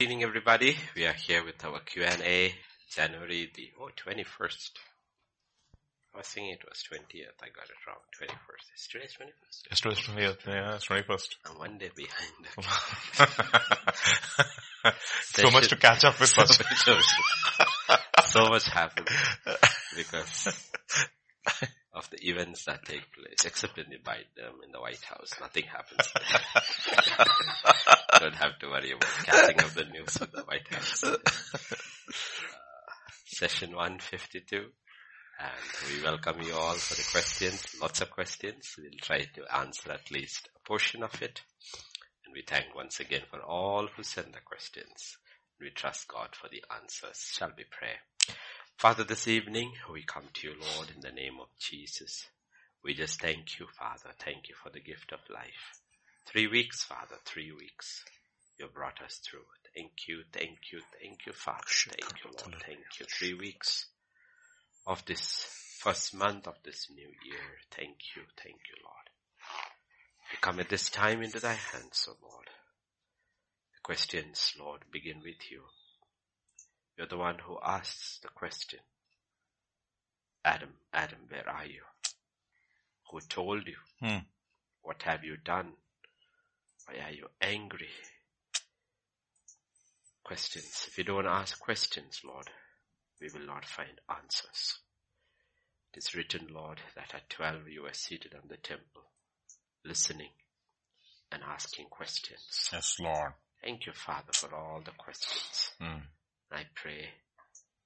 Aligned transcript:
Good 0.00 0.08
evening, 0.08 0.22
everybody. 0.22 0.78
We 0.96 1.04
are 1.04 1.12
here 1.12 1.44
with 1.44 1.62
our 1.62 1.78
Q&A, 1.80 2.54
January 2.90 3.50
the 3.54 3.68
oh, 3.78 3.90
21st. 4.02 4.70
I 6.14 6.16
was 6.16 6.26
thinking 6.26 6.52
it 6.54 6.64
was 6.66 6.82
20th. 6.90 7.42
I 7.42 7.48
got 7.52 7.68
it 7.68 7.76
wrong. 7.86 7.98
21st. 8.18 8.64
Is 8.74 8.88
today's 8.90 9.14
21st? 9.20 9.70
It's 9.70 9.82
20th. 9.82 10.46
Yeah, 10.46 10.76
it's 10.76 10.86
21st. 10.88 11.28
I'm 11.44 11.58
one 11.58 11.76
day 11.76 11.90
behind. 11.94 12.46
so 15.34 15.50
much 15.50 15.68
to 15.68 15.76
catch 15.76 16.02
up 16.04 16.18
with. 16.18 16.32
So 18.24 18.48
much 18.48 18.68
happened 18.68 19.08
because 19.96 20.48
of 21.92 22.08
the 22.10 22.28
events 22.28 22.64
that 22.66 22.84
take 22.84 23.12
place, 23.12 23.44
except 23.44 23.76
when 23.76 23.86
the 23.90 23.98
Biden 23.98 24.64
in 24.64 24.72
the 24.72 24.80
White 24.80 25.02
House. 25.02 25.32
Nothing 25.40 25.64
happens. 25.64 26.08
Don't 28.20 28.34
have 28.34 28.58
to 28.60 28.68
worry 28.68 28.92
about 28.92 29.08
catching 29.24 29.60
up 29.60 29.70
the 29.70 29.84
news 29.84 30.16
of 30.16 30.30
the 30.32 30.42
White 30.42 30.68
House. 30.68 31.04
Uh, 32.12 33.12
session 33.26 33.70
152. 33.70 34.56
And 34.56 35.94
we 35.96 36.02
welcome 36.02 36.42
you 36.42 36.54
all 36.54 36.74
for 36.74 36.94
the 36.94 37.08
questions, 37.10 37.64
lots 37.80 38.00
of 38.02 38.10
questions. 38.10 38.74
We'll 38.76 38.90
try 39.00 39.20
to 39.20 39.56
answer 39.56 39.92
at 39.92 40.10
least 40.10 40.48
a 40.54 40.68
portion 40.68 41.02
of 41.02 41.22
it. 41.22 41.40
And 42.24 42.34
we 42.34 42.42
thank 42.42 42.74
once 42.74 43.00
again 43.00 43.22
for 43.30 43.40
all 43.40 43.86
who 43.96 44.02
send 44.02 44.34
the 44.34 44.40
questions. 44.44 45.16
We 45.58 45.70
trust 45.70 46.08
God 46.08 46.30
for 46.34 46.48
the 46.48 46.62
answers. 46.74 47.32
Shall 47.32 47.52
we 47.56 47.64
pray? 47.70 47.96
Father, 48.80 49.04
this 49.04 49.28
evening 49.28 49.72
we 49.92 50.02
come 50.02 50.24
to 50.32 50.48
you, 50.48 50.54
Lord, 50.58 50.88
in 50.88 51.02
the 51.02 51.12
name 51.12 51.34
of 51.38 51.48
Jesus. 51.58 52.26
We 52.82 52.94
just 52.94 53.20
thank 53.20 53.58
you, 53.58 53.66
Father. 53.78 54.14
Thank 54.18 54.48
you 54.48 54.54
for 54.54 54.70
the 54.70 54.80
gift 54.80 55.12
of 55.12 55.18
life. 55.28 55.82
Three 56.26 56.46
weeks, 56.46 56.82
Father, 56.82 57.16
three 57.26 57.52
weeks. 57.52 58.02
You 58.58 58.68
brought 58.72 59.02
us 59.04 59.20
through. 59.22 59.44
Thank 59.76 60.08
you, 60.08 60.22
thank 60.32 60.72
you, 60.72 60.80
thank 60.98 61.26
you, 61.26 61.34
Father. 61.34 61.60
Thank 61.90 62.24
you, 62.24 62.30
Lord. 62.30 62.62
Thank 62.64 62.78
you. 62.98 63.04
Three 63.04 63.34
weeks 63.34 63.84
of 64.86 65.04
this 65.04 65.44
first 65.80 66.14
month 66.14 66.46
of 66.46 66.54
this 66.64 66.86
new 66.88 67.02
year. 67.02 67.60
Thank 67.76 67.98
you, 68.16 68.22
thank 68.42 68.60
you, 68.66 68.82
Lord. 68.82 69.10
We 70.32 70.38
come 70.40 70.58
at 70.58 70.70
this 70.70 70.88
time 70.88 71.22
into 71.22 71.38
thy 71.38 71.52
hands, 71.52 72.08
O 72.08 72.14
Lord. 72.22 72.46
The 73.74 73.80
questions, 73.82 74.54
Lord, 74.58 74.84
begin 74.90 75.18
with 75.22 75.50
you. 75.50 75.64
You're 76.96 77.06
the 77.06 77.16
one 77.16 77.38
who 77.38 77.58
asks 77.62 78.18
the 78.22 78.28
question. 78.28 78.80
Adam, 80.44 80.70
Adam, 80.92 81.18
where 81.28 81.48
are 81.48 81.66
you? 81.66 81.82
Who 83.10 83.20
told 83.20 83.66
you? 83.66 83.76
Hmm. 84.00 84.24
What 84.82 85.02
have 85.02 85.24
you 85.24 85.36
done? 85.36 85.72
Why 86.86 87.04
are 87.06 87.12
you 87.12 87.26
angry? 87.40 87.88
Questions. 90.24 90.86
If 90.88 90.96
you 90.98 91.04
don't 91.04 91.26
ask 91.26 91.58
questions, 91.58 92.20
Lord, 92.24 92.48
we 93.20 93.28
will 93.32 93.46
not 93.46 93.64
find 93.64 94.00
answers. 94.08 94.78
It 95.92 95.98
is 95.98 96.14
written, 96.14 96.48
Lord, 96.52 96.78
that 96.94 97.14
at 97.14 97.28
12 97.30 97.68
you 97.68 97.82
were 97.82 97.92
seated 97.92 98.34
on 98.34 98.48
the 98.48 98.56
temple, 98.56 99.02
listening 99.84 100.30
and 101.32 101.42
asking 101.42 101.86
questions. 101.90 102.70
Yes, 102.72 102.96
Lord. 103.00 103.32
Thank 103.62 103.86
you, 103.86 103.92
Father, 103.92 104.32
for 104.32 104.54
all 104.54 104.80
the 104.84 104.92
questions. 104.92 105.72
Hmm. 105.80 105.98
I 106.52 106.62
pray 106.74 107.08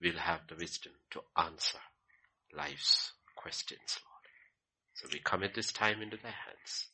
we'll 0.00 0.18
have 0.18 0.40
the 0.48 0.56
wisdom 0.56 0.92
to 1.12 1.20
answer 1.36 1.78
life's 2.56 3.12
questions, 3.36 3.98
Lord. 4.04 4.24
So 4.94 5.08
we 5.12 5.20
commit 5.20 5.54
this 5.54 5.72
time 5.72 6.02
into 6.02 6.16
thy 6.16 6.30
hands. 6.30 6.88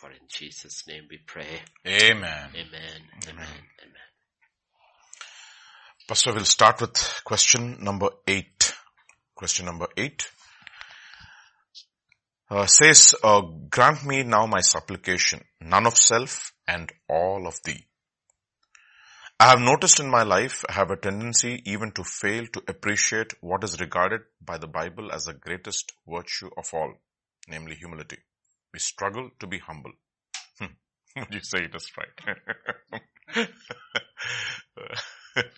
For 0.00 0.10
in 0.10 0.28
Jesus' 0.28 0.86
name 0.86 1.04
we 1.10 1.18
pray. 1.26 1.62
Amen. 1.86 2.20
Amen. 2.20 2.50
Amen. 2.54 3.02
Amen. 3.28 3.46
Amen. 3.82 4.08
Pastor, 6.06 6.32
we'll 6.32 6.44
start 6.44 6.80
with 6.80 7.22
question 7.24 7.78
number 7.82 8.08
eight. 8.26 8.72
Question 9.34 9.66
number 9.66 9.88
eight. 9.96 10.28
Uh, 12.50 12.64
says, 12.66 13.14
uh, 13.22 13.42
grant 13.68 14.06
me 14.06 14.22
now 14.22 14.46
my 14.46 14.60
supplication, 14.60 15.44
none 15.60 15.86
of 15.86 15.96
self 15.98 16.54
and 16.66 16.90
all 17.08 17.46
of 17.46 17.60
thee. 17.62 17.87
I 19.40 19.50
have 19.50 19.60
noticed 19.60 20.00
in 20.00 20.10
my 20.10 20.24
life 20.24 20.64
I 20.68 20.72
have 20.72 20.90
a 20.90 20.96
tendency 20.96 21.62
even 21.64 21.92
to 21.92 22.02
fail 22.02 22.44
to 22.48 22.62
appreciate 22.66 23.34
what 23.40 23.62
is 23.62 23.80
regarded 23.80 24.22
by 24.40 24.58
the 24.58 24.66
Bible 24.66 25.12
as 25.12 25.26
the 25.26 25.32
greatest 25.32 25.92
virtue 26.08 26.50
of 26.56 26.68
all, 26.72 26.94
namely 27.46 27.76
humility. 27.76 28.18
We 28.72 28.80
struggle 28.80 29.30
to 29.38 29.46
be 29.46 29.58
humble. 29.58 29.92
Hmm. 30.58 30.74
Would 31.20 31.34
you 31.34 31.40
say 31.44 31.60
it 31.60 31.74
is 31.74 31.92
right? 31.96 33.48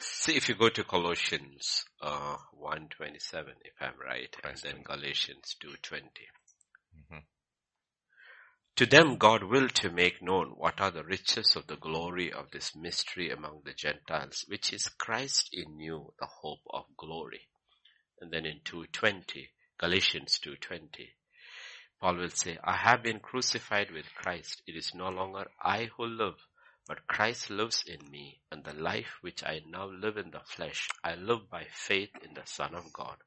See, 0.00 0.36
if 0.36 0.50
you 0.50 0.54
go 0.54 0.68
to 0.68 0.84
Colossians 0.84 1.86
uh, 2.02 2.36
1.27, 2.62 3.16
if 3.64 3.72
I'm 3.80 3.94
right, 3.98 4.36
and 4.44 4.58
then 4.58 4.82
Galatians 4.84 5.56
2.20. 5.64 6.00
Mm-hmm. 6.98 7.18
To 8.80 8.86
them 8.86 9.18
God 9.18 9.42
willed 9.42 9.74
to 9.74 9.90
make 9.90 10.22
known 10.22 10.52
what 10.56 10.80
are 10.80 10.90
the 10.90 11.04
riches 11.04 11.54
of 11.54 11.66
the 11.66 11.76
glory 11.76 12.32
of 12.32 12.50
this 12.50 12.74
mystery 12.74 13.30
among 13.30 13.60
the 13.62 13.74
Gentiles, 13.74 14.46
which 14.48 14.72
is 14.72 14.88
Christ 14.88 15.50
in 15.52 15.78
you, 15.78 16.14
the 16.18 16.24
hope 16.24 16.62
of 16.70 16.86
glory. 16.96 17.46
And 18.22 18.32
then 18.32 18.46
in 18.46 18.60
2.20, 18.60 19.48
Galatians 19.76 20.40
2.20, 20.42 21.10
Paul 22.00 22.16
will 22.16 22.30
say, 22.30 22.56
I 22.64 22.74
have 22.78 23.02
been 23.02 23.20
crucified 23.20 23.90
with 23.90 24.14
Christ. 24.14 24.62
It 24.66 24.76
is 24.76 24.94
no 24.94 25.10
longer 25.10 25.50
I 25.62 25.90
who 25.98 26.06
live, 26.06 26.38
but 26.86 27.06
Christ 27.06 27.50
lives 27.50 27.84
in 27.86 28.10
me, 28.10 28.40
and 28.50 28.64
the 28.64 28.72
life 28.72 29.18
which 29.20 29.44
I 29.44 29.60
now 29.68 29.90
live 29.90 30.16
in 30.16 30.30
the 30.30 30.40
flesh, 30.40 30.88
I 31.04 31.16
live 31.16 31.50
by 31.50 31.66
faith 31.70 32.16
in 32.24 32.32
the 32.32 32.46
Son 32.46 32.74
of 32.74 32.94
God, 32.94 33.18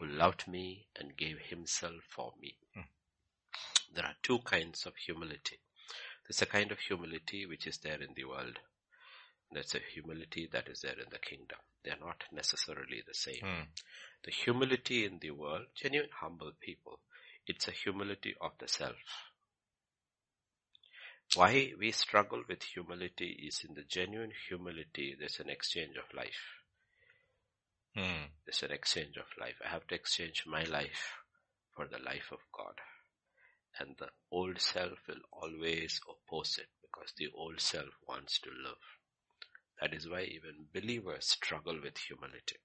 who 0.00 0.06
loved 0.06 0.48
me 0.48 0.88
and 0.96 1.16
gave 1.16 1.38
himself 1.38 2.02
for 2.10 2.32
me. 2.40 2.56
Hmm. 2.74 2.80
There 3.94 4.04
are 4.04 4.16
two 4.22 4.38
kinds 4.40 4.86
of 4.86 4.96
humility. 4.96 5.58
There's 6.26 6.42
a 6.42 6.46
kind 6.46 6.70
of 6.70 6.78
humility 6.78 7.46
which 7.46 7.66
is 7.66 7.78
there 7.78 8.00
in 8.00 8.14
the 8.14 8.24
world. 8.24 8.58
There's 9.50 9.74
a 9.74 9.80
humility 9.94 10.48
that 10.52 10.68
is 10.68 10.82
there 10.82 10.98
in 10.98 11.08
the 11.10 11.18
kingdom. 11.18 11.58
They 11.82 11.90
are 11.90 11.98
not 12.00 12.24
necessarily 12.32 13.02
the 13.06 13.14
same. 13.14 13.40
Hmm. 13.40 13.62
The 14.24 14.30
humility 14.30 15.04
in 15.06 15.18
the 15.20 15.30
world, 15.30 15.66
genuine 15.74 16.10
humble 16.20 16.52
people, 16.60 17.00
it's 17.46 17.66
a 17.66 17.72
humility 17.72 18.34
of 18.40 18.52
the 18.58 18.68
self. 18.68 18.96
Why 21.34 21.72
we 21.78 21.92
struggle 21.92 22.42
with 22.48 22.62
humility 22.62 23.46
is 23.48 23.64
in 23.66 23.74
the 23.74 23.82
genuine 23.82 24.32
humility, 24.48 25.16
there's 25.18 25.40
an 25.40 25.48
exchange 25.48 25.96
of 25.96 26.14
life. 26.14 26.62
Hmm. 27.94 28.26
There's 28.44 28.62
an 28.62 28.72
exchange 28.72 29.16
of 29.16 29.26
life. 29.40 29.56
I 29.64 29.68
have 29.68 29.86
to 29.88 29.94
exchange 29.94 30.44
my 30.46 30.64
life 30.64 31.22
for 31.74 31.86
the 31.86 31.98
life 31.98 32.32
of 32.32 32.40
God. 32.52 32.74
And 33.80 33.94
the 33.98 34.08
old 34.30 34.60
self 34.60 34.98
will 35.06 35.22
always 35.32 36.00
oppose 36.08 36.58
it 36.58 36.68
because 36.82 37.12
the 37.16 37.28
old 37.34 37.60
self 37.60 37.94
wants 38.08 38.40
to 38.40 38.50
live. 38.50 38.82
That 39.80 39.94
is 39.94 40.08
why 40.08 40.22
even 40.22 40.66
believers 40.74 41.26
struggle 41.26 41.78
with 41.82 41.96
humility. 41.98 42.56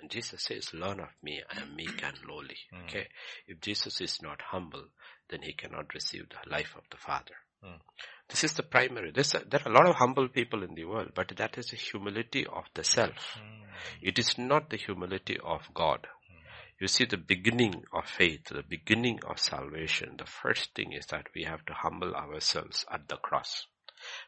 And 0.00 0.10
Jesus 0.10 0.42
says, 0.42 0.72
learn 0.72 0.98
of 1.00 1.10
me, 1.22 1.42
I 1.54 1.60
am 1.60 1.76
meek 1.76 2.02
and 2.02 2.16
lowly. 2.28 2.56
Mm. 2.74 2.84
Okay. 2.84 3.06
If 3.46 3.60
Jesus 3.60 4.00
is 4.00 4.18
not 4.22 4.40
humble, 4.50 4.86
then 5.28 5.42
he 5.42 5.52
cannot 5.52 5.94
receive 5.94 6.24
the 6.30 6.50
life 6.50 6.74
of 6.76 6.84
the 6.90 6.96
Father. 6.96 7.34
Mm. 7.64 7.80
This 8.28 8.44
is 8.44 8.54
the 8.54 8.62
primary. 8.62 9.10
A, 9.10 9.12
there 9.12 9.60
are 9.64 9.70
a 9.70 9.74
lot 9.74 9.88
of 9.88 9.96
humble 9.96 10.28
people 10.28 10.62
in 10.62 10.74
the 10.74 10.84
world, 10.86 11.10
but 11.14 11.36
that 11.36 11.58
is 11.58 11.66
the 11.66 11.76
humility 11.76 12.46
of 12.46 12.64
the 12.74 12.82
self. 12.82 13.38
Mm. 13.38 13.66
It 14.02 14.18
is 14.18 14.38
not 14.38 14.70
the 14.70 14.78
humility 14.78 15.38
of 15.44 15.68
God. 15.74 16.06
You 16.80 16.88
see 16.88 17.04
the 17.04 17.18
beginning 17.18 17.84
of 17.92 18.06
faith, 18.08 18.46
the 18.46 18.62
beginning 18.62 19.20
of 19.28 19.38
salvation. 19.38 20.16
The 20.18 20.24
first 20.26 20.74
thing 20.74 20.92
is 20.92 21.06
that 21.06 21.26
we 21.34 21.44
have 21.44 21.64
to 21.66 21.74
humble 21.74 22.14
ourselves 22.14 22.84
at 22.90 23.06
the 23.06 23.16
cross. 23.18 23.66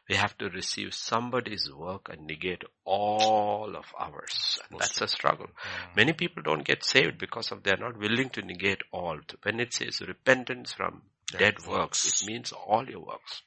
We 0.07 0.15
have 0.15 0.37
to 0.37 0.49
receive 0.49 0.93
somebody's 0.93 1.67
work 1.73 2.09
and 2.09 2.27
negate 2.27 2.63
all 2.85 3.75
of 3.75 3.85
ours. 3.99 4.59
And 4.69 4.79
that's 4.79 5.01
a 5.01 5.07
struggle. 5.07 5.47
Many 5.95 6.13
people 6.13 6.43
don't 6.43 6.63
get 6.63 6.83
saved 6.83 7.17
because 7.17 7.51
of 7.51 7.63
they're 7.63 7.75
not 7.77 7.97
willing 7.97 8.29
to 8.31 8.43
negate 8.43 8.83
all. 8.91 9.19
When 9.41 9.59
it 9.59 9.73
says 9.73 10.01
repentance 10.01 10.73
from 10.73 11.01
dead, 11.31 11.39
Dead 11.39 11.55
works, 11.67 12.05
works. 12.05 12.21
it 12.21 12.27
means 12.27 12.51
all 12.51 12.87
your 12.87 12.99
works. 12.99 13.41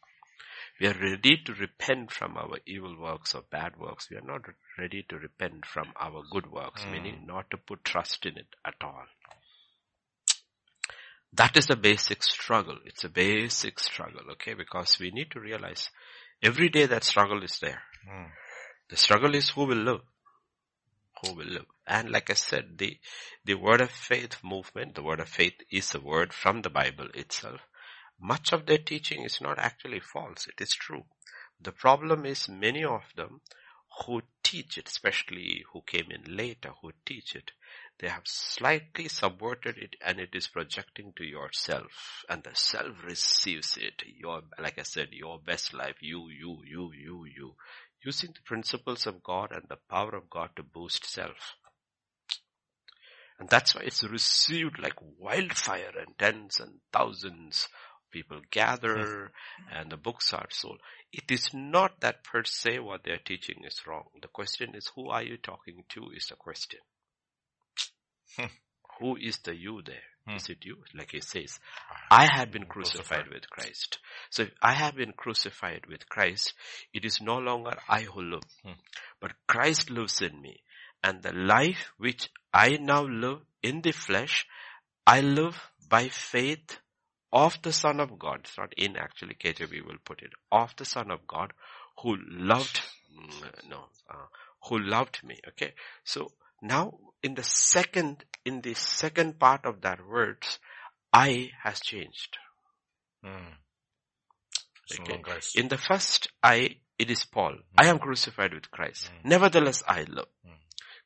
We 0.80 0.88
are 0.88 0.94
ready 1.00 1.38
to 1.44 1.54
repent 1.54 2.12
from 2.12 2.36
our 2.36 2.58
evil 2.66 2.96
works 2.98 3.34
or 3.34 3.42
bad 3.50 3.78
works. 3.78 4.10
We 4.10 4.18
are 4.18 4.26
not 4.26 4.42
ready 4.78 5.04
to 5.08 5.16
repent 5.18 5.64
from 5.64 5.92
our 5.98 6.22
good 6.30 6.50
works, 6.50 6.84
Hmm. 6.84 6.92
meaning 6.92 7.26
not 7.26 7.50
to 7.50 7.56
put 7.56 7.84
trust 7.84 8.26
in 8.26 8.36
it 8.36 8.54
at 8.64 8.74
all. 8.82 9.06
That 11.32 11.56
is 11.56 11.66
the 11.66 11.76
basic 11.76 12.22
struggle. 12.22 12.78
It's 12.84 13.04
a 13.04 13.08
basic 13.08 13.78
struggle, 13.78 14.30
okay? 14.32 14.54
Because 14.54 14.98
we 14.98 15.10
need 15.10 15.30
to 15.32 15.40
realize 15.40 15.90
every 16.42 16.68
day 16.68 16.86
that 16.86 17.04
struggle 17.04 17.42
is 17.42 17.58
there. 17.58 17.82
Hmm. 18.08 18.26
The 18.88 18.96
struggle 18.96 19.34
is 19.34 19.50
who 19.50 19.64
will 19.64 19.76
live. 19.82 20.00
Who 21.22 21.34
will 21.34 21.46
live. 21.46 21.66
And 21.86 22.10
like 22.10 22.30
I 22.30 22.34
said, 22.34 22.78
the, 22.78 22.98
the 23.44 23.54
word 23.54 23.80
of 23.80 23.90
faith 23.90 24.38
movement, 24.44 24.94
the 24.94 25.02
word 25.02 25.20
of 25.20 25.28
faith 25.28 25.54
is 25.70 25.94
a 25.94 26.00
word 26.00 26.32
from 26.32 26.62
the 26.62 26.70
Bible 26.70 27.08
itself. 27.14 27.60
Much 28.18 28.52
of 28.52 28.66
their 28.66 28.78
teaching 28.78 29.22
is 29.22 29.40
not 29.40 29.58
actually 29.58 30.00
false. 30.00 30.46
It 30.46 30.60
is 30.60 30.74
true. 30.74 31.04
The 31.60 31.72
problem 31.72 32.26
is 32.26 32.48
many 32.48 32.84
of 32.84 33.02
them 33.14 33.40
who 34.04 34.22
teach 34.42 34.76
it, 34.78 34.88
especially 34.88 35.64
who 35.72 35.82
came 35.82 36.10
in 36.10 36.36
later, 36.36 36.72
who 36.82 36.92
teach 37.04 37.34
it, 37.34 37.52
they 37.98 38.08
have 38.08 38.26
slightly 38.26 39.08
subverted 39.08 39.78
it 39.78 39.96
and 40.04 40.20
it 40.20 40.34
is 40.34 40.48
projecting 40.48 41.14
to 41.14 41.24
yourself 41.24 42.24
and 42.28 42.42
the 42.42 42.54
self 42.54 43.02
receives 43.04 43.76
it. 43.78 44.02
Your, 44.06 44.42
like 44.58 44.78
I 44.78 44.82
said, 44.82 45.08
your 45.12 45.38
best 45.38 45.72
life, 45.72 45.96
you, 46.00 46.28
you, 46.28 46.62
you, 46.66 46.92
you, 46.92 47.24
you. 47.24 47.54
Using 48.04 48.32
the 48.32 48.42
principles 48.42 49.06
of 49.06 49.22
God 49.22 49.50
and 49.52 49.64
the 49.68 49.78
power 49.88 50.14
of 50.14 50.28
God 50.28 50.50
to 50.56 50.62
boost 50.62 51.06
self. 51.06 51.56
And 53.38 53.48
that's 53.48 53.74
why 53.74 53.82
it's 53.82 54.04
received 54.04 54.78
like 54.78 54.98
wildfire 55.18 55.92
and 55.98 56.16
tens 56.18 56.60
and 56.60 56.80
thousands 56.92 57.68
people 58.10 58.40
gather 58.50 59.30
and 59.72 59.90
the 59.90 59.96
books 59.96 60.32
are 60.32 60.48
sold. 60.50 60.80
It 61.12 61.30
is 61.30 61.50
not 61.52 62.00
that 62.00 62.24
per 62.24 62.44
se 62.44 62.78
what 62.80 63.02
they're 63.04 63.18
teaching 63.24 63.64
is 63.64 63.86
wrong. 63.86 64.04
The 64.20 64.28
question 64.28 64.74
is 64.74 64.90
who 64.94 65.08
are 65.10 65.22
you 65.22 65.36
talking 65.36 65.84
to 65.90 66.10
is 66.14 66.26
the 66.26 66.36
question. 66.36 66.80
Hmm. 68.36 68.46
Who 68.98 69.16
is 69.16 69.38
the 69.38 69.54
you 69.54 69.82
there? 69.84 70.08
Hmm. 70.26 70.36
Is 70.36 70.48
it 70.48 70.64
you? 70.64 70.78
Like 70.94 71.12
he 71.12 71.20
says, 71.20 71.58
I 72.10 72.26
have 72.26 72.50
been 72.50 72.66
crucified 72.66 73.28
with 73.32 73.48
Christ. 73.48 73.98
So 74.30 74.42
if 74.42 74.50
I 74.62 74.72
have 74.72 74.96
been 74.96 75.12
crucified 75.12 75.86
with 75.88 76.08
Christ, 76.08 76.54
it 76.92 77.04
is 77.04 77.20
no 77.20 77.38
longer 77.38 77.76
I 77.88 78.02
who 78.02 78.22
live, 78.22 78.42
hmm. 78.64 78.72
but 79.20 79.32
Christ 79.46 79.90
lives 79.90 80.20
in 80.20 80.40
me. 80.40 80.62
And 81.02 81.22
the 81.22 81.32
life 81.32 81.92
which 81.98 82.30
I 82.52 82.78
now 82.80 83.04
live 83.04 83.40
in 83.62 83.82
the 83.82 83.92
flesh, 83.92 84.46
I 85.06 85.20
live 85.20 85.56
by 85.88 86.08
faith 86.08 86.78
of 87.36 87.60
the 87.60 87.72
Son 87.72 88.00
of 88.00 88.18
God. 88.18 88.40
It's 88.44 88.56
not 88.56 88.72
in 88.78 88.96
actually, 88.96 89.34
KJV 89.34 89.86
will 89.86 89.98
put 90.02 90.22
it. 90.22 90.30
Of 90.50 90.74
the 90.76 90.86
Son 90.86 91.10
of 91.10 91.26
God 91.26 91.52
who 92.02 92.16
loved, 92.30 92.80
mm, 93.14 93.68
no, 93.68 93.84
uh, 94.10 94.26
who 94.66 94.78
loved 94.78 95.20
me. 95.22 95.38
Okay. 95.48 95.74
So 96.02 96.32
now 96.62 96.94
in 97.22 97.34
the 97.34 97.42
second, 97.42 98.24
in 98.46 98.62
the 98.62 98.72
second 98.72 99.38
part 99.38 99.66
of 99.66 99.82
that 99.82 99.98
words, 100.08 100.58
I 101.12 101.50
has 101.62 101.80
changed. 101.80 102.38
Mm. 103.22 103.52
Okay. 105.00 105.20
In 105.56 105.68
the 105.68 105.76
first 105.76 106.28
I, 106.42 106.76
it 106.98 107.10
is 107.10 107.24
Paul. 107.26 107.52
Mm. 107.52 107.84
I 107.84 107.88
am 107.88 107.98
crucified 107.98 108.54
with 108.54 108.70
Christ. 108.70 109.10
Mm. 109.10 109.28
Nevertheless, 109.30 109.82
I 109.86 110.04
live. 110.08 110.32
Hmm. 110.42 110.62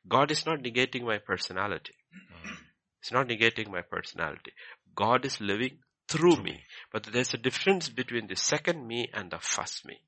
God 0.07 0.31
is 0.31 0.45
not 0.45 0.59
negating 0.59 1.03
my 1.03 1.17
personality. 1.17 1.95
Hmm. 2.13 2.53
It's 3.01 3.11
not 3.11 3.27
negating 3.27 3.69
my 3.69 3.81
personality. 3.81 4.51
God 4.95 5.25
is 5.25 5.41
living 5.41 5.79
through 6.11 6.43
me. 6.43 6.63
But 6.91 7.03
there's 7.03 7.33
a 7.33 7.37
difference 7.37 7.89
between 7.89 8.27
the 8.27 8.35
second 8.35 8.85
me 8.87 9.09
and 9.13 9.31
the 9.31 9.39
first 9.39 9.85
me. 9.85 10.01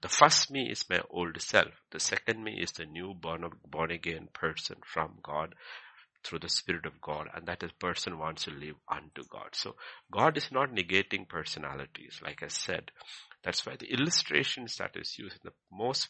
The 0.00 0.08
first 0.08 0.50
me 0.50 0.70
is 0.70 0.88
my 0.88 1.00
old 1.10 1.40
self. 1.40 1.72
The 1.90 2.00
second 2.00 2.42
me 2.42 2.58
is 2.60 2.72
the 2.72 2.86
new 2.86 3.14
born, 3.14 3.44
born 3.68 3.90
again 3.90 4.28
person 4.32 4.76
from 4.84 5.18
God 5.22 5.54
through 6.24 6.38
the 6.38 6.48
Spirit 6.48 6.86
of 6.86 7.00
God 7.00 7.26
and 7.34 7.46
that 7.46 7.64
is 7.64 7.72
person 7.72 8.18
wants 8.18 8.44
to 8.44 8.50
live 8.50 8.76
unto 8.88 9.24
God. 9.28 9.50
So 9.52 9.74
God 10.10 10.36
is 10.36 10.52
not 10.52 10.72
negating 10.72 11.28
personalities. 11.28 12.20
Like 12.22 12.42
I 12.42 12.48
said, 12.48 12.92
that's 13.42 13.66
why 13.66 13.74
the 13.76 13.92
illustrations 13.92 14.76
that 14.76 14.92
is 14.94 15.18
used 15.18 15.36
in 15.44 15.50
the 15.50 15.76
most 15.76 16.08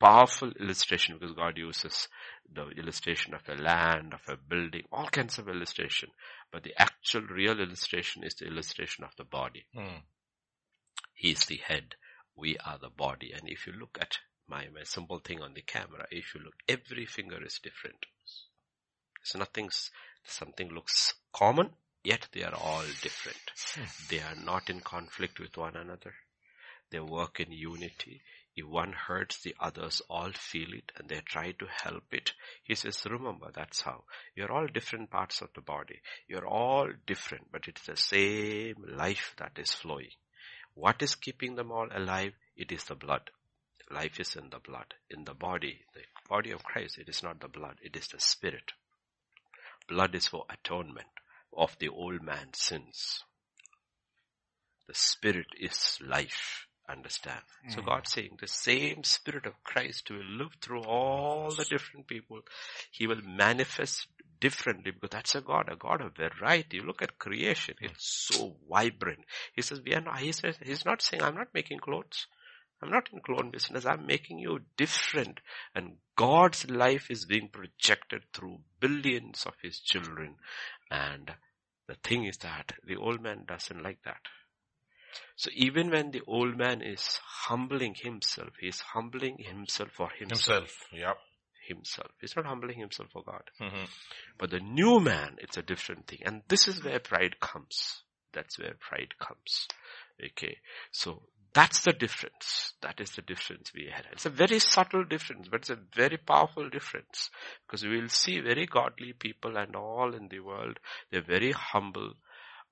powerful 0.00 0.50
illustration 0.60 1.16
because 1.18 1.34
God 1.34 1.56
uses 1.56 2.08
the 2.52 2.68
illustration 2.70 3.34
of 3.34 3.42
a 3.48 3.60
land, 3.60 4.12
of 4.12 4.20
a 4.28 4.36
building, 4.36 4.82
all 4.92 5.08
kinds 5.08 5.38
of 5.38 5.48
illustration. 5.48 6.10
But 6.52 6.62
the 6.62 6.74
actual 6.80 7.22
real 7.22 7.60
illustration 7.60 8.24
is 8.24 8.34
the 8.34 8.46
illustration 8.46 9.04
of 9.04 9.14
the 9.16 9.24
body. 9.24 9.66
Mm. 9.76 10.02
He 11.14 11.32
is 11.32 11.44
the 11.46 11.56
head. 11.56 11.96
We 12.34 12.56
are 12.58 12.78
the 12.78 12.90
body. 12.90 13.32
And 13.32 13.48
if 13.48 13.66
you 13.66 13.72
look 13.72 13.98
at 14.00 14.18
my, 14.48 14.68
my 14.72 14.84
simple 14.84 15.18
thing 15.18 15.42
on 15.42 15.54
the 15.54 15.62
camera, 15.62 16.06
if 16.10 16.34
you 16.34 16.40
look, 16.42 16.54
every 16.68 17.06
finger 17.06 17.42
is 17.44 17.58
different. 17.62 18.06
So 19.22 19.38
nothing, 19.38 19.70
something 20.24 20.68
looks 20.68 21.14
common, 21.32 21.70
yet 22.04 22.28
they 22.32 22.44
are 22.44 22.54
all 22.54 22.84
different. 23.02 23.38
Hmm. 23.74 23.84
They 24.08 24.20
are 24.20 24.36
not 24.36 24.70
in 24.70 24.80
conflict 24.80 25.40
with 25.40 25.56
one 25.56 25.76
another. 25.76 26.14
They 26.90 27.00
work 27.00 27.40
in 27.40 27.50
unity. 27.50 28.22
If 28.56 28.64
one 28.64 28.94
hurts, 28.94 29.42
the 29.42 29.54
others 29.60 30.00
all 30.08 30.32
feel 30.32 30.72
it 30.72 30.90
and 30.96 31.10
they 31.10 31.20
try 31.20 31.52
to 31.52 31.66
help 31.66 32.04
it. 32.14 32.32
He 32.64 32.74
says, 32.74 33.04
remember, 33.04 33.50
that's 33.54 33.82
how. 33.82 34.04
You're 34.34 34.50
all 34.50 34.66
different 34.66 35.10
parts 35.10 35.42
of 35.42 35.52
the 35.54 35.60
body. 35.60 36.00
You're 36.26 36.46
all 36.46 36.90
different, 37.06 37.52
but 37.52 37.68
it's 37.68 37.84
the 37.84 37.96
same 37.96 38.76
life 38.96 39.34
that 39.36 39.58
is 39.58 39.74
flowing. 39.74 40.10
What 40.72 41.02
is 41.02 41.14
keeping 41.14 41.56
them 41.56 41.70
all 41.70 41.88
alive? 41.94 42.32
It 42.56 42.72
is 42.72 42.84
the 42.84 42.94
blood. 42.94 43.30
Life 43.90 44.18
is 44.18 44.34
in 44.36 44.48
the 44.48 44.58
blood, 44.58 44.94
in 45.10 45.24
the 45.24 45.34
body, 45.34 45.84
the 45.94 46.00
body 46.26 46.50
of 46.50 46.64
Christ. 46.64 46.96
It 46.98 47.10
is 47.10 47.22
not 47.22 47.40
the 47.40 47.48
blood, 47.48 47.76
it 47.82 47.94
is 47.94 48.08
the 48.08 48.20
spirit. 48.20 48.72
Blood 49.86 50.14
is 50.14 50.26
for 50.26 50.46
atonement 50.48 51.06
of 51.54 51.76
the 51.78 51.88
old 51.88 52.22
man's 52.22 52.58
sins. 52.58 53.22
The 54.88 54.94
spirit 54.94 55.48
is 55.60 55.98
life 56.00 56.65
understand. 56.88 57.40
Mm. 57.66 57.74
So 57.74 57.82
God's 57.82 58.12
saying 58.12 58.38
the 58.40 58.48
same 58.48 59.04
Spirit 59.04 59.46
of 59.46 59.62
Christ 59.64 60.10
will 60.10 60.24
live 60.24 60.52
through 60.60 60.82
all 60.82 61.50
the 61.50 61.64
different 61.64 62.06
people. 62.06 62.40
He 62.90 63.06
will 63.06 63.22
manifest 63.22 64.08
differently 64.40 64.90
because 64.90 65.10
that's 65.10 65.34
a 65.34 65.40
God, 65.40 65.68
a 65.70 65.76
God 65.76 66.00
of 66.00 66.16
variety. 66.16 66.78
You 66.78 66.84
look 66.84 67.02
at 67.02 67.18
creation, 67.18 67.74
it's 67.80 68.28
so 68.32 68.56
vibrant. 68.70 69.20
He 69.54 69.62
says, 69.62 69.80
we 69.84 69.94
are 69.94 70.00
not, 70.00 70.18
he 70.18 70.32
says, 70.32 70.56
he's 70.62 70.84
not 70.84 71.02
saying, 71.02 71.22
I'm 71.22 71.34
not 71.34 71.54
making 71.54 71.78
clothes. 71.78 72.26
I'm 72.82 72.90
not 72.90 73.08
in 73.12 73.20
clone 73.20 73.50
business. 73.50 73.86
I'm 73.86 74.06
making 74.06 74.38
you 74.38 74.60
different. 74.76 75.40
And 75.74 75.96
God's 76.14 76.68
life 76.70 77.10
is 77.10 77.24
being 77.24 77.48
projected 77.48 78.24
through 78.34 78.60
billions 78.80 79.44
of 79.46 79.54
his 79.62 79.80
children. 79.80 80.34
And 80.90 81.32
the 81.88 81.96
thing 82.04 82.26
is 82.26 82.36
that 82.38 82.74
the 82.86 82.96
old 82.96 83.22
man 83.22 83.44
doesn't 83.48 83.82
like 83.82 84.02
that. 84.04 84.20
So 85.36 85.50
even 85.54 85.90
when 85.90 86.10
the 86.10 86.22
old 86.26 86.56
man 86.56 86.82
is 86.82 87.18
humbling 87.46 87.94
himself, 87.94 88.50
he 88.60 88.68
is 88.68 88.80
humbling 88.80 89.38
himself 89.38 89.90
for 89.92 90.08
himself. 90.10 90.62
Himself, 90.62 90.86
yep. 90.92 91.16
Himself. 91.68 92.10
He's 92.20 92.36
not 92.36 92.46
humbling 92.46 92.78
himself 92.78 93.10
for 93.12 93.22
God. 93.24 93.42
Mm-hmm. 93.60 93.84
But 94.38 94.50
the 94.50 94.60
new 94.60 95.00
man, 95.00 95.36
it's 95.38 95.56
a 95.56 95.62
different 95.62 96.06
thing. 96.06 96.20
And 96.24 96.42
this 96.48 96.68
is 96.68 96.84
where 96.84 97.00
pride 97.00 97.40
comes. 97.40 98.02
That's 98.32 98.58
where 98.58 98.74
pride 98.78 99.14
comes. 99.18 99.66
Okay. 100.24 100.58
So 100.92 101.22
that's 101.54 101.80
the 101.80 101.92
difference. 101.92 102.74
That 102.82 103.00
is 103.00 103.12
the 103.12 103.22
difference 103.22 103.72
we 103.74 103.88
had. 103.90 104.04
It's 104.12 104.26
a 104.26 104.30
very 104.30 104.58
subtle 104.58 105.04
difference, 105.04 105.48
but 105.50 105.60
it's 105.60 105.70
a 105.70 105.78
very 105.94 106.18
powerful 106.18 106.68
difference. 106.68 107.30
Because 107.66 107.82
we 107.82 107.98
will 107.98 108.10
see 108.10 108.40
very 108.40 108.66
godly 108.66 109.14
people 109.14 109.56
and 109.56 109.74
all 109.74 110.14
in 110.14 110.28
the 110.28 110.40
world. 110.40 110.78
They're 111.10 111.22
very 111.22 111.52
humble. 111.52 112.12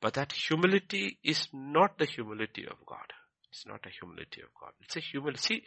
But 0.05 0.13
that 0.15 0.33
humility 0.33 1.19
is 1.25 1.49
not 1.55 1.97
the 1.97 2.05
humility 2.05 2.67
of 2.67 2.77
God. 2.85 3.11
It's 3.49 3.65
not 3.67 3.87
a 3.87 3.89
humility 3.89 4.43
of 4.43 4.51
God. 4.61 4.73
It's 4.83 4.97
a 4.97 5.01
humility. 5.01 5.39
See, 5.39 5.63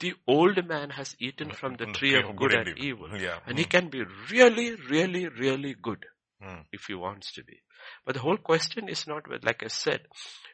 the 0.00 0.14
old 0.26 0.66
man 0.66 0.88
has 0.88 1.14
eaten 1.18 1.50
from 1.50 1.74
the 1.74 1.84
tree 1.92 2.18
of 2.18 2.34
good 2.34 2.54
and 2.54 2.78
evil. 2.78 3.10
Yeah. 3.14 3.40
And 3.46 3.58
he 3.58 3.64
hmm. 3.64 3.68
can 3.68 3.88
be 3.90 4.02
really, 4.30 4.74
really, 4.88 5.28
really 5.28 5.74
good 5.74 6.06
mm. 6.42 6.64
if 6.72 6.84
he 6.86 6.94
wants 6.94 7.32
to 7.32 7.44
be. 7.44 7.60
But 8.06 8.14
the 8.14 8.22
whole 8.22 8.38
question 8.38 8.88
is 8.88 9.06
not, 9.06 9.24
like 9.44 9.62
I 9.62 9.68
said, 9.68 10.00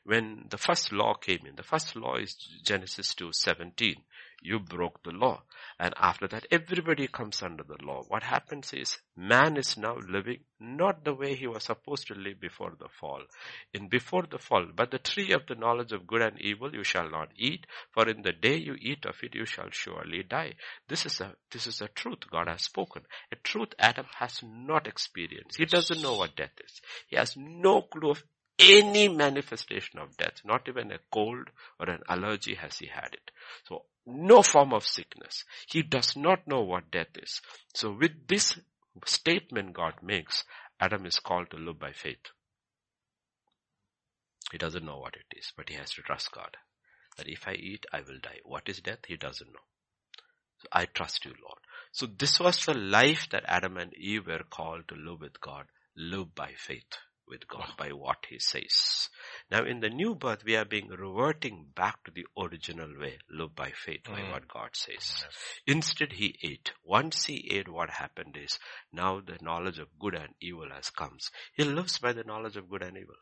when 0.03 0.47
the 0.49 0.59
first 0.59 0.93
law 0.93 1.15
came 1.15 1.47
in, 1.47 1.55
the 1.55 1.63
first 1.63 1.95
law 1.95 2.17
is 2.17 2.35
Genesis 2.65 3.15
2:17 3.15 3.95
you 4.41 4.59
broke 4.59 5.03
the 5.03 5.11
law. 5.11 5.43
And 5.79 5.95
after 5.97 6.27
that, 6.29 6.47
everybody 6.51 7.07
comes 7.07 7.43
under 7.43 7.63
the 7.63 7.83
law. 7.85 8.05
What 8.09 8.23
happens 8.23 8.73
is, 8.73 8.99
man 9.17 9.57
is 9.57 9.77
now 9.77 9.97
living 10.09 10.41
not 10.59 11.05
the 11.05 11.15
way 11.15 11.35
he 11.35 11.47
was 11.47 11.65
supposed 11.65 12.07
to 12.09 12.15
live 12.15 12.41
before 12.41 12.73
the 12.79 12.89
fall. 13.01 13.23
In 13.73 13.89
before 13.89 14.25
the 14.31 14.39
fall, 14.39 14.67
but 14.75 14.91
the 14.91 14.99
tree 14.99 15.33
of 15.33 15.47
the 15.47 15.55
knowledge 15.55 15.93
of 15.93 16.07
good 16.07 16.23
and 16.23 16.41
evil 16.41 16.75
you 16.75 16.85
shall 16.85 17.11
not 17.11 17.29
eat, 17.37 17.67
for 17.93 18.09
in 18.09 18.23
the 18.23 18.33
day 18.33 18.57
you 18.57 18.75
eat 18.81 19.05
of 19.07 19.17
it 19.23 19.35
you 19.35 19.47
shall 19.47 19.71
surely 19.71 20.23
die. 20.23 20.55
This 20.89 21.07
is 21.07 21.21
a, 21.21 21.35
this 21.51 21.67
is 21.67 21.81
a 21.81 21.89
truth 21.89 22.31
God 22.31 22.49
has 22.49 22.63
spoken. 22.63 23.03
A 23.33 23.37
truth 23.37 23.75
Adam 23.79 24.07
has 24.19 24.41
not 24.43 24.87
experienced. 24.87 25.57
He 25.57 25.65
doesn't 25.65 26.03
know 26.03 26.17
what 26.17 26.37
death 26.37 26.51
is. 26.65 26.81
He 27.09 27.17
has 27.17 27.37
no 27.37 27.83
clue 27.83 28.11
of 28.11 28.23
any 28.61 29.09
manifestation 29.09 29.99
of 29.99 30.17
death, 30.17 30.43
not 30.45 30.69
even 30.69 30.93
a 30.93 30.99
cold 31.13 31.49
or 31.79 31.89
an 31.89 32.03
allergy 32.09 32.55
has 32.55 32.79
he 32.79 32.87
had 32.87 33.13
it. 33.13 33.31
So 33.65 33.85
no 34.07 34.43
form 34.43 34.73
of 34.73 34.87
sickness. 34.87 35.45
He 35.67 35.83
does 35.83 36.17
not 36.17 36.47
know 36.47 36.61
what 36.61 36.91
death 36.91 37.17
is. 37.17 37.41
So 37.75 37.93
with 37.93 38.29
this 38.29 38.59
statement 39.07 39.75
God 39.75 39.95
makes, 40.03 40.45
Adam 40.81 41.07
is 41.07 41.19
called 41.19 41.51
to 41.51 41.57
live 41.57 41.79
by 41.79 41.93
faith. 41.93 42.31
He 44.51 44.59
doesn't 44.59 44.85
know 44.85 44.99
what 44.99 45.15
it 45.15 45.37
is, 45.39 45.53
but 45.57 45.69
he 45.69 45.77
has 45.77 45.91
to 45.93 46.03
trust 46.03 46.33
God. 46.33 46.57
That 47.17 47.29
if 47.29 47.47
I 47.47 47.53
eat, 47.53 47.87
I 47.93 47.99
will 47.99 48.19
die. 48.23 48.41
What 48.45 48.69
is 48.69 48.81
death? 48.81 49.01
He 49.07 49.17
doesn't 49.17 49.53
know. 49.53 49.61
So 50.59 50.69
I 50.73 50.87
trust 50.87 51.25
you, 51.25 51.33
Lord. 51.43 51.59
So 51.93 52.07
this 52.07 52.41
was 52.41 52.65
the 52.65 52.75
life 52.75 53.29
that 53.31 53.45
Adam 53.47 53.77
and 53.77 53.95
Eve 53.95 54.27
were 54.27 54.45
called 54.49 54.89
to 54.89 54.95
live 54.95 55.21
with 55.21 55.41
God. 55.41 55.67
Live 55.97 56.35
by 56.35 56.53
faith 56.57 56.97
with 57.31 57.47
God 57.49 57.69
by 57.79 57.91
what 57.93 58.27
he 58.29 58.39
says. 58.39 59.09
Now 59.51 59.65
in 59.65 59.81
the 59.81 59.89
new 59.89 60.15
birth, 60.15 60.45
we 60.45 60.57
are 60.57 60.65
being 60.65 60.89
reverting 60.89 61.67
back 61.75 62.03
to 62.05 62.11
the 62.11 62.27
original 62.37 62.93
way, 62.99 63.19
live 63.31 63.55
by 63.55 63.71
faith, 63.71 64.05
by 64.05 64.21
Mm. 64.21 64.31
what 64.33 64.49
God 64.49 64.71
says. 64.75 65.25
Instead 65.67 66.13
he 66.13 66.39
ate. 66.43 66.73
Once 66.85 67.25
he 67.27 67.49
ate, 67.53 67.69
what 67.69 67.91
happened 67.91 68.37
is 68.37 68.59
now 68.93 69.21
the 69.21 69.39
knowledge 69.41 69.79
of 69.79 69.99
good 69.99 70.15
and 70.15 70.35
evil 70.41 70.69
has 70.71 70.91
comes. 70.91 71.31
He 71.55 71.65
lives 71.65 71.99
by 71.99 72.13
the 72.13 72.25
knowledge 72.25 72.57
of 72.57 72.69
good 72.69 72.83
and 72.83 72.97
evil. 72.99 73.17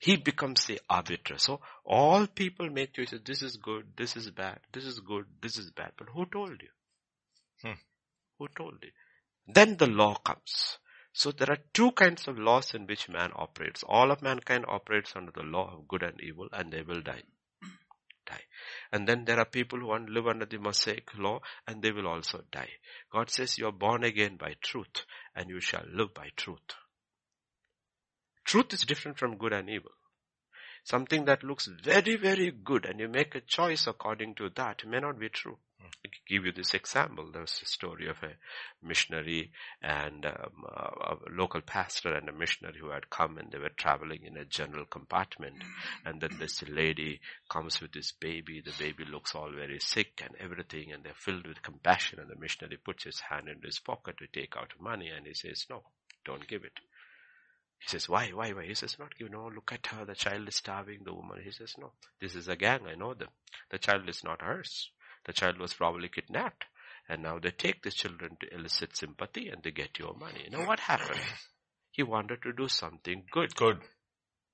He 0.00 0.16
becomes 0.16 0.64
the 0.66 0.80
arbiter. 0.88 1.38
So 1.38 1.60
all 1.84 2.26
people 2.28 2.70
make 2.70 2.92
choices. 2.94 3.20
This 3.24 3.42
is 3.42 3.56
good. 3.56 3.84
This 3.96 4.16
is 4.16 4.30
bad. 4.30 4.60
This 4.72 4.84
is 4.84 5.00
good. 5.00 5.24
This 5.42 5.58
is 5.58 5.72
bad. 5.72 5.92
But 5.96 6.08
who 6.14 6.24
told 6.26 6.62
you? 6.62 6.68
Hmm. 7.62 7.78
Who 8.38 8.46
told 8.56 8.78
you? 8.82 8.90
Then 9.48 9.76
the 9.76 9.88
law 9.88 10.14
comes. 10.14 10.78
So 11.18 11.32
there 11.32 11.50
are 11.50 11.58
two 11.74 11.90
kinds 11.90 12.28
of 12.28 12.38
laws 12.38 12.74
in 12.74 12.86
which 12.86 13.08
man 13.08 13.32
operates. 13.34 13.82
All 13.82 14.12
of 14.12 14.22
mankind 14.22 14.64
operates 14.68 15.16
under 15.16 15.32
the 15.32 15.42
law 15.42 15.74
of 15.74 15.88
good 15.88 16.04
and 16.04 16.20
evil 16.20 16.48
and 16.52 16.72
they 16.72 16.82
will 16.82 17.00
die. 17.00 17.24
Die. 18.24 18.44
And 18.92 19.08
then 19.08 19.24
there 19.24 19.40
are 19.40 19.44
people 19.44 19.80
who 19.80 19.98
live 19.98 20.28
under 20.28 20.46
the 20.46 20.58
Mosaic 20.58 21.18
law 21.18 21.40
and 21.66 21.82
they 21.82 21.90
will 21.90 22.06
also 22.06 22.44
die. 22.52 22.70
God 23.10 23.30
says 23.30 23.58
you 23.58 23.66
are 23.66 23.72
born 23.72 24.04
again 24.04 24.36
by 24.36 24.54
truth 24.62 25.04
and 25.34 25.50
you 25.50 25.58
shall 25.58 25.82
live 25.92 26.14
by 26.14 26.28
truth. 26.36 26.76
Truth 28.44 28.74
is 28.74 28.82
different 28.82 29.18
from 29.18 29.38
good 29.38 29.52
and 29.52 29.68
evil. 29.68 29.97
Something 30.88 31.26
that 31.26 31.44
looks 31.44 31.66
very, 31.66 32.16
very 32.16 32.50
good 32.50 32.86
and 32.86 32.98
you 32.98 33.08
make 33.08 33.34
a 33.34 33.42
choice 33.42 33.86
according 33.86 34.36
to 34.36 34.48
that 34.56 34.86
may 34.86 35.00
not 35.00 35.18
be 35.18 35.28
true. 35.28 35.58
I 35.82 36.08
can 36.08 36.22
give 36.26 36.46
you 36.46 36.52
this 36.52 36.72
example. 36.72 37.30
There 37.30 37.42
was 37.42 37.60
a 37.62 37.66
story 37.66 38.08
of 38.08 38.16
a 38.22 38.32
missionary 38.82 39.52
and 39.82 40.24
um, 40.24 40.64
a, 40.66 41.12
a 41.12 41.16
local 41.30 41.60
pastor 41.60 42.14
and 42.14 42.26
a 42.30 42.32
missionary 42.32 42.78
who 42.78 42.88
had 42.88 43.10
come 43.10 43.36
and 43.36 43.52
they 43.52 43.58
were 43.58 43.68
traveling 43.68 44.22
in 44.24 44.38
a 44.38 44.46
general 44.46 44.86
compartment. 44.86 45.56
And 46.06 46.22
then 46.22 46.38
this 46.38 46.62
lady 46.66 47.20
comes 47.50 47.82
with 47.82 47.92
this 47.92 48.12
baby. 48.12 48.62
The 48.62 48.72
baby 48.78 49.04
looks 49.04 49.34
all 49.34 49.52
very 49.52 49.80
sick 49.80 50.22
and 50.24 50.34
everything 50.40 50.90
and 50.92 51.04
they're 51.04 51.12
filled 51.14 51.46
with 51.46 51.60
compassion 51.60 52.18
and 52.18 52.30
the 52.30 52.40
missionary 52.40 52.78
puts 52.78 53.04
his 53.04 53.20
hand 53.20 53.48
into 53.48 53.66
his 53.66 53.78
pocket 53.78 54.16
to 54.18 54.26
take 54.26 54.56
out 54.56 54.72
money 54.80 55.10
and 55.10 55.26
he 55.26 55.34
says, 55.34 55.66
no, 55.68 55.82
don't 56.24 56.48
give 56.48 56.64
it. 56.64 56.80
He 57.80 57.88
says, 57.88 58.08
why, 58.08 58.30
why, 58.34 58.50
why? 58.52 58.64
He 58.66 58.74
says, 58.74 58.98
not 58.98 59.14
give, 59.16 59.30
no, 59.30 59.50
look 59.54 59.70
at 59.72 59.86
her. 59.88 60.04
The 60.04 60.14
child 60.14 60.48
is 60.48 60.56
starving, 60.56 61.00
the 61.04 61.14
woman. 61.14 61.40
He 61.44 61.50
says, 61.52 61.74
no, 61.78 61.92
this 62.20 62.34
is 62.34 62.48
a 62.48 62.56
gang. 62.56 62.80
I 62.86 62.94
know 62.96 63.14
them. 63.14 63.28
The 63.70 63.78
child 63.78 64.08
is 64.08 64.22
not 64.24 64.42
hers. 64.42 64.90
The 65.24 65.32
child 65.32 65.58
was 65.58 65.74
probably 65.74 66.08
kidnapped. 66.08 66.64
And 67.08 67.22
now 67.22 67.38
they 67.38 67.50
take 67.50 67.82
the 67.82 67.90
children 67.90 68.36
to 68.40 68.54
elicit 68.54 68.96
sympathy 68.96 69.48
and 69.48 69.62
they 69.62 69.70
get 69.70 69.98
your 69.98 70.14
money. 70.14 70.42
You 70.44 70.58
know 70.58 70.64
what 70.66 70.80
happened? 70.80 71.20
He 71.90 72.02
wanted 72.02 72.42
to 72.42 72.52
do 72.52 72.68
something 72.68 73.24
good. 73.32 73.54
Good. 73.54 73.78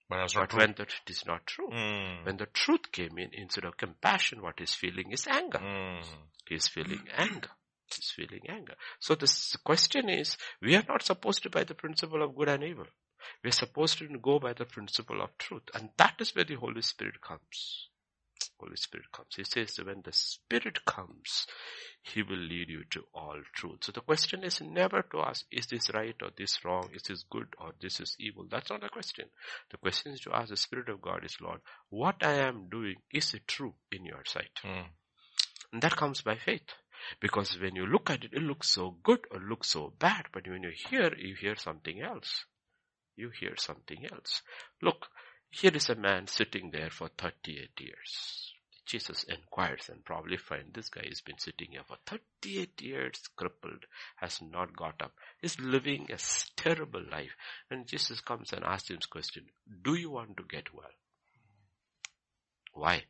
But 0.08 0.32
But 0.34 0.52
when 0.54 0.74
that 0.76 0.88
it 0.88 1.10
is 1.10 1.24
not 1.26 1.46
true, 1.46 1.70
Mm. 1.70 2.24
when 2.26 2.36
the 2.36 2.46
truth 2.46 2.92
came 2.92 3.18
in, 3.18 3.30
instead 3.32 3.64
of 3.64 3.76
compassion, 3.76 4.42
what 4.42 4.58
he's 4.60 4.74
feeling 4.74 5.10
is 5.12 5.26
anger. 5.26 5.58
Mm. 5.58 6.04
He's 6.46 6.68
feeling 6.68 7.08
anger. 7.16 7.48
He's 7.86 8.10
feeling 8.14 8.42
anger. 8.48 8.74
So 9.00 9.14
this 9.14 9.56
question 9.56 10.08
is, 10.08 10.36
we 10.60 10.76
are 10.76 10.84
not 10.86 11.02
supposed 11.02 11.42
to 11.44 11.50
by 11.50 11.64
the 11.64 11.74
principle 11.74 12.22
of 12.22 12.36
good 12.36 12.48
and 12.48 12.62
evil. 12.62 12.86
We 13.42 13.48
are 13.48 13.52
supposed 13.52 13.98
to 13.98 14.08
go 14.18 14.38
by 14.38 14.52
the 14.52 14.64
principle 14.64 15.22
of 15.22 15.36
truth. 15.38 15.70
And 15.74 15.90
that 15.96 16.14
is 16.20 16.34
where 16.34 16.44
the 16.44 16.54
Holy 16.54 16.82
Spirit 16.82 17.20
comes. 17.20 17.88
Holy 18.58 18.76
Spirit 18.76 19.10
comes. 19.12 19.34
He 19.36 19.44
says 19.44 19.74
that 19.74 19.86
when 19.86 20.02
the 20.02 20.12
Spirit 20.12 20.84
comes, 20.84 21.46
He 22.02 22.22
will 22.22 22.38
lead 22.38 22.68
you 22.68 22.84
to 22.90 23.04
all 23.14 23.40
truth. 23.54 23.84
So 23.84 23.92
the 23.92 24.00
question 24.00 24.44
is 24.44 24.60
never 24.60 25.02
to 25.10 25.20
ask, 25.20 25.44
is 25.50 25.66
this 25.66 25.90
right 25.92 26.14
or 26.22 26.30
this 26.36 26.64
wrong? 26.64 26.90
Is 26.94 27.02
this 27.02 27.24
good 27.28 27.48
or 27.58 27.72
this 27.80 28.00
is 28.00 28.16
evil? 28.18 28.46
That's 28.50 28.70
not 28.70 28.80
the 28.82 28.88
question. 28.88 29.26
The 29.70 29.78
question 29.78 30.12
is 30.12 30.20
to 30.20 30.34
ask 30.34 30.50
the 30.50 30.56
Spirit 30.56 30.88
of 30.88 31.02
God 31.02 31.24
is 31.24 31.36
Lord, 31.40 31.60
what 31.90 32.16
I 32.22 32.34
am 32.34 32.68
doing, 32.70 32.96
is 33.12 33.34
it 33.34 33.48
true 33.48 33.74
in 33.90 34.04
your 34.04 34.24
sight? 34.24 34.60
Mm. 34.64 34.86
And 35.72 35.82
that 35.82 35.96
comes 35.96 36.22
by 36.22 36.36
faith. 36.36 36.68
Because 37.20 37.58
when 37.60 37.74
you 37.74 37.86
look 37.86 38.08
at 38.08 38.24
it, 38.24 38.32
it 38.32 38.42
looks 38.42 38.70
so 38.70 38.96
good 39.02 39.20
or 39.30 39.40
looks 39.40 39.70
so 39.70 39.92
bad. 39.98 40.26
But 40.32 40.48
when 40.48 40.62
you 40.62 40.72
hear, 40.88 41.14
you 41.16 41.34
hear 41.34 41.56
something 41.56 42.00
else. 42.00 42.44
You 43.16 43.30
hear 43.30 43.54
something 43.56 44.06
else. 44.12 44.42
Look, 44.82 45.08
here 45.50 45.72
is 45.74 45.88
a 45.88 45.94
man 45.94 46.26
sitting 46.26 46.70
there 46.72 46.90
for 46.90 47.08
38 47.16 47.70
years. 47.80 48.52
Jesus 48.86 49.24
inquires 49.24 49.88
and 49.88 50.04
probably 50.04 50.36
find 50.36 50.74
this 50.74 50.90
guy 50.90 51.04
has 51.08 51.22
been 51.22 51.38
sitting 51.38 51.68
here 51.70 51.84
for 51.86 51.96
38 52.06 52.82
years, 52.82 53.22
crippled, 53.34 53.86
has 54.16 54.42
not 54.42 54.76
got 54.76 55.00
up, 55.00 55.12
is 55.42 55.58
living 55.58 56.08
a 56.12 56.18
terrible 56.56 57.02
life. 57.10 57.34
And 57.70 57.86
Jesus 57.86 58.20
comes 58.20 58.52
and 58.52 58.62
asks 58.62 58.90
him 58.90 58.96
this 58.96 59.06
question, 59.06 59.44
do 59.82 59.94
you 59.94 60.10
want 60.10 60.36
to 60.36 60.42
get 60.42 60.74
well? 60.74 60.90
Why? 62.74 63.04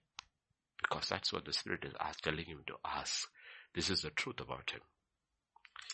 Because 0.80 1.08
that's 1.08 1.32
what 1.32 1.44
the 1.44 1.52
Spirit 1.52 1.84
is 1.84 1.94
telling 2.22 2.44
him 2.44 2.62
to 2.66 2.74
ask. 2.84 3.26
This 3.74 3.90
is 3.90 4.02
the 4.02 4.10
truth 4.10 4.40
about 4.40 4.70
him. 4.70 4.80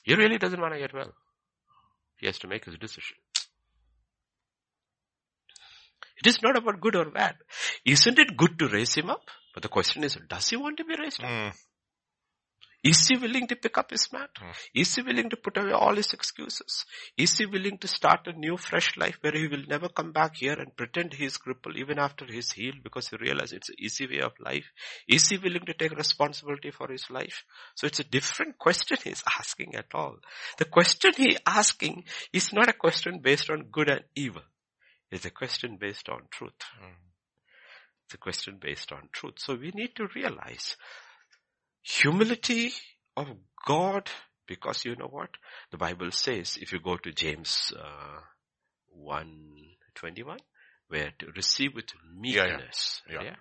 He 0.02 0.14
really 0.14 0.36
doesn't 0.36 0.60
want 0.60 0.74
to 0.74 0.80
get 0.80 0.92
well. 0.92 1.14
He 2.18 2.26
has 2.26 2.38
to 2.40 2.48
make 2.48 2.66
his 2.66 2.76
decision. 2.76 3.16
It 6.20 6.28
is 6.28 6.42
not 6.42 6.56
about 6.56 6.80
good 6.80 6.96
or 6.96 7.10
bad. 7.10 7.36
Isn't 7.84 8.18
it 8.18 8.36
good 8.36 8.58
to 8.58 8.68
raise 8.68 8.94
him 8.94 9.10
up? 9.10 9.22
But 9.54 9.62
the 9.62 9.68
question 9.68 10.04
is, 10.04 10.18
does 10.28 10.48
he 10.48 10.56
want 10.56 10.76
to 10.78 10.84
be 10.84 10.94
raised 10.96 11.22
up? 11.22 11.30
Mm. 11.30 11.52
Is 12.82 13.08
he 13.08 13.16
willing 13.18 13.46
to 13.48 13.56
pick 13.56 13.76
up 13.76 13.90
his 13.90 14.10
mat? 14.10 14.30
Hmm. 14.38 14.52
Is 14.74 14.94
he 14.94 15.02
willing 15.02 15.28
to 15.28 15.36
put 15.36 15.58
away 15.58 15.72
all 15.72 15.94
his 15.94 16.14
excuses? 16.14 16.86
Is 17.14 17.36
he 17.36 17.44
willing 17.44 17.76
to 17.78 17.88
start 17.88 18.26
a 18.26 18.32
new 18.32 18.56
fresh 18.56 18.96
life 18.96 19.18
where 19.20 19.34
he 19.34 19.48
will 19.48 19.64
never 19.68 19.90
come 19.90 20.12
back 20.12 20.36
here 20.36 20.54
and 20.54 20.74
pretend 20.74 21.12
he 21.12 21.26
is 21.26 21.36
crippled 21.36 21.76
even 21.76 21.98
after 21.98 22.24
he 22.24 22.38
is 22.38 22.52
healed 22.52 22.82
because 22.82 23.08
he 23.08 23.18
realizes 23.18 23.52
it's 23.52 23.68
an 23.68 23.74
easy 23.78 24.06
way 24.06 24.20
of 24.20 24.32
life? 24.40 24.64
Is 25.06 25.28
he 25.28 25.36
willing 25.36 25.66
to 25.66 25.74
take 25.74 25.94
responsibility 25.94 26.70
for 26.70 26.88
his 26.90 27.10
life? 27.10 27.44
So 27.74 27.86
it's 27.86 28.00
a 28.00 28.04
different 28.04 28.56
question 28.58 28.96
he's 29.04 29.22
asking 29.38 29.74
at 29.74 29.92
all. 29.92 30.16
The 30.56 30.64
question 30.64 31.12
he's 31.14 31.36
asking 31.46 32.04
is 32.32 32.50
not 32.54 32.70
a 32.70 32.74
question 32.74 33.18
based 33.18 33.50
on 33.50 33.64
good 33.70 33.90
and 33.90 34.04
evil. 34.16 34.42
It's 35.10 35.24
a 35.24 35.30
question 35.30 35.76
based 35.80 36.08
on 36.08 36.22
truth. 36.30 36.52
Mm. 36.82 36.94
It's 38.06 38.14
a 38.14 38.18
question 38.18 38.58
based 38.60 38.92
on 38.92 39.08
truth. 39.12 39.34
So 39.38 39.54
we 39.54 39.70
need 39.74 39.94
to 39.96 40.08
realize 40.14 40.76
humility 41.82 42.72
of 43.16 43.28
God 43.66 44.08
because 44.46 44.84
you 44.84 44.96
know 44.96 45.08
what? 45.08 45.30
The 45.70 45.78
Bible 45.78 46.10
says 46.10 46.58
if 46.60 46.72
you 46.72 46.80
go 46.80 46.96
to 46.96 47.12
James 47.12 47.72
uh, 47.78 48.20
121 48.88 50.38
where 50.88 51.12
to 51.18 51.26
receive 51.36 51.74
with 51.74 51.86
Yeah, 52.22 52.44
yeah. 52.46 52.56
meekness. 52.56 53.02
Yeah. 53.10 53.22
yeah. 53.22 53.36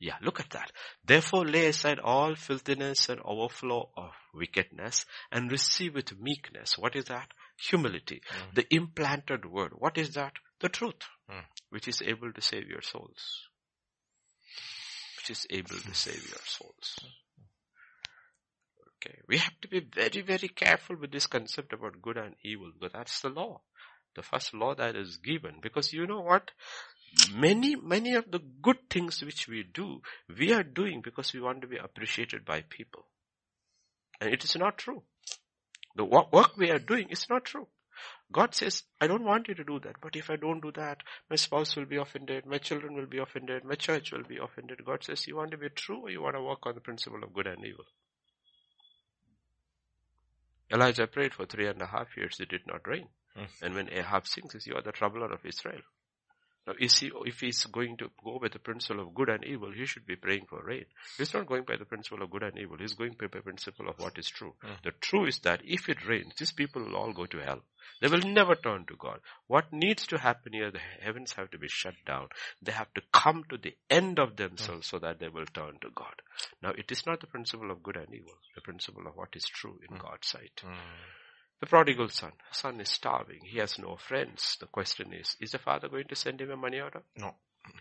Yeah, 0.00 0.14
look 0.22 0.40
at 0.40 0.50
that. 0.50 0.70
Therefore 1.04 1.44
lay 1.44 1.66
aside 1.66 1.98
all 1.98 2.34
filthiness 2.34 3.08
and 3.08 3.20
overflow 3.24 3.90
of 3.96 4.12
wickedness 4.32 5.04
and 5.30 5.50
receive 5.50 5.94
with 5.94 6.18
meekness. 6.18 6.78
What 6.78 6.96
is 6.96 7.06
that? 7.06 7.28
Humility. 7.68 8.22
Mm. 8.30 8.54
The 8.54 8.74
implanted 8.74 9.44
word. 9.44 9.72
What 9.76 9.98
is 9.98 10.14
that? 10.14 10.32
The 10.60 10.68
truth. 10.68 11.02
Which 11.70 11.88
is 11.88 12.02
able 12.02 12.32
to 12.32 12.40
save 12.40 12.68
your 12.68 12.82
souls. 12.82 13.48
Which 15.18 15.30
is 15.30 15.46
able 15.50 15.76
to 15.76 15.94
save 15.94 16.26
your 16.28 16.40
souls. 16.44 16.98
Okay. 18.96 19.18
We 19.28 19.38
have 19.38 19.60
to 19.60 19.68
be 19.68 19.80
very, 19.80 20.22
very 20.22 20.48
careful 20.48 20.96
with 20.96 21.12
this 21.12 21.26
concept 21.26 21.72
about 21.72 22.02
good 22.02 22.16
and 22.16 22.34
evil 22.42 22.72
because 22.72 22.92
that's 22.92 23.20
the 23.20 23.28
law. 23.28 23.60
The 24.16 24.22
first 24.22 24.54
law 24.54 24.74
that 24.74 24.96
is 24.96 25.18
given. 25.18 25.56
Because 25.62 25.92
you 25.92 26.06
know 26.06 26.20
what? 26.20 26.50
Many, 27.32 27.76
many 27.76 28.14
of 28.14 28.30
the 28.30 28.40
good 28.40 28.90
things 28.90 29.22
which 29.22 29.48
we 29.48 29.62
do, 29.62 30.02
we 30.36 30.52
are 30.52 30.62
doing 30.62 31.00
because 31.02 31.32
we 31.32 31.40
want 31.40 31.62
to 31.62 31.68
be 31.68 31.76
appreciated 31.76 32.44
by 32.44 32.62
people. 32.68 33.06
And 34.20 34.32
it 34.32 34.44
is 34.44 34.56
not 34.56 34.78
true. 34.78 35.02
The 35.94 36.04
work 36.04 36.56
we 36.56 36.70
are 36.70 36.78
doing 36.78 37.08
is 37.10 37.26
not 37.30 37.44
true. 37.44 37.68
God 38.30 38.54
says, 38.54 38.82
I 39.00 39.06
don't 39.06 39.24
want 39.24 39.48
you 39.48 39.54
to 39.54 39.64
do 39.64 39.80
that, 39.80 39.96
but 40.02 40.14
if 40.14 40.28
I 40.28 40.36
don't 40.36 40.60
do 40.60 40.70
that, 40.72 40.98
my 41.30 41.36
spouse 41.36 41.76
will 41.76 41.86
be 41.86 41.96
offended, 41.96 42.44
my 42.44 42.58
children 42.58 42.94
will 42.94 43.06
be 43.06 43.18
offended, 43.18 43.64
my 43.64 43.74
church 43.74 44.12
will 44.12 44.24
be 44.24 44.36
offended. 44.36 44.84
God 44.84 45.02
says, 45.02 45.26
you 45.26 45.36
want 45.36 45.50
to 45.52 45.56
be 45.56 45.70
true 45.70 46.00
or 46.02 46.10
you 46.10 46.20
want 46.20 46.36
to 46.36 46.42
work 46.42 46.66
on 46.66 46.74
the 46.74 46.80
principle 46.80 47.22
of 47.24 47.32
good 47.32 47.46
and 47.46 47.64
evil? 47.64 47.86
Elijah 50.70 51.06
prayed 51.06 51.32
for 51.32 51.46
three 51.46 51.66
and 51.66 51.80
a 51.80 51.86
half 51.86 52.16
years, 52.18 52.36
it 52.38 52.50
did 52.50 52.66
not 52.66 52.86
rain. 52.86 53.08
Hmm. 53.34 53.44
And 53.62 53.74
when 53.74 53.90
Ahab 53.90 54.26
sings, 54.26 54.52
says, 54.52 54.66
you 54.66 54.74
are 54.74 54.82
the 54.82 54.92
troubler 54.92 55.32
of 55.32 55.46
Israel. 55.46 55.80
Now, 56.68 56.74
is 56.78 56.98
he, 56.98 57.10
if 57.24 57.40
he's 57.40 57.64
going 57.64 57.96
to 57.96 58.10
go 58.22 58.38
by 58.38 58.48
the 58.48 58.58
principle 58.58 59.00
of 59.00 59.14
good 59.14 59.30
and 59.30 59.42
evil, 59.42 59.72
he 59.72 59.86
should 59.86 60.04
be 60.04 60.16
praying 60.16 60.44
for 60.50 60.62
rain. 60.62 60.84
He's 61.16 61.32
not 61.32 61.46
going 61.46 61.62
by 61.62 61.76
the 61.78 61.86
principle 61.86 62.22
of 62.22 62.30
good 62.30 62.42
and 62.42 62.58
evil. 62.58 62.76
He's 62.76 62.92
going 62.92 63.16
by 63.18 63.28
the 63.32 63.40
principle 63.40 63.88
of 63.88 63.98
what 63.98 64.18
is 64.18 64.28
true. 64.28 64.52
Hmm. 64.60 64.72
The 64.84 64.90
true 65.00 65.24
is 65.24 65.38
that 65.44 65.62
if 65.64 65.88
it 65.88 66.06
rains, 66.06 66.34
these 66.38 66.52
people 66.52 66.84
will 66.84 66.96
all 66.96 67.14
go 67.14 67.24
to 67.24 67.38
hell. 67.38 67.62
They 68.02 68.08
will 68.08 68.20
never 68.20 68.54
turn 68.54 68.84
to 68.88 68.96
God. 68.96 69.20
What 69.46 69.72
needs 69.72 70.06
to 70.08 70.18
happen 70.18 70.52
here, 70.52 70.70
the 70.70 70.82
heavens 71.00 71.32
have 71.38 71.50
to 71.52 71.58
be 71.58 71.68
shut 71.68 71.94
down. 72.06 72.28
They 72.60 72.72
have 72.72 72.92
to 72.92 73.02
come 73.14 73.44
to 73.48 73.56
the 73.56 73.74
end 73.88 74.18
of 74.18 74.36
themselves 74.36 74.90
hmm. 74.90 74.96
so 74.96 74.98
that 74.98 75.20
they 75.20 75.28
will 75.28 75.46
turn 75.46 75.78
to 75.80 75.88
God. 75.94 76.20
Now, 76.62 76.72
it 76.72 76.92
is 76.92 77.06
not 77.06 77.20
the 77.20 77.28
principle 77.28 77.70
of 77.70 77.82
good 77.82 77.96
and 77.96 78.12
evil, 78.12 78.34
the 78.54 78.60
principle 78.60 79.06
of 79.06 79.16
what 79.16 79.30
is 79.32 79.46
true 79.46 79.80
in 79.88 79.96
hmm. 79.96 80.02
God's 80.02 80.28
sight. 80.28 80.60
Hmm. 80.62 80.74
The 81.60 81.66
prodigal 81.66 82.08
son. 82.08 82.32
Son 82.52 82.80
is 82.80 82.88
starving. 82.88 83.40
He 83.44 83.58
has 83.58 83.78
no 83.78 83.96
friends. 83.96 84.56
The 84.60 84.66
question 84.66 85.12
is, 85.12 85.36
is 85.40 85.50
the 85.52 85.58
father 85.58 85.88
going 85.88 86.06
to 86.08 86.14
send 86.16 86.40
him 86.40 86.50
a 86.50 86.56
money 86.56 86.80
order? 86.80 87.02
No. 87.16 87.34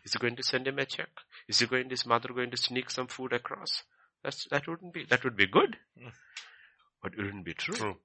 Is 0.04 0.14
he 0.14 0.20
going 0.20 0.36
to 0.36 0.44
send 0.44 0.68
him 0.68 0.80
a 0.80 0.86
check? 0.86 1.10
Is 1.48 1.60
he 1.60 1.68
going, 1.68 1.90
his 1.90 2.06
mother 2.06 2.30
going 2.34 2.52
to 2.52 2.58
sneak 2.58 2.90
some 2.90 3.08
food 3.08 3.34
across? 3.34 3.84
That's, 4.24 4.48
that 4.50 4.68
wouldn't 4.68 4.94
be, 4.94 5.06
that 5.10 5.24
would 5.24 5.38
be 5.38 5.46
good. 5.48 5.78
Mm. 5.98 6.12
But 7.04 7.14
it 7.14 7.24
wouldn't 7.24 7.46
be 7.46 7.54
true. 7.54 7.76
True. 7.76 7.98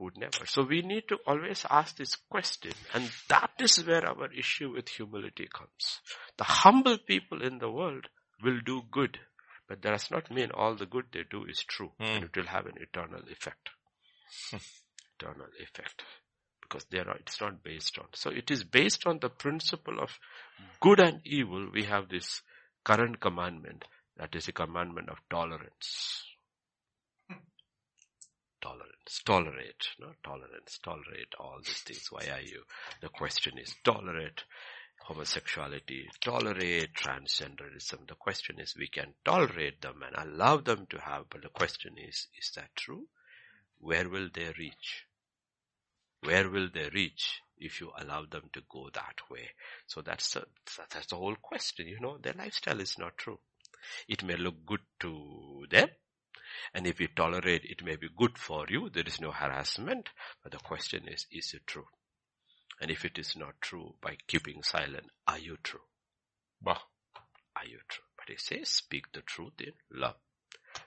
would 0.00 0.16
never. 0.18 0.44
So 0.46 0.64
we 0.64 0.82
need 0.82 1.04
to 1.08 1.18
always 1.26 1.64
ask 1.70 1.96
this 1.96 2.16
question 2.28 2.72
and 2.92 3.10
that 3.28 3.52
is 3.60 3.86
where 3.86 4.04
our 4.06 4.30
issue 4.32 4.72
with 4.74 4.88
humility 4.88 5.48
comes. 5.54 6.00
The 6.36 6.44
humble 6.44 6.98
people 6.98 7.42
in 7.42 7.58
the 7.58 7.70
world 7.70 8.08
will 8.42 8.58
do 8.66 8.82
good, 8.90 9.18
but 9.68 9.82
that 9.82 9.90
does 9.92 10.10
not 10.10 10.30
mean 10.32 10.50
all 10.52 10.74
the 10.74 10.86
good 10.86 11.04
they 11.12 11.22
do 11.30 11.44
is 11.48 11.62
true 11.62 11.92
Mm. 12.00 12.06
and 12.16 12.24
it 12.24 12.36
will 12.36 12.48
have 12.48 12.66
an 12.66 12.74
eternal 12.80 13.22
effect. 13.30 13.70
eternal 15.18 15.48
effect. 15.60 16.02
Because 16.60 16.86
there 16.90 17.08
are, 17.08 17.16
it's 17.16 17.40
not 17.40 17.62
based 17.62 17.98
on. 17.98 18.06
So 18.14 18.30
it 18.30 18.50
is 18.50 18.64
based 18.64 19.06
on 19.06 19.18
the 19.20 19.28
principle 19.28 20.00
of 20.00 20.18
good 20.80 21.00
and 21.00 21.20
evil. 21.24 21.68
We 21.72 21.84
have 21.84 22.08
this 22.08 22.40
current 22.84 23.20
commandment 23.20 23.84
that 24.16 24.34
is 24.34 24.48
a 24.48 24.52
commandment 24.52 25.08
of 25.08 25.18
tolerance. 25.28 26.24
Tolerance, 28.62 29.20
tolerate, 29.26 29.88
no 30.00 30.12
tolerance, 30.24 30.78
tolerate 30.82 31.34
all 31.38 31.58
these 31.64 31.80
things. 31.80 32.06
Why 32.10 32.26
are 32.32 32.40
you? 32.40 32.62
The 33.02 33.10
question 33.10 33.58
is 33.58 33.74
tolerate 33.84 34.44
homosexuality, 35.06 36.06
tolerate 36.20 36.94
transgenderism. 36.94 38.08
The 38.08 38.14
question 38.14 38.58
is 38.58 38.74
we 38.76 38.88
can 38.88 39.12
tolerate 39.24 39.82
them 39.82 40.02
and 40.02 40.16
allow 40.16 40.56
them 40.58 40.86
to 40.90 40.98
have, 40.98 41.24
but 41.28 41.42
the 41.42 41.50
question 41.50 41.96
is, 41.98 42.28
is 42.38 42.52
that 42.56 42.74
true? 42.74 43.06
Where 43.84 44.08
will 44.08 44.30
they 44.32 44.50
reach? 44.58 45.04
Where 46.22 46.48
will 46.48 46.70
they 46.72 46.88
reach 46.88 47.42
if 47.58 47.82
you 47.82 47.92
allow 47.98 48.24
them 48.24 48.48
to 48.54 48.62
go 48.72 48.88
that 48.94 49.20
way? 49.30 49.50
So 49.86 50.00
that's 50.00 50.32
the, 50.32 50.46
that's 50.90 51.08
the 51.08 51.16
whole 51.16 51.36
question, 51.36 51.86
you 51.88 52.00
know, 52.00 52.16
their 52.16 52.32
lifestyle 52.32 52.80
is 52.80 52.96
not 52.98 53.18
true. 53.18 53.40
It 54.08 54.24
may 54.24 54.36
look 54.36 54.64
good 54.64 54.80
to 55.00 55.66
them. 55.70 55.90
And 56.72 56.86
if 56.86 56.98
you 56.98 57.08
tolerate, 57.08 57.64
it 57.64 57.84
may 57.84 57.96
be 57.96 58.08
good 58.16 58.38
for 58.38 58.64
you. 58.70 58.88
There 58.88 59.04
is 59.06 59.20
no 59.20 59.32
harassment. 59.32 60.08
But 60.42 60.52
the 60.52 60.58
question 60.58 61.06
is, 61.06 61.26
is 61.30 61.52
it 61.52 61.66
true? 61.66 61.86
And 62.80 62.90
if 62.90 63.04
it 63.04 63.18
is 63.18 63.36
not 63.36 63.60
true, 63.60 63.96
by 64.00 64.16
keeping 64.26 64.62
silent, 64.62 65.10
are 65.26 65.38
you 65.38 65.58
true? 65.62 65.84
Bah. 66.62 66.80
Are 67.54 67.66
you 67.66 67.80
true? 67.86 68.04
But 68.16 68.30
he 68.30 68.36
says, 68.36 68.70
speak 68.70 69.12
the 69.12 69.20
truth 69.20 69.60
in 69.60 69.74
love. 69.92 70.16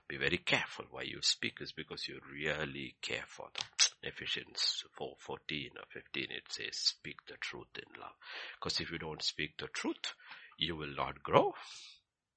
Be 0.07 0.17
very 0.17 0.37
careful 0.37 0.85
why 0.91 1.03
you 1.03 1.19
speak 1.21 1.57
is 1.61 1.71
because 1.71 2.07
you 2.07 2.19
really 2.31 2.95
care 3.01 3.23
for 3.27 3.47
them. 3.53 3.67
Ephesians 4.03 4.83
4, 4.97 5.15
14 5.19 5.69
or 5.77 5.83
15, 5.89 6.23
it 6.29 6.43
says, 6.49 6.75
speak 6.77 7.17
the 7.27 7.35
truth 7.39 7.67
in 7.75 7.99
love. 8.01 8.13
Because 8.59 8.79
if 8.79 8.91
you 8.91 8.97
don't 8.99 9.21
speak 9.23 9.57
the 9.57 9.67
truth, 9.67 10.13
you 10.57 10.75
will 10.75 10.93
not 10.95 11.21
grow. 11.23 11.53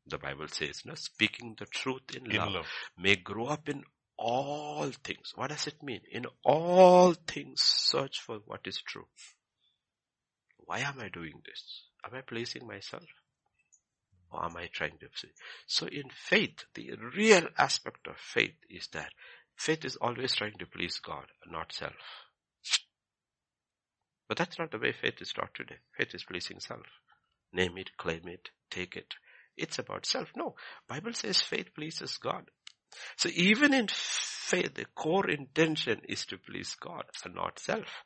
The 0.06 0.18
Bible 0.18 0.48
says, 0.48 0.82
no, 0.84 0.94
speaking 0.94 1.54
the 1.58 1.66
truth 1.66 2.02
in, 2.16 2.30
In 2.30 2.38
love, 2.38 2.52
love. 2.52 2.66
may 2.98 3.16
grow 3.16 3.46
up 3.46 3.68
in 3.68 3.84
all 4.16 4.90
things. 5.04 5.32
What 5.36 5.50
does 5.50 5.66
it 5.66 5.82
mean? 5.82 6.00
In 6.10 6.26
all 6.44 7.14
things, 7.14 7.60
search 7.62 8.20
for 8.20 8.38
what 8.46 8.60
is 8.66 8.80
true. 8.80 9.06
Why 10.58 10.80
am 10.80 11.00
I 11.00 11.08
doing 11.08 11.40
this? 11.44 11.84
Am 12.04 12.14
I 12.14 12.20
pleasing 12.22 12.66
myself? 12.66 13.04
Or 14.30 14.44
am 14.44 14.56
I 14.56 14.68
trying 14.72 14.98
to 15.00 15.08
see? 15.14 15.28
So 15.66 15.86
in 15.86 16.10
faith, 16.10 16.64
the 16.74 16.92
real 17.16 17.48
aspect 17.58 18.06
of 18.06 18.16
faith 18.16 18.54
is 18.68 18.88
that 18.92 19.10
faith 19.56 19.84
is 19.84 19.96
always 19.96 20.34
trying 20.34 20.58
to 20.58 20.66
please 20.66 20.98
God, 20.98 21.26
not 21.50 21.72
self. 21.72 21.92
But 24.28 24.38
that's 24.38 24.58
not 24.58 24.70
the 24.70 24.78
way 24.78 24.92
faith 24.92 25.20
is 25.20 25.32
taught 25.32 25.54
today. 25.54 25.78
Faith 25.96 26.14
is 26.14 26.22
pleasing 26.22 26.60
self. 26.60 26.86
Name 27.52 27.78
it, 27.78 27.90
claim 27.96 28.28
it, 28.28 28.50
take 28.70 28.94
it. 28.96 29.14
It's 29.56 29.78
about 29.80 30.06
self. 30.06 30.28
No. 30.36 30.54
Bible 30.88 31.12
says 31.12 31.40
faith 31.40 31.74
pleases 31.74 32.16
God. 32.16 32.44
So 33.16 33.28
even 33.34 33.74
in 33.74 33.88
faith, 33.88 34.74
the 34.74 34.86
core 34.94 35.28
intention 35.28 36.00
is 36.08 36.24
to 36.26 36.38
please 36.38 36.76
God 36.80 37.04
and 37.24 37.34
not 37.34 37.58
self. 37.58 38.04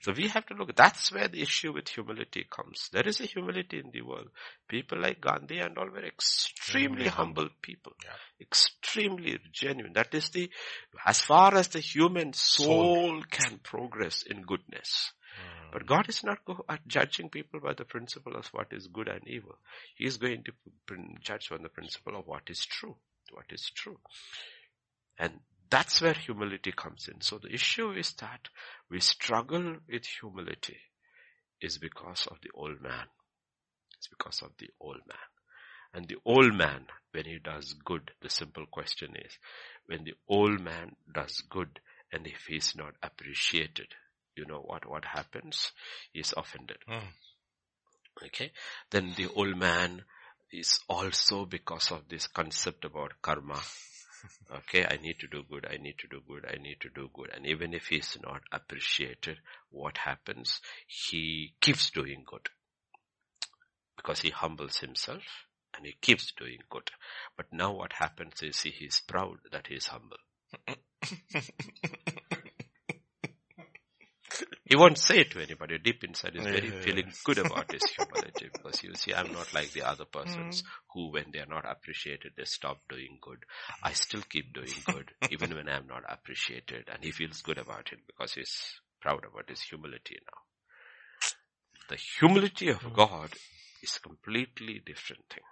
So 0.00 0.12
we 0.16 0.28
have 0.28 0.46
to 0.46 0.54
look, 0.54 0.74
that's 0.76 1.12
where 1.12 1.28
the 1.28 1.42
issue 1.42 1.72
with 1.72 1.88
humility 1.88 2.46
comes. 2.50 2.88
There 2.92 3.06
is 3.06 3.20
a 3.20 3.26
humility 3.26 3.78
in 3.78 3.90
the 3.92 4.02
world. 4.02 4.28
People 4.68 5.00
like 5.00 5.20
Gandhi 5.20 5.58
and 5.58 5.76
all 5.78 5.88
were 5.88 6.04
extremely 6.04 6.54
Extremely 6.64 7.08
humble 7.08 7.48
people. 7.60 7.92
Yeah. 8.04 8.10
Extremely 8.40 9.38
genuine. 9.52 9.92
That 9.92 10.14
is 10.14 10.30
the, 10.30 10.50
as 11.04 11.20
far 11.20 11.54
as 11.54 11.68
the 11.68 11.80
human 11.80 12.32
soul 12.32 13.22
can 13.30 13.58
progress 13.58 14.22
in 14.22 14.42
goodness. 14.42 15.12
Hmm. 15.36 15.70
But 15.72 15.86
God 15.86 16.08
is 16.08 16.24
not 16.24 16.44
go, 16.46 16.64
at 16.68 16.86
judging 16.86 17.28
people 17.28 17.60
by 17.60 17.74
the 17.74 17.84
principle 17.84 18.34
of 18.34 18.46
what 18.46 18.68
is 18.72 18.86
good 18.86 19.08
and 19.08 19.20
evil. 19.26 19.56
He 19.94 20.06
is 20.06 20.16
going 20.16 20.44
to 20.44 20.52
pr- 20.86 20.94
judge 21.20 21.50
on 21.52 21.62
the 21.62 21.68
principle 21.68 22.16
of 22.16 22.26
what 22.26 22.42
is 22.48 22.64
true. 22.64 22.96
What 23.32 23.46
is 23.50 23.70
true. 23.74 23.98
And 25.18 25.40
that's 25.70 26.00
where 26.00 26.14
humility 26.14 26.72
comes 26.72 27.08
in. 27.08 27.20
So 27.20 27.38
the 27.38 27.52
issue 27.52 27.92
is 27.92 28.12
that 28.20 28.48
we 28.90 29.00
struggle 29.00 29.76
with 29.88 30.04
humility 30.06 30.78
is 31.60 31.78
because 31.78 32.26
of 32.30 32.38
the 32.42 32.50
old 32.54 32.80
man. 32.80 33.06
It's 33.96 34.08
because 34.08 34.42
of 34.42 34.50
the 34.58 34.68
old 34.80 35.00
man. 35.06 35.16
And 35.94 36.08
the 36.08 36.16
old 36.24 36.54
man, 36.54 36.86
when 37.12 37.24
he 37.24 37.38
does 37.38 37.74
good, 37.84 38.10
the 38.20 38.28
simple 38.28 38.66
question 38.66 39.14
is, 39.16 39.38
when 39.86 40.04
the 40.04 40.14
old 40.28 40.60
man 40.60 40.96
does 41.12 41.42
good 41.48 41.80
and 42.12 42.26
if 42.26 42.46
he's 42.48 42.74
not 42.76 42.94
appreciated, 43.02 43.86
you 44.36 44.44
know 44.44 44.60
what, 44.60 44.88
what 44.88 45.04
happens? 45.04 45.70
He's 46.12 46.34
offended. 46.36 46.78
Mm. 46.88 47.08
Okay. 48.26 48.50
Then 48.90 49.14
the 49.16 49.28
old 49.34 49.56
man 49.56 50.02
is 50.52 50.80
also 50.88 51.44
because 51.46 51.90
of 51.90 52.08
this 52.08 52.26
concept 52.26 52.84
about 52.84 53.12
karma. 53.22 53.60
Okay, 54.50 54.86
I 54.86 54.96
need 54.96 55.18
to 55.20 55.26
do 55.26 55.42
good, 55.48 55.66
I 55.70 55.76
need 55.76 55.98
to 55.98 56.08
do 56.08 56.20
good, 56.26 56.44
I 56.46 56.56
need 56.56 56.80
to 56.80 56.88
do 56.88 57.10
good. 57.12 57.30
And 57.34 57.46
even 57.46 57.74
if 57.74 57.88
he's 57.88 58.16
not 58.22 58.42
appreciated, 58.52 59.38
what 59.70 59.98
happens? 59.98 60.60
He 60.86 61.54
keeps 61.60 61.90
doing 61.90 62.24
good. 62.26 62.48
Because 63.96 64.20
he 64.20 64.30
humbles 64.30 64.78
himself 64.78 65.22
and 65.76 65.86
he 65.86 65.96
keeps 66.00 66.32
doing 66.32 66.58
good. 66.70 66.90
But 67.36 67.46
now 67.52 67.72
what 67.72 67.94
happens 67.94 68.42
is 68.42 68.60
he 68.62 68.70
is 68.84 69.00
proud 69.00 69.38
that 69.50 69.66
he 69.66 69.74
is 69.74 69.86
humble. 69.86 70.18
He 74.64 74.76
won't 74.76 74.96
say 74.96 75.20
it 75.20 75.30
to 75.32 75.42
anybody. 75.42 75.78
Deep 75.78 76.04
inside, 76.04 76.34
he's 76.34 76.42
very 76.42 76.68
Yeah. 76.70 76.80
feeling 76.80 77.12
good 77.24 77.38
about 77.38 77.70
his 77.70 77.84
humility 77.84 78.48
because 78.48 78.82
you 78.82 78.94
see, 78.94 79.12
I'm 79.14 79.30
not 79.30 79.52
like 79.52 79.72
the 79.72 79.82
other 79.82 80.06
persons 80.06 80.60
hmm. 80.62 80.68
who, 80.92 81.12
when 81.12 81.30
they 81.32 81.40
are 81.40 81.46
not 81.46 81.66
appreciated, 81.70 82.32
they 82.36 82.44
stop 82.46 82.80
doing 82.88 83.18
good. 83.20 83.44
I 83.82 83.92
still 83.92 84.22
keep 84.22 84.54
doing 84.54 84.72
good 84.86 85.14
even 85.30 85.54
when 85.54 85.68
I'm 85.68 85.86
not 85.86 86.04
appreciated, 86.08 86.88
and 86.88 87.04
he 87.04 87.12
feels 87.12 87.42
good 87.42 87.58
about 87.58 87.92
it 87.92 88.06
because 88.06 88.32
he's 88.32 88.80
proud 89.02 89.24
about 89.26 89.50
his 89.50 89.60
humility 89.60 90.18
now. 90.24 90.40
The 91.90 91.96
humility 91.96 92.68
of 92.70 92.80
hmm. 92.80 92.94
God 92.94 93.34
is 93.82 93.96
a 93.96 94.00
completely 94.00 94.80
different 94.84 95.26
thing. 95.28 95.44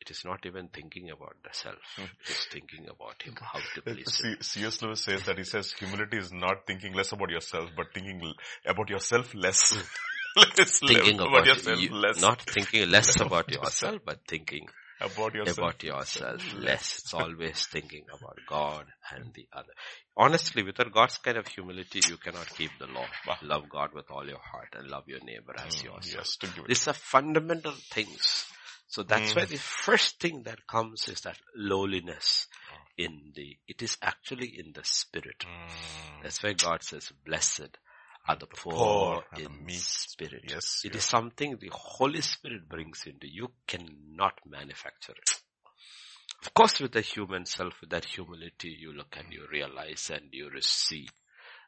It 0.00 0.10
is 0.10 0.24
not 0.24 0.46
even 0.46 0.68
thinking 0.68 1.10
about 1.10 1.36
the 1.42 1.50
self. 1.52 1.76
It 1.98 2.30
is 2.30 2.46
thinking 2.52 2.86
about 2.88 3.22
him, 3.22 3.34
how 3.40 3.58
to 3.74 3.82
please 3.82 4.20
him. 4.20 4.36
C.S. 4.40 4.80
Lewis 4.82 5.02
says 5.04 5.24
that 5.24 5.38
he 5.38 5.44
says 5.44 5.72
humility 5.72 6.18
is 6.18 6.32
not 6.32 6.66
thinking 6.66 6.92
less 6.94 7.12
about 7.12 7.30
yourself, 7.30 7.70
but 7.76 7.92
thinking 7.92 8.20
l- 8.22 8.34
about 8.66 8.88
yourself 8.90 9.34
less. 9.34 9.76
less 10.36 10.78
Thinking 10.78 11.18
le- 11.18 11.28
about 11.28 11.46
yourself 11.46 11.80
you, 11.80 11.94
less. 11.94 12.22
not 12.22 12.42
thinking 12.42 12.88
less 12.90 13.16
about 13.16 13.26
about 13.26 13.50
yourself, 13.50 14.00
but 14.04 14.20
thinking 14.28 14.66
about 15.00 15.34
yourself. 15.34 15.58
about 15.58 15.82
yourself 15.82 16.42
less. 16.56 16.98
It's 16.98 17.14
always 17.14 17.66
thinking 17.66 18.04
about 18.12 18.38
God 18.48 18.86
and 19.14 19.32
the 19.34 19.46
other. 19.52 19.72
Honestly, 20.16 20.62
without 20.62 20.92
God's 20.92 21.18
kind 21.18 21.36
of 21.36 21.46
humility, 21.46 22.00
you 22.08 22.16
cannot 22.16 22.48
keep 22.56 22.70
the 22.78 22.86
law. 22.86 23.04
Love 23.42 23.68
God 23.68 23.90
with 23.94 24.10
all 24.10 24.26
your 24.26 24.40
heart 24.40 24.68
and 24.76 24.88
love 24.88 25.04
your 25.06 25.20
neighbor 25.24 25.54
as 25.56 25.76
Mm, 25.76 25.84
yourself. 25.84 26.14
yes, 26.24 26.36
to 26.36 26.46
give 26.48 26.64
it. 26.64 26.68
These 26.68 26.88
are 26.88 26.94
fundamental 26.94 27.72
things. 27.72 28.46
So 28.88 29.02
that's 29.02 29.32
Mm. 29.32 29.36
why 29.36 29.44
the 29.44 29.58
first 29.58 30.18
thing 30.20 30.42
that 30.44 30.66
comes 30.66 31.08
is 31.08 31.20
that 31.22 31.38
lowliness 31.54 32.46
in 32.96 33.32
the, 33.34 33.56
it 33.68 33.82
is 33.82 33.96
actually 34.02 34.58
in 34.58 34.72
the 34.72 34.84
spirit. 34.84 35.44
Mm. 35.44 36.22
That's 36.22 36.42
why 36.42 36.54
God 36.54 36.82
says, 36.82 37.12
blessed 37.24 37.78
are 38.26 38.36
the 38.36 38.46
poor, 38.46 38.74
poor 38.74 39.24
and 39.32 39.44
the 39.44 39.50
in 39.50 39.68
spirit. 39.78 40.44
Yes, 40.48 40.82
It 40.84 40.94
yes. 40.94 40.96
is 40.96 41.04
something 41.04 41.56
the 41.60 41.70
Holy 41.72 42.20
Spirit 42.22 42.68
brings 42.68 43.04
into 43.06 43.28
you. 43.28 43.52
cannot 43.66 44.40
manufacture 44.46 45.12
it. 45.12 45.40
Of 46.46 46.54
course, 46.54 46.80
with 46.80 46.92
the 46.92 47.00
human 47.00 47.46
self, 47.46 47.80
with 47.80 47.90
that 47.90 48.04
humility, 48.06 48.76
you 48.78 48.92
look 48.92 49.16
and 49.18 49.32
you 49.32 49.46
realize 49.50 50.10
and 50.12 50.28
you 50.32 50.48
receive 50.50 51.10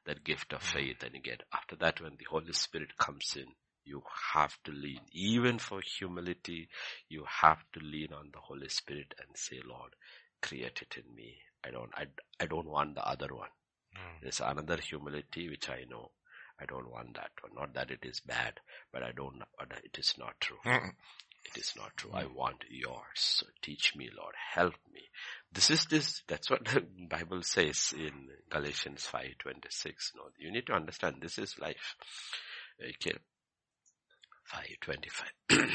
that 0.06 0.24
gift 0.24 0.52
of 0.52 0.62
faith 0.62 1.02
and 1.02 1.14
you 1.14 1.20
get, 1.20 1.42
after 1.52 1.76
that, 1.76 2.00
when 2.00 2.12
the 2.18 2.26
Holy 2.30 2.52
Spirit 2.52 2.96
comes 2.96 3.36
in, 3.36 3.46
you 3.90 4.02
have 4.34 4.56
to 4.64 4.70
lean. 4.72 5.00
Even 5.12 5.58
for 5.58 5.80
humility, 5.80 6.68
you 7.08 7.24
have 7.42 7.58
to 7.72 7.80
lean 7.80 8.12
on 8.12 8.30
the 8.32 8.38
Holy 8.38 8.68
Spirit 8.68 9.14
and 9.18 9.36
say, 9.36 9.58
Lord, 9.66 9.92
create 10.40 10.80
it 10.82 10.94
in 10.96 11.14
me. 11.14 11.34
I 11.64 11.70
don't, 11.70 11.90
I, 11.94 12.06
I 12.40 12.46
don't 12.46 12.68
want 12.68 12.94
the 12.94 13.06
other 13.06 13.34
one. 13.34 13.50
Mm. 13.94 14.22
There's 14.22 14.40
another 14.40 14.76
humility 14.76 15.48
which 15.48 15.68
I 15.68 15.84
know. 15.90 16.10
I 16.60 16.66
don't 16.66 16.90
want 16.90 17.14
that 17.14 17.30
one. 17.40 17.54
Not 17.54 17.74
that 17.74 17.90
it 17.90 18.04
is 18.04 18.20
bad, 18.20 18.60
but 18.92 19.02
I 19.02 19.12
don't 19.12 19.42
it 19.84 19.98
is 19.98 20.14
not 20.18 20.34
true. 20.40 20.58
Mm. 20.64 20.92
It 21.44 21.58
is 21.58 21.72
not 21.76 21.96
true. 21.96 22.10
I 22.12 22.26
want 22.26 22.64
yours. 22.68 23.16
So 23.16 23.46
teach 23.62 23.96
me, 23.96 24.10
Lord. 24.16 24.34
Help 24.52 24.74
me. 24.92 25.00
This 25.52 25.70
is 25.70 25.86
this, 25.86 26.22
that's 26.28 26.50
what 26.50 26.64
the 26.66 26.84
Bible 27.08 27.42
says 27.42 27.94
in 27.96 28.28
Galatians 28.50 29.08
5.26. 29.10 30.14
No, 30.16 30.22
you 30.38 30.52
need 30.52 30.66
to 30.66 30.74
understand 30.74 31.16
this 31.20 31.38
is 31.38 31.58
life. 31.58 31.96
Okay. 32.80 33.16
5.25. 34.54 35.58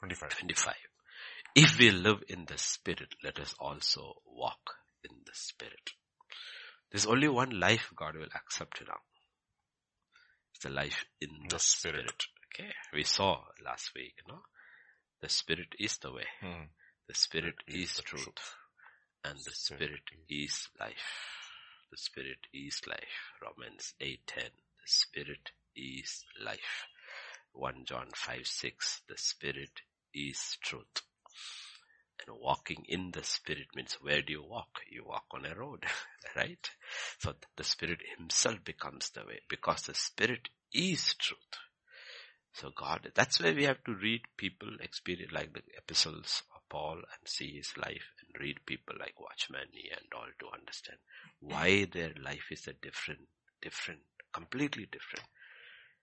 25. 0.00 0.30
25. 0.30 0.74
If 1.54 1.78
we 1.78 1.90
live 1.90 2.22
in 2.28 2.46
the 2.46 2.58
Spirit, 2.58 3.14
let 3.22 3.38
us 3.38 3.54
also 3.58 4.14
walk 4.26 4.74
in 5.04 5.10
the 5.26 5.32
Spirit. 5.34 5.90
There's 6.90 7.06
only 7.06 7.28
one 7.28 7.58
life 7.58 7.92
God 7.96 8.16
will 8.16 8.28
accept 8.34 8.82
now. 8.86 8.98
It's 10.54 10.64
the 10.64 10.70
life 10.70 11.04
in 11.20 11.28
the, 11.48 11.56
The 11.56 11.58
Spirit. 11.60 12.10
Spirit. 12.10 12.22
Okay. 12.54 12.72
We 12.94 13.04
saw 13.04 13.38
last 13.64 13.90
week, 13.94 14.14
you 14.26 14.32
know. 14.32 14.40
The 15.20 15.28
Spirit 15.28 15.74
is 15.78 15.98
the 15.98 16.12
way. 16.12 16.26
Mm. 16.42 16.68
The 17.08 17.14
Spirit 17.14 17.56
is 17.68 17.96
the 17.96 18.02
truth. 18.02 18.24
truth. 18.24 18.54
And 19.24 19.38
the 19.44 19.52
Spirit 19.52 20.02
is 20.28 20.68
life. 20.80 21.28
The 21.90 21.96
Spirit 21.98 22.38
is 22.54 22.80
life. 22.86 23.34
Romans 23.42 23.94
8.10. 24.00 24.18
The 24.36 24.86
Spirit 24.86 25.50
is 25.76 26.24
life. 26.44 26.86
1 27.52 27.84
John 27.84 28.06
5, 28.14 28.46
6. 28.46 29.02
The 29.08 29.18
Spirit 29.18 29.82
is 30.14 30.56
truth. 30.62 31.02
And 32.26 32.36
walking 32.38 32.84
in 32.88 33.10
the 33.12 33.24
Spirit 33.24 33.68
means 33.74 33.94
where 34.00 34.22
do 34.22 34.32
you 34.32 34.42
walk? 34.42 34.80
You 34.90 35.04
walk 35.04 35.24
on 35.32 35.46
a 35.46 35.54
road, 35.54 35.84
right? 36.36 36.70
So 37.18 37.34
the 37.56 37.64
Spirit 37.64 38.00
Himself 38.16 38.62
becomes 38.64 39.10
the 39.10 39.24
way 39.24 39.40
because 39.48 39.82
the 39.82 39.94
Spirit 39.94 40.48
is 40.72 41.14
truth. 41.14 41.58
So 42.52 42.70
God, 42.76 43.10
that's 43.14 43.40
why 43.40 43.52
we 43.52 43.64
have 43.64 43.82
to 43.84 43.94
read 43.94 44.22
people 44.36 44.68
experience 44.80 45.32
like 45.32 45.52
the 45.52 45.62
epistles 45.76 46.42
of 46.54 46.62
Paul 46.68 46.96
and 46.96 47.24
see 47.24 47.56
his 47.56 47.72
life 47.76 48.12
and 48.20 48.42
read 48.42 48.66
people 48.66 48.96
like 48.98 49.20
Watchman 49.20 49.68
and 49.72 50.12
all 50.14 50.26
to 50.40 50.58
understand 50.58 50.98
why 51.40 51.84
their 51.84 52.12
life 52.22 52.50
is 52.50 52.66
a 52.66 52.72
different, 52.72 53.28
different, 53.62 54.00
completely 54.32 54.86
different. 54.86 55.26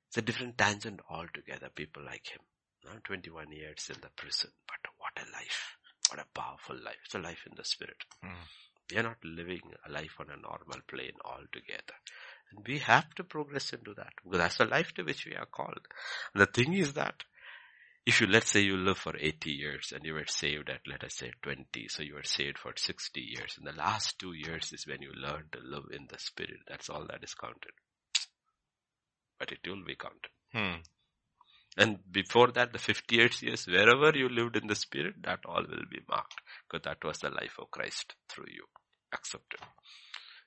It's 0.07 0.17
a 0.17 0.21
different 0.21 0.57
tangent 0.57 1.01
altogether. 1.09 1.69
People 1.73 2.03
like 2.05 2.27
him. 2.27 2.41
Now 2.85 2.99
21 3.03 3.51
years 3.51 3.89
in 3.93 3.99
the 4.01 4.09
prison, 4.15 4.51
but 4.65 4.91
what 4.97 5.11
a 5.17 5.29
life. 5.31 5.75
What 6.09 6.21
a 6.21 6.39
powerful 6.39 6.75
life. 6.75 6.97
It's 7.05 7.15
a 7.15 7.19
life 7.19 7.43
in 7.45 7.53
the 7.57 7.65
spirit. 7.65 7.97
Mm. 8.23 8.35
We 8.89 8.97
are 8.97 9.03
not 9.03 9.17
living 9.23 9.61
a 9.85 9.91
life 9.91 10.15
on 10.19 10.27
a 10.29 10.37
normal 10.37 10.79
plane 10.87 11.19
altogether. 11.25 11.97
And 12.51 12.65
we 12.65 12.79
have 12.79 13.13
to 13.15 13.25
progress 13.25 13.73
into 13.73 13.93
that 13.95 14.13
because 14.23 14.37
that's 14.39 14.57
the 14.57 14.65
life 14.65 14.93
to 14.93 15.03
which 15.03 15.25
we 15.25 15.35
are 15.35 15.45
called. 15.45 15.85
The 16.33 16.45
thing 16.45 16.73
is 16.73 16.93
that 16.93 17.25
if 18.05 18.21
you, 18.21 18.27
let's 18.27 18.51
say 18.51 18.61
you 18.61 18.77
live 18.77 18.97
for 18.97 19.17
80 19.19 19.51
years 19.51 19.91
and 19.93 20.05
you 20.05 20.13
were 20.13 20.25
saved 20.27 20.69
at, 20.69 20.87
let 20.87 21.03
us 21.03 21.15
say 21.15 21.33
20, 21.41 21.89
so 21.89 22.03
you 22.03 22.13
were 22.13 22.23
saved 22.23 22.57
for 22.57 22.71
60 22.73 23.19
years. 23.19 23.55
And 23.57 23.67
the 23.67 23.77
last 23.77 24.17
two 24.17 24.31
years 24.31 24.71
is 24.71 24.87
when 24.87 25.01
you 25.01 25.11
learn 25.11 25.49
to 25.51 25.59
live 25.61 25.91
in 25.91 26.07
the 26.09 26.17
spirit. 26.17 26.61
That's 26.69 26.89
all 26.89 27.05
that 27.09 27.21
is 27.21 27.33
counted. 27.33 27.73
But 29.39 29.51
it 29.51 29.59
will 29.67 29.83
be 29.83 29.95
counted. 29.95 30.31
Mm. 30.55 30.83
And 31.77 31.99
before 32.11 32.51
that, 32.53 32.73
the 32.73 32.79
58 32.79 33.41
years, 33.43 33.67
wherever 33.67 34.17
you 34.17 34.29
lived 34.29 34.55
in 34.55 34.67
the 34.67 34.75
Spirit, 34.75 35.15
that 35.23 35.39
all 35.45 35.61
will 35.61 35.85
be 35.89 36.01
marked. 36.09 36.41
Because 36.67 36.83
that 36.85 37.03
was 37.03 37.19
the 37.19 37.29
life 37.29 37.55
of 37.59 37.69
Christ 37.69 38.15
through 38.29 38.47
you. 38.47 38.65
Accepted. 39.13 39.59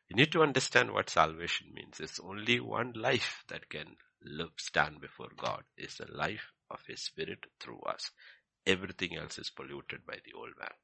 You 0.08 0.16
need 0.16 0.32
to 0.32 0.42
understand 0.42 0.92
what 0.92 1.08
salvation 1.08 1.68
means. 1.72 2.00
It's 2.00 2.18
only 2.18 2.58
one 2.58 2.92
life 2.96 3.44
that 3.48 3.68
can 3.68 3.96
live, 4.24 4.50
stand 4.56 5.00
before 5.00 5.30
God. 5.36 5.62
Is 5.78 5.98
the 5.98 6.12
life 6.12 6.50
of 6.68 6.80
His 6.88 7.00
Spirit 7.00 7.46
through 7.60 7.80
us. 7.82 8.10
Everything 8.66 9.16
else 9.16 9.38
is 9.38 9.50
polluted 9.50 10.04
by 10.04 10.16
the 10.24 10.36
old 10.36 10.50
man. 10.58 10.74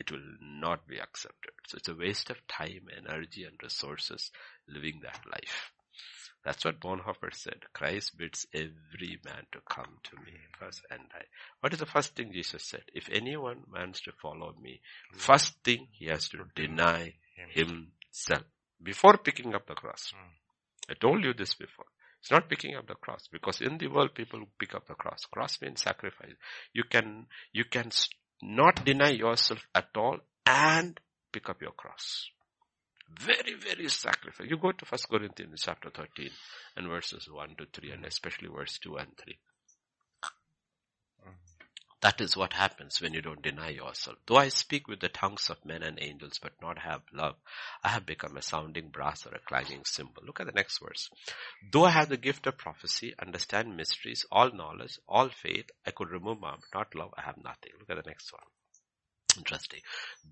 It 0.00 0.10
will 0.10 0.26
not 0.40 0.88
be 0.88 0.98
accepted. 0.98 1.52
So 1.68 1.76
it's 1.76 1.88
a 1.88 1.94
waste 1.94 2.30
of 2.30 2.44
time, 2.48 2.88
energy 2.96 3.44
and 3.44 3.56
resources 3.62 4.32
living 4.68 5.00
that 5.04 5.20
life. 5.30 5.70
That's 6.44 6.64
what 6.64 6.80
Bonhoeffer 6.80 7.32
said. 7.32 7.60
Christ 7.72 8.18
bids 8.18 8.46
every 8.52 9.18
man 9.24 9.46
to 9.52 9.60
come 9.68 9.98
to 10.04 10.16
me 10.16 10.32
first 10.58 10.82
and 10.90 11.00
I. 11.14 11.22
What 11.60 11.72
is 11.72 11.78
the 11.78 11.86
first 11.86 12.14
thing 12.14 12.32
Jesus 12.32 12.64
said? 12.64 12.82
If 12.92 13.08
anyone 13.10 13.62
wants 13.72 14.02
to 14.02 14.12
follow 14.20 14.54
me, 14.60 14.80
first 15.14 15.54
thing 15.64 15.88
he 15.92 16.06
has 16.06 16.28
to 16.30 16.44
deny 16.54 17.14
himself 17.50 18.44
before 18.82 19.16
picking 19.16 19.54
up 19.54 19.66
the 19.66 19.74
cross. 19.74 20.12
I 20.88 20.94
told 20.94 21.24
you 21.24 21.32
this 21.32 21.54
before. 21.54 21.86
It's 22.20 22.30
not 22.30 22.48
picking 22.48 22.74
up 22.74 22.86
the 22.86 22.94
cross 22.94 23.28
because 23.30 23.60
in 23.60 23.78
the 23.78 23.88
world 23.88 24.14
people 24.14 24.40
pick 24.58 24.74
up 24.74 24.86
the 24.86 24.94
cross. 24.94 25.24
Cross 25.30 25.62
means 25.62 25.82
sacrifice. 25.82 26.34
You 26.72 26.84
can, 26.84 27.26
you 27.52 27.64
can 27.64 27.90
not 28.42 28.84
deny 28.84 29.10
yourself 29.10 29.66
at 29.74 29.88
all 29.96 30.18
and 30.44 30.98
pick 31.32 31.48
up 31.48 31.62
your 31.62 31.72
cross. 31.72 32.28
Very, 33.20 33.54
very 33.54 33.88
sacrifice. 33.88 34.48
You 34.48 34.56
go 34.56 34.72
to 34.72 34.84
First 34.84 35.08
Corinthians 35.08 35.62
chapter 35.64 35.90
13 35.90 36.30
and 36.76 36.88
verses 36.88 37.28
1 37.30 37.56
to 37.58 37.66
3 37.72 37.90
and 37.92 38.04
especially 38.04 38.48
verse 38.48 38.78
2 38.78 38.96
and 38.96 39.16
3. 39.16 39.38
That 42.04 42.20
is 42.20 42.36
what 42.36 42.52
happens 42.52 43.00
when 43.00 43.14
you 43.14 43.22
don't 43.22 43.40
deny 43.40 43.70
yourself. 43.70 44.18
Though 44.26 44.36
I 44.36 44.48
speak 44.48 44.88
with 44.88 45.00
the 45.00 45.08
tongues 45.08 45.48
of 45.48 45.64
men 45.64 45.82
and 45.82 45.98
angels 45.98 46.38
but 46.38 46.52
not 46.60 46.78
have 46.80 47.00
love, 47.14 47.36
I 47.82 47.88
have 47.88 48.04
become 48.04 48.36
a 48.36 48.42
sounding 48.42 48.90
brass 48.90 49.26
or 49.26 49.34
a 49.34 49.38
clanging 49.38 49.84
cymbal. 49.86 50.22
Look 50.26 50.38
at 50.38 50.44
the 50.44 50.52
next 50.52 50.80
verse. 50.82 51.08
Though 51.72 51.86
I 51.86 51.92
have 51.92 52.10
the 52.10 52.18
gift 52.18 52.46
of 52.46 52.58
prophecy, 52.58 53.14
understand 53.18 53.74
mysteries, 53.74 54.26
all 54.30 54.52
knowledge, 54.52 54.98
all 55.08 55.30
faith, 55.30 55.70
I 55.86 55.92
could 55.92 56.10
remove 56.10 56.40
my, 56.40 56.56
not 56.74 56.94
love, 56.94 57.14
I 57.16 57.22
have 57.22 57.38
nothing. 57.42 57.72
Look 57.80 57.88
at 57.88 58.04
the 58.04 58.10
next 58.10 58.30
one. 58.34 58.42
Interesting. 59.38 59.80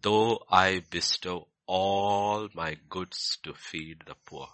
Though 0.03 0.45
I 0.51 0.83
bestow 0.91 1.49
all 1.77 2.49
my 2.55 2.77
goods 2.91 3.39
to 3.45 3.55
feed 3.55 4.03
the 4.07 4.15
poor, 4.27 4.49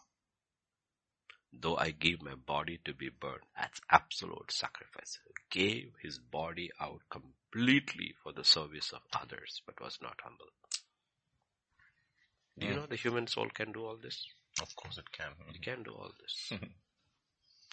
though 1.52 1.76
I 1.76 1.90
give 1.90 2.22
my 2.22 2.34
body 2.36 2.78
to 2.84 2.94
be 2.94 3.08
burned, 3.10 3.42
that's 3.56 3.80
absolute 3.90 4.52
sacrifice. 4.52 5.18
Gave 5.50 5.92
his 6.02 6.18
body 6.18 6.70
out 6.80 7.00
completely 7.10 8.14
for 8.22 8.32
the 8.32 8.44
service 8.44 8.92
of 8.92 9.00
others, 9.20 9.62
but 9.66 9.80
was 9.80 9.98
not 10.00 10.20
humble. 10.22 10.52
Do 12.58 12.66
you 12.66 12.74
Mm. 12.74 12.76
know 12.82 12.86
the 12.86 12.96
human 12.96 13.26
soul 13.26 13.48
can 13.50 13.72
do 13.72 13.84
all 13.84 13.96
this? 13.96 14.26
Of 14.62 14.74
course 14.76 14.98
it 14.98 15.10
can. 15.12 15.32
It 15.54 15.62
can 15.62 15.82
do 15.82 15.92
all 15.94 16.12
this. 16.20 16.52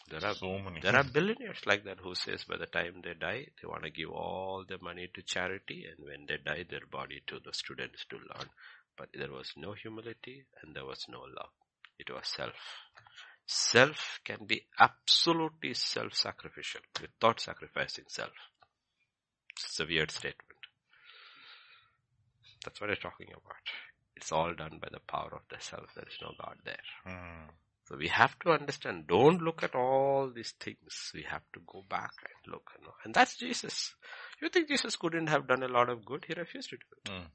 There 0.10 0.24
are 0.26 0.36
so 0.36 0.60
many. 0.60 0.80
there 0.82 0.96
are 0.96 1.04
billionaires 1.04 1.62
like 1.66 1.84
that 1.86 2.00
who 2.00 2.14
says 2.16 2.44
by 2.44 2.58
the 2.58 2.68
time 2.68 3.02
they 3.04 3.14
die, 3.16 3.48
they 3.62 3.68
want 3.68 3.84
to 3.86 3.90
give 3.90 4.10
all 4.12 4.64
their 4.68 4.78
money 4.80 5.08
to 5.16 5.22
charity 5.24 5.86
and 5.90 6.08
when 6.08 6.26
they 6.28 6.38
die, 6.38 6.64
their 6.70 6.86
body 6.92 7.22
to 7.28 7.40
the 7.40 7.54
students 7.54 8.06
to 8.12 8.18
learn. 8.18 8.50
But 8.98 9.10
there 9.14 9.32
was 9.32 9.54
no 9.58 9.74
humility 9.74 10.46
and 10.62 10.76
there 10.76 10.86
was 10.86 11.06
no 11.10 11.20
love. 11.20 11.52
It 12.00 12.10
was 12.10 12.28
self. 12.28 12.54
Self 13.46 14.20
can 14.24 14.46
be 14.46 14.66
absolutely 14.80 15.74
self-sacrificial 15.74 16.82
without 17.00 17.40
sacrificing 17.40 18.06
self. 18.08 18.34
It's 19.52 19.80
a 19.80 19.86
weird 19.86 20.12
statement. 20.12 20.60
That's 22.64 22.82
what 22.82 22.90
I'm 22.90 22.96
talking 22.96 23.28
about. 23.30 23.62
It's 24.16 24.32
all 24.32 24.54
done 24.54 24.80
by 24.82 24.88
the 24.92 25.00
power 25.00 25.32
of 25.34 25.42
the 25.50 25.58
self. 25.60 25.94
There 25.96 26.08
is 26.08 26.18
no 26.22 26.32
God 26.40 26.56
there. 26.64 26.78
Mm. 27.08 27.50
So 27.88 27.98
we 27.98 28.08
have 28.08 28.40
to 28.40 28.52
understand, 28.52 29.06
don't 29.08 29.42
look 29.44 29.62
at 29.62 29.76
all 29.76 30.32
these 30.34 30.54
things. 30.60 31.12
We 31.14 31.22
have 31.30 31.44
to 31.54 31.60
go 31.68 31.84
back 31.88 32.14
and 32.24 32.54
look, 32.54 32.72
you 32.80 32.86
know. 32.86 32.94
And 33.04 33.14
that's 33.14 33.38
Jesus. 33.38 33.94
You 34.42 34.50
think 34.50 34.68
Jesus 34.68 34.96
couldn't 34.96 35.28
have 35.28 35.48
done 35.48 35.62
a 35.62 35.68
lot 35.68 35.90
of 35.90 36.04
good? 36.04 36.26
He 36.28 36.34
refused 36.34 36.72
to 36.72 36.78
do 36.78 36.84
it. 36.98 37.12
Mm. 37.12 37.28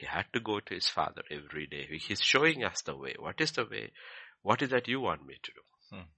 He 0.00 0.06
had 0.06 0.32
to 0.32 0.40
go 0.40 0.60
to 0.60 0.74
his 0.74 0.88
father 0.88 1.22
every 1.30 1.66
day. 1.66 1.86
He's 2.00 2.22
showing 2.22 2.64
us 2.64 2.80
the 2.80 2.96
way. 2.96 3.16
What 3.18 3.38
is 3.38 3.52
the 3.52 3.66
way? 3.66 3.92
What 4.40 4.62
is 4.62 4.70
that 4.70 4.88
you 4.88 4.98
want 4.98 5.26
me 5.26 5.34
to 5.42 5.52
do? 5.52 5.60
Hmm. 5.96 6.08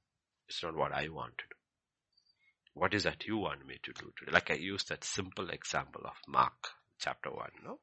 It's 0.49 0.63
not 0.63 0.77
what 0.77 0.93
I 0.93 1.09
want 1.09 1.37
to 1.39 1.45
do. 1.51 1.57
What 2.75 2.95
is 2.95 3.03
that 3.03 3.25
you 3.27 3.39
want 3.39 3.67
me 3.67 3.81
to 3.83 3.93
do 3.93 4.13
today? 4.17 4.31
Like 4.31 4.53
I 4.53 4.55
used 4.55 4.89
that 4.89 5.03
simple 5.03 5.51
example 5.51 6.03
of 6.05 6.15
Mark 6.29 6.69
chapter 7.03 7.31
1, 7.31 7.51
no? 7.65 7.79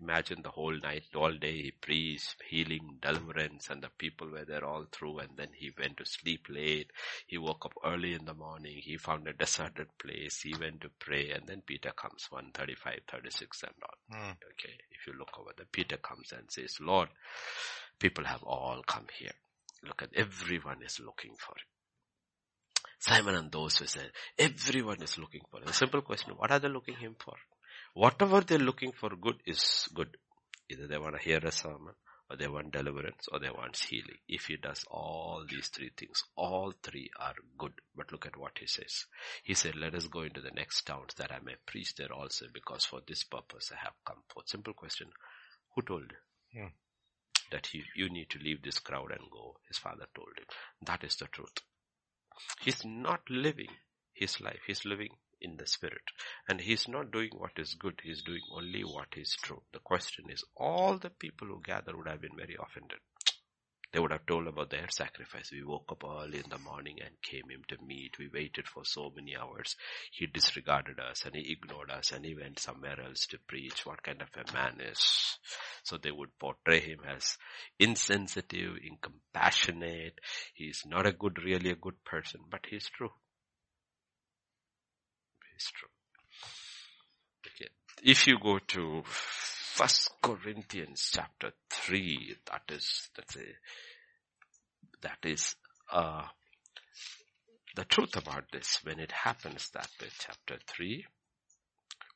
Imagine 0.00 0.42
the 0.42 0.50
whole 0.50 0.76
night, 0.82 1.04
all 1.14 1.32
day 1.32 1.62
he 1.62 1.70
preached 1.70 2.36
healing, 2.48 2.98
deliverance 3.00 3.68
and 3.70 3.82
the 3.82 3.90
people 3.98 4.28
were 4.30 4.44
there 4.44 4.64
all 4.64 4.86
through 4.90 5.18
and 5.18 5.30
then 5.36 5.48
he 5.54 5.70
went 5.78 5.96
to 5.98 6.04
sleep 6.04 6.46
late. 6.48 6.90
He 7.26 7.38
woke 7.38 7.64
up 7.66 7.74
early 7.84 8.14
in 8.14 8.24
the 8.24 8.34
morning. 8.34 8.78
He 8.78 8.96
found 8.96 9.28
a 9.28 9.32
deserted 9.32 9.88
place. 9.98 10.40
He 10.42 10.54
went 10.58 10.80
to 10.80 10.90
pray 10.98 11.30
and 11.30 11.46
then 11.46 11.62
Peter 11.64 11.92
comes 11.92 12.26
135, 12.30 13.00
36 13.10 13.62
and 13.62 13.72
all. 13.82 14.18
Mm. 14.18 14.30
Okay. 14.30 14.74
If 14.90 15.06
you 15.06 15.18
look 15.18 15.38
over 15.38 15.50
the 15.56 15.64
Peter 15.66 15.96
comes 15.96 16.32
and 16.32 16.50
says, 16.50 16.78
Lord, 16.80 17.08
people 17.98 18.24
have 18.24 18.42
all 18.42 18.82
come 18.86 19.06
here. 19.18 19.34
Look 19.84 20.02
at 20.02 20.10
everyone 20.14 20.82
is 20.84 21.00
looking 21.00 21.34
for 21.38 21.54
it. 21.56 21.64
Simon 22.98 23.34
and 23.34 23.50
those 23.50 23.78
who 23.78 23.86
said, 23.86 24.10
everyone 24.38 25.02
is 25.02 25.18
looking 25.18 25.42
for 25.50 25.60
it. 25.60 25.68
A 25.68 25.72
simple 25.72 26.02
question, 26.02 26.34
what 26.36 26.52
are 26.52 26.60
they 26.60 26.68
looking 26.68 26.94
him 26.94 27.16
for? 27.18 27.34
Whatever 27.94 28.40
they're 28.40 28.58
looking 28.58 28.92
for 28.92 29.10
good 29.10 29.36
is 29.46 29.88
good. 29.94 30.16
Either 30.70 30.86
they 30.86 30.98
want 30.98 31.16
to 31.16 31.22
hear 31.22 31.38
a 31.38 31.52
sermon 31.52 31.94
or 32.32 32.36
they 32.36 32.48
want 32.48 32.72
deliverance, 32.72 33.28
or 33.30 33.38
they 33.38 33.50
want 33.50 33.76
healing. 33.76 34.16
If 34.26 34.46
he 34.46 34.56
does 34.56 34.84
all 34.90 35.44
these 35.46 35.68
three 35.68 35.90
things, 35.94 36.24
all 36.34 36.72
three 36.82 37.10
are 37.20 37.34
good. 37.58 37.72
But 37.94 38.10
look 38.10 38.24
at 38.24 38.38
what 38.38 38.56
he 38.58 38.66
says. 38.66 39.04
He 39.42 39.52
said, 39.52 39.76
let 39.76 39.94
us 39.94 40.06
go 40.06 40.22
into 40.22 40.40
the 40.40 40.50
next 40.50 40.86
towns 40.86 41.12
that 41.18 41.30
I 41.30 41.40
may 41.44 41.56
preach 41.66 41.94
there 41.94 42.12
also, 42.12 42.46
because 42.52 42.86
for 42.86 43.00
this 43.06 43.24
purpose 43.24 43.70
I 43.72 43.84
have 43.84 43.92
come 44.06 44.22
forth. 44.32 44.48
Simple 44.48 44.72
question. 44.72 45.08
Who 45.74 45.82
told 45.82 46.04
you? 46.54 46.62
Hmm. 46.62 46.68
That 47.50 47.66
he, 47.66 47.82
you 47.96 48.08
need 48.08 48.30
to 48.30 48.38
leave 48.38 48.62
this 48.62 48.78
crowd 48.78 49.10
and 49.10 49.30
go. 49.30 49.56
His 49.68 49.76
father 49.76 50.06
told 50.14 50.30
him. 50.38 50.46
That 50.86 51.04
is 51.04 51.16
the 51.16 51.26
truth. 51.26 51.58
He's 52.62 52.82
not 52.82 53.20
living 53.28 53.68
his 54.14 54.40
life. 54.40 54.60
He's 54.66 54.86
living 54.86 55.10
in 55.42 55.56
the 55.56 55.66
spirit. 55.66 56.02
And 56.48 56.60
he's 56.60 56.88
not 56.88 57.10
doing 57.10 57.30
what 57.36 57.58
is 57.58 57.74
good. 57.74 58.00
He's 58.02 58.22
doing 58.22 58.40
only 58.56 58.82
what 58.82 59.08
is 59.16 59.36
true. 59.42 59.62
The 59.72 59.80
question 59.80 60.30
is, 60.30 60.44
all 60.56 60.96
the 60.96 61.10
people 61.10 61.48
who 61.48 61.60
gather 61.62 61.96
would 61.96 62.08
have 62.08 62.22
been 62.22 62.36
very 62.36 62.56
offended. 62.58 62.98
They 63.92 64.00
would 64.00 64.12
have 64.12 64.24
told 64.24 64.46
about 64.46 64.70
their 64.70 64.88
sacrifice. 64.88 65.52
We 65.52 65.62
woke 65.62 65.92
up 65.92 66.02
early 66.02 66.38
in 66.38 66.48
the 66.48 66.56
morning 66.56 66.96
and 67.04 67.20
came 67.20 67.50
him 67.50 67.62
to 67.68 67.76
meet. 67.84 68.18
We 68.18 68.28
waited 68.32 68.66
for 68.66 68.86
so 68.86 69.12
many 69.14 69.36
hours. 69.36 69.76
He 70.10 70.26
disregarded 70.26 70.98
us 70.98 71.26
and 71.26 71.34
he 71.34 71.52
ignored 71.52 71.90
us 71.90 72.10
and 72.10 72.24
he 72.24 72.34
went 72.34 72.58
somewhere 72.58 72.98
else 72.98 73.26
to 73.26 73.38
preach. 73.46 73.84
What 73.84 74.02
kind 74.02 74.22
of 74.22 74.28
a 74.34 74.50
man 74.54 74.80
is? 74.80 75.36
So 75.82 75.98
they 75.98 76.10
would 76.10 76.38
portray 76.38 76.80
him 76.80 77.00
as 77.06 77.36
insensitive, 77.78 78.78
incompassionate. 78.82 80.20
He's 80.54 80.84
not 80.86 81.06
a 81.06 81.12
good, 81.12 81.42
really 81.44 81.70
a 81.70 81.76
good 81.76 82.02
person, 82.02 82.40
but 82.50 82.64
he's 82.70 82.88
true 82.88 83.10
is 85.62 85.70
true. 85.72 85.88
Okay. 87.46 87.70
If 88.02 88.26
you 88.26 88.38
go 88.38 88.58
to 88.58 89.02
First 89.04 90.10
Corinthians 90.20 91.10
chapter 91.12 91.52
3, 91.70 92.36
that 92.50 92.62
is, 92.74 93.08
that's 93.16 93.36
a, 93.36 93.46
that 95.02 95.18
is, 95.24 95.56
uh, 95.92 96.24
the 97.74 97.84
truth 97.84 98.16
about 98.16 98.44
this 98.52 98.80
when 98.84 99.00
it 99.00 99.12
happens 99.12 99.70
that 99.70 99.88
way, 100.00 100.08
chapter 100.18 100.58
3, 100.66 101.06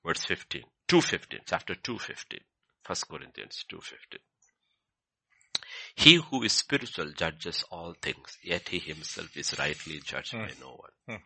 verse 0.04 0.24
15, 0.24 0.62
215, 0.88 1.40
chapter 1.46 1.74
215, 1.74 2.40
First 2.82 3.08
Corinthians 3.08 3.64
215. 3.68 4.20
He 5.94 6.16
who 6.16 6.42
is 6.42 6.52
spiritual 6.52 7.10
judges 7.12 7.64
all 7.70 7.94
things, 8.02 8.38
yet 8.42 8.68
he 8.68 8.78
himself 8.78 9.34
is 9.36 9.58
rightly 9.58 10.00
judged 10.00 10.32
by 10.32 10.50
hmm. 10.50 10.60
no 10.60 10.76
one. 10.76 10.90
Hmm. 11.08 11.22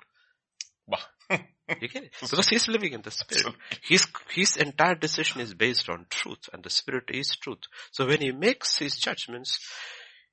You 1.80 1.88
get 1.88 2.04
it? 2.04 2.12
Because 2.20 2.48
he's 2.48 2.68
living 2.68 2.92
in 2.92 3.02
the 3.02 3.10
spirit. 3.10 3.54
His, 3.82 4.06
his 4.30 4.56
entire 4.56 4.94
decision 4.94 5.40
is 5.40 5.54
based 5.54 5.88
on 5.88 6.06
truth 6.10 6.48
and 6.52 6.62
the 6.62 6.70
spirit 6.70 7.04
is 7.08 7.36
truth. 7.36 7.60
So 7.92 8.06
when 8.06 8.20
he 8.20 8.32
makes 8.32 8.78
his 8.78 8.96
judgments, 8.96 9.58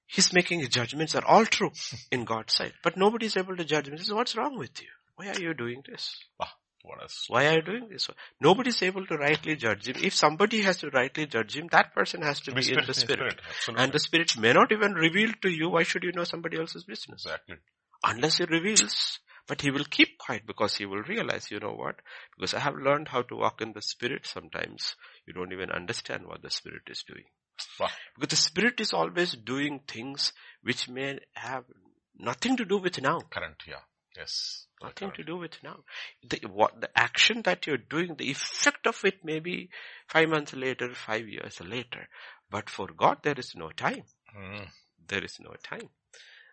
he's 0.06 0.34
making 0.34 0.60
his 0.60 0.70
judgments 0.70 1.16
are 1.16 1.26
all 1.26 1.46
true 1.46 1.72
in 2.12 2.26
God's 2.26 2.54
sight. 2.54 2.74
But 2.84 2.98
nobody 2.98 3.26
is 3.28 3.38
able 3.38 3.56
to 3.58 3.66
judge 3.66 3.88
him. 3.88 3.96
This 3.96 4.08
is 4.08 4.14
what's 4.14 4.36
wrong 4.36 4.58
with 4.58 4.82
you. 4.82 4.90
Why 5.16 5.30
are 5.30 5.40
you 5.40 5.54
doing 5.54 5.84
this? 5.90 6.16
Why 7.28 7.48
are 7.48 7.56
you 7.56 7.62
doing 7.62 7.90
this? 7.90 8.10
Nobody 8.40 8.70
is 8.70 8.82
able 8.82 9.06
to 9.08 9.18
rightly 9.18 9.56
judge 9.56 9.88
him. 9.88 9.96
If 10.02 10.14
somebody 10.14 10.62
has 10.62 10.78
to 10.78 10.90
rightly 10.90 11.26
judge 11.26 11.58
him, 11.58 11.68
that 11.72 11.94
person 11.94 12.22
has 12.22 12.40
to 12.42 12.54
be, 12.54 12.62
be 12.62 12.74
in 12.74 12.86
the 12.86 12.94
spirit. 12.94 13.40
spirit. 13.60 13.80
And 13.80 13.92
the 13.92 14.00
spirit 14.00 14.38
may 14.38 14.54
not 14.54 14.72
even 14.72 14.94
reveal 14.94 15.32
to 15.42 15.50
you. 15.50 15.70
Why 15.70 15.84
should 15.84 16.04
you 16.04 16.12
know 16.14 16.24
somebody 16.24 16.58
else's 16.58 16.86
business? 16.86 17.26
Exactly. 17.26 17.58
Unless 18.06 18.38
he 18.38 18.46
reveals 18.46 19.20
but 19.48 19.62
he 19.62 19.72
will 19.72 19.86
keep 19.90 20.18
quiet 20.18 20.46
because 20.46 20.76
he 20.76 20.86
will 20.86 21.04
realize, 21.04 21.50
you 21.50 21.60
know 21.60 21.74
what? 21.74 21.96
Because 22.36 22.54
I 22.54 22.60
have 22.60 22.76
learned 22.76 23.08
how 23.08 23.22
to 23.24 23.36
walk 23.36 23.62
in 23.62 23.74
the 23.74 23.82
spirit 23.82 24.26
sometimes. 24.26 24.96
You 25.26 25.34
don't 25.34 25.54
even 25.54 25.72
understand 25.72 26.26
what 26.26 26.42
the 26.42 26.50
spirit 26.50 26.84
is 26.88 27.04
doing. 27.08 27.24
Wow. 27.80 27.90
Because 28.16 28.30
the 28.30 28.36
spirit 28.36 28.80
is 28.80 28.94
always 28.94 29.34
doing 29.34 29.82
things 29.88 30.34
which 30.62 30.90
may 30.90 31.20
have 31.34 31.64
nothing 32.18 32.58
to 32.58 32.66
do 32.66 32.78
with 32.78 33.02
now. 33.02 33.22
Current, 33.30 33.64
yeah. 33.68 33.82
Yes. 34.16 34.66
Nothing 34.82 35.12
to 35.16 35.24
do 35.24 35.38
with 35.38 35.58
now. 35.64 35.78
The, 36.28 36.48
what, 36.48 36.82
the 36.82 36.90
action 36.96 37.44
that 37.44 37.68
you're 37.68 37.78
doing, 37.78 38.16
the 38.18 38.30
effect 38.30 38.86
of 38.88 39.00
it 39.06 39.24
may 39.24 39.40
be 39.40 39.70
five 40.08 40.30
months 40.30 40.54
later, 40.54 40.94
five 40.94 41.28
years 41.28 41.60
later. 41.62 42.08
But 42.50 42.70
for 42.70 42.88
God, 42.96 43.20
there 43.24 43.38
is 43.38 43.54
no 43.56 43.70
time. 43.70 44.04
Mm. 44.38 44.68
There 45.08 45.24
is 45.24 45.38
no 45.40 45.54
time. 45.64 45.90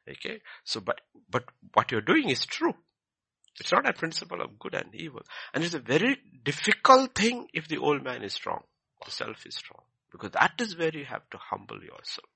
Okay. 0.08 0.40
So, 0.64 0.80
but, 0.80 1.00
but 1.30 1.44
what 1.72 1.90
you're 1.90 2.00
doing 2.00 2.28
is 2.28 2.44
true. 2.44 2.74
It's 3.60 3.72
not 3.72 3.88
a 3.88 3.92
principle 3.92 4.40
of 4.40 4.58
good 4.58 4.74
and 4.74 4.94
evil. 4.94 5.22
And 5.52 5.62
it's 5.62 5.74
a 5.74 5.80
very 5.80 6.18
difficult 6.44 7.14
thing 7.14 7.46
if 7.52 7.68
the 7.68 7.78
old 7.78 8.02
man 8.02 8.22
is 8.22 8.34
strong, 8.34 8.62
the 9.04 9.10
self 9.10 9.46
is 9.46 9.54
strong. 9.54 9.82
Because 10.10 10.32
that 10.32 10.54
is 10.60 10.76
where 10.76 10.96
you 10.96 11.04
have 11.04 11.28
to 11.30 11.38
humble 11.38 11.80
yourself. 11.80 12.28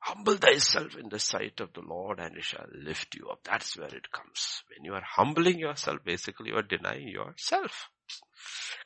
Humble 0.00 0.36
thyself 0.36 0.96
in 0.96 1.08
the 1.08 1.18
sight 1.18 1.60
of 1.60 1.72
the 1.72 1.80
Lord 1.80 2.20
and 2.20 2.36
he 2.36 2.42
shall 2.42 2.66
lift 2.72 3.16
you 3.16 3.28
up. 3.28 3.40
That's 3.44 3.76
where 3.76 3.88
it 3.88 4.12
comes. 4.12 4.62
When 4.70 4.84
you 4.84 4.94
are 4.94 5.02
humbling 5.04 5.58
yourself, 5.58 5.98
basically 6.04 6.50
you 6.50 6.56
are 6.56 6.62
denying 6.62 7.08
yourself. 7.08 7.88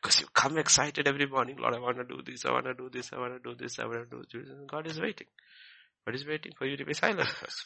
Because 0.01 0.21
you 0.21 0.27
come 0.33 0.59
excited 0.59 1.07
every 1.07 1.27
morning, 1.27 1.57
Lord, 1.59 1.75
I 1.75 1.79
want 1.79 1.99
to 1.99 2.05
do 2.05 2.23
this, 2.25 2.45
I 2.45 2.53
want 2.53 2.65
to 2.65 2.75
do 2.75 2.89
this, 2.91 3.13
I 3.13 3.19
want 3.19 3.43
to 3.43 3.51
do 3.51 3.55
this, 3.55 3.79
I 3.79 3.85
want 3.85 4.11
to 4.11 4.17
do 4.17 4.43
this. 4.43 4.49
God 4.67 4.87
is 4.87 5.01
waiting. 5.01 5.27
But 6.05 6.15
he's 6.15 6.27
waiting 6.27 6.53
for 6.59 6.67
you 6.67 6.77
to 6.77 6.85
be 6.85 6.95
silent 6.95 7.29
first. 7.29 7.65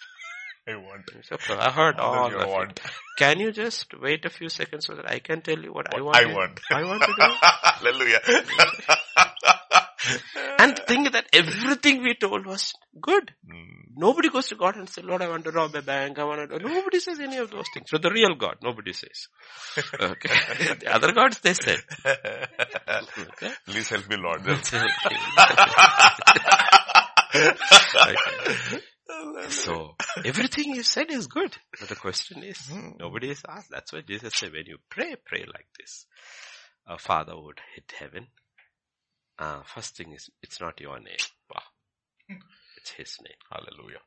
I 0.69 0.75
want. 0.77 1.09
Okay, 1.31 1.55
I 1.55 1.71
heard 1.71 1.95
all 2.01 2.27
of 2.27 2.33
want. 2.49 2.73
it. 2.73 2.81
Can 3.19 3.39
you 3.39 3.53
just 3.53 3.87
wait 4.01 4.25
a 4.25 4.31
few 4.31 4.49
seconds 4.49 4.87
so 4.87 4.97
that 4.97 5.09
I 5.09 5.21
can 5.21 5.41
tell 5.41 5.57
you 5.59 5.73
what, 5.73 5.87
what 5.93 6.01
I 6.01 6.03
want? 6.03 6.17
I 6.17 6.35
want. 6.35 6.61
I 6.71 6.83
want 6.85 7.03
to 7.03 7.07
do. 7.07 7.15
Hallelujah. 7.63 8.21
and 10.59 10.77
think 10.87 11.13
that 11.13 11.27
everything 11.33 12.03
we 12.03 12.15
told 12.15 12.47
was 12.47 12.73
good. 13.01 13.33
Mm. 13.49 13.93
Nobody 13.97 14.29
goes 14.29 14.49
to 14.49 14.57
God 14.57 14.75
and 14.77 14.89
says, 14.89 15.05
Lord, 15.05 15.23
I 15.23 15.29
want 15.29 15.45
to 15.45 15.53
rob 15.53 15.75
a 15.77 15.83
bank. 15.83 16.19
I 16.19 16.25
want 16.25 16.51
to. 16.51 16.59
Nobody 16.59 16.99
says 16.99 17.21
any 17.21 17.37
of 17.37 17.49
those 17.51 17.67
things. 17.73 17.89
For 17.89 17.99
the 17.99 18.11
real 18.11 18.35
God, 18.35 18.57
nobody 18.63 18.93
says. 18.93 19.29
Okay. 19.79 20.29
the 20.81 20.93
other 20.93 21.13
gods, 21.13 21.39
they 21.41 21.55
said. 21.55 21.79
Okay. 22.05 23.53
Please 23.67 23.89
help 23.89 24.09
me, 24.09 24.17
Lord. 24.17 24.43
So 29.49 29.95
everything 30.25 30.75
you 30.75 30.83
said 30.83 31.11
is 31.11 31.27
good. 31.27 31.57
But 31.79 31.89
the 31.89 31.97
question 31.97 32.43
is, 32.43 32.59
hmm. 32.69 32.91
nobody 32.99 33.31
is 33.31 33.43
asked. 33.49 33.71
That's 33.71 33.93
why 33.93 34.03
Jesus 34.03 34.35
said, 34.35 34.53
when 34.53 34.67
you 34.67 34.79
pray, 34.91 35.17
pray 35.25 35.45
like 35.47 35.67
this. 35.79 36.07
A 36.87 36.99
father 36.99 37.35
would 37.37 37.61
hit 37.75 37.93
heaven. 37.99 38.29
Uh, 39.39 39.63
first 39.65 39.97
thing 39.97 40.13
is, 40.13 40.31
it's 40.43 40.61
not 40.61 40.81
your 40.81 40.99
name. 40.99 41.17
It's 42.77 42.91
his 42.91 43.17
name. 43.23 43.35
Hallelujah. 43.51 44.01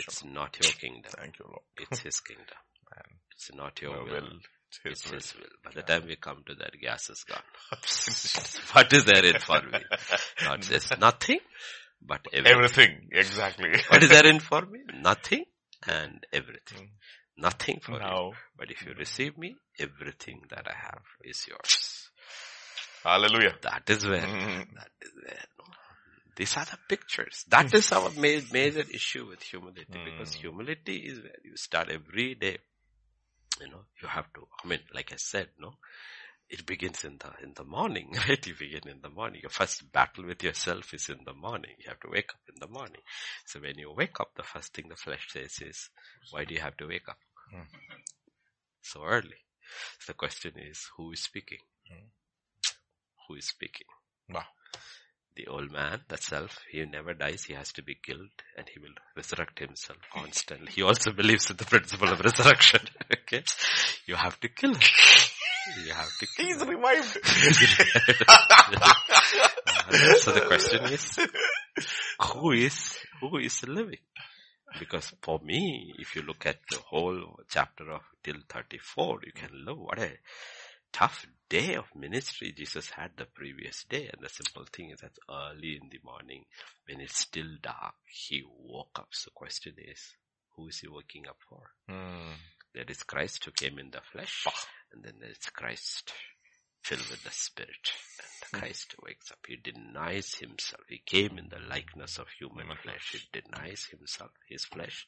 It's 0.00 0.24
not 0.24 0.58
your 0.60 0.72
kingdom. 0.72 1.12
Thank 1.16 1.38
you, 1.38 1.46
Lord. 1.46 1.62
It's 1.78 2.00
his 2.02 2.20
kingdom. 2.20 2.46
Man. 2.94 3.18
It's 3.32 3.54
not 3.54 3.80
your 3.80 4.04
will. 4.04 4.12
will. 4.12 4.28
It's 4.68 4.80
his, 4.82 4.92
it's 4.92 5.10
will. 5.10 5.18
his 5.18 5.34
will. 5.34 5.50
By 5.64 5.70
the 5.74 5.82
time 5.82 6.06
we 6.06 6.16
come 6.16 6.42
to 6.46 6.54
that, 6.56 6.72
gas 6.80 7.08
is 7.10 7.24
gone. 7.24 7.38
what 8.72 8.92
is 8.92 9.04
there 9.04 9.24
in 9.24 9.38
for 9.38 9.62
me? 9.62 9.78
God 10.42 10.64
says 10.64 10.92
nothing 10.98 11.38
but 12.00 12.20
everything. 12.32 12.56
Everything, 12.56 13.08
exactly. 13.12 13.70
what 13.88 14.02
is 14.02 14.08
there 14.08 14.26
in 14.26 14.40
for 14.40 14.62
me? 14.62 14.80
Nothing 15.00 15.44
and 15.86 16.24
everything. 16.32 16.78
Hmm. 16.78 17.42
Nothing 17.42 17.80
for 17.82 17.98
no. 17.98 17.98
you. 17.98 18.32
But 18.58 18.70
if 18.70 18.84
you 18.86 18.94
receive 18.94 19.36
me, 19.36 19.56
everything 19.78 20.42
that 20.50 20.66
I 20.66 20.74
have 20.74 21.02
is 21.22 21.46
yours. 21.46 22.08
Hallelujah. 23.04 23.54
That 23.62 23.88
is 23.88 24.06
where, 24.06 24.20
mm-hmm. 24.20 24.74
that 24.74 24.90
is 25.02 25.12
where, 25.22 25.44
no. 25.58 25.64
These 26.36 26.56
are 26.56 26.64
the 26.64 26.78
pictures. 26.88 27.44
That 27.48 27.72
is 27.72 27.92
our 27.92 28.10
ma- 28.16 28.46
major 28.52 28.84
issue 28.92 29.26
with 29.28 29.42
humility 29.42 29.86
mm. 29.92 30.04
because 30.04 30.34
humility 30.34 30.96
is 30.96 31.20
where 31.20 31.38
you 31.44 31.56
start 31.56 31.88
every 31.90 32.34
day. 32.34 32.58
You 33.60 33.68
know, 33.68 33.84
you 34.02 34.08
have 34.08 34.30
to, 34.34 34.46
I 34.62 34.68
mean, 34.68 34.80
like 34.94 35.12
I 35.12 35.16
said, 35.16 35.48
no, 35.58 35.74
it 36.48 36.64
begins 36.64 37.04
in 37.04 37.18
the 37.18 37.30
in 37.42 37.52
the 37.54 37.64
morning, 37.64 38.14
right? 38.28 38.46
You 38.46 38.54
begin 38.54 38.88
in 38.88 39.00
the 39.02 39.10
morning. 39.10 39.40
Your 39.42 39.50
first 39.50 39.90
battle 39.92 40.24
with 40.24 40.42
yourself 40.42 40.94
is 40.94 41.08
in 41.08 41.18
the 41.24 41.34
morning. 41.34 41.72
You 41.78 41.88
have 41.88 42.00
to 42.00 42.10
wake 42.10 42.30
up 42.30 42.40
in 42.48 42.60
the 42.60 42.68
morning. 42.72 43.02
So 43.44 43.60
when 43.60 43.78
you 43.78 43.92
wake 43.92 44.20
up, 44.20 44.32
the 44.36 44.42
first 44.42 44.74
thing 44.74 44.88
the 44.88 44.96
flesh 44.96 45.28
says 45.32 45.58
is, 45.60 45.90
"Why 46.30 46.44
do 46.44 46.54
you 46.54 46.60
have 46.60 46.76
to 46.78 46.86
wake 46.86 47.08
up 47.08 47.18
mm. 47.54 47.66
so 48.82 49.04
early?" 49.04 49.42
So 49.98 50.12
the 50.12 50.14
question 50.14 50.52
is, 50.56 50.88
who 50.96 51.12
is 51.12 51.22
speaking? 51.22 51.58
Mm. 51.92 52.08
Who 53.28 53.34
is 53.34 53.48
speaking? 53.48 53.86
Wow. 54.28 54.44
The 55.36 55.46
old 55.48 55.70
man, 55.70 56.00
the 56.08 56.16
self, 56.16 56.60
he 56.70 56.82
never 56.86 57.12
dies. 57.12 57.44
He 57.44 57.52
has 57.52 57.70
to 57.74 57.82
be 57.82 57.94
killed, 57.94 58.30
and 58.56 58.66
he 58.72 58.78
will 58.80 58.94
resurrect 59.14 59.58
himself 59.58 59.98
constantly. 60.10 60.72
He 60.72 60.82
also 60.82 61.12
believes 61.12 61.50
in 61.50 61.58
the 61.58 61.66
principle 61.66 62.08
of 62.08 62.20
resurrection. 62.20 62.80
okay, 63.12 63.44
you 64.06 64.14
have 64.14 64.40
to 64.40 64.48
kill 64.48 64.72
him. 64.72 64.80
You 65.84 65.92
have 65.92 66.08
to. 66.18 66.26
He's 66.38 66.64
revived. 66.64 67.12
so 70.20 70.32
the 70.32 70.40
question 70.46 70.86
is, 70.86 71.18
who 72.32 72.52
is 72.52 72.96
who 73.20 73.36
is 73.36 73.62
living? 73.68 74.00
Because 74.78 75.12
for 75.20 75.38
me, 75.40 75.92
if 75.98 76.16
you 76.16 76.22
look 76.22 76.46
at 76.46 76.60
the 76.70 76.78
whole 76.78 77.40
chapter 77.48 77.90
of 77.90 78.00
till 78.22 78.40
34, 78.48 79.18
you 79.26 79.32
can 79.32 79.50
look 79.66 79.78
what 79.78 79.98
a 79.98 80.12
tough 80.92 81.26
day 81.48 81.74
of 81.74 81.84
ministry 81.94 82.52
Jesus 82.52 82.90
had 82.90 83.12
the 83.16 83.26
previous 83.26 83.84
day. 83.84 84.10
And 84.12 84.22
the 84.22 84.28
simple 84.28 84.64
thing 84.72 84.90
is 84.90 85.00
that 85.00 85.18
early 85.30 85.78
in 85.80 85.88
the 85.90 86.00
morning, 86.04 86.44
when 86.88 87.00
it's 87.00 87.18
still 87.18 87.56
dark, 87.62 87.94
he 88.06 88.42
woke 88.46 88.98
up. 88.98 89.08
So 89.10 89.30
the 89.30 89.34
question 89.34 89.74
is, 89.78 90.14
who 90.56 90.68
is 90.68 90.78
he 90.78 90.88
waking 90.88 91.26
up 91.28 91.38
for? 91.48 91.62
Mm. 91.90 92.34
There 92.74 92.84
is 92.88 93.02
Christ 93.02 93.44
who 93.44 93.52
came 93.52 93.78
in 93.78 93.90
the 93.90 94.00
flesh, 94.12 94.46
and 94.92 95.02
then 95.02 95.14
there 95.20 95.30
is 95.30 95.50
Christ 95.52 96.12
filled 96.82 97.08
with 97.10 97.24
the 97.24 97.30
Spirit. 97.30 97.92
And 98.18 98.28
the 98.42 98.58
Christ 98.58 98.94
wakes 99.02 99.30
up. 99.30 99.38
He 99.46 99.56
denies 99.56 100.34
himself. 100.36 100.82
He 100.88 101.02
came 101.04 101.38
in 101.38 101.48
the 101.48 101.60
likeness 101.68 102.18
of 102.18 102.26
Human 102.38 102.66
flesh. 102.82 103.12
He 103.12 103.40
denies 103.40 103.86
himself, 103.90 104.30
his 104.48 104.64
flesh, 104.64 105.06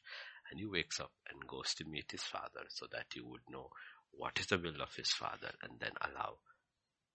and 0.49 0.59
he 0.59 0.65
wakes 0.65 0.99
up 0.99 1.11
and 1.29 1.47
goes 1.47 1.73
to 1.75 1.85
meet 1.85 2.11
his 2.11 2.23
Father 2.23 2.65
so 2.69 2.87
that 2.91 3.05
he 3.13 3.21
would 3.21 3.41
know 3.49 3.69
what 4.11 4.39
is 4.39 4.47
the 4.47 4.57
will 4.57 4.81
of 4.81 4.95
his 4.95 5.09
Father 5.09 5.51
and 5.63 5.73
then 5.79 5.91
allow 6.01 6.35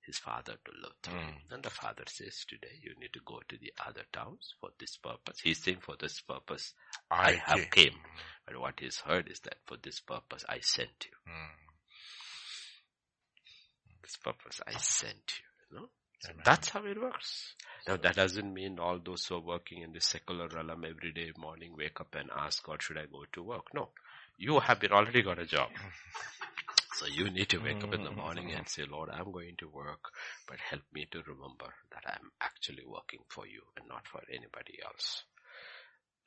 his 0.07 0.19
Father 0.19 0.55
to 0.65 0.73
live 0.83 0.93
through 1.03 1.19
him. 1.19 1.35
And 1.51 1.63
the 1.63 1.71
Father 1.71 2.05
says, 2.07 2.45
today 2.49 2.79
you 2.83 2.93
need 3.01 3.13
to 3.15 3.21
go 3.25 3.41
to 3.49 3.57
the 3.57 3.73
other 3.87 4.03
towns 4.13 4.55
for 4.61 4.71
this 4.79 4.97
purpose. 4.97 5.41
He's 5.43 5.63
saying 5.63 5.79
for 5.81 5.97
this 5.99 6.21
purpose 6.21 6.75
I, 7.11 7.41
have 7.45 7.71
came. 7.71 7.95
But 8.47 8.61
what 8.61 8.81
he's 8.81 8.99
heard 9.01 9.29
is 9.31 9.41
that 9.41 9.57
for 9.67 9.77
this 9.83 10.01
purpose 10.01 10.45
I 10.49 10.61
sent 10.61 11.07
you. 11.07 11.33
Mm. 11.33 11.55
This 14.03 14.17
purpose 14.17 14.61
I 14.67 14.79
sent 14.79 15.39
you. 15.39 15.77
You 15.77 15.81
know? 15.83 15.89
So 16.21 16.33
that's 16.45 16.69
how 16.71 16.85
it 16.85 17.01
works. 17.01 17.55
Now 17.89 17.97
that 17.97 18.17
doesn't 18.17 18.53
mean 18.53 18.79
all 18.79 18.99
those 19.03 19.27
who 19.27 19.37
are 19.37 19.41
working 19.41 19.83
in 19.83 19.93
the 19.93 20.01
secular 20.01 20.49
realm 20.49 20.85
every 20.85 21.13
day 21.13 21.33
morning 21.39 21.75
wake 21.77 22.01
up 22.01 22.15
and 22.15 22.31
ask 22.37 22.63
God, 22.63 22.83
should 22.83 22.99
I 22.99 23.07
go 23.07 23.25
to 23.33 23.43
work? 23.43 23.75
No. 23.75 23.91
You 24.37 24.59
have 24.59 24.81
been 24.81 24.93
already 24.93 25.23
got 25.23 25.39
a 25.39 25.47
job. 25.47 25.69
So 26.95 27.07
you 27.07 27.29
need 27.29 27.49
to 27.49 27.59
wake 27.59 27.83
up 27.83 27.93
in 27.93 28.05
the 28.05 28.11
mm-hmm. 28.11 28.21
morning 28.21 28.51
and 28.53 28.67
mm-hmm. 28.67 28.83
say, 28.83 28.89
Lord, 28.89 29.11
I'm 29.11 29.33
going 29.33 29.57
to 29.59 29.69
work, 29.69 30.13
but 30.47 30.59
help 30.71 30.83
me 30.93 31.07
to 31.11 31.23
remember 31.27 31.75
that 31.91 32.05
I'm 32.07 32.31
actually 32.41 32.85
working 32.87 33.21
for 33.29 33.47
you 33.47 33.63
and 33.77 33.89
not 33.89 34.07
for 34.07 34.23
anybody 34.29 34.79
else. 34.85 35.25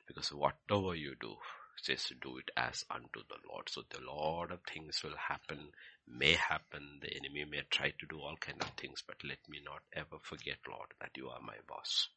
Because 0.06 0.28
whatever 0.28 0.94
you 0.94 1.14
do, 1.18 1.36
says 1.82 2.12
do 2.20 2.38
it 2.38 2.50
as 2.56 2.84
unto 2.90 3.20
the 3.28 3.40
Lord. 3.48 3.68
So 3.70 3.82
the 3.88 4.00
lot 4.04 4.50
of 4.52 4.60
things 4.62 5.00
will 5.02 5.16
happen, 5.16 5.70
may 6.06 6.34
happen, 6.34 7.00
the 7.00 7.16
enemy 7.16 7.44
may 7.44 7.62
try 7.70 7.90
to 7.90 8.06
do 8.06 8.20
all 8.20 8.36
kind 8.40 8.60
of 8.60 8.68
things, 8.76 9.02
but 9.06 9.16
let 9.24 9.38
me 9.48 9.60
not 9.64 9.82
ever 9.94 10.18
forget, 10.22 10.58
Lord, 10.68 10.88
that 11.00 11.16
you 11.16 11.28
are 11.28 11.40
my 11.40 11.56
boss. 11.66 12.08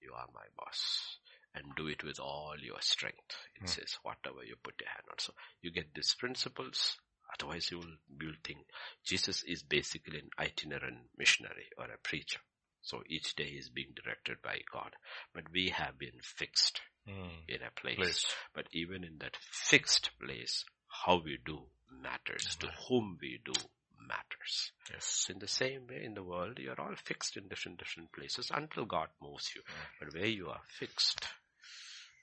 You 0.00 0.12
are 0.12 0.28
my 0.32 0.46
boss. 0.56 1.18
And 1.54 1.74
do 1.76 1.86
it 1.86 2.04
with 2.04 2.20
all 2.20 2.54
your 2.60 2.80
strength. 2.80 3.34
It 3.56 3.62
hmm. 3.62 3.66
says, 3.66 3.96
whatever 4.02 4.44
you 4.44 4.56
put 4.62 4.74
your 4.80 4.90
hand 4.90 5.06
on. 5.10 5.18
So 5.18 5.32
you 5.62 5.70
get 5.70 5.94
these 5.94 6.14
principles, 6.18 6.98
Otherwise 7.32 7.70
you 7.70 7.78
will, 7.78 7.96
you 8.20 8.26
will 8.28 8.34
think 8.44 8.58
Jesus 9.04 9.42
is 9.44 9.62
basically 9.62 10.18
an 10.18 10.30
itinerant 10.38 10.98
missionary 11.16 11.66
or 11.78 11.84
a 11.86 11.98
preacher. 12.02 12.40
So 12.82 13.02
each 13.08 13.34
day 13.34 13.44
is 13.44 13.70
being 13.70 13.94
directed 13.94 14.38
by 14.42 14.58
God. 14.72 14.94
But 15.34 15.44
we 15.52 15.70
have 15.70 15.98
been 15.98 16.20
fixed 16.22 16.80
Mm. 17.06 17.44
in 17.48 17.62
a 17.62 17.70
place. 17.70 17.96
Place. 17.96 18.26
But 18.54 18.66
even 18.72 19.04
in 19.04 19.18
that 19.18 19.36
fixed 19.36 20.10
place, 20.18 20.64
how 20.88 21.20
we 21.22 21.36
do 21.44 21.66
matters. 21.90 22.56
To 22.60 22.68
whom 22.88 23.18
we 23.20 23.40
do 23.44 23.52
matters. 24.00 24.72
Yes. 24.90 25.26
In 25.28 25.38
the 25.38 25.46
same 25.48 25.86
way 25.86 26.02
in 26.02 26.14
the 26.14 26.22
world, 26.22 26.58
you're 26.58 26.80
all 26.80 26.94
fixed 26.96 27.36
in 27.36 27.48
different, 27.48 27.78
different 27.78 28.10
places 28.12 28.50
until 28.54 28.86
God 28.86 29.08
moves 29.20 29.50
you. 29.54 29.60
But 30.00 30.14
where 30.14 30.26
you 30.26 30.48
are 30.48 30.62
fixed, 30.66 31.26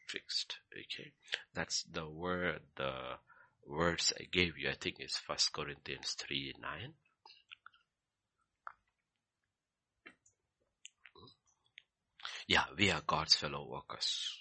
fixed, 0.07 0.57
okay? 0.73 1.11
That's 1.53 1.83
the 1.83 2.07
word, 2.09 2.61
the 2.75 2.91
words 3.67 4.13
I 4.19 4.23
gave 4.31 4.57
you, 4.57 4.69
I 4.69 4.75
think 4.79 4.97
is 4.99 5.17
First 5.17 5.53
Corinthians 5.53 6.15
3, 6.19 6.55
9. 6.61 6.93
Yeah, 12.47 12.63
we 12.77 12.91
are 12.91 13.01
God's 13.05 13.35
fellow 13.35 13.65
workers. 13.69 14.37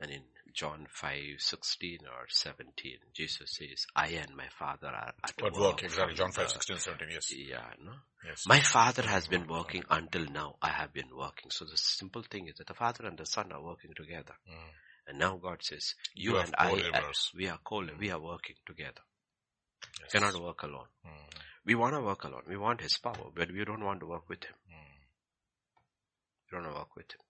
And 0.00 0.10
in 0.10 0.22
John 0.52 0.86
5, 0.90 1.12
16 1.38 1.98
or 2.06 2.26
17, 2.28 2.92
Jesus 3.14 3.52
says, 3.56 3.86
I 3.94 4.08
and 4.08 4.34
my 4.36 4.48
Father 4.58 4.88
are 4.88 5.14
at 5.22 5.32
What 5.40 5.52
work. 5.52 5.62
work? 5.62 5.82
Exactly. 5.84 6.14
John 6.14 6.32
5, 6.32 6.50
16, 6.50 6.78
17. 6.78 7.08
Yes. 7.12 7.32
Yeah, 7.34 7.60
no? 7.82 7.92
Yes. 8.26 8.44
My 8.46 8.60
father 8.60 9.02
has 9.02 9.28
been 9.28 9.46
working 9.46 9.84
until 9.88 10.26
now. 10.26 10.56
I 10.60 10.68
have 10.70 10.92
been 10.92 11.14
working. 11.16 11.50
So 11.50 11.64
the 11.64 11.76
simple 11.76 12.22
thing 12.22 12.48
is 12.48 12.56
that 12.56 12.66
the 12.66 12.74
father 12.74 13.06
and 13.06 13.16
the 13.16 13.26
son 13.26 13.52
are 13.52 13.62
working 13.62 13.92
together. 13.94 14.34
Mm. 14.50 14.70
And 15.06 15.18
now 15.18 15.36
God 15.36 15.62
says, 15.62 15.94
you, 16.14 16.32
You 16.32 16.38
and 16.38 16.54
I, 16.58 16.72
we 17.34 17.48
are 17.48 17.58
co 17.62 17.84
we 17.98 18.10
are 18.10 18.20
working 18.20 18.56
together. 18.66 19.02
Yes. 20.00 20.12
Cannot 20.12 20.40
work 20.42 20.62
alone. 20.62 20.88
Mm. 21.06 21.10
We 21.64 21.74
want 21.74 21.94
to 21.94 22.00
work 22.00 22.24
alone. 22.24 22.42
We 22.48 22.56
want 22.56 22.80
his 22.80 22.98
power, 22.98 23.30
but 23.34 23.50
we 23.52 23.64
don't 23.64 23.84
want 23.84 24.00
to 24.00 24.06
work 24.06 24.28
with 24.28 24.44
him. 24.44 24.54
Mm. 24.68 24.96
We 26.44 26.58
don't 26.58 26.64
want 26.64 26.74
to 26.74 26.78
work 26.80 26.96
with 26.96 27.12
him. 27.12 27.20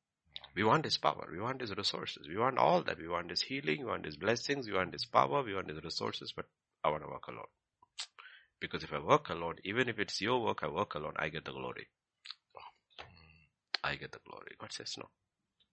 We 0.54 0.64
want 0.64 0.84
his 0.84 0.96
power. 0.96 1.28
We 1.30 1.38
want 1.38 1.60
his 1.60 1.76
resources. 1.76 2.26
We 2.28 2.38
want 2.38 2.58
all 2.58 2.82
that. 2.82 2.98
We 2.98 3.08
want 3.08 3.30
his 3.30 3.42
healing. 3.42 3.80
We 3.80 3.84
want 3.84 4.06
his 4.06 4.16
blessings. 4.16 4.66
We 4.66 4.72
want 4.72 4.92
his 4.92 5.04
power. 5.04 5.42
We 5.42 5.54
want 5.54 5.68
his 5.68 5.82
resources, 5.82 6.32
but 6.34 6.46
I 6.82 6.88
want 6.90 7.02
to 7.02 7.08
work 7.10 7.28
alone. 7.28 7.52
Because 8.58 8.82
if 8.82 8.92
I 8.92 9.00
work 9.00 9.28
alone, 9.28 9.56
even 9.64 9.88
if 9.88 9.98
it's 9.98 10.20
your 10.22 10.42
work, 10.42 10.62
I 10.62 10.68
work 10.68 10.94
alone, 10.94 11.12
I 11.16 11.28
get 11.28 11.44
the 11.44 11.52
glory. 11.52 11.88
I 13.84 13.96
get 13.96 14.12
the 14.12 14.20
glory. 14.26 14.56
God 14.58 14.72
says 14.72 14.94
no. 14.96 15.10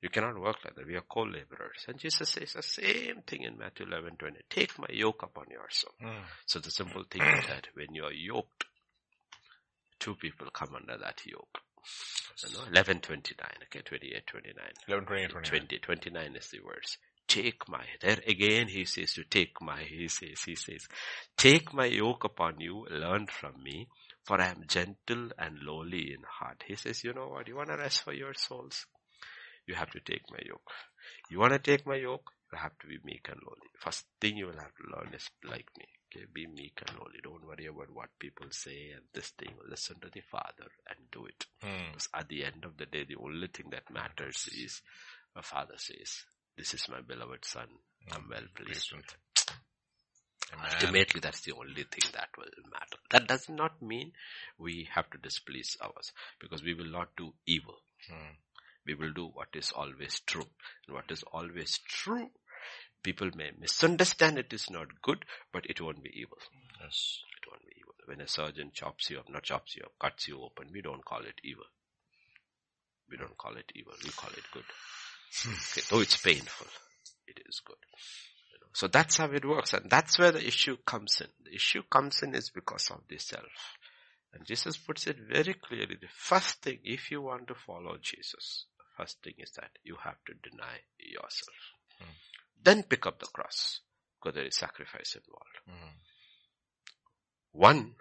You 0.04 0.10
cannot 0.10 0.38
work 0.38 0.58
like 0.66 0.76
that. 0.76 0.86
We 0.86 0.96
are 0.96 1.06
co-laborers. 1.10 1.86
And 1.88 1.98
Jesus 1.98 2.28
says 2.28 2.52
the 2.52 2.62
same 2.62 3.22
thing 3.26 3.44
in 3.44 3.58
Matthew 3.58 3.86
11, 3.86 4.18
20. 4.18 4.36
Take 4.50 4.78
my 4.78 4.90
yoke 4.90 5.24
upon 5.24 5.46
yourself. 5.50 5.96
Mm. 6.04 6.24
So 6.46 6.60
the 6.60 6.72
simple 6.72 7.06
thing 7.10 7.22
is 7.22 7.46
that 7.48 7.68
when 7.74 7.96
you 7.96 8.04
are 8.04 8.12
yoked, 8.12 8.66
two 10.00 10.16
people 10.16 10.48
come 10.52 10.76
under 10.76 10.98
that 10.98 11.22
yoke. 11.26 11.58
You 12.46 12.54
know, 12.54 12.66
11, 12.70 13.00
29, 13.00 13.48
okay, 13.64 13.82
28, 13.82 14.28
29. 14.28 14.64
11, 14.90 15.06
28, 15.06 15.30
29. 15.30 15.68
20, 15.68 15.80
29 15.80 16.36
is 16.36 16.50
the 16.50 16.60
verse. 16.60 16.98
Take 17.26 17.70
my, 17.70 17.86
there 18.02 18.20
again 18.28 18.68
he 18.68 18.84
says 18.84 19.14
to 19.14 19.24
take 19.24 19.62
my, 19.62 19.84
he 19.84 20.10
says, 20.10 20.42
he 20.46 20.56
says, 20.56 20.86
take 21.38 21.74
my 21.74 21.86
yoke 21.86 22.26
upon 22.26 22.60
you, 22.60 22.86
learn 22.92 23.28
from 23.28 23.64
me, 23.64 23.88
for 24.26 24.42
I 24.42 24.48
am 24.48 24.66
gentle 24.68 25.30
and 25.40 25.60
lowly 25.62 26.12
in 26.12 26.24
heart. 26.30 26.64
He 26.68 26.76
says, 26.76 27.06
you 27.06 27.14
know 27.14 27.30
what, 27.30 27.48
you 27.48 27.56
want 27.56 27.70
to 27.70 27.78
rest 27.78 28.02
for 28.02 28.12
your 28.12 28.34
souls? 28.34 28.86
You 29.68 29.76
have 29.76 29.92
to 29.92 30.00
take 30.00 30.24
my 30.32 30.40
yoke. 30.46 30.70
You 31.30 31.40
want 31.40 31.54
to 31.54 31.60
take 31.60 31.86
my 31.86 31.96
yoke? 31.96 32.32
You 32.52 32.60
have 32.60 32.78
to 32.80 32.88
be 32.88 32.98
meek 33.04 33.28
and 33.30 33.40
lowly. 33.46 33.70
First 33.80 34.06
thing 34.22 34.38
you 34.38 34.46
will 34.48 34.60
have 34.60 34.76
to 34.76 34.96
learn 34.96 35.14
is 35.14 35.30
like 35.44 35.68
me. 35.78 35.86
Okay, 36.14 36.26
be 36.32 36.46
meek 36.48 36.82
and 36.86 36.98
lowly. 36.98 37.20
Don't 37.24 37.46
worry 37.46 37.66
about 37.66 37.90
what 37.92 38.10
people 38.20 38.48
say 38.52 38.92
and 38.94 39.04
this 39.14 39.30
thing. 39.30 39.54
Listen 39.68 40.00
to 40.02 40.10
the 40.14 40.22
Father 40.32 40.70
and 40.90 41.00
do 41.12 41.26
it. 41.26 41.46
Mm. 41.64 41.92
Because 41.94 42.10
at 42.14 42.30
the 42.30 42.44
end 42.46 42.64
of 42.66 42.78
the 42.78 42.86
day, 42.86 43.06
the 43.08 43.16
only 43.20 43.48
thing 43.48 43.68
that 43.72 43.92
matters 43.92 44.48
is 44.54 44.82
a 45.36 45.42
father 45.42 45.76
says, 45.78 46.24
this 46.58 46.74
is 46.76 46.88
my 46.90 47.02
beloved 47.02 47.44
son. 47.46 47.66
I'm 48.12 48.28
well 48.30 48.46
pleased 48.54 48.90
Pleased 48.90 48.94
with 48.94 49.02
with. 49.02 49.58
Amen. 50.54 50.70
Ultimately, 50.72 51.20
that's 51.22 51.42
the 51.42 51.54
only 51.54 51.84
thing 51.84 52.12
that 52.14 52.30
will 52.38 52.46
matter. 52.72 52.98
That 53.10 53.28
does 53.28 53.50
not 53.50 53.82
mean 53.82 54.12
we 54.60 54.88
have 54.94 55.10
to 55.12 55.18
displease 55.18 55.78
ours 55.82 56.12
because 56.40 56.62
we 56.62 56.76
will 56.76 56.92
not 56.92 57.10
do 57.18 57.34
evil. 57.48 57.78
Mm. 58.12 58.36
We 58.86 58.96
will 58.96 59.14
do 59.14 59.28
what 59.28 59.50
is 59.54 59.72
always 59.72 60.22
true. 60.26 60.48
And 60.88 60.96
what 60.96 61.10
is 61.10 61.24
always 61.32 61.80
true, 61.88 62.30
people 63.02 63.30
may 63.36 63.52
misunderstand 63.60 64.38
it 64.38 64.52
is 64.52 64.70
not 64.70 65.02
good, 65.02 65.26
but 65.52 65.66
it 65.70 65.80
won't 65.82 66.04
be 66.04 66.12
evil. 66.14 66.38
Yes. 66.82 67.20
It 67.42 67.50
won't 67.50 67.66
be 67.66 67.76
evil. 67.80 67.94
When 68.06 68.22
a 68.22 68.28
surgeon 68.28 68.72
chops 68.74 69.10
you 69.10 69.20
up, 69.20 69.30
not 69.30 69.44
chops 69.44 69.76
you 69.76 69.84
up, 69.84 69.94
cuts 70.00 70.28
you 70.28 70.42
open, 70.42 70.70
we 70.74 70.82
don't 70.82 71.06
call 71.06 71.22
it 71.22 71.40
evil. 71.44 71.66
We 73.10 73.18
don't 73.18 73.38
call 73.38 73.56
it 73.56 73.72
evil. 73.76 73.94
We 74.04 74.10
call 74.12 74.32
it 74.32 74.44
good. 74.52 74.64
Hmm. 75.44 75.54
Okay, 75.72 75.82
though 75.90 76.02
it's 76.02 76.18
painful, 76.18 76.68
it 77.28 77.40
is 77.48 77.62
good. 77.66 77.78
You 78.52 78.60
know, 78.60 78.68
So 78.74 78.88
that's 78.88 79.18
how 79.18 79.32
it 79.32 79.46
works, 79.46 79.74
and 79.74 79.90
that's 79.90 80.20
where 80.20 80.32
the 80.32 80.46
issue 80.46 80.78
comes 80.86 81.22
in. 81.22 81.28
The 81.46 81.56
issue 81.56 81.84
comes 81.90 82.22
in 82.22 82.36
is 82.36 82.50
because 82.50 82.90
of 82.92 83.02
the 83.08 83.18
self. 83.18 83.78
And 84.34 84.46
Jesus 84.46 84.78
puts 84.78 85.06
it 85.08 85.18
very 85.32 85.54
clearly. 85.54 85.96
The 86.02 86.08
first 86.16 86.64
thing, 86.64 86.80
if 86.84 87.12
you 87.12 87.22
want 87.22 87.48
to 87.48 87.56
follow 87.56 87.98
Jesus, 88.02 88.66
first 88.98 89.22
thing 89.24 89.34
is 89.38 89.52
that 89.52 89.72
you 89.84 89.98
have 90.04 90.18
to 90.28 90.34
deny 90.50 90.82
yourself. 91.00 91.58
Then 92.64 92.84
pick 92.84 93.06
up 93.06 93.20
the 93.20 93.26
cross, 93.28 93.82
because 94.20 94.36
there 94.36 94.46
is 94.46 94.56
sacrifice 94.56 95.16
involved. 95.16 95.60
Mm. 95.70 95.94
One, 97.52 97.96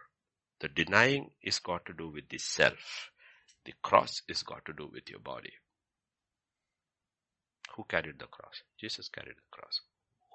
the 0.61 0.69
denying 0.69 1.31
is 1.43 1.59
got 1.59 1.85
to 1.87 1.93
do 1.93 2.09
with 2.09 2.29
the 2.29 2.39
self. 2.39 3.11
The 3.65 3.73
cross 3.83 4.23
is 4.29 4.43
got 4.43 4.65
to 4.67 4.73
do 4.73 4.89
with 4.93 5.11
your 5.11 5.21
body. 5.21 5.53
Who 7.77 7.85
carried 7.85 8.19
the 8.19 8.27
cross? 8.27 8.63
Jesus 8.79 9.09
carried 9.09 9.37
the 9.37 9.51
cross. 9.51 9.81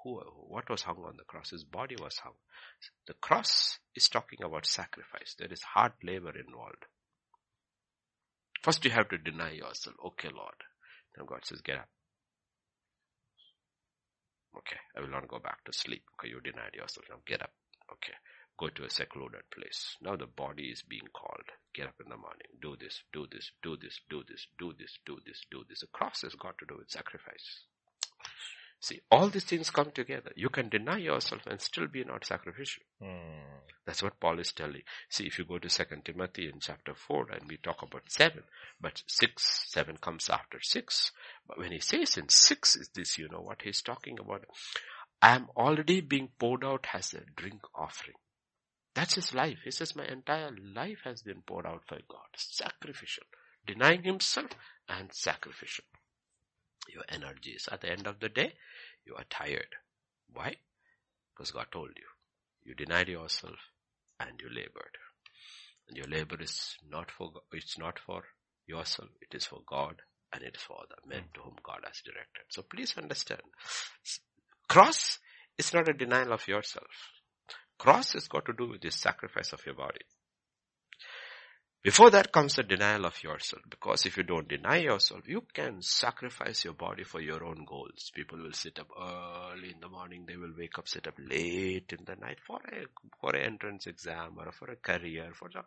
Who, 0.02 0.20
what 0.48 0.68
was 0.68 0.82
hung 0.82 1.02
on 1.04 1.16
the 1.16 1.24
cross? 1.24 1.50
His 1.50 1.64
body 1.64 1.96
was 1.96 2.18
hung. 2.18 2.34
The 3.06 3.14
cross 3.14 3.78
is 3.94 4.08
talking 4.08 4.42
about 4.44 4.66
sacrifice. 4.66 5.34
There 5.38 5.52
is 5.52 5.62
hard 5.62 5.92
labor 6.02 6.32
involved. 6.38 6.84
First 8.62 8.84
you 8.84 8.90
have 8.90 9.08
to 9.10 9.18
deny 9.18 9.52
yourself. 9.52 9.96
Okay, 10.06 10.28
Lord. 10.34 10.54
Then 11.16 11.26
God 11.26 11.44
says, 11.44 11.60
get 11.62 11.78
up. 11.78 11.88
Okay, 14.56 14.76
I 14.96 15.00
will 15.00 15.10
not 15.10 15.28
go 15.28 15.38
back 15.38 15.64
to 15.64 15.72
sleep. 15.72 16.02
Okay, 16.18 16.30
you 16.30 16.40
denied 16.40 16.74
yourself. 16.74 17.06
Now 17.10 17.16
get 17.26 17.42
up. 17.42 17.52
Okay. 17.92 18.14
go 18.58 18.68
to 18.68 18.84
a 18.84 18.90
secluded 18.90 19.42
place. 19.54 19.96
Now 20.02 20.16
the 20.16 20.26
body 20.26 20.64
is 20.64 20.82
being 20.82 21.08
called. 21.14 21.46
Get 21.74 21.86
up 21.86 21.94
in 22.02 22.10
the 22.10 22.16
morning. 22.16 22.50
Do 22.60 22.76
this, 22.78 23.02
do 23.12 23.26
this, 23.30 23.52
do 23.62 23.76
this, 23.80 24.00
do 24.10 24.22
this, 24.28 24.46
do 24.58 24.74
this, 24.78 24.98
do 25.06 25.16
this, 25.24 25.46
do 25.50 25.64
this. 25.68 25.80
The 25.80 25.86
cross 25.92 26.22
has 26.22 26.34
got 26.34 26.58
to 26.58 26.66
do 26.66 26.76
with 26.78 26.90
sacrifice. 26.90 27.64
See, 28.80 29.00
all 29.10 29.28
these 29.28 29.44
things 29.44 29.70
come 29.70 29.90
together. 29.90 30.30
You 30.36 30.50
can 30.50 30.68
deny 30.68 30.98
yourself 30.98 31.42
and 31.46 31.60
still 31.60 31.88
be 31.88 32.04
not 32.04 32.24
sacrificial. 32.24 32.84
Mm. 33.02 33.42
That's 33.84 34.02
what 34.02 34.20
Paul 34.20 34.38
is 34.38 34.52
telling. 34.52 34.82
See, 35.08 35.26
if 35.26 35.38
you 35.38 35.44
go 35.44 35.58
to 35.58 35.68
Second 35.68 36.04
Timothy 36.04 36.48
in 36.48 36.60
chapter 36.60 36.94
4 36.94 37.30
and 37.32 37.48
we 37.48 37.56
talk 37.56 37.82
about 37.82 38.02
7, 38.08 38.42
but 38.80 39.02
6, 39.06 39.64
7 39.66 39.96
comes 39.96 40.28
after 40.28 40.60
6. 40.60 41.10
But 41.46 41.58
when 41.58 41.72
he 41.72 41.80
says 41.80 42.16
in 42.16 42.28
6 42.28 42.76
is 42.76 42.90
this, 42.94 43.18
you 43.18 43.28
know 43.28 43.40
what 43.40 43.62
he's 43.62 43.82
talking 43.82 44.18
about? 44.20 44.44
I 45.20 45.34
am 45.34 45.48
already 45.56 46.00
being 46.00 46.28
poured 46.38 46.64
out 46.64 46.86
as 46.94 47.14
a 47.14 47.22
drink 47.34 47.62
offering. 47.74 48.16
That's 48.94 49.14
his 49.14 49.34
life. 49.34 49.58
He 49.64 49.70
says, 49.72 49.96
my 49.96 50.06
entire 50.06 50.52
life 50.74 51.00
has 51.04 51.22
been 51.22 51.42
poured 51.46 51.66
out 51.66 51.82
for 51.88 51.98
God. 52.08 52.28
Sacrificial. 52.36 53.24
Denying 53.66 54.04
himself 54.04 54.50
and 54.88 55.12
sacrificial. 55.12 55.84
Your 56.88 57.04
energies. 57.08 57.68
At 57.70 57.82
the 57.82 57.90
end 57.90 58.06
of 58.06 58.20
the 58.20 58.28
day, 58.28 58.54
you 59.04 59.14
are 59.16 59.24
tired. 59.30 59.74
Why? 60.32 60.56
Because 61.34 61.50
God 61.50 61.66
told 61.72 61.90
you. 61.96 62.06
You 62.64 62.74
denied 62.74 63.08
yourself 63.08 63.58
and 64.20 64.40
you 64.40 64.48
labored. 64.48 64.96
And 65.88 65.96
your 65.96 66.06
labor 66.06 66.36
is 66.40 66.76
not 66.88 67.10
for, 67.10 67.30
it's 67.52 67.78
not 67.78 67.98
for 67.98 68.22
yourself. 68.66 69.08
It 69.20 69.34
is 69.34 69.46
for 69.46 69.60
God 69.66 70.02
and 70.32 70.42
it 70.42 70.56
is 70.56 70.62
for 70.62 70.80
the 70.88 71.08
men 71.08 71.24
to 71.34 71.40
whom 71.40 71.56
God 71.62 71.80
has 71.84 72.02
directed. 72.04 72.44
So 72.50 72.62
please 72.62 72.94
understand. 72.98 73.40
Cross 74.68 75.18
is 75.56 75.72
not 75.72 75.88
a 75.88 75.94
denial 75.94 76.32
of 76.32 76.46
yourself. 76.46 76.86
Cross 77.78 78.12
has 78.12 78.28
got 78.28 78.44
to 78.46 78.52
do 78.52 78.68
with 78.68 78.82
the 78.82 78.90
sacrifice 78.90 79.52
of 79.52 79.64
your 79.64 79.74
body. 79.74 80.04
Before 81.80 82.10
that 82.10 82.32
comes 82.32 82.56
the 82.56 82.64
denial 82.64 83.06
of 83.06 83.22
yourself. 83.22 83.62
Because 83.70 84.04
if 84.04 84.16
you 84.16 84.24
don't 84.24 84.48
deny 84.48 84.78
yourself, 84.78 85.28
you 85.28 85.44
can 85.54 85.80
sacrifice 85.80 86.64
your 86.64 86.74
body 86.74 87.04
for 87.04 87.20
your 87.20 87.44
own 87.44 87.64
goals. 87.64 88.10
People 88.12 88.38
will 88.38 88.52
sit 88.52 88.80
up 88.80 88.88
early 89.00 89.70
in 89.70 89.80
the 89.80 89.88
morning. 89.88 90.24
They 90.26 90.36
will 90.36 90.52
wake 90.58 90.76
up, 90.76 90.88
sit 90.88 91.06
up 91.06 91.14
late 91.18 91.92
in 91.96 92.04
the 92.04 92.16
night 92.16 92.38
for 92.44 92.56
a, 92.56 92.86
for 93.20 93.36
an 93.36 93.42
entrance 93.42 93.86
exam 93.86 94.38
or 94.38 94.50
for 94.50 94.70
a 94.72 94.76
career. 94.76 95.30
For 95.34 95.48
the, 95.48 95.60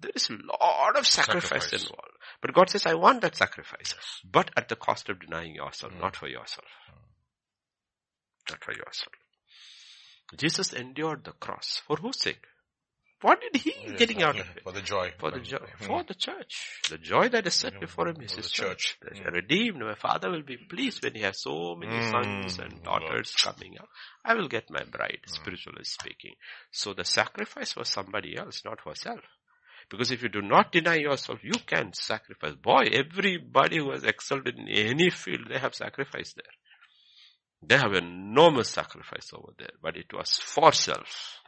there 0.00 0.12
is 0.14 0.30
a 0.30 0.32
lot 0.32 0.96
of 0.96 1.06
sacrifice, 1.06 1.64
sacrifice, 1.64 1.82
involved. 1.82 2.16
But 2.40 2.54
God 2.54 2.70
says, 2.70 2.86
I 2.86 2.94
want 2.94 3.20
that 3.20 3.36
sacrifice. 3.36 3.94
But 4.24 4.50
at 4.56 4.70
the 4.70 4.76
cost 4.76 5.10
of 5.10 5.20
denying 5.20 5.54
yourself, 5.54 5.92
mm. 5.92 6.00
not 6.00 6.16
for 6.16 6.28
yourself. 6.28 6.66
Mm. 6.90 8.52
Not 8.52 8.64
for 8.64 8.72
yourself. 8.72 9.12
Jesus 10.34 10.72
endured 10.72 11.24
the 11.24 11.32
cross. 11.32 11.82
For 11.86 11.96
whose 11.96 12.20
sake? 12.20 12.46
What 13.20 13.40
did 13.40 13.60
he 13.60 13.74
yes, 13.84 13.98
getting 13.98 14.22
out 14.22 14.38
of 14.38 14.46
it? 14.54 14.62
For 14.62 14.72
the 14.72 14.80
joy. 14.80 15.10
For 15.18 15.32
the 15.32 15.40
joy. 15.40 15.58
Mm. 15.58 15.86
For 15.86 16.04
the 16.04 16.14
church. 16.14 16.80
The 16.88 16.98
joy 16.98 17.28
that 17.30 17.46
is 17.48 17.54
set 17.54 17.74
mm. 17.74 17.80
before 17.80 18.08
him 18.08 18.20
is 18.20 18.32
his 18.32 18.50
church. 18.50 18.96
church. 19.02 19.20
Mm. 19.20 19.32
Redeemed. 19.32 19.80
My 19.80 19.96
father 19.96 20.30
will 20.30 20.42
be 20.42 20.56
pleased 20.56 21.02
when 21.02 21.14
he 21.14 21.22
has 21.22 21.40
so 21.40 21.74
many 21.74 22.00
sons 22.10 22.58
and 22.58 22.80
daughters 22.84 23.34
coming 23.34 23.76
up. 23.80 23.88
I 24.24 24.34
will 24.34 24.46
get 24.46 24.70
my 24.70 24.84
bride, 24.84 25.20
spiritually 25.26 25.82
speaking. 25.82 26.34
So 26.70 26.94
the 26.94 27.04
sacrifice 27.04 27.74
was 27.74 27.88
somebody 27.88 28.36
else, 28.36 28.62
not 28.64 28.80
for 28.80 28.94
self. 28.94 29.20
Because 29.90 30.12
if 30.12 30.22
you 30.22 30.28
do 30.28 30.42
not 30.42 30.70
deny 30.70 30.96
yourself, 30.96 31.40
you 31.42 31.58
can 31.66 31.92
sacrifice. 31.94 32.54
Boy, 32.54 32.84
everybody 32.92 33.78
who 33.78 33.90
has 33.90 34.04
excelled 34.04 34.46
in 34.46 34.68
any 34.68 35.10
field, 35.10 35.48
they 35.48 35.58
have 35.58 35.74
sacrificed 35.74 36.36
there. 36.36 36.52
They 37.62 37.76
have 37.76 37.94
enormous 37.94 38.68
sacrifice 38.68 39.30
over 39.32 39.52
there, 39.58 39.72
but 39.82 39.96
it 39.96 40.12
was 40.12 40.38
for 40.38 40.72
self. 40.72 41.40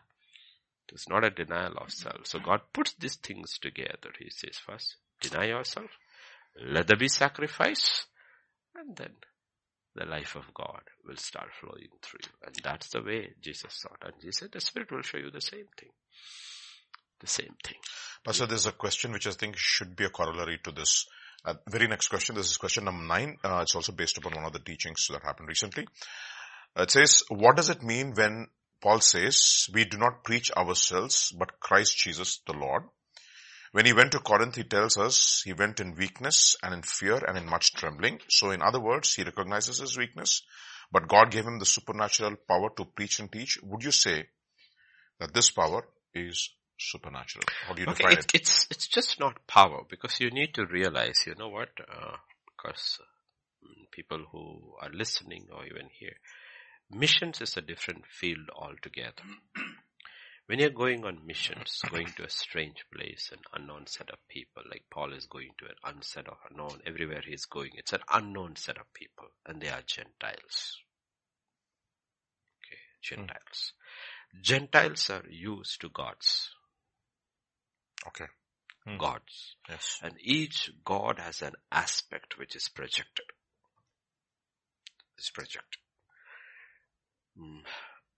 It 0.90 0.96
is 0.96 1.06
not 1.08 1.24
a 1.24 1.30
denial 1.30 1.74
of 1.78 1.90
self. 1.90 2.26
So 2.26 2.40
God 2.40 2.60
puts 2.72 2.94
these 2.94 3.16
things 3.16 3.58
together. 3.60 4.10
He 4.18 4.30
says 4.30 4.56
first, 4.56 4.96
deny 5.20 5.46
yourself, 5.46 5.90
let 6.60 6.88
there 6.88 6.96
be 6.96 7.08
sacrifice, 7.08 8.06
and 8.74 8.96
then 8.96 9.12
the 9.94 10.04
life 10.04 10.34
of 10.36 10.52
God 10.54 10.82
will 11.06 11.16
start 11.16 11.50
flowing 11.60 11.88
through 12.02 12.20
you. 12.24 12.46
And 12.46 12.54
that's 12.62 12.88
the 12.90 13.02
way 13.02 13.30
Jesus 13.40 13.82
thought. 13.82 14.02
And 14.02 14.14
he 14.22 14.32
said 14.32 14.50
the 14.52 14.60
Spirit 14.60 14.90
will 14.90 15.02
show 15.02 15.18
you 15.18 15.30
the 15.30 15.40
same 15.40 15.66
thing. 15.78 15.90
The 17.20 17.26
same 17.26 17.54
thing. 17.62 17.76
Pastor, 18.24 18.46
there's 18.46 18.66
a 18.66 18.72
question 18.72 19.12
which 19.12 19.26
I 19.26 19.32
think 19.32 19.56
should 19.56 19.94
be 19.94 20.04
a 20.04 20.10
corollary 20.10 20.58
to 20.64 20.72
this. 20.72 21.06
Uh, 21.44 21.54
very 21.68 21.86
next 21.86 22.08
question. 22.08 22.34
This 22.34 22.50
is 22.50 22.56
question 22.56 22.84
number 22.84 23.04
nine. 23.04 23.36
Uh, 23.44 23.60
it's 23.62 23.74
also 23.74 23.92
based 23.92 24.18
upon 24.18 24.34
one 24.34 24.44
of 24.44 24.52
the 24.52 24.58
teachings 24.58 25.06
that 25.10 25.22
happened 25.22 25.48
recently. 25.48 25.86
Uh, 26.76 26.82
it 26.82 26.90
says, 26.90 27.22
what 27.28 27.56
does 27.56 27.68
it 27.68 27.82
mean 27.82 28.12
when 28.14 28.46
Paul 28.82 29.00
says, 29.00 29.68
we 29.72 29.84
do 29.84 29.98
not 29.98 30.24
preach 30.24 30.50
ourselves, 30.52 31.32
but 31.36 31.60
Christ 31.60 31.96
Jesus 31.98 32.40
the 32.46 32.54
Lord. 32.54 32.84
When 33.72 33.86
he 33.86 33.92
went 33.92 34.12
to 34.12 34.18
Corinth, 34.18 34.56
he 34.56 34.64
tells 34.64 34.98
us 34.98 35.42
he 35.44 35.52
went 35.52 35.78
in 35.78 35.94
weakness 35.94 36.56
and 36.62 36.74
in 36.74 36.82
fear 36.82 37.16
and 37.16 37.38
in 37.38 37.46
much 37.46 37.74
trembling. 37.74 38.20
So 38.28 38.50
in 38.50 38.62
other 38.62 38.80
words, 38.80 39.14
he 39.14 39.22
recognizes 39.22 39.78
his 39.78 39.96
weakness, 39.96 40.42
but 40.90 41.08
God 41.08 41.30
gave 41.30 41.44
him 41.44 41.58
the 41.58 41.66
supernatural 41.66 42.36
power 42.48 42.70
to 42.76 42.84
preach 42.84 43.20
and 43.20 43.30
teach. 43.30 43.58
Would 43.62 43.84
you 43.84 43.92
say 43.92 44.26
that 45.20 45.34
this 45.34 45.50
power 45.50 45.86
is 46.14 46.50
supernatural? 46.78 47.44
How 47.66 47.74
do 47.74 47.82
you 47.82 47.88
okay, 47.88 48.02
define 48.02 48.18
it, 48.18 48.34
it? 48.34 48.40
It's, 48.40 48.66
it's 48.70 48.88
just 48.88 49.20
not 49.20 49.46
power 49.46 49.82
because 49.88 50.18
you 50.18 50.30
need 50.30 50.54
to 50.54 50.66
realize, 50.66 51.24
you 51.26 51.34
know 51.38 51.48
what, 51.48 51.68
uh, 51.80 52.16
because 52.46 52.98
people 53.92 54.24
who 54.32 54.74
are 54.80 54.90
listening 54.92 55.46
or 55.52 55.64
even 55.66 55.88
here, 55.98 56.16
Missions 56.90 57.40
is 57.40 57.56
a 57.56 57.60
different 57.60 58.04
field 58.06 58.50
altogether. 58.54 59.22
when 60.46 60.58
you're 60.58 60.70
going 60.70 61.04
on 61.04 61.24
missions, 61.24 61.80
going 61.88 62.08
to 62.16 62.24
a 62.24 62.30
strange 62.30 62.84
place, 62.92 63.30
an 63.32 63.38
unknown 63.54 63.86
set 63.86 64.10
of 64.10 64.18
people, 64.28 64.64
like 64.68 64.82
Paul 64.90 65.12
is 65.12 65.26
going 65.26 65.50
to 65.58 65.66
an 65.66 65.76
unset 65.84 66.26
of 66.26 66.38
unknown, 66.50 66.80
everywhere 66.84 67.22
he's 67.24 67.44
going, 67.44 67.70
it's 67.74 67.92
an 67.92 68.00
unknown 68.12 68.56
set 68.56 68.76
of 68.76 68.92
people, 68.92 69.28
and 69.46 69.60
they 69.60 69.68
are 69.68 69.82
Gentiles. 69.86 70.78
Okay, 72.66 72.80
Gentiles. 73.00 73.72
Hmm. 74.32 74.38
Gentiles 74.42 75.10
are 75.10 75.24
used 75.28 75.80
to 75.82 75.88
gods. 75.88 76.50
Okay. 78.08 78.26
Hmm. 78.84 78.96
Gods. 78.96 79.54
Yes. 79.68 80.00
And 80.02 80.14
each 80.20 80.72
God 80.84 81.20
has 81.20 81.42
an 81.42 81.52
aspect 81.70 82.38
which 82.38 82.56
is 82.56 82.68
projected. 82.68 83.26
Is 85.16 85.30
projected. 85.30 85.78
Mm. 87.40 87.62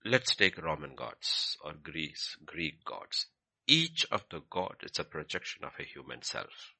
Let's 0.05 0.35
take 0.35 0.61
Roman 0.61 0.95
gods 0.97 1.57
or 1.65 1.75
Greece, 1.75 2.37
Greek 2.45 2.85
gods. 2.85 3.27
Each 3.67 4.05
of 4.11 4.25
the 4.31 4.41
god 4.51 4.77
is 4.83 4.99
a 4.99 5.05
projection 5.05 5.65
of 5.65 5.73
a 5.79 5.85
human 5.85 6.23
self. 6.23 6.75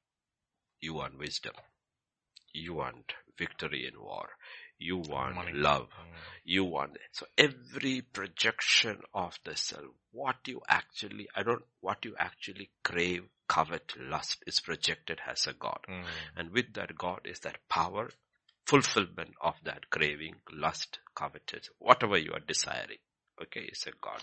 You 0.81 0.95
want 0.95 1.17
wisdom. 1.17 1.53
You 2.53 2.73
want 2.73 3.13
victory 3.37 3.87
in 3.87 3.99
war. 4.01 4.29
You 4.77 4.97
want 4.97 5.35
Money. 5.35 5.53
love. 5.53 5.83
Mm. 5.83 6.17
You 6.43 6.65
want, 6.65 6.95
it. 6.95 7.01
so 7.13 7.25
every 7.37 8.01
projection 8.01 9.01
of 9.13 9.39
the 9.45 9.55
self, 9.55 9.85
what 10.11 10.35
you 10.45 10.61
actually, 10.67 11.29
I 11.35 11.43
don't, 11.43 11.63
what 11.79 12.03
you 12.03 12.15
actually 12.19 12.71
crave, 12.83 13.23
covet, 13.47 13.93
lust 13.97 14.43
is 14.45 14.59
projected 14.59 15.21
as 15.25 15.47
a 15.47 15.53
God. 15.53 15.79
Mm. 15.89 16.03
And 16.35 16.51
with 16.51 16.73
that 16.73 16.97
God 16.97 17.21
is 17.23 17.39
that 17.39 17.59
power 17.69 18.09
fulfillment 18.65 19.33
of 19.41 19.55
that 19.63 19.89
craving, 19.89 20.35
lust, 20.51 20.99
covetous, 21.15 21.69
whatever 21.79 22.17
you 22.17 22.31
are 22.33 22.39
desiring. 22.39 22.97
Okay, 23.41 23.61
is 23.61 23.85
a 23.87 23.91
God. 24.01 24.21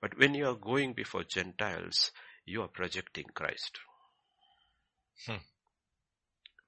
But 0.00 0.18
when 0.18 0.34
you 0.34 0.48
are 0.48 0.54
going 0.54 0.94
before 0.94 1.22
Gentiles, 1.22 2.10
you 2.44 2.62
are 2.62 2.68
projecting 2.68 3.26
Christ. 3.34 3.78
Hmm. 5.26 5.36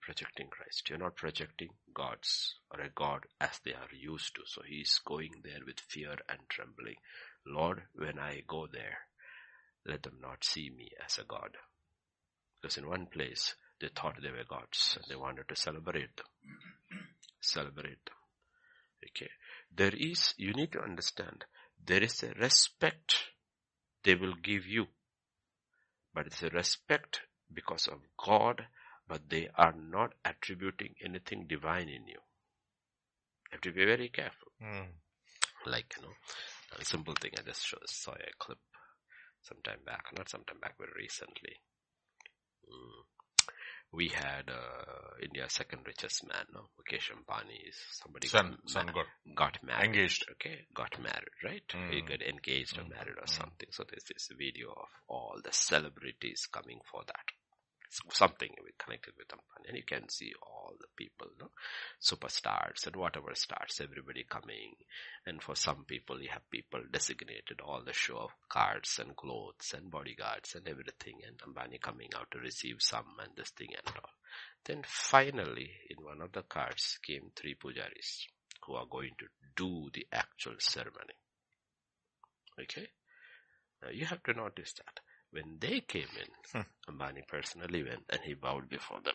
Projecting 0.01 0.49
Christ. 0.49 0.89
You're 0.89 0.99
not 0.99 1.17
projecting 1.17 1.71
gods 1.93 2.57
or 2.71 2.81
a 2.81 2.91
God 2.91 3.25
as 3.41 3.59
they 3.65 3.73
are 3.73 3.89
used 3.93 4.35
to. 4.37 4.43
So 4.47 4.63
he's 4.67 5.01
going 5.05 5.33
there 5.43 5.61
with 5.67 5.81
fear 5.81 6.17
and 6.29 6.41
trembling. 6.49 6.97
Lord, 7.47 7.83
when 7.95 8.19
I 8.19 8.43
go 8.47 8.69
there, 8.71 8.99
let 9.87 10.03
them 10.03 10.19
not 10.21 10.45
see 10.45 10.71
me 10.71 10.91
as 11.05 11.19
a 11.19 11.25
God. 11.25 11.57
Because 12.61 12.77
in 12.77 12.89
one 12.89 13.07
place, 13.07 13.55
they 13.81 13.89
thought 13.89 14.17
they 14.23 14.31
were 14.31 14.45
gods 14.49 14.97
and 14.97 15.05
they 15.09 15.17
wanted 15.17 15.49
to 15.49 15.57
celebrate 15.57 16.17
them. 16.17 16.27
Celebrate 17.41 18.05
them. 18.05 18.17
Okay. 19.05 19.31
There 19.75 19.93
is, 19.95 20.35
you 20.37 20.53
need 20.53 20.73
to 20.73 20.81
understand, 20.81 21.45
there 21.85 22.03
is 22.03 22.23
a 22.23 22.33
respect 22.41 23.17
they 24.05 24.15
will 24.15 24.35
give 24.35 24.67
you. 24.67 24.87
But 26.15 26.27
it's 26.27 26.43
a 26.43 26.49
respect 26.51 27.23
because 27.53 27.89
of 27.89 27.99
God, 28.17 28.67
but 29.09 29.29
they 29.29 29.49
are 29.57 29.75
not 29.75 30.13
attributing 30.25 30.95
anything 31.05 31.47
divine 31.49 31.89
in 31.89 32.07
you. 32.07 32.21
You 33.51 33.53
have 33.53 33.61
to 33.63 33.73
be 33.73 33.85
very 33.85 34.09
careful. 34.09 34.53
Mm. 34.63 34.87
Like, 35.67 35.95
you 35.97 36.03
know, 36.03 36.15
a 36.79 36.85
simple 36.85 37.15
thing, 37.15 37.33
I 37.39 37.43
just 37.43 37.75
saw 37.87 38.13
a 38.13 38.31
clip 38.39 38.59
sometime 39.43 39.81
back, 39.85 40.07
not 40.17 40.29
sometime 40.29 40.61
back, 40.61 40.75
but 40.79 40.89
recently. 40.97 41.57
Mm 42.69 43.14
we 43.95 44.09
had 44.09 44.51
uh, 44.51 45.17
India's 45.23 45.53
second 45.53 45.81
richest 45.87 46.27
man, 46.27 46.47
no? 46.53 46.69
Mukesh 46.79 47.11
Ambani 47.13 47.69
is 47.69 47.77
somebody 48.03 48.29
Son, 48.29 48.57
got, 48.63 48.71
son 48.71 48.87
ma- 48.87 48.93
got 48.93 49.07
got 49.35 49.63
married. 49.63 49.85
engaged. 49.87 50.27
Okay, 50.33 50.67
got 50.75 50.99
married, 51.01 51.35
right? 51.45 51.63
He 51.91 52.03
Mm. 52.03 52.09
got 52.09 52.23
engaged 52.23 52.79
or 52.79 52.83
Mm. 52.85 52.91
married 52.91 53.19
or 53.19 53.27
Mm. 53.27 53.37
something. 53.41 53.69
So 53.73 53.85
there's 53.89 54.05
this 54.05 54.29
video 54.37 54.71
of 54.73 54.89
all 55.09 55.41
the 55.43 55.53
celebrities 55.53 56.47
coming 56.53 56.81
for 56.91 57.03
that. 57.07 57.27
Something 58.11 58.51
connected 58.79 59.15
with 59.17 59.29
Ambani, 59.29 59.69
and 59.69 59.77
you 59.77 59.85
can 59.85 60.09
see 60.09 60.33
all 60.43 60.75
the 60.81 60.89
people, 60.97 61.29
no? 61.39 61.51
superstars 62.03 62.87
and 62.87 62.97
whatever 62.97 63.35
stars, 63.35 63.81
everybody 63.83 64.25
coming. 64.29 64.75
And 65.27 65.43
for 65.43 65.55
some 65.55 65.85
people, 65.85 66.21
you 66.21 66.29
have 66.31 66.51
people 66.51 66.81
designated 66.91 67.61
all 67.63 67.83
the 67.85 67.93
show 67.93 68.17
of 68.17 68.31
cards 68.49 68.99
and 68.99 69.17
clothes 69.17 69.73
and 69.77 69.91
bodyguards 69.91 70.55
and 70.55 70.67
everything, 70.69 71.21
and 71.27 71.39
Ambani 71.39 71.81
coming 71.81 72.11
out 72.17 72.31
to 72.33 72.39
receive 72.39 72.77
some 72.81 73.17
and 73.23 73.33
this 73.37 73.51
thing 73.51 73.71
and 73.75 73.97
all. 73.97 74.11
Then 74.65 74.83
finally, 74.87 75.71
in 75.91 76.05
one 76.05 76.21
of 76.21 76.33
the 76.33 76.43
cards 76.43 76.99
came 77.07 77.31
three 77.37 77.55
pujaris 77.55 78.27
who 78.67 78.75
are 78.75 78.87
going 78.87 79.13
to 79.19 79.27
do 79.57 79.91
the 79.93 80.07
actual 80.13 80.55
ceremony. 80.59 81.15
Okay? 82.61 82.89
Now 83.83 83.91
you 83.91 84.07
have 84.07 84.23
to 84.25 84.33
notice 84.33 84.73
that. 84.75 85.01
When 85.35 85.59
they 85.61 85.81
came 85.81 86.09
in, 86.55 86.65
Ambani 86.89 87.27
personally 87.27 87.83
went 87.83 88.05
and 88.09 88.21
he 88.25 88.35
bowed 88.35 88.69
before 88.69 89.01
them. 89.05 89.15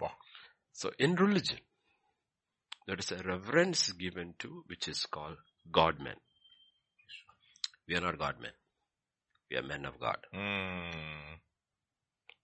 Wow. 0.00 0.12
So 0.72 0.90
in 0.98 1.16
religion, 1.16 1.58
there 2.86 2.96
is 2.96 3.10
a 3.12 3.16
reverence 3.16 3.90
given 3.92 4.34
to 4.38 4.62
which 4.68 4.86
is 4.88 5.04
called 5.06 5.36
God-men. 5.70 6.14
We 7.88 7.96
are 7.96 8.00
not 8.00 8.18
God-men. 8.18 8.52
We 9.50 9.56
are 9.56 9.62
men 9.62 9.84
of 9.84 9.98
God. 9.98 10.18
Mm, 10.32 11.40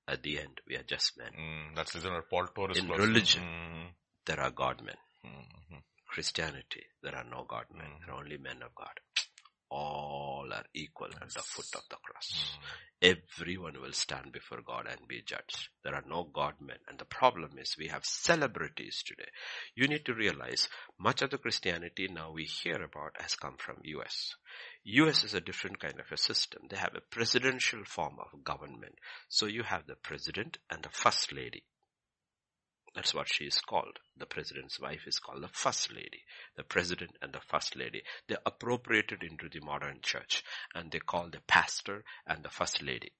At 0.09 0.23
the 0.25 0.41
end, 0.41 0.61
we 0.69 0.77
are 0.77 0.83
just 0.83 1.17
men. 1.19 1.31
mm, 1.39 1.77
that's 1.77 1.93
the 1.93 1.99
reason 2.01 2.13
why 2.15 2.21
Paul 2.29 2.49
Torres 2.55 2.79
In 2.79 2.89
religion. 2.89 3.43
Mm, 3.45 3.87
There 4.27 4.41
are 4.41 4.51
God-men. 4.51 4.97
mm, 5.25 5.31
mm, 5.73 5.83
Christianity, 6.09 6.85
there 7.03 7.15
are 7.15 7.25
no 7.25 7.45
God-men. 7.49 7.87
Mhm. 7.87 8.01
There 8.07 8.15
are 8.15 8.19
only 8.19 8.39
men 8.39 8.63
of 8.63 8.75
God. 8.75 8.99
All 9.71 10.53
are 10.53 10.65
equal 10.75 11.09
at 11.21 11.31
the 11.35 11.43
foot 11.43 11.75
of 11.75 11.83
the 11.91 11.97
cross. 11.97 12.33
mm. 13.03 13.13
Everyone 13.15 13.81
will 13.81 13.93
stand 13.93 14.33
before 14.33 14.63
God 14.63 14.87
and 14.89 15.07
be 15.07 15.21
judged. 15.21 15.69
There 15.85 15.95
are 15.95 16.05
no 16.09 16.25
God-men. 16.25 16.79
And 16.89 16.99
the 16.99 17.05
problem 17.05 17.59
is 17.59 17.77
we 17.77 17.89
have 17.89 18.05
celebrities 18.05 19.03
today. 19.05 19.29
You 19.75 19.87
need 19.87 20.07
to 20.07 20.15
realize 20.15 20.69
much 20.99 21.21
of 21.21 21.31
the 21.31 21.39
Christianity 21.39 22.09
now 22.09 22.33
we 22.33 22.45
hear 22.45 22.83
about 22.83 23.21
has 23.21 23.37
come 23.37 23.57
from 23.59 23.77
US. 23.83 24.35
US 24.85 25.25
is 25.25 25.35
a 25.35 25.41
different 25.41 25.79
kind 25.79 26.01
of 26.01 26.11
a 26.11 26.17
system. 26.17 26.63
They 26.71 26.77
have 26.77 26.95
a 26.95 27.01
presidential 27.01 27.85
form 27.85 28.17
of 28.19 28.45
government. 28.45 28.95
So 29.29 29.47
you 29.47 29.63
have 29.65 29.87
the 29.87 29.97
president 29.97 30.59
and 30.71 30.83
the 30.83 30.91
first 30.91 31.33
lady. 31.33 31.65
That's 32.97 33.15
what 33.15 33.29
she 33.31 33.45
is 33.45 33.61
called. 33.61 33.99
The 34.17 34.25
president's 34.25 34.81
wife 34.81 35.07
is 35.07 35.19
called 35.19 35.43
the 35.43 35.49
first 35.49 35.93
lady. 35.93 36.23
The 36.57 36.63
president 36.63 37.11
and 37.21 37.31
the 37.31 37.43
first 37.47 37.77
lady. 37.77 38.03
They 38.27 38.37
appropriated 38.47 39.23
into 39.23 39.51
the 39.51 39.61
modern 39.61 39.99
church 40.03 40.43
and 40.75 40.91
they 40.91 41.01
call 41.01 41.29
the 41.29 41.43
pastor 41.47 42.05
and 42.27 42.43
the 42.43 42.49
first 42.49 42.83
lady. 42.83 43.13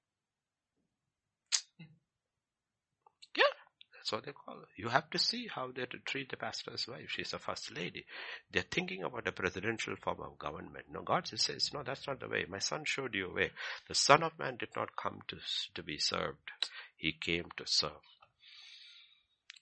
Yeah, 3.35 3.53
that's 3.93 4.11
what 4.11 4.25
they 4.25 4.31
call 4.31 4.55
her. 4.55 4.67
You 4.77 4.89
have 4.89 5.11
to 5.11 5.19
see 5.19 5.47
how 5.53 5.69
they 5.71 5.85
treat 6.05 6.31
the 6.31 6.37
pastor's 6.37 6.87
wife. 6.87 7.09
She's 7.09 7.29
the 7.29 7.37
first 7.37 7.71
lady. 7.71 8.07
They're 8.51 8.63
thinking 8.63 9.03
about 9.03 9.27
a 9.27 9.31
presidential 9.31 9.95
form 9.97 10.21
of 10.21 10.39
government. 10.39 10.85
No, 10.91 11.03
God 11.03 11.27
says, 11.27 11.69
no, 11.71 11.83
that's 11.83 12.07
not 12.07 12.19
the 12.19 12.27
way. 12.27 12.45
My 12.49 12.57
son 12.57 12.81
showed 12.83 13.13
you 13.13 13.27
a 13.27 13.33
way. 13.33 13.51
The 13.87 13.93
son 13.93 14.23
of 14.23 14.39
man 14.39 14.57
did 14.57 14.69
not 14.75 14.95
come 14.95 15.19
to, 15.27 15.37
to 15.75 15.83
be 15.83 15.99
served. 15.99 16.49
He 16.95 17.11
came 17.11 17.49
to 17.57 17.65
serve. 17.67 17.91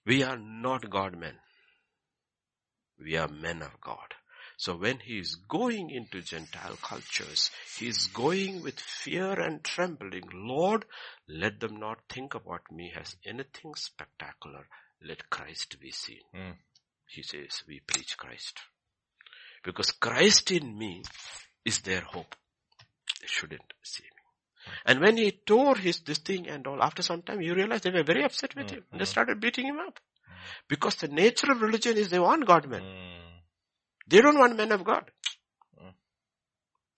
We 0.05 0.23
are 0.23 0.37
not 0.37 0.89
God 0.89 1.17
men. 1.17 1.35
We 2.99 3.17
are 3.17 3.27
men 3.27 3.61
of 3.61 3.81
God. 3.81 4.13
So 4.57 4.77
when 4.77 4.99
he 4.99 5.19
is 5.19 5.35
going 5.35 5.89
into 5.89 6.21
Gentile 6.21 6.77
cultures, 6.81 7.51
he 7.77 7.87
is 7.87 8.07
going 8.07 8.63
with 8.63 8.79
fear 8.79 9.33
and 9.33 9.63
trembling. 9.63 10.29
Lord, 10.33 10.85
let 11.27 11.59
them 11.59 11.77
not 11.77 11.99
think 12.07 12.35
about 12.35 12.71
me 12.71 12.93
as 12.95 13.17
anything 13.25 13.73
spectacular. 13.75 14.67
Let 15.03 15.29
Christ 15.29 15.77
be 15.81 15.91
seen. 15.91 16.21
Mm. 16.33 16.55
He 17.07 17.21
says, 17.21 17.63
we 17.67 17.81
preach 17.85 18.17
Christ. 18.17 18.59
Because 19.63 19.91
Christ 19.91 20.51
in 20.51 20.77
me 20.77 21.03
is 21.65 21.79
their 21.79 22.01
hope. 22.01 22.35
They 23.19 23.27
shouldn't 23.27 23.73
see. 23.83 24.05
And 24.85 24.99
when 24.99 25.17
he 25.17 25.31
tore 25.31 25.75
his 25.75 26.01
this 26.01 26.19
thing 26.19 26.47
and 26.47 26.65
all, 26.67 26.81
after 26.81 27.01
some 27.01 27.21
time, 27.21 27.41
you 27.41 27.53
realize 27.53 27.81
they 27.81 27.91
were 27.91 28.03
very 28.03 28.23
upset 28.23 28.55
with 28.55 28.69
him. 28.69 28.83
And 28.91 29.01
they 29.01 29.05
started 29.05 29.39
beating 29.39 29.65
him 29.65 29.79
up. 29.79 29.99
Because 30.67 30.95
the 30.95 31.07
nature 31.07 31.51
of 31.51 31.61
religion 31.61 31.97
is 31.97 32.09
they 32.09 32.19
want 32.19 32.45
God 32.45 32.67
men. 32.67 32.81
Mm. 32.81 33.39
They 34.07 34.21
don't 34.21 34.37
want 34.37 34.55
men 34.55 34.71
of 34.71 34.83
God. 34.83 35.09
Mm. 35.81 35.93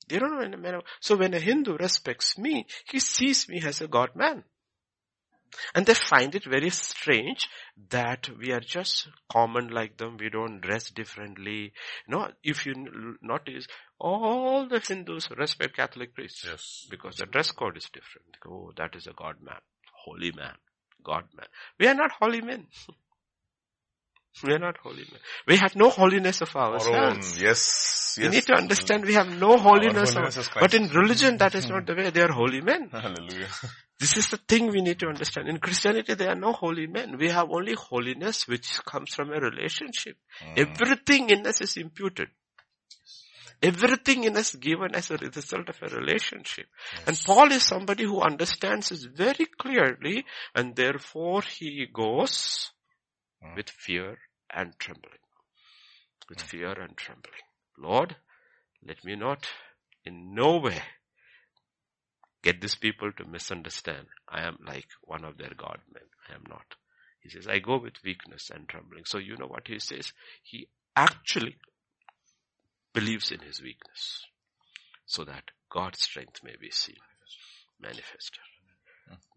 They 0.07 0.19
don't 0.19 0.37
want 0.37 0.59
men 0.59 0.75
of 0.75 0.83
So 0.99 1.15
when 1.15 1.33
a 1.33 1.39
Hindu 1.39 1.77
respects 1.77 2.37
me, 2.37 2.65
he 2.89 2.99
sees 2.99 3.47
me 3.47 3.61
as 3.61 3.81
a 3.81 3.87
God 3.87 4.15
man. 4.15 4.43
And 5.73 5.85
they 5.85 5.93
find 5.93 6.35
it 6.35 6.43
very 6.45 6.69
strange 6.69 7.49
that 7.89 8.29
we 8.37 8.51
are 8.51 8.59
just 8.59 9.07
common 9.31 9.69
like 9.69 9.97
them. 9.97 10.17
We 10.17 10.29
don't 10.29 10.61
dress 10.61 10.89
differently. 10.89 11.73
You 12.07 12.15
know, 12.15 12.27
if 12.43 12.65
you 12.65 13.17
notice, 13.21 13.67
all 13.99 14.67
the 14.67 14.79
Hindus 14.79 15.29
respect 15.31 15.75
Catholic 15.75 16.13
priests 16.13 16.45
Yes. 16.45 16.87
because 16.89 17.15
the 17.17 17.25
dress 17.25 17.51
code 17.51 17.77
is 17.77 17.85
different. 17.85 18.37
Oh, 18.47 18.71
that 18.77 18.95
is 18.95 19.07
a 19.07 19.13
God 19.13 19.41
man, 19.41 19.59
holy 20.05 20.31
man, 20.31 20.55
God 21.03 21.25
man. 21.35 21.47
We 21.79 21.87
are 21.87 21.95
not 21.95 22.11
holy 22.11 22.41
men. 22.41 22.67
we 24.43 24.53
are 24.53 24.59
not 24.59 24.77
holy 24.77 25.05
men. 25.11 25.19
We 25.47 25.57
have 25.57 25.75
no 25.75 25.89
holiness 25.89 26.41
of 26.41 26.55
Our 26.55 26.73
own. 26.73 26.73
ourselves. 26.75 27.41
Yes. 27.41 28.17
We 28.19 28.29
need 28.29 28.45
to 28.47 28.53
understand 28.53 29.05
we 29.05 29.13
have 29.13 29.29
no 29.29 29.57
holiness. 29.57 30.13
holiness 30.13 30.37
of, 30.37 30.49
but 30.59 30.73
in 30.73 30.87
religion, 30.89 31.37
that 31.37 31.53
is 31.55 31.67
not 31.69 31.85
the 31.85 31.95
way. 31.95 32.09
They 32.09 32.21
are 32.21 32.31
holy 32.31 32.61
men. 32.61 32.89
Hallelujah. 32.91 33.47
This 33.99 34.17
is 34.17 34.27
the 34.29 34.37
thing 34.37 34.67
we 34.67 34.81
need 34.81 34.99
to 34.99 35.07
understand. 35.07 35.47
In 35.49 35.59
Christianity, 35.59 36.13
there 36.15 36.29
are 36.29 36.35
no 36.35 36.51
holy 36.53 36.87
men. 36.87 37.17
We 37.17 37.29
have 37.29 37.47
only 37.51 37.73
holiness 37.73 38.47
which 38.47 38.79
comes 38.85 39.13
from 39.13 39.29
a 39.31 39.39
relationship. 39.39 40.17
Mm. 40.43 40.57
Everything 40.81 41.29
in 41.29 41.45
us 41.47 41.61
is 41.61 41.77
imputed. 41.77 42.29
Everything 43.61 44.23
in 44.25 44.37
us 44.37 44.53
given 44.55 44.93
as 44.93 45.09
a 45.09 45.17
result 45.17 45.67
of 45.69 45.77
a 45.81 45.95
relationship. 45.95 46.67
And 47.07 47.19
Paul 47.25 47.51
is 47.51 47.63
somebody 47.63 48.03
who 48.03 48.21
understands 48.21 48.89
this 48.89 49.03
very 49.05 49.47
clearly 49.59 50.25
and 50.53 50.75
therefore 50.75 51.41
he 51.41 51.87
goes 51.91 52.71
Mm. 53.43 53.55
with 53.55 53.69
fear 53.69 54.17
and 54.53 54.73
trembling. 54.79 55.19
With 56.29 56.39
mm. 56.39 56.41
fear 56.41 56.71
and 56.71 56.95
trembling. 56.97 57.45
Lord, 57.77 58.15
let 58.85 59.03
me 59.03 59.15
not 59.15 59.47
in 60.05 60.33
no 60.33 60.57
way 60.57 60.81
get 62.43 62.61
these 62.61 62.75
people 62.75 63.11
to 63.11 63.25
misunderstand. 63.25 64.07
I 64.29 64.41
am 64.41 64.57
like 64.65 64.87
one 65.01 65.25
of 65.25 65.37
their 65.37 65.53
God 65.57 65.79
men. 65.93 66.03
I 66.29 66.35
am 66.35 66.43
not. 66.49 66.75
He 67.19 67.29
says, 67.29 67.47
I 67.47 67.59
go 67.59 67.77
with 67.77 68.03
weakness 68.05 68.49
and 68.53 68.69
trembling. 68.69 69.03
So 69.05 69.17
you 69.17 69.35
know 69.37 69.47
what 69.47 69.67
he 69.67 69.79
says? 69.79 70.13
He 70.43 70.69
actually 70.95 71.57
believes 72.93 73.31
in 73.31 73.39
his 73.39 73.61
weakness 73.61 74.25
so 75.05 75.23
that 75.25 75.43
God's 75.69 76.01
strength 76.01 76.39
may 76.43 76.55
be 76.59 76.71
seen, 76.71 76.95
manifested. 77.79 78.39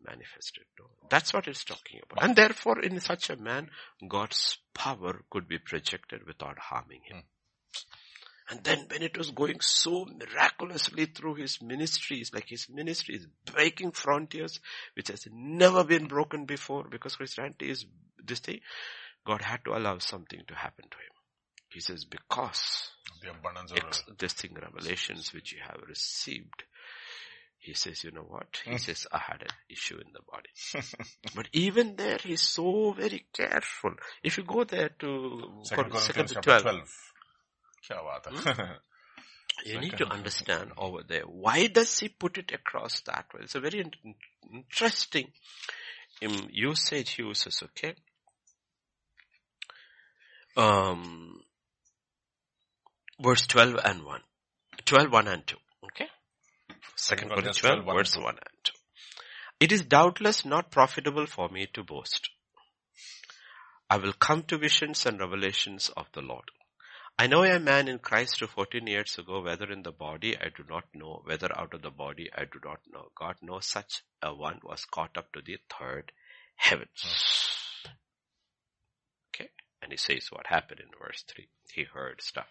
Manifested. 0.04 0.64
That's 1.10 1.32
what 1.32 1.46
it's 1.46 1.64
talking 1.64 2.00
about. 2.02 2.24
And 2.24 2.34
therefore, 2.34 2.80
in 2.80 2.98
such 3.00 3.30
a 3.30 3.36
man, 3.36 3.70
God's 4.08 4.58
power 4.74 5.22
could 5.30 5.46
be 5.48 5.58
projected 5.58 6.26
without 6.26 6.58
harming 6.58 7.02
him. 7.04 7.22
And 8.50 8.64
then 8.64 8.86
when 8.90 9.02
it 9.02 9.16
was 9.16 9.30
going 9.30 9.60
so 9.60 10.06
miraculously 10.06 11.06
through 11.06 11.34
his 11.36 11.62
ministries, 11.62 12.32
like 12.34 12.48
his 12.48 12.68
ministry 12.68 13.14
is 13.14 13.26
breaking 13.44 13.92
frontiers, 13.92 14.58
which 14.94 15.08
has 15.08 15.28
never 15.30 15.84
been 15.84 16.06
broken 16.06 16.46
before 16.46 16.84
because 16.90 17.14
Christianity 17.14 17.70
is 17.70 17.86
this 18.18 18.40
thing, 18.40 18.60
God 19.24 19.42
had 19.42 19.64
to 19.66 19.76
allow 19.76 19.98
something 19.98 20.40
to 20.48 20.54
happen 20.54 20.86
to 20.90 20.96
him. 20.96 21.12
He 21.68 21.78
says, 21.78 22.04
because 22.04 22.90
The 23.22 23.30
abundance 23.30 23.70
of 23.70 23.78
ex- 23.78 24.04
this 24.18 24.32
thing, 24.32 24.56
revelations 24.60 25.32
which 25.32 25.52
you 25.52 25.60
have 25.64 25.80
received, 25.86 26.64
he 27.60 27.74
says, 27.74 28.02
you 28.04 28.10
know 28.10 28.22
what? 28.22 28.58
He 28.64 28.70
hmm. 28.70 28.76
says, 28.78 29.06
I 29.12 29.18
had 29.18 29.42
an 29.42 29.54
issue 29.68 29.96
in 29.96 30.12
the 30.14 30.20
body. 30.22 30.48
but 31.36 31.46
even 31.52 31.94
there, 31.94 32.16
he's 32.16 32.40
so 32.40 32.92
very 32.92 33.26
careful. 33.34 33.92
If 34.22 34.38
you 34.38 34.44
go 34.44 34.64
there 34.64 34.88
to 35.00 35.60
Second 35.64 35.90
Corinthians 35.90 36.32
12, 36.32 36.62
12. 36.62 36.80
Hmm? 38.24 38.60
you 39.66 39.72
Second. 39.72 39.80
need 39.82 39.98
to 39.98 40.06
understand 40.06 40.72
over 40.78 41.02
there. 41.06 41.24
Why 41.24 41.66
does 41.66 41.98
he 41.98 42.08
put 42.08 42.38
it 42.38 42.50
across 42.50 43.00
that 43.02 43.26
way? 43.34 43.40
It's 43.42 43.54
a 43.54 43.60
very 43.60 43.84
interesting 44.50 45.30
um, 46.24 46.48
usage 46.50 47.10
he 47.10 47.22
uses, 47.22 47.62
okay? 47.62 47.94
Um, 50.56 51.42
verse 53.20 53.46
12 53.46 53.80
and 53.84 54.04
1. 54.04 54.20
12, 54.86 55.12
1 55.12 55.28
and 55.28 55.46
2, 55.46 55.56
okay? 55.84 56.08
Second 57.02 57.30
Corinthians 57.30 57.58
Corinthians 57.58 57.58
12, 57.58 57.84
12, 57.84 57.86
1 57.86 57.96
verse 57.96 58.12
2. 58.12 58.20
1 58.20 58.34
and 58.34 58.64
2. 58.64 58.72
It 59.60 59.72
is 59.72 59.82
doubtless 59.84 60.44
not 60.44 60.70
profitable 60.70 61.26
for 61.26 61.48
me 61.48 61.66
to 61.72 61.82
boast. 61.82 62.28
I 63.88 63.96
will 63.96 64.12
come 64.12 64.42
to 64.44 64.58
visions 64.58 65.06
and 65.06 65.18
revelations 65.18 65.90
of 65.96 66.12
the 66.12 66.20
Lord. 66.20 66.50
I 67.18 67.26
know 67.26 67.42
a 67.42 67.58
man 67.58 67.88
in 67.88 68.00
Christ 68.00 68.40
who 68.40 68.46
14 68.46 68.86
years 68.86 69.18
ago, 69.18 69.40
whether 69.42 69.72
in 69.72 69.82
the 69.82 69.92
body 69.92 70.36
I 70.36 70.50
do 70.54 70.62
not 70.68 70.84
know, 70.94 71.22
whether 71.24 71.48
out 71.58 71.72
of 71.72 71.80
the 71.80 71.90
body 71.90 72.28
I 72.36 72.44
do 72.44 72.60
not 72.62 72.80
know. 72.92 73.08
God 73.14 73.36
knows 73.40 73.66
such 73.66 74.02
a 74.22 74.34
one 74.34 74.60
was 74.62 74.84
caught 74.84 75.16
up 75.16 75.32
to 75.32 75.40
the 75.40 75.56
third 75.78 76.12
heavens. 76.56 77.02
Hmm. 77.02 77.92
Okay. 79.34 79.50
And 79.80 79.90
he 79.90 79.96
says 79.96 80.28
what 80.30 80.46
happened 80.48 80.80
in 80.80 80.90
verse 81.02 81.24
3. 81.26 81.48
He 81.72 81.84
heard 81.84 82.20
stuff. 82.20 82.48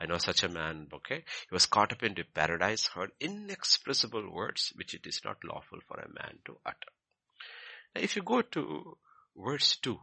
I 0.00 0.06
know 0.06 0.18
such 0.18 0.42
a 0.42 0.48
man, 0.48 0.88
okay? 0.92 1.24
He 1.48 1.52
was 1.52 1.66
caught 1.66 1.92
up 1.92 2.02
into 2.02 2.24
paradise, 2.24 2.86
heard 2.86 3.12
inexpressible 3.20 4.32
words 4.32 4.72
which 4.74 4.94
it 4.94 5.06
is 5.06 5.20
not 5.24 5.44
lawful 5.44 5.80
for 5.86 5.98
a 6.00 6.08
man 6.08 6.38
to 6.46 6.58
utter. 6.64 6.90
Now 7.94 8.00
if 8.00 8.16
you 8.16 8.22
go 8.22 8.40
to 8.40 8.96
verse 9.36 9.76
2, 9.76 9.98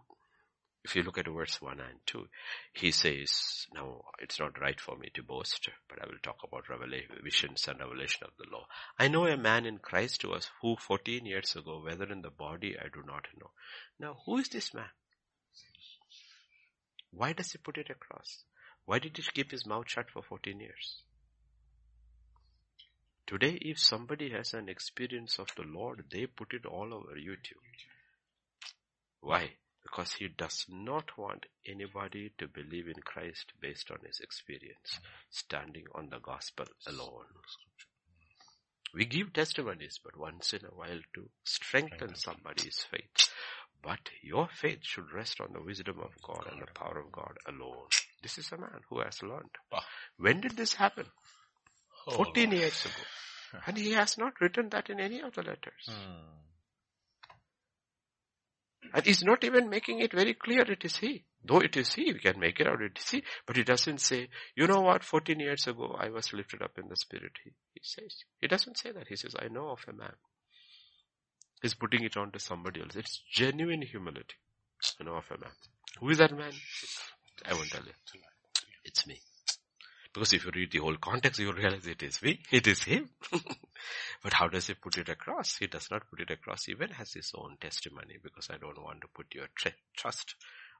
if 0.84 0.95
you 0.95 1.04
look 1.04 1.18
at 1.18 1.28
verse 1.28 1.62
1 1.62 1.80
and 1.80 2.00
2, 2.06 2.28
he 2.74 2.91
says, 2.91 3.66
now 3.74 4.04
it's 4.20 4.39
not 4.39 4.62
right 4.62 4.80
for 4.80 4.95
me 4.98 5.10
to 5.16 5.24
boast, 5.24 5.68
but 5.89 6.02
I 6.02 6.06
will 6.06 6.20
talk 6.22 6.38
about 6.43 6.64
visions 7.24 7.68
and 7.68 7.80
revelation 7.80 8.24
of 8.24 8.32
the 8.38 8.50
law. 8.50 8.68
I 8.98 9.08
know 9.08 9.26
a 9.26 9.36
man 9.36 9.66
in 9.66 9.80
Christ 9.80 10.22
who 10.22 10.30
was, 10.30 10.50
who 10.62 10.78
14 10.78 11.26
years 11.26 11.56
ago, 11.56 11.82
whether 11.84 12.06
in 12.06 12.22
the 12.22 12.30
body 12.30 12.78
I 12.80 12.88
do 12.88 13.04
not 13.06 13.26
know. 13.38 13.52
Now 14.00 14.18
who 14.26 14.38
is 14.38 14.48
this 14.48 14.74
man? 14.74 14.89
Why 17.12 17.34
does 17.34 17.52
he 17.52 17.58
put 17.58 17.78
it 17.78 17.89
across? 17.89 18.43
Why 18.88 19.00
did 19.00 19.18
he 19.18 19.24
keep 19.34 19.52
his 19.52 19.66
mouth 19.66 19.90
shut 19.90 20.10
for 20.10 20.24
14 20.24 20.62
years? 20.62 21.02
Today, 23.28 23.60
if 23.62 23.80
somebody 23.80 24.30
has 24.30 24.54
an 24.54 24.70
experience 24.70 25.38
of 25.40 25.50
the 25.58 25.64
Lord, 25.64 26.06
they 26.10 26.26
put 26.26 26.54
it 26.54 26.66
all 26.66 26.94
over 26.94 27.16
YouTube. 27.16 27.68
Why? 29.20 29.50
Because 29.84 30.14
he 30.14 30.30
does 30.30 30.66
not 30.70 31.18
want 31.18 31.48
anybody 31.68 32.32
to 32.38 32.48
believe 32.48 32.88
in 32.88 33.02
Christ 33.04 33.52
based 33.62 33.92
on 33.92 33.98
his 34.06 34.22
experience, 34.22 35.02
standing 35.30 35.84
on 35.94 36.08
the 36.10 36.20
gospel 36.20 36.68
alone. 36.88 37.26
We 38.94 39.04
give 39.04 39.34
testimonies, 39.34 40.00
but 40.02 40.18
once 40.18 40.54
in 40.54 40.64
a 40.64 40.74
while 40.74 41.02
to 41.16 41.30
strengthen 41.44 42.16
somebody's 42.16 42.86
faith. 42.90 43.34
But 43.84 44.12
your 44.24 44.48
faith 44.48 44.80
should 44.84 45.12
rest 45.12 45.42
on 45.42 45.52
the 45.52 45.62
wisdom 45.62 46.00
of 46.00 46.12
God 46.24 46.48
and 46.50 46.62
the 46.62 46.72
power 46.74 47.00
of 47.00 47.12
God 47.12 47.38
alone. 47.46 47.90
This 48.22 48.38
is 48.38 48.51
a 48.51 48.57
man 48.57 48.82
who 48.89 48.99
has 49.01 49.22
learned. 49.22 49.55
When 50.18 50.41
did 50.41 50.57
this 50.57 50.74
happen? 50.74 51.05
14 52.11 52.51
years 52.51 52.86
ago. 52.86 52.93
And 53.65 53.78
he 53.78 53.91
has 53.93 54.18
not 54.18 54.34
written 54.41 54.68
that 54.72 54.89
in 54.89 54.99
any 54.99 55.22
of 55.22 55.34
the 55.34 55.41
letters. 55.41 55.88
Hmm. 55.88 56.38
And 58.93 59.05
he's 59.05 59.24
not 59.24 59.43
even 59.43 59.70
making 59.70 59.99
it 59.99 60.11
very 60.13 60.34
clear 60.34 60.61
it 60.70 60.84
is 60.84 60.97
he. 60.97 61.24
Though 61.43 61.59
it 61.59 61.78
is 61.78 61.93
he, 61.93 62.11
we 62.11 62.20
can 62.20 62.39
make 62.39 62.59
it 62.59 62.68
out 62.68 62.82
it 62.82 62.97
is 62.97 63.09
he. 63.09 63.24
But 63.45 63.55
he 63.55 63.63
doesn't 63.63 63.99
say, 64.01 64.28
you 64.55 64.68
know 64.68 64.82
what, 64.82 65.03
14 65.03 65.39
years 65.39 65.68
ago 65.68 65.95
I 65.97 66.09
was 66.09 66.34
lifted 66.34 66.61
up 66.61 66.78
in 66.78 66.89
the 66.89 66.95
spirit. 66.95 67.32
He, 67.43 67.51
he 67.74 67.82
says, 67.84 68.24
he 68.41 68.47
doesn't 68.47 68.78
say 68.78 68.91
that. 68.91 69.07
He 69.07 69.15
says, 69.15 69.34
I 69.39 69.47
know 69.47 69.70
of 69.70 69.86
a 69.88 69.93
man. 69.93 70.13
He's 71.61 71.74
putting 71.74 72.03
it 72.03 72.18
on 72.18 72.32
to 72.32 72.39
somebody 72.39 72.82
else. 72.82 72.95
It's 72.95 73.22
genuine 73.32 73.82
humility. 73.82 74.36
I 74.99 75.03
know 75.03 75.15
of 75.15 75.26
a 75.32 75.38
man. 75.39 75.51
Who 75.99 76.09
is 76.09 76.18
that 76.20 76.38
man? 76.38 76.53
I 77.46 77.54
won't 77.54 77.70
tell 77.70 77.84
you. 77.84 78.22
It's 78.86 79.06
me. 79.08 79.20
Because 80.14 80.34
if 80.34 80.46
you 80.46 80.52
read 80.54 80.72
the 80.72 80.80
whole 80.80 80.98
context, 80.98 81.40
you 81.40 81.52
realize 81.52 81.86
it 81.86 82.02
is 82.02 82.22
me, 82.24 82.40
it 82.52 82.66
is 82.66 82.84
him. 82.84 83.10
but 84.24 84.34
how 84.34 84.48
does 84.48 84.68
he 84.68 84.74
put 84.74 84.98
it 84.98 85.10
across? 85.10 85.58
He 85.58 85.68
does 85.68 85.92
not 85.92 86.10
put 86.10 86.22
it 86.22 86.32
across. 86.32 86.68
Even 86.70 86.90
has 86.90 87.14
his 87.14 87.32
own 87.36 87.58
testimony 87.62 88.16
because 88.24 88.50
I 88.50 88.58
don't 88.58 88.82
want 88.82 89.02
to 89.02 89.08
put 89.14 89.28
your 89.36 89.48
tr- 89.56 89.78
trust 89.96 90.36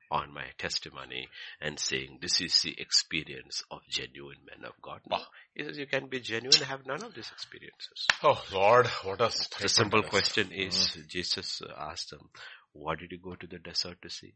on 0.10 0.34
my 0.34 0.46
testimony 0.58 1.28
and 1.62 1.80
saying 1.80 2.20
this 2.22 2.40
is 2.42 2.62
the 2.62 2.80
experience 2.80 3.64
of 3.70 3.82
genuine 3.90 4.38
men 4.46 4.66
of 4.66 4.74
God. 4.82 5.02
No. 5.10 5.20
He 5.54 5.64
says 5.64 5.78
you 5.78 5.86
can 5.86 6.08
be 6.08 6.20
genuine 6.20 6.58
and 6.58 6.66
have 6.66 6.86
none 6.86 7.04
of 7.04 7.14
these 7.14 7.30
experiences. 7.32 8.08
Oh 8.24 8.42
Lord, 8.54 8.88
what 9.04 9.22
a 9.22 9.32
The 9.62 9.70
simple 9.70 10.04
question 10.04 10.52
is, 10.52 10.76
mm-hmm. 10.76 11.02
Jesus 11.10 11.62
asked 11.78 12.12
them, 12.12 12.30
what 12.74 13.00
did 13.00 13.12
you 13.12 13.20
go 13.20 13.36
to 13.36 13.48
the 13.48 13.60
desert 13.60 14.02
to 14.02 14.10
see? 14.10 14.34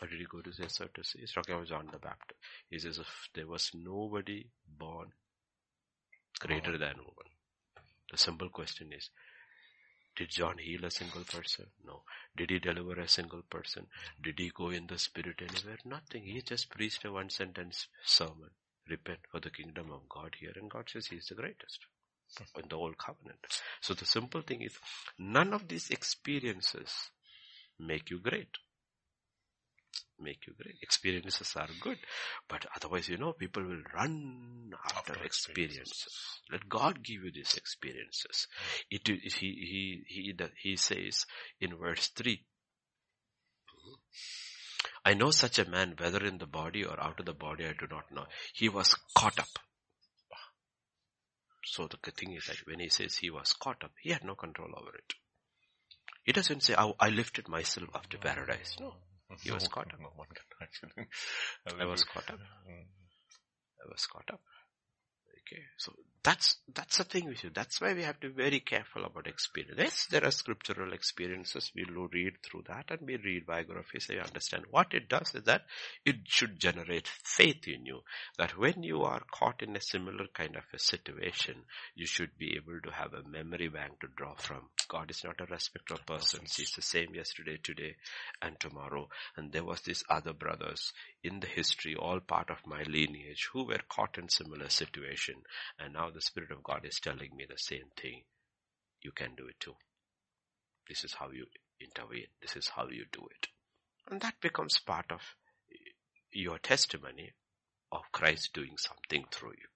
Did 0.00 0.20
he 0.20 0.26
go 0.30 0.40
to 0.40 0.50
the 0.50 0.62
desert 0.62 0.94
to 0.94 1.04
see? 1.04 1.20
He's 1.20 1.32
talking 1.32 1.54
about 1.54 1.66
John 1.66 1.88
the 1.90 1.98
Baptist. 1.98 2.38
He 2.70 2.78
says, 2.78 2.98
if 2.98 3.28
there 3.34 3.46
was 3.46 3.70
nobody 3.74 4.46
born 4.66 5.12
greater 6.38 6.74
oh. 6.74 6.78
than 6.78 6.96
woman. 6.98 7.32
The 8.10 8.18
simple 8.18 8.48
question 8.48 8.92
is, 8.92 9.10
did 10.16 10.30
John 10.30 10.58
heal 10.58 10.84
a 10.84 10.90
single 10.90 11.24
person? 11.24 11.66
No. 11.84 12.02
Did 12.36 12.50
he 12.50 12.58
deliver 12.58 13.00
a 13.00 13.08
single 13.08 13.42
person? 13.42 13.86
Did 14.22 14.38
he 14.38 14.50
go 14.54 14.70
in 14.70 14.86
the 14.86 14.98
spirit 14.98 15.40
anywhere? 15.40 15.78
Nothing. 15.84 16.24
He 16.24 16.40
just 16.42 16.70
preached 16.70 17.04
a 17.04 17.12
one 17.12 17.30
sentence 17.30 17.86
sermon. 18.04 18.50
Repent 18.88 19.20
for 19.30 19.40
the 19.40 19.50
kingdom 19.50 19.90
of 19.92 20.08
God 20.08 20.34
here. 20.40 20.52
And 20.56 20.70
God 20.70 20.88
says 20.90 21.06
he's 21.06 21.26
the 21.26 21.34
greatest 21.34 21.80
in 22.56 22.68
the 22.68 22.76
old 22.76 22.98
covenant. 22.98 23.38
So 23.80 23.94
the 23.94 24.04
simple 24.04 24.42
thing 24.42 24.62
is, 24.62 24.78
none 25.18 25.52
of 25.52 25.68
these 25.68 25.90
experiences 25.90 27.10
make 27.78 28.10
you 28.10 28.18
great 28.18 28.58
make 30.20 30.46
you 30.46 30.54
great. 30.60 30.76
Experiences 30.82 31.54
are 31.56 31.68
good, 31.80 31.98
but 32.48 32.66
otherwise, 32.76 33.08
you 33.08 33.16
know, 33.16 33.32
people 33.32 33.62
will 33.62 33.82
run 33.94 34.72
after, 34.84 35.12
after 35.12 35.24
experiences. 35.24 35.78
experiences. 35.78 36.40
Let 36.50 36.68
God 36.68 37.02
give 37.02 37.22
you 37.24 37.32
these 37.32 37.54
experiences. 37.54 38.46
It, 38.90 39.06
he, 39.06 39.18
he, 39.28 40.04
he, 40.06 40.34
he 40.62 40.76
says 40.76 41.26
in 41.60 41.76
verse 41.76 42.08
3, 42.08 42.40
I 45.04 45.14
know 45.14 45.30
such 45.30 45.58
a 45.58 45.68
man, 45.68 45.94
whether 45.96 46.24
in 46.24 46.38
the 46.38 46.46
body 46.46 46.84
or 46.84 47.02
out 47.02 47.20
of 47.20 47.26
the 47.26 47.32
body, 47.32 47.64
I 47.64 47.72
do 47.72 47.86
not 47.90 48.10
know. 48.12 48.26
He 48.52 48.68
was 48.68 48.94
caught 49.16 49.38
up. 49.38 49.48
So 51.64 51.86
the 51.86 52.10
thing 52.10 52.32
is 52.32 52.46
that 52.46 52.66
when 52.66 52.80
he 52.80 52.88
says 52.88 53.16
he 53.16 53.30
was 53.30 53.52
caught 53.52 53.84
up, 53.84 53.92
he 54.02 54.10
had 54.10 54.24
no 54.24 54.34
control 54.34 54.70
over 54.76 54.96
it. 54.96 55.14
He 56.24 56.32
doesn't 56.32 56.62
say, 56.62 56.74
I, 56.76 56.92
I 56.98 57.08
lifted 57.08 57.48
myself 57.48 57.88
up 57.94 58.08
to 58.10 58.18
paradise. 58.18 58.76
No. 58.80 58.94
He 59.42 59.50
was 59.50 59.68
caught 59.68 59.92
up. 59.92 60.00
No 60.00 60.12
one 60.16 60.28
can 60.28 60.44
actually. 60.62 61.06
I 61.80 61.84
was 61.84 62.04
caught 62.04 62.30
up. 62.30 62.40
I 62.40 63.90
was 63.90 64.06
caught 64.06 64.30
up. 64.32 64.40
Okay, 65.46 65.62
so 65.76 65.92
that's 66.28 66.56
that's 66.74 66.98
the 66.98 67.04
thing 67.04 67.24
with 67.24 67.42
you. 67.42 67.50
That's 67.54 67.80
why 67.80 67.94
we 67.94 68.02
have 68.02 68.20
to 68.20 68.28
be 68.28 68.42
very 68.42 68.60
careful 68.60 69.06
about 69.06 69.26
experience. 69.26 69.78
Yes, 69.78 70.06
there 70.10 70.26
are 70.26 70.30
scriptural 70.30 70.92
experiences. 70.92 71.72
We 71.74 71.86
read 72.12 72.34
through 72.42 72.64
that 72.68 72.90
and 72.90 73.00
we 73.06 73.16
read 73.16 73.46
biographies. 73.46 74.06
So 74.06 74.12
you 74.12 74.20
understand 74.20 74.64
what 74.70 74.92
it 74.92 75.08
does 75.08 75.34
is 75.34 75.44
that 75.44 75.62
it 76.04 76.16
should 76.26 76.60
generate 76.60 77.08
faith 77.08 77.66
in 77.66 77.86
you. 77.86 78.00
That 78.36 78.58
when 78.58 78.82
you 78.82 79.04
are 79.04 79.22
caught 79.30 79.62
in 79.62 79.74
a 79.74 79.80
similar 79.80 80.26
kind 80.34 80.56
of 80.56 80.64
a 80.74 80.78
situation, 80.78 81.54
you 81.94 82.04
should 82.04 82.36
be 82.36 82.56
able 82.56 82.78
to 82.82 82.90
have 82.90 83.14
a 83.14 83.26
memory 83.26 83.68
bank 83.68 84.00
to 84.00 84.08
draw 84.14 84.34
from. 84.34 84.68
God 84.88 85.10
is 85.10 85.24
not 85.24 85.40
a 85.40 85.46
respecter 85.46 85.94
of 85.94 86.04
persons. 86.04 86.56
He's 86.56 86.72
the 86.72 86.82
same 86.82 87.14
yesterday, 87.14 87.58
today, 87.62 87.96
and 88.42 88.60
tomorrow. 88.60 89.08
And 89.36 89.50
there 89.50 89.64
was 89.64 89.80
these 89.80 90.04
other 90.10 90.34
brothers 90.34 90.92
in 91.24 91.40
the 91.40 91.46
history, 91.46 91.94
all 91.94 92.20
part 92.20 92.50
of 92.50 92.66
my 92.66 92.82
lineage, 92.82 93.48
who 93.52 93.64
were 93.64 93.80
caught 93.88 94.18
in 94.18 94.28
similar 94.28 94.68
situation. 94.68 95.36
And 95.78 95.94
now 95.94 96.10
the 96.18 96.22
Spirit 96.22 96.50
of 96.50 96.64
God 96.64 96.80
is 96.84 96.98
telling 96.98 97.30
me 97.36 97.46
the 97.48 97.56
same 97.56 97.92
thing. 97.96 98.22
You 99.00 99.12
can 99.12 99.36
do 99.36 99.46
it 99.46 99.60
too. 99.60 99.76
This 100.88 101.04
is 101.04 101.14
how 101.14 101.30
you 101.30 101.46
intervene. 101.80 102.26
This 102.42 102.56
is 102.56 102.70
how 102.74 102.88
you 102.88 103.04
do 103.12 103.28
it. 103.30 103.46
And 104.10 104.20
that 104.22 104.40
becomes 104.40 104.80
part 104.84 105.12
of 105.12 105.20
your 106.32 106.58
testimony 106.58 107.34
of 107.92 108.00
Christ 108.10 108.50
doing 108.52 108.74
something 108.78 109.26
through 109.30 109.52
you. 109.52 109.68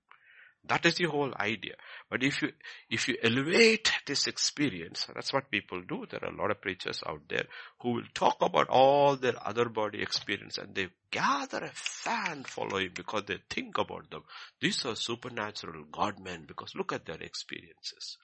That 0.65 0.87
is 0.87 0.95
the 0.95 1.05
whole 1.05 1.33
idea. 1.37 1.75
But 2.09 2.23
if 2.23 2.41
you, 2.41 2.53
if 2.89 3.09
you 3.09 3.17
elevate 3.23 3.91
this 4.07 4.29
experience, 4.29 5.07
that's 5.13 5.33
what 5.33 5.51
people 5.51 5.83
do. 5.83 6.07
There 6.09 6.23
are 6.23 6.33
a 6.33 6.37
lot 6.37 6.53
of 6.53 6.61
preachers 6.61 7.03
out 7.05 7.23
there 7.29 7.47
who 7.81 7.95
will 7.95 8.07
talk 8.15 8.37
about 8.41 8.69
all 8.69 9.17
their 9.17 9.35
other 9.45 9.69
body 9.69 10.01
experience 10.01 10.59
and 10.59 10.75
they 10.75 10.89
gather 11.11 11.65
a 11.65 11.73
fan 11.75 12.45
following 12.45 12.91
because 12.95 13.25
they 13.27 13.39
think 13.51 13.77
about 13.79 14.09
them. 14.11 14.23
These 14.61 14.87
are 14.87 14.95
supernatural 14.95 15.85
God 15.91 16.21
men 16.21 16.45
because 16.47 16.77
look 16.77 16.93
at 16.93 17.07
their 17.07 17.21
experiences. 17.21 18.19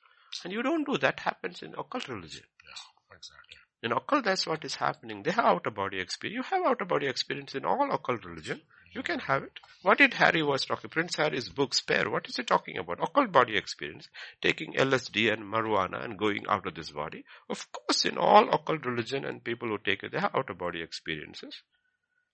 And 0.45 0.53
you 0.53 0.63
don't 0.63 0.87
do 0.87 0.97
that 0.99 1.21
happens 1.21 1.63
in 1.63 1.75
occult 1.75 2.09
religion. 2.09 2.45
Yeah, 2.65 3.17
exactly. 3.17 3.57
In 3.83 3.93
occult, 3.93 4.25
that's 4.25 4.47
what 4.47 4.65
is 4.65 4.75
happening. 4.75 5.23
They 5.23 5.31
have 5.31 5.45
out-of-body 5.45 6.01
experience. 6.01 6.37
You 6.37 6.43
have 6.57 6.67
out-of-body 6.67 7.07
experience 7.07 7.55
in 7.55 7.65
all 7.65 7.91
occult 7.93 8.25
religion. 8.25 8.61
You 8.93 9.03
can 9.03 9.21
have 9.21 9.43
it. 9.43 9.61
What 9.83 9.99
did 9.99 10.15
Harry 10.15 10.43
was 10.43 10.65
talking? 10.65 10.91
Prince 10.91 11.17
Harry's 11.17 11.49
book, 11.49 11.75
Spare. 11.75 12.11
What 12.11 12.29
is 12.29 12.37
he 12.37 12.43
talking 12.43 12.79
about? 12.79 13.03
Occult 13.03 13.31
body 13.31 13.57
experience. 13.57 14.09
Taking 14.43 14.75
LSD 14.75 15.33
and 15.33 15.43
marijuana 15.43 16.05
and 16.05 16.19
going 16.19 16.47
out 16.49 16.67
of 16.67 16.75
this 16.75 16.91
body. 16.91 17.25
Of 17.49 17.71
course, 17.71 18.05
in 18.05 18.19
all 18.19 18.49
occult 18.53 18.85
religion 18.85 19.25
and 19.25 19.45
people 19.45 19.69
who 19.69 19.79
take 19.79 20.03
it, 20.03 20.13
they 20.13 20.21
have 20.21 20.35
outer 20.35 20.55
body 20.55 20.83
experiences. 20.83 21.63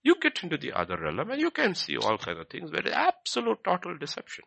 You 0.03 0.17
get 0.21 0.43
into 0.43 0.57
the 0.57 0.73
other 0.73 0.99
realm 0.99 1.31
and 1.31 1.41
you 1.41 1.51
can 1.51 1.75
see 1.75 1.97
all 1.97 2.19
kinds 2.19 2.39
of 2.39 2.49
things 2.49 2.71
where 2.71 2.93
absolute 2.93 3.65
total 3.65 3.97
deception. 3.99 4.45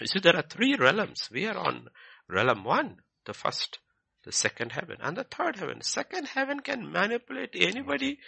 You 0.00 0.06
see, 0.06 0.18
there 0.20 0.36
are 0.36 0.42
three 0.42 0.76
realms. 0.76 1.28
We 1.32 1.46
are 1.46 1.56
on 1.56 1.88
realm 2.28 2.64
one 2.64 2.98
The 3.26 3.34
first, 3.34 3.78
the 4.24 4.32
second 4.32 4.72
heaven, 4.72 4.96
and 5.00 5.16
the 5.16 5.24
third 5.24 5.56
heaven. 5.56 5.80
Second 5.82 6.28
heaven 6.28 6.60
can 6.60 6.92
manipulate 6.92 7.50
anybody 7.54 8.18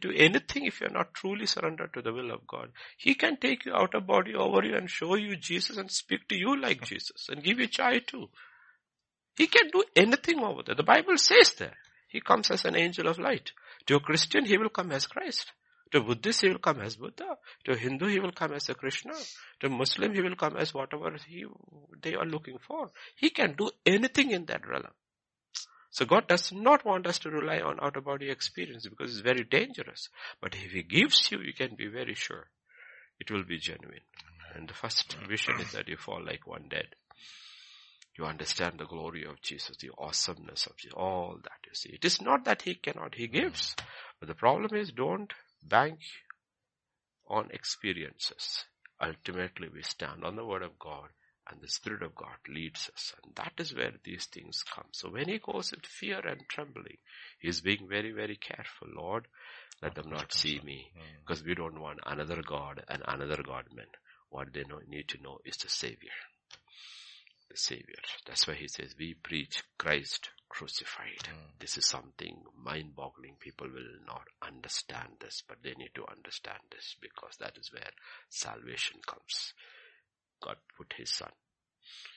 to 0.00 0.16
anything 0.16 0.64
if 0.64 0.80
you're 0.80 0.90
not 0.90 1.12
truly 1.14 1.46
surrendered 1.46 1.92
to 1.92 2.02
the 2.02 2.12
will 2.12 2.30
of 2.30 2.46
God. 2.46 2.70
He 2.96 3.14
can 3.14 3.36
take 3.36 3.66
you 3.66 3.74
out 3.74 3.94
of 3.94 4.06
body 4.06 4.34
over 4.34 4.64
you 4.64 4.76
and 4.76 4.88
show 4.88 5.14
you 5.16 5.36
Jesus 5.36 5.76
and 5.76 5.90
speak 5.90 6.28
to 6.28 6.36
you 6.36 6.58
like 6.58 6.82
Jesus 6.82 7.28
and 7.28 7.42
give 7.42 7.58
you 7.58 7.66
chai 7.66 7.98
too. 7.98 8.28
He 9.36 9.46
can 9.46 9.68
do 9.72 9.84
anything 9.94 10.38
over 10.40 10.62
there. 10.62 10.76
The 10.76 10.82
Bible 10.82 11.18
says 11.18 11.52
that. 11.58 11.74
He 12.08 12.20
comes 12.20 12.50
as 12.52 12.64
an 12.64 12.76
angel 12.76 13.08
of 13.08 13.18
light. 13.18 13.50
To 13.86 13.96
a 13.96 14.00
Christian, 14.00 14.44
he 14.44 14.56
will 14.56 14.68
come 14.68 14.92
as 14.92 15.08
Christ. 15.08 15.50
To 15.90 15.98
a 15.98 16.00
Buddhist, 16.00 16.42
he 16.42 16.48
will 16.48 16.58
come 16.60 16.80
as 16.80 16.94
Buddha. 16.94 17.36
To 17.64 17.72
a 17.72 17.76
Hindu, 17.76 18.06
he 18.06 18.20
will 18.20 18.30
come 18.30 18.52
as 18.52 18.68
a 18.68 18.74
Krishna. 18.74 19.14
To 19.60 19.68
Muslim, 19.68 20.14
he 20.14 20.22
will 20.22 20.36
come 20.36 20.56
as 20.56 20.72
whatever 20.72 21.16
he, 21.26 21.44
they 22.00 22.14
are 22.14 22.24
looking 22.24 22.58
for. 22.58 22.92
He 23.16 23.30
can 23.30 23.56
do 23.56 23.70
anything 23.84 24.30
in 24.30 24.44
that 24.46 24.66
realm. 24.66 24.86
So 25.94 26.04
God 26.04 26.26
does 26.26 26.50
not 26.50 26.84
want 26.84 27.06
us 27.06 27.20
to 27.20 27.30
rely 27.30 27.60
on 27.60 27.78
out-of-body 27.80 28.28
experience 28.28 28.84
because 28.84 29.12
it's 29.12 29.20
very 29.20 29.44
dangerous. 29.44 30.08
But 30.40 30.56
if 30.56 30.72
He 30.72 30.82
gives 30.82 31.30
you, 31.30 31.38
you 31.38 31.52
can 31.52 31.76
be 31.76 31.86
very 31.86 32.14
sure 32.14 32.48
it 33.20 33.30
will 33.30 33.44
be 33.44 33.58
genuine. 33.58 34.00
And 34.56 34.66
the 34.66 34.74
first 34.74 35.16
vision 35.28 35.60
is 35.60 35.70
that 35.70 35.86
you 35.86 35.96
fall 35.96 36.20
like 36.26 36.48
one 36.48 36.64
dead. 36.68 36.96
You 38.18 38.24
understand 38.24 38.80
the 38.80 38.86
glory 38.86 39.24
of 39.24 39.40
Jesus, 39.40 39.76
the 39.76 39.92
awesomeness 39.96 40.66
of 40.66 40.76
Jesus, 40.76 40.96
all 40.96 41.38
that 41.44 41.64
you 41.64 41.74
see. 41.74 41.90
It 41.90 42.04
is 42.04 42.20
not 42.20 42.44
that 42.44 42.62
He 42.62 42.74
cannot, 42.74 43.14
He 43.14 43.28
gives. 43.28 43.76
But 44.18 44.26
the 44.26 44.34
problem 44.34 44.76
is 44.76 44.90
don't 44.90 45.32
bank 45.62 46.00
on 47.28 47.50
experiences. 47.52 48.64
Ultimately 49.00 49.68
we 49.72 49.82
stand 49.82 50.24
on 50.24 50.34
the 50.34 50.44
Word 50.44 50.62
of 50.62 50.76
God 50.76 51.10
and 51.50 51.60
the 51.60 51.68
Spirit 51.68 52.02
of 52.02 52.14
God 52.14 52.36
leads 52.48 52.90
us. 52.94 53.14
And 53.22 53.34
that 53.36 53.52
is 53.58 53.74
where 53.74 53.92
these 54.02 54.26
things 54.26 54.62
come. 54.62 54.86
So 54.92 55.10
when 55.10 55.28
he 55.28 55.38
goes 55.38 55.72
in 55.72 55.80
fear 55.82 56.20
and 56.26 56.40
trembling, 56.48 56.98
he's 57.38 57.60
being 57.60 57.86
very, 57.88 58.12
very 58.12 58.36
careful. 58.36 58.88
Lord, 58.94 59.26
let 59.82 59.94
them 59.94 60.10
not 60.10 60.32
see 60.32 60.60
me 60.64 60.90
because 61.20 61.44
we 61.44 61.54
don't 61.54 61.80
want 61.80 61.98
another 62.06 62.42
God 62.46 62.82
and 62.88 63.02
another 63.06 63.42
Godman. 63.42 63.88
What 64.30 64.52
they 64.52 64.64
know, 64.64 64.80
need 64.88 65.08
to 65.08 65.22
know 65.22 65.38
is 65.44 65.56
the 65.58 65.68
Savior. 65.68 66.16
The 67.50 67.56
Savior. 67.56 68.02
That's 68.26 68.46
why 68.48 68.54
he 68.54 68.68
says, 68.68 68.94
we 68.98 69.14
preach 69.14 69.62
Christ 69.78 70.30
crucified. 70.48 71.24
Mm. 71.24 71.60
This 71.60 71.76
is 71.76 71.86
something 71.86 72.42
mind-boggling. 72.64 73.36
People 73.40 73.68
will 73.68 74.06
not 74.06 74.26
understand 74.40 75.08
this, 75.20 75.42
but 75.46 75.58
they 75.62 75.74
need 75.74 75.90
to 75.94 76.06
understand 76.10 76.60
this 76.70 76.96
because 77.00 77.36
that 77.40 77.56
is 77.58 77.70
where 77.72 77.90
salvation 78.28 78.98
comes. 79.06 79.52
God 80.44 80.56
put 80.76 80.94
his 80.96 81.10
son. 81.10 81.30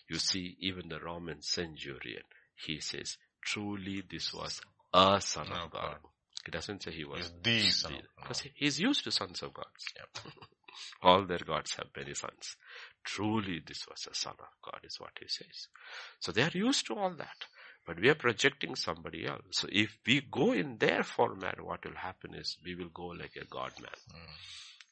You 0.10 0.20
see, 0.20 0.56
even 0.60 0.90
the 0.90 1.00
Roman 1.00 1.42
centurion, 1.42 2.24
he 2.56 2.80
says, 2.80 3.18
truly 3.42 4.04
this 4.10 4.34
was 4.34 4.62
a 4.94 5.20
son 5.22 5.48
of 5.52 5.72
God. 5.72 5.98
He 6.46 6.52
doesn't 6.52 6.84
say 6.84 6.92
he 6.92 7.04
was 7.06 7.32
the 7.44 7.62
son. 7.72 7.94
Because 8.22 8.44
he's 8.56 8.80
used 8.80 9.04
to 9.04 9.12
sons 9.12 9.42
of 9.44 9.54
gods. 9.54 9.86
Yep. 9.98 10.34
All 11.02 11.26
their 11.26 11.40
gods 11.40 11.74
have 11.76 11.88
many 11.96 12.14
sons. 12.14 12.56
Truly 13.04 13.62
this 13.66 13.86
was 13.90 14.08
a 14.10 14.16
son 14.16 14.36
of 14.40 14.72
God 14.72 14.80
is 14.84 15.00
what 15.00 15.12
he 15.20 15.28
says. 15.28 15.68
So 16.20 16.32
they 16.32 16.44
are 16.44 16.52
used 16.54 16.86
to 16.88 16.96
all 16.96 17.14
that. 17.18 17.46
But 17.86 18.00
we 18.00 18.10
are 18.10 18.16
projecting 18.16 18.76
somebody 18.76 19.26
else. 19.26 19.44
So 19.52 19.68
if 19.72 19.98
we 20.06 20.22
go 20.30 20.52
in 20.52 20.78
their 20.78 21.04
format, 21.04 21.62
what 21.62 21.86
will 21.86 21.96
happen 21.96 22.34
is 22.36 22.58
we 22.64 22.76
will 22.76 22.90
go 22.94 23.08
like 23.08 23.36
a 23.38 23.46
God 23.46 23.72
man. 23.82 23.92
Mm. 24.14 24.34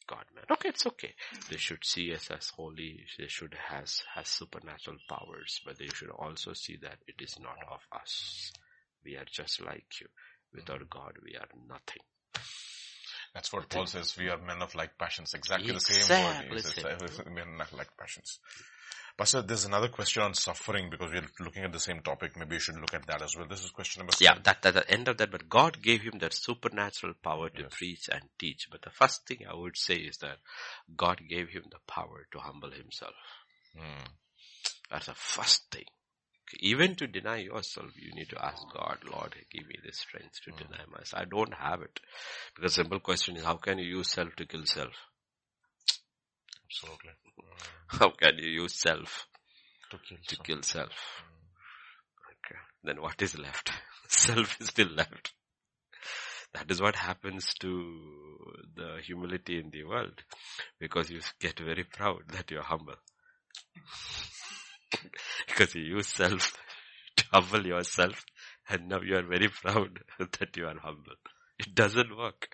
God 0.08 0.26
man. 0.36 0.46
Okay, 0.52 0.70
it's 0.70 0.86
okay. 0.86 1.14
They 1.50 1.58
should 1.58 1.84
see 1.84 2.14
us 2.14 2.30
as 2.32 2.50
holy. 2.50 3.06
They 3.18 3.28
should 3.28 3.56
has 3.70 4.04
has 4.14 4.28
supernatural 4.28 4.98
powers, 5.10 5.62
but 5.66 5.78
they 5.78 5.88
should 5.88 6.10
also 6.10 6.54
see 6.54 6.78
that 6.82 6.98
it 7.08 7.22
is 7.22 7.38
not 7.40 7.58
of 7.72 7.82
us. 7.92 8.52
We 9.04 9.16
are 9.18 9.26
just 9.32 9.64
like 9.64 9.86
you. 10.02 10.08
Without 10.54 10.90
God, 10.90 11.14
we 11.24 11.36
are 11.36 11.48
nothing. 11.68 12.02
That's 13.34 13.52
what. 13.52 13.70
Paul 13.70 13.86
says. 13.86 14.16
We 14.18 14.30
are 14.30 14.38
men 14.38 14.62
of 14.62 14.74
like 14.76 14.98
passions. 14.98 15.34
Exactly, 15.34 15.70
exactly 15.72 16.00
the 16.00 16.06
same 16.06 16.24
word. 16.24 16.46
He 16.54 16.60
says, 16.60 17.26
men 17.34 17.60
of 17.60 17.74
like 17.74 17.90
passions. 17.98 18.40
Pastor, 19.18 19.42
there's 19.42 19.64
another 19.64 19.88
question 19.88 20.24
on 20.24 20.34
suffering 20.34 20.90
because 20.90 21.10
we're 21.10 21.46
looking 21.46 21.64
at 21.64 21.72
the 21.72 21.80
same 21.80 22.02
topic. 22.02 22.36
Maybe 22.38 22.56
you 22.56 22.60
should 22.60 22.76
look 22.76 22.94
at 22.94 23.08
that 23.08 23.22
as 23.22 23.34
well. 23.38 23.48
This 23.48 23.64
is 23.64 23.70
question 23.70 24.02
number 24.02 24.12
seven. 24.12 24.38
Yeah, 24.38 24.42
that, 24.44 24.66
at 24.66 24.74
the 24.74 24.92
end 24.92 25.08
of 25.08 25.18
that, 25.18 25.32
but 25.32 25.48
God 25.48 25.82
gave 25.82 26.02
him 26.02 26.20
that 26.20 26.34
supernatural 26.34 27.14
power 27.24 27.50
to 27.50 27.62
yes. 27.62 27.74
preach 27.78 28.10
and 28.12 28.24
teach. 28.38 28.68
But 28.70 28.82
the 28.82 28.90
first 28.90 29.26
thing 29.26 29.40
I 29.50 29.56
would 29.56 29.78
say 29.78 29.96
is 29.96 30.18
that 30.18 30.40
God 30.98 31.22
gave 31.30 31.48
him 31.48 31.64
the 31.72 31.80
power 31.88 32.28
to 32.34 32.40
humble 32.40 32.72
himself. 32.72 33.14
Mm. 33.78 34.10
That's 34.92 35.06
the 35.06 35.14
first 35.14 35.72
thing. 35.72 35.86
Even 36.60 36.96
to 36.96 37.08
deny 37.08 37.38
yourself, 37.38 37.92
you 37.96 38.14
need 38.14 38.30
to 38.30 38.46
ask 38.46 38.62
God, 38.74 38.98
Lord, 39.10 39.34
give 39.50 39.66
me 39.66 39.76
the 39.84 39.94
strength 39.94 40.42
to 40.44 40.52
mm. 40.52 40.58
deny 40.58 40.84
myself. 40.92 41.22
I 41.22 41.24
don't 41.24 41.54
have 41.54 41.82
it. 41.82 42.02
Because 42.54 42.74
simple 42.74 43.00
question 43.00 43.38
is, 43.38 43.46
how 43.46 43.56
can 43.56 43.78
you 43.80 43.98
use 43.98 44.12
self 44.12 44.36
to 44.36 44.46
kill 44.46 44.66
self? 44.66 44.92
Absolutely. 46.66 47.12
How 47.88 48.10
can 48.10 48.38
you 48.38 48.50
use 48.62 48.74
self 48.74 49.28
to 49.92 49.98
kill, 49.98 50.18
to 50.28 50.36
kill 50.38 50.62
self? 50.64 50.90
Mm. 50.90 51.46
Okay. 52.32 52.60
Then 52.84 53.02
what 53.02 53.22
is 53.22 53.38
left? 53.38 53.72
self 54.08 54.60
is 54.60 54.68
still 54.68 54.90
left. 54.90 55.34
That 56.54 56.72
is 56.72 56.82
what 56.82 56.96
happens 56.96 57.54
to 57.60 57.96
the 58.76 58.98
humility 59.04 59.60
in 59.60 59.72
the 59.72 59.84
world. 59.84 60.24
Because 60.80 61.10
you 61.10 61.20
get 61.40 61.60
very 61.60 61.84
proud 61.84 62.22
that 62.30 62.50
you're 62.50 62.64
humble. 62.64 62.96
because 65.48 65.76
you 65.76 65.82
use 65.84 66.08
self 66.08 66.56
to 67.18 67.26
humble 67.32 67.66
yourself 67.66 68.26
and 68.70 68.88
now 68.88 69.02
you 69.02 69.16
are 69.18 69.24
very 69.24 69.50
proud 69.50 70.00
that 70.20 70.56
you 70.56 70.66
are 70.66 70.80
humble. 70.80 71.16
It 71.60 71.74
doesn't 71.76 72.16
work. 72.18 72.50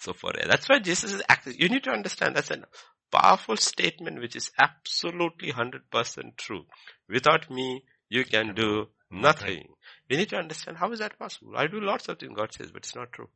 So 0.00 0.12
for, 0.12 0.32
that's 0.32 0.68
why 0.68 0.80
Jesus 0.80 1.12
is 1.12 1.22
acting. 1.28 1.54
You 1.58 1.68
need 1.68 1.84
to 1.84 1.90
understand 1.90 2.36
that's 2.36 2.50
a 2.50 2.64
powerful 3.12 3.56
statement 3.56 4.20
which 4.20 4.34
is 4.34 4.50
absolutely 4.58 5.52
100% 5.52 6.36
true. 6.36 6.64
Without 7.08 7.50
me, 7.50 7.84
you 8.08 8.24
can 8.24 8.54
do 8.54 8.88
nothing. 9.10 9.68
We 10.10 10.16
need 10.16 10.30
to 10.30 10.36
understand 10.36 10.78
how 10.78 10.90
is 10.92 10.98
that 10.98 11.18
possible. 11.18 11.52
I 11.56 11.66
do 11.66 11.80
lots 11.80 12.08
of 12.08 12.18
things 12.18 12.32
God 12.36 12.52
says, 12.52 12.70
but 12.72 12.84
it's 12.84 12.96
not 12.96 13.12
true. 13.12 13.28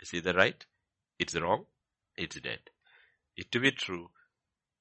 It's 0.00 0.14
either 0.14 0.32
right, 0.32 0.64
it's 1.18 1.38
wrong, 1.38 1.64
it's 2.16 2.40
dead. 2.40 2.60
It 3.36 3.50
to 3.52 3.60
be 3.60 3.72
true, 3.72 4.10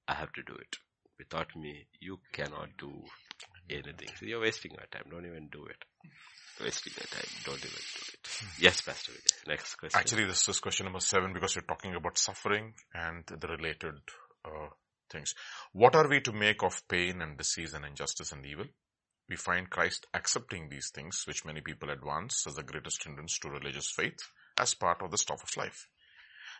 I 0.07 0.13
have 0.13 0.31
to 0.33 0.43
do 0.43 0.53
it. 0.53 0.77
Without 1.17 1.55
me, 1.55 1.87
you 1.99 2.19
cannot 2.31 2.69
do 2.77 3.03
anything. 3.69 4.09
So 4.17 4.25
you're 4.25 4.39
wasting 4.39 4.71
your 4.71 4.85
time. 4.91 5.03
Don't 5.11 5.25
even 5.25 5.49
do 5.51 5.65
it 5.65 5.83
wasting 6.61 6.93
your 6.97 7.07
time. 7.07 7.29
Don't 7.45 7.57
even 7.57 7.69
do 7.69 8.01
it. 8.13 8.29
Yes, 8.59 8.81
Pastor 8.81 9.11
Vijay. 9.11 9.47
Next 9.47 9.75
question. 9.75 9.99
Actually, 9.99 10.25
this 10.25 10.47
is 10.47 10.59
question 10.59 10.85
number 10.85 10.99
seven 10.99 11.33
because 11.33 11.55
you're 11.55 11.63
talking 11.63 11.95
about 11.95 12.17
suffering 12.17 12.73
and 12.93 13.23
the 13.25 13.47
related 13.47 13.95
uh, 14.45 14.67
things. 15.11 15.33
What 15.73 15.95
are 15.95 16.07
we 16.07 16.21
to 16.21 16.31
make 16.31 16.63
of 16.63 16.87
pain 16.87 17.21
and 17.21 17.37
disease 17.37 17.73
and 17.73 17.85
injustice 17.85 18.31
and 18.31 18.45
evil? 18.45 18.65
We 19.29 19.35
find 19.35 19.69
Christ 19.69 20.07
accepting 20.13 20.69
these 20.69 20.89
things, 20.89 21.23
which 21.27 21.45
many 21.45 21.61
people 21.61 21.91
advance 21.91 22.45
as 22.47 22.55
the 22.55 22.63
greatest 22.63 23.03
hindrance 23.03 23.37
to 23.39 23.49
religious 23.49 23.91
faith, 23.91 24.19
as 24.57 24.73
part 24.73 25.01
of 25.01 25.11
the 25.11 25.17
stuff 25.17 25.43
of 25.43 25.57
life. 25.57 25.87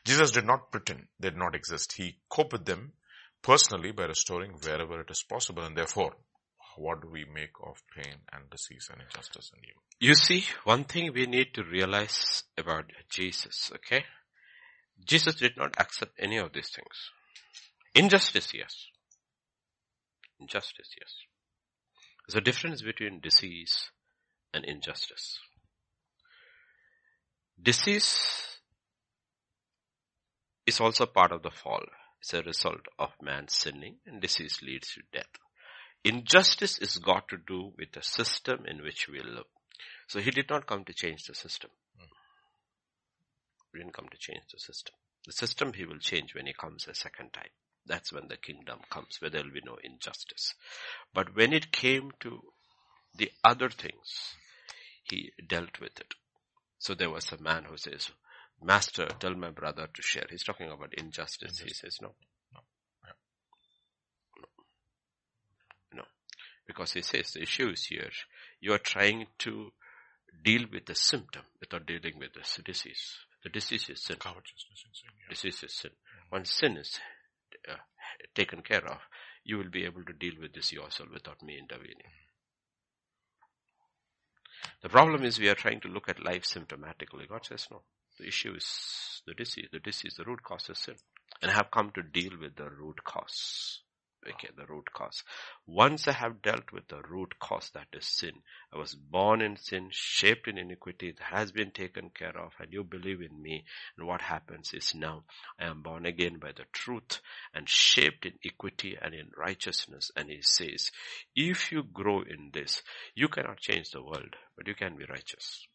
Jesus 0.05 0.31
did 0.31 0.45
not 0.45 0.71
pretend 0.71 1.07
they 1.19 1.29
did 1.29 1.37
not 1.37 1.55
exist. 1.55 1.93
He 1.93 2.17
coped 2.29 2.53
with 2.53 2.65
them 2.65 2.93
personally 3.41 3.91
by 3.91 4.03
restoring 4.03 4.51
wherever 4.51 5.01
it 5.01 5.09
is 5.09 5.23
possible 5.23 5.63
and 5.63 5.75
therefore 5.75 6.13
what 6.79 7.01
do 7.01 7.09
we 7.09 7.25
make 7.25 7.55
of 7.61 7.83
pain 7.95 8.15
and 8.31 8.49
disease 8.49 8.89
and 8.91 9.01
injustice 9.01 9.51
and 9.53 9.63
evil? 9.63 9.81
You 9.99 10.15
see, 10.15 10.45
one 10.63 10.85
thing 10.85 11.11
we 11.13 11.25
need 11.25 11.53
to 11.55 11.63
realize 11.63 12.43
about 12.57 12.85
Jesus, 13.09 13.69
okay? 13.75 14.05
Jesus 15.05 15.35
did 15.35 15.57
not 15.57 15.75
accept 15.79 16.13
any 16.17 16.37
of 16.37 16.53
these 16.53 16.69
things. 16.69 17.11
Injustice, 17.93 18.53
yes. 18.53 18.87
Injustice, 20.39 20.89
yes. 20.99 21.13
There's 22.27 22.37
a 22.37 22.41
difference 22.41 22.81
between 22.81 23.19
disease 23.19 23.91
and 24.53 24.63
injustice. 24.63 25.39
Disease 27.61 28.59
is 30.65 30.79
also 30.79 31.05
part 31.07 31.33
of 31.33 31.43
the 31.43 31.51
fall. 31.51 31.83
It's 32.21 32.33
a 32.33 32.41
result 32.41 32.87
of 32.97 33.09
man 33.21 33.47
sinning 33.49 33.97
and 34.05 34.21
disease 34.21 34.59
leads 34.61 34.93
to 34.93 35.01
death. 35.11 35.27
Injustice 36.03 36.77
is 36.77 36.97
got 36.97 37.27
to 37.29 37.37
do 37.37 37.73
with 37.77 37.91
the 37.91 38.01
system 38.01 38.65
in 38.65 38.81
which 38.81 39.07
we 39.09 39.19
live. 39.19 39.45
So 40.07 40.19
he 40.19 40.31
did 40.31 40.49
not 40.49 40.65
come 40.65 40.85
to 40.85 40.93
change 40.93 41.23
the 41.23 41.35
system. 41.35 41.71
He 43.73 43.79
didn't 43.79 43.93
come 43.93 44.07
to 44.09 44.17
change 44.17 44.43
the 44.51 44.59
system. 44.59 44.95
The 45.25 45.33
system 45.33 45.73
he 45.73 45.85
will 45.85 45.99
change 45.99 46.33
when 46.33 46.47
he 46.47 46.53
comes 46.53 46.87
a 46.87 46.95
second 46.95 47.33
time. 47.33 47.51
That's 47.85 48.13
when 48.13 48.27
the 48.27 48.37
kingdom 48.37 48.79
comes, 48.89 49.17
where 49.19 49.29
there 49.29 49.43
will 49.43 49.51
be 49.51 49.61
no 49.65 49.77
injustice. 49.83 50.53
But 51.13 51.35
when 51.35 51.53
it 51.53 51.71
came 51.71 52.11
to 52.21 52.41
the 53.15 53.31
other 53.43 53.69
things, 53.69 54.35
he 55.03 55.31
dealt 55.47 55.79
with 55.79 55.99
it. 55.99 56.13
So 56.77 56.93
there 56.93 57.09
was 57.09 57.31
a 57.31 57.41
man 57.41 57.65
who 57.65 57.77
says, 57.77 58.09
Master, 58.61 59.07
tell 59.19 59.35
my 59.35 59.49
brother 59.49 59.87
to 59.93 60.01
share. 60.01 60.25
He's 60.29 60.43
talking 60.43 60.71
about 60.71 60.93
injustice. 60.93 61.59
injustice. 61.59 61.67
He 61.67 61.73
says, 61.73 61.97
no, 62.01 62.13
Because 66.69 66.93
he 66.93 67.01
says 67.01 67.31
the 67.31 67.41
issue 67.41 67.69
is 67.69 67.85
here. 67.85 68.11
You 68.61 68.73
are 68.73 68.77
trying 68.77 69.25
to 69.39 69.71
deal 70.43 70.65
with 70.71 70.85
the 70.85 70.93
symptom 70.93 71.41
without 71.59 71.87
dealing 71.87 72.19
with 72.19 72.33
the 72.33 72.61
disease. 72.61 73.17
The 73.43 73.49
disease 73.49 73.89
is 73.89 74.03
sin. 74.03 74.17
Covetousness 74.19 74.83
and 74.85 74.93
sin. 74.93 75.09
Yeah. 75.19 75.29
Disease 75.33 75.63
is 75.63 75.73
sin. 75.73 75.91
Once 76.31 76.51
sin 76.51 76.77
is 76.77 76.99
uh, 77.67 77.73
taken 78.35 78.61
care 78.61 78.85
of, 78.85 78.99
you 79.43 79.57
will 79.57 79.71
be 79.71 79.83
able 79.83 80.03
to 80.05 80.13
deal 80.13 80.33
with 80.39 80.53
this 80.53 80.71
yourself 80.71 81.09
without 81.11 81.41
me 81.41 81.57
intervening. 81.57 82.11
The 84.83 84.89
problem 84.89 85.23
is 85.23 85.39
we 85.39 85.49
are 85.49 85.55
trying 85.55 85.81
to 85.81 85.87
look 85.87 86.07
at 86.07 86.23
life 86.23 86.43
symptomatically. 86.43 87.27
God 87.27 87.45
says 87.45 87.67
no. 87.71 87.81
The 88.19 88.27
issue 88.27 88.53
is 88.55 89.23
the 89.25 89.33
disease. 89.33 89.69
The 89.71 89.79
disease, 89.79 90.13
the 90.15 90.23
root 90.23 90.43
cause 90.43 90.69
is 90.69 90.77
sin. 90.77 90.95
And 91.41 91.49
I 91.49 91.55
have 91.55 91.71
come 91.71 91.89
to 91.95 92.03
deal 92.03 92.33
with 92.39 92.57
the 92.57 92.69
root 92.69 93.03
cause. 93.03 93.81
Okay, 94.27 94.49
the 94.55 94.65
root 94.65 94.91
cause. 94.91 95.23
Once 95.65 96.07
I 96.07 96.11
have 96.11 96.41
dealt 96.41 96.73
with 96.73 96.89
the 96.89 97.01
root 97.01 97.39
cause, 97.39 97.69
that 97.73 97.87
is 97.93 98.05
sin. 98.05 98.33
I 98.73 98.77
was 98.77 98.93
born 98.93 99.41
in 99.41 99.55
sin, 99.55 99.89
shaped 99.91 100.47
in 100.47 100.57
iniquity, 100.57 101.09
it 101.09 101.19
has 101.19 101.53
been 101.53 101.71
taken 101.71 102.09
care 102.09 102.37
of, 102.37 102.53
and 102.59 102.73
you 102.73 102.83
believe 102.83 103.21
in 103.21 103.41
me. 103.41 103.63
And 103.97 104.05
what 104.05 104.21
happens 104.21 104.73
is 104.73 104.93
now 104.93 105.23
I 105.57 105.65
am 105.65 105.83
born 105.83 106.05
again 106.05 106.37
by 106.37 106.51
the 106.51 106.65
truth 106.73 107.21
and 107.53 107.69
shaped 107.69 108.25
in 108.25 108.33
equity 108.45 108.97
and 109.01 109.13
in 109.13 109.31
righteousness. 109.37 110.11
And 110.15 110.29
he 110.29 110.41
says, 110.41 110.91
if 111.33 111.71
you 111.71 111.83
grow 111.83 112.21
in 112.21 112.51
this, 112.53 112.83
you 113.15 113.29
cannot 113.29 113.59
change 113.59 113.91
the 113.91 114.03
world, 114.03 114.35
but 114.57 114.67
you 114.67 114.75
can 114.75 114.97
be 114.97 115.05
righteous. 115.05 115.65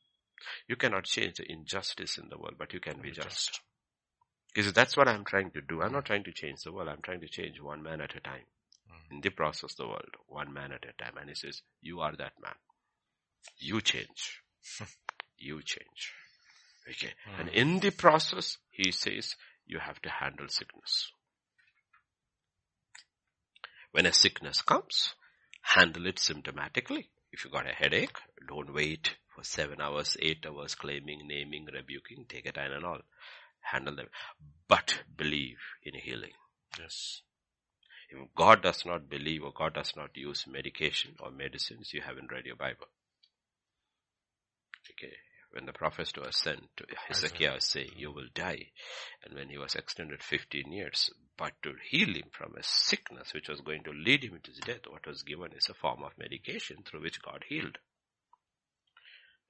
You 0.68 0.76
cannot 0.76 1.05
change 1.05 1.38
the 1.38 1.51
injustice 1.51 2.18
in 2.18 2.28
the 2.28 2.36
world, 2.38 2.57
but 2.59 2.74
you 2.74 2.80
can 2.80 3.01
be 3.01 3.11
just. 3.11 3.61
Because 4.55 4.72
that's 4.72 4.96
what 4.96 5.09
I'm 5.09 5.24
trying 5.24 5.50
to 5.52 5.61
do. 5.61 5.82
I'm 5.82 5.92
not 5.92 6.05
trying 6.05 6.24
to 6.24 6.32
change 6.32 6.62
the 6.62 6.72
world. 6.72 6.88
I'm 6.88 7.02
trying 7.02 7.20
to 7.20 7.28
change 7.28 7.61
one 7.61 7.82
man 7.82 8.00
at 8.00 8.14
a 8.14 8.20
time. 8.20 8.46
Mm. 8.88 9.16
In 9.16 9.20
the 9.20 9.30
process, 9.30 9.74
the 9.74 9.86
world, 9.86 10.14
one 10.28 10.52
man 10.52 10.70
at 10.70 10.84
a 10.84 11.02
time. 11.02 11.14
And 11.20 11.28
he 11.28 11.34
says, 11.34 11.62
you 11.80 12.00
are 12.00 12.14
that 12.16 12.32
man. 12.40 12.55
You 13.59 13.80
change. 13.80 14.42
you 15.38 15.61
change. 15.62 16.12
Okay. 16.88 17.12
Mm. 17.36 17.40
And 17.40 17.48
in 17.48 17.80
the 17.80 17.90
process, 17.90 18.59
he 18.70 18.92
says, 18.92 19.34
you 19.66 19.80
have 19.80 20.00
to 20.02 20.09
handle 20.09 20.46
sickness. 20.48 21.11
When 23.90 24.07
a 24.07 24.12
sickness 24.12 24.62
comes, 24.62 25.14
handle 25.62 26.07
it 26.07 26.16
symptomatically. 26.16 27.09
If 27.32 27.44
you 27.44 27.50
got 27.50 27.68
a 27.68 27.74
headache, 27.74 28.16
don't 28.48 28.72
wait 28.72 29.16
for 29.34 29.42
seven 29.42 29.80
hours, 29.80 30.16
eight 30.20 30.44
hours 30.46 30.76
claiming, 30.76 31.26
naming, 31.26 31.66
rebuking, 31.72 32.26
take 32.28 32.46
a 32.46 32.86
all 32.86 33.00
handle 33.65 33.97
them. 33.97 34.09
But 34.69 35.03
believe 35.17 35.59
in 35.83 35.95
healing. 35.95 36.33
Yes. 36.79 37.23
If 38.11 38.35
God 38.37 38.62
does 38.62 38.85
not 38.87 39.09
believe 39.09 39.43
or 39.43 39.53
God 39.53 39.75
does 39.75 39.95
not 39.97 40.17
use 40.17 40.47
medication 40.47 41.17
or 41.21 41.31
medicines, 41.31 41.93
you 41.93 42.03
haven't 42.03 42.31
read 42.31 42.47
your 42.47 42.57
Bible. 42.57 42.87
Okay. 44.91 45.15
When 45.53 45.67
the 45.67 45.73
prophet 45.73 46.12
was 46.19 46.37
sent 46.37 46.77
to 46.77 46.85
Hezekiah 47.07 47.61
saying, 47.61 47.93
you 47.97 48.11
will 48.11 48.27
die. 48.35 48.73
And 49.25 49.35
when 49.35 49.49
he 49.49 49.59
was 49.59 49.77
extended 49.77 50.23
15 50.23 50.73
years, 50.73 51.11
but 51.39 51.53
to 51.62 51.75
heal 51.89 52.09
him 52.09 52.29
from 52.33 52.55
a 52.57 52.62
sickness 52.62 53.33
which 53.33 53.49
was 53.49 53.61
going 53.61 53.85
to 53.85 53.93
lead 53.93 54.25
him 54.25 54.41
to 54.43 54.51
his 54.51 54.59
death, 54.59 54.87
what 54.89 55.07
was 55.07 55.23
given 55.23 55.53
is 55.53 55.69
a 55.69 55.75
form 55.75 56.03
of 56.03 56.19
medication 56.19 56.79
through 56.85 57.03
which 57.03 57.23
God 57.23 57.45
healed. 57.49 57.79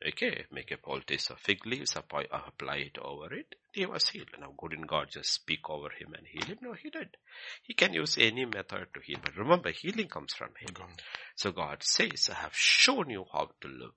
Okay, 0.06 0.44
make 0.50 0.70
a 0.70 0.76
poultice 0.76 1.30
of 1.30 1.38
fig 1.38 1.64
leaves, 1.66 1.96
apply, 1.96 2.26
apply 2.30 2.76
it 2.76 2.98
over 2.98 3.32
it. 3.32 3.54
He 3.72 3.86
was 3.86 4.08
healed. 4.08 4.28
Now, 4.38 4.52
couldn't 4.58 4.86
God 4.86 5.08
just 5.10 5.32
speak 5.32 5.68
over 5.70 5.88
him 5.88 6.14
and 6.14 6.26
heal 6.26 6.44
him? 6.46 6.58
No, 6.60 6.74
he 6.74 6.90
did. 6.90 7.16
He 7.62 7.74
can 7.74 7.94
use 7.94 8.16
any 8.18 8.44
method 8.44 8.88
to 8.94 9.00
heal. 9.00 9.18
But 9.22 9.36
remember, 9.36 9.70
healing 9.70 10.08
comes 10.08 10.34
from 10.34 10.50
him. 10.58 10.74
God. 10.74 11.02
So 11.36 11.52
God 11.52 11.82
says, 11.82 12.28
I 12.30 12.34
have 12.34 12.54
shown 12.54 13.08
you 13.10 13.24
how 13.32 13.50
to 13.62 13.68
live. 13.68 13.92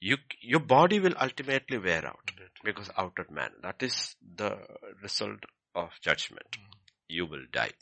You, 0.00 0.18
your 0.40 0.60
body 0.60 1.00
will 1.00 1.14
ultimately 1.20 1.78
wear 1.78 2.06
out 2.06 2.30
because 2.62 2.90
outer 2.96 3.26
man, 3.30 3.50
that 3.62 3.82
is 3.82 4.14
the 4.36 4.58
result 5.02 5.44
of 5.74 5.90
judgment. 6.02 6.46
Mm. 6.52 6.78
You 7.08 7.26
will 7.26 7.46
die. 7.50 7.72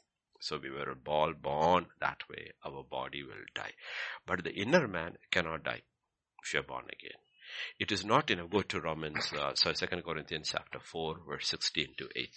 So 0.40 0.59
we 0.62 0.70
were 0.70 0.96
all 1.07 1.32
born 1.34 1.86
that 2.00 2.22
way. 2.30 2.52
Our 2.64 2.84
body 2.84 3.22
will 3.22 3.44
die. 3.54 3.72
But 4.26 4.44
the 4.44 4.54
inner 4.54 4.86
man 4.86 5.16
cannot 5.30 5.64
die 5.64 5.82
if 6.42 6.54
you're 6.54 6.62
born 6.62 6.84
again. 6.84 7.18
It 7.78 7.92
is 7.92 8.04
not 8.04 8.30
in 8.30 8.40
a, 8.40 8.46
go 8.46 8.62
to 8.62 8.80
Romans, 8.80 9.32
uh, 9.32 9.54
sorry, 9.54 9.74
2 9.74 9.86
Corinthians 10.02 10.50
chapter 10.52 10.78
4 10.80 11.16
verse 11.28 11.48
16 11.48 11.88
to 11.98 12.09
18. 12.14 12.30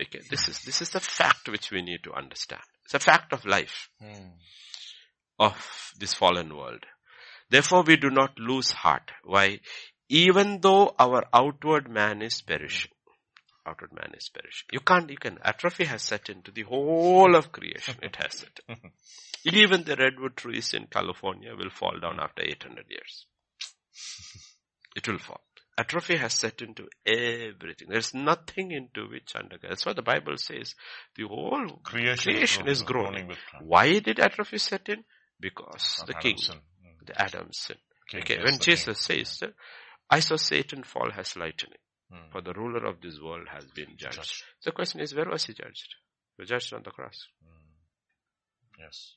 Okay, 0.00 0.20
this 0.30 0.48
is, 0.48 0.60
this 0.62 0.80
is 0.80 0.90
the 0.90 1.00
fact 1.00 1.48
which 1.48 1.70
we 1.70 1.82
need 1.82 2.04
to 2.04 2.12
understand. 2.12 2.62
It's 2.84 2.94
a 2.94 3.00
fact 3.00 3.32
of 3.32 3.44
life. 3.44 3.88
Hmm. 4.00 4.30
Of 5.40 5.92
this 5.98 6.14
fallen 6.14 6.56
world. 6.56 6.84
Therefore 7.50 7.82
we 7.82 7.96
do 7.96 8.10
not 8.10 8.38
lose 8.38 8.70
heart. 8.70 9.10
Why? 9.24 9.60
Even 10.08 10.60
though 10.60 10.94
our 10.98 11.24
outward 11.32 11.88
man 11.90 12.22
is 12.22 12.40
perishing. 12.40 12.92
Outward 13.66 13.92
man 13.92 14.12
is 14.16 14.30
perishing. 14.30 14.68
You 14.72 14.80
can't, 14.80 15.10
you 15.10 15.16
can, 15.16 15.38
atrophy 15.44 15.84
has 15.84 16.02
set 16.02 16.28
into 16.30 16.50
the 16.50 16.62
whole 16.62 17.36
of 17.36 17.52
creation. 17.52 17.96
It 18.02 18.16
has 18.16 18.38
set. 18.38 18.60
Even 19.44 19.84
the 19.84 19.96
redwood 19.96 20.36
trees 20.36 20.74
in 20.74 20.86
California 20.86 21.54
will 21.56 21.70
fall 21.70 21.98
down 22.00 22.18
after 22.20 22.42
800 22.42 22.86
years. 22.88 23.26
It 24.96 25.06
will 25.08 25.18
fall. 25.18 25.40
Atrophy 25.76 26.16
has 26.16 26.34
set 26.34 26.60
into 26.60 26.88
everything. 27.06 27.88
There's 27.88 28.12
nothing 28.12 28.72
into 28.72 29.08
which 29.08 29.36
under 29.36 29.58
That's 29.62 29.86
what 29.86 29.94
the 29.94 30.02
Bible 30.02 30.36
says. 30.36 30.74
The 31.14 31.22
whole 31.28 31.68
Creation, 31.84 32.32
creation 32.32 32.68
is 32.68 32.82
groaning. 32.82 33.30
Why 33.60 34.00
did 34.00 34.18
atrophy 34.18 34.58
set 34.58 34.88
in? 34.88 35.04
Because 35.40 36.02
the 36.06 36.14
king. 36.14 36.36
Hmm. 36.48 36.58
the 37.06 37.20
Adam's 37.22 37.58
sin. 37.58 37.76
Okay, 38.12 38.38
when 38.42 38.58
Jesus 38.58 39.06
king. 39.06 39.24
says, 39.24 39.38
that, 39.38 39.54
I 40.10 40.18
saw 40.20 40.34
Satan 40.36 40.82
fall 40.82 41.10
as 41.16 41.36
lightning, 41.36 41.78
Hmm. 42.10 42.30
for 42.32 42.40
the 42.40 42.54
ruler 42.54 42.84
of 42.86 43.00
this 43.00 43.20
world 43.20 43.46
has 43.52 43.66
been 43.66 43.96
judged. 43.96 44.16
Judged. 44.16 44.44
The 44.64 44.72
question 44.72 45.00
is, 45.00 45.14
where 45.14 45.28
was 45.30 45.44
he 45.44 45.52
judged? 45.52 45.94
He 46.36 46.42
was 46.42 46.48
judged 46.48 46.72
on 46.74 46.82
the 46.82 46.90
cross. 46.90 47.28
Yes. 48.80 49.14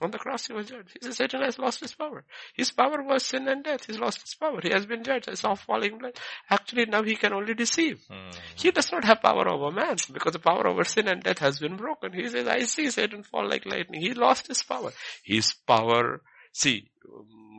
On 0.00 0.10
the 0.10 0.18
cross 0.18 0.46
he 0.46 0.52
was 0.52 0.68
judged. 0.68 0.90
He 0.92 0.98
said, 1.02 1.14
Satan 1.14 1.42
has 1.42 1.58
lost 1.58 1.80
his 1.80 1.94
power. 1.94 2.24
His 2.54 2.70
power 2.70 3.02
was 3.02 3.24
sin 3.24 3.48
and 3.48 3.64
death. 3.64 3.86
He's 3.86 3.98
lost 3.98 4.20
his 4.20 4.34
power. 4.34 4.60
He 4.62 4.70
has 4.70 4.86
been 4.86 5.04
judged 5.04 5.28
as 5.28 5.44
of 5.44 5.60
falling 5.60 5.98
blood. 5.98 6.18
Actually 6.50 6.86
now 6.86 7.02
he 7.02 7.16
can 7.16 7.32
only 7.32 7.54
deceive. 7.54 8.00
Hmm. 8.10 8.30
He 8.56 8.70
does 8.70 8.90
not 8.92 9.04
have 9.04 9.22
power 9.22 9.48
over 9.48 9.70
man 9.70 9.96
because 10.12 10.32
the 10.32 10.38
power 10.38 10.66
over 10.66 10.84
sin 10.84 11.08
and 11.08 11.22
death 11.22 11.38
has 11.38 11.58
been 11.58 11.76
broken. 11.76 12.12
He 12.12 12.28
says, 12.28 12.46
I 12.46 12.60
see 12.60 12.90
Satan 12.90 13.22
fall 13.22 13.48
like 13.48 13.66
lightning. 13.66 14.00
He 14.00 14.14
lost 14.14 14.48
his 14.48 14.62
power. 14.62 14.92
His 15.24 15.52
power, 15.66 16.22
see, 16.52 16.90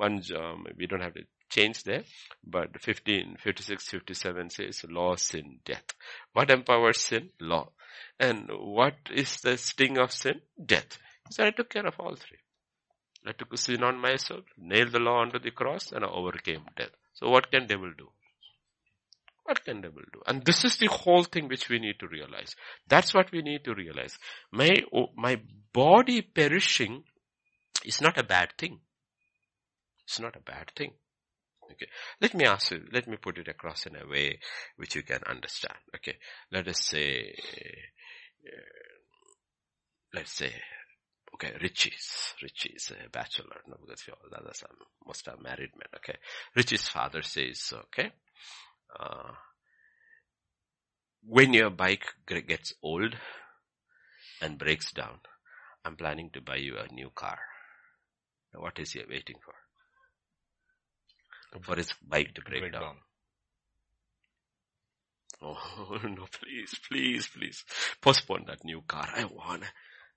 um, 0.02 0.66
we 0.78 0.88
don't 0.88 1.02
have 1.02 1.14
to 1.14 1.24
change 1.50 1.84
there, 1.84 2.04
but 2.44 2.82
15, 2.82 3.38
56, 3.40 3.88
57 3.88 4.50
says 4.50 4.86
law, 4.90 5.16
sin, 5.16 5.60
death. 5.66 5.86
What 6.34 6.50
empowers 6.50 7.00
sin? 7.00 7.30
Law. 7.40 7.70
And 8.20 8.50
what 8.50 8.96
is 9.14 9.42
the 9.42 9.58
sting 9.58 9.98
of 9.98 10.12
sin? 10.12 10.42
Death. 10.64 10.98
So 11.30 11.46
I 11.46 11.52
took 11.52 11.70
care 11.70 11.86
of 11.88 12.00
all 12.00 12.16
three. 12.16 12.38
I 13.26 13.32
took 13.32 13.58
sin 13.58 13.84
on 13.84 14.00
myself, 14.00 14.44
nailed 14.58 14.92
the 14.92 15.00
law 15.00 15.22
onto 15.22 15.40
the 15.40 15.52
cross, 15.52 15.92
and 15.92 16.04
I 16.04 16.10
overcame 16.10 16.66
death. 16.78 16.92
So 17.14 17.30
what 17.30 17.50
can 17.50 17.68
devil 17.68 17.92
do? 17.98 18.10
What 19.44 19.64
can 19.64 19.82
devil 19.82 20.02
do? 20.12 20.22
And 20.28 20.44
this 20.46 20.64
is 20.64 20.78
the 20.78 20.88
whole 20.88 21.24
thing 21.24 21.48
which 21.48 21.70
we 21.70 21.80
need 21.80 22.00
to 22.00 22.08
realize. 22.08 22.56
That's 22.88 23.14
what 23.14 23.32
we 23.32 23.42
need 23.42 23.64
to 23.66 23.74
realize. 23.74 24.18
My, 24.52 24.70
oh, 24.94 25.08
my 25.16 25.42
body 25.74 26.22
perishing 26.22 27.04
is 27.86 28.02
not 28.02 28.18
a 28.18 28.24
bad 28.24 28.54
thing. 28.58 28.80
It's 30.06 30.20
not 30.20 30.36
a 30.36 30.42
bad 30.42 30.72
thing. 30.76 30.94
Okay. 31.72 31.88
Let 32.22 32.34
me 32.34 32.46
ask 32.46 32.72
you, 32.72 32.82
let 32.92 33.08
me 33.08 33.18
put 33.18 33.38
it 33.38 33.48
across 33.48 33.86
in 33.86 33.96
a 33.96 34.08
way 34.08 34.40
which 34.78 34.96
you 34.96 35.04
can 35.04 35.20
understand. 35.28 35.78
Okay. 35.96 36.18
Let 36.52 36.68
us 36.68 36.86
say, 36.86 37.36
uh, 38.46 38.62
let's 40.14 40.34
say, 40.34 40.54
okay, 41.34 41.54
Richie's, 41.62 42.34
Richie's 42.42 42.92
a 42.92 43.10
bachelor, 43.10 43.62
no, 43.68 43.76
because 43.82 44.04
we 44.08 44.14
all 44.14 44.30
the 44.30 44.38
others 44.38 44.64
are, 44.64 44.76
most 45.06 45.28
are 45.28 45.38
married 45.42 45.72
men, 45.76 45.88
okay. 45.96 46.18
Richie's 46.56 46.88
father 46.88 47.22
says, 47.22 47.74
okay, 47.86 48.12
uh, 49.00 49.32
when 51.26 51.54
your 51.54 51.70
bike 51.70 52.06
gets 52.28 52.74
old 52.84 53.16
and 54.42 54.58
breaks 54.58 54.92
down, 54.92 55.20
I'm 55.86 55.96
planning 55.96 56.30
to 56.34 56.42
buy 56.42 56.58
you 56.58 56.78
a 56.78 56.94
new 56.94 57.10
car. 57.14 57.40
Now 58.54 58.62
what 58.62 58.78
is 58.80 58.92
he 58.94 59.02
waiting 59.10 59.38
for? 59.44 59.54
For 61.62 61.76
his 61.76 61.94
bike 62.08 62.34
to 62.36 62.42
break, 62.42 62.62
Break 62.62 62.74
down. 62.74 62.82
down. 62.82 62.96
Oh, 65.42 66.00
no, 66.04 66.26
please, 66.40 66.76
please, 66.90 67.28
please. 67.28 67.64
Postpone 68.02 68.46
that 68.48 68.64
new 68.64 68.82
car. 68.88 69.08
I 69.16 69.26
want. 69.26 69.64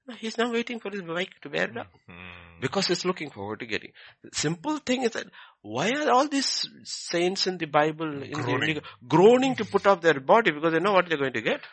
He's 0.19 0.39
now 0.39 0.53
waiting 0.53 0.81
for 0.81 0.91
his 0.91 1.03
bike 1.03 1.33
to 1.43 1.49
wear 1.49 1.67
down. 1.67 1.87
Hmm. 2.07 2.61
Because 2.61 2.87
he's 2.87 3.05
looking 3.05 3.29
forward 3.29 3.61
to 3.61 3.67
getting. 3.67 3.91
The 4.23 4.31
simple 4.33 4.79
thing 4.79 5.03
is 5.03 5.11
that 5.11 5.27
why 5.61 5.91
are 5.91 6.11
all 6.11 6.27
these 6.27 6.67
saints 6.85 7.47
in 7.47 7.59
the 7.59 7.67
Bible 7.67 8.23
in 8.23 8.31
Groaning. 8.33 8.75
The, 8.77 8.83
groaning 9.07 9.57
to 9.57 9.67
put 9.67 9.87
off 9.87 10.01
their 10.01 10.21
body 10.21 10.53
because 10.53 10.73
they 10.73 10.81
know 10.81 10.95
what 10.95 11.07
they're 11.07 11.19
going 11.19 11.35
to 11.35 11.43
get? 11.43 11.61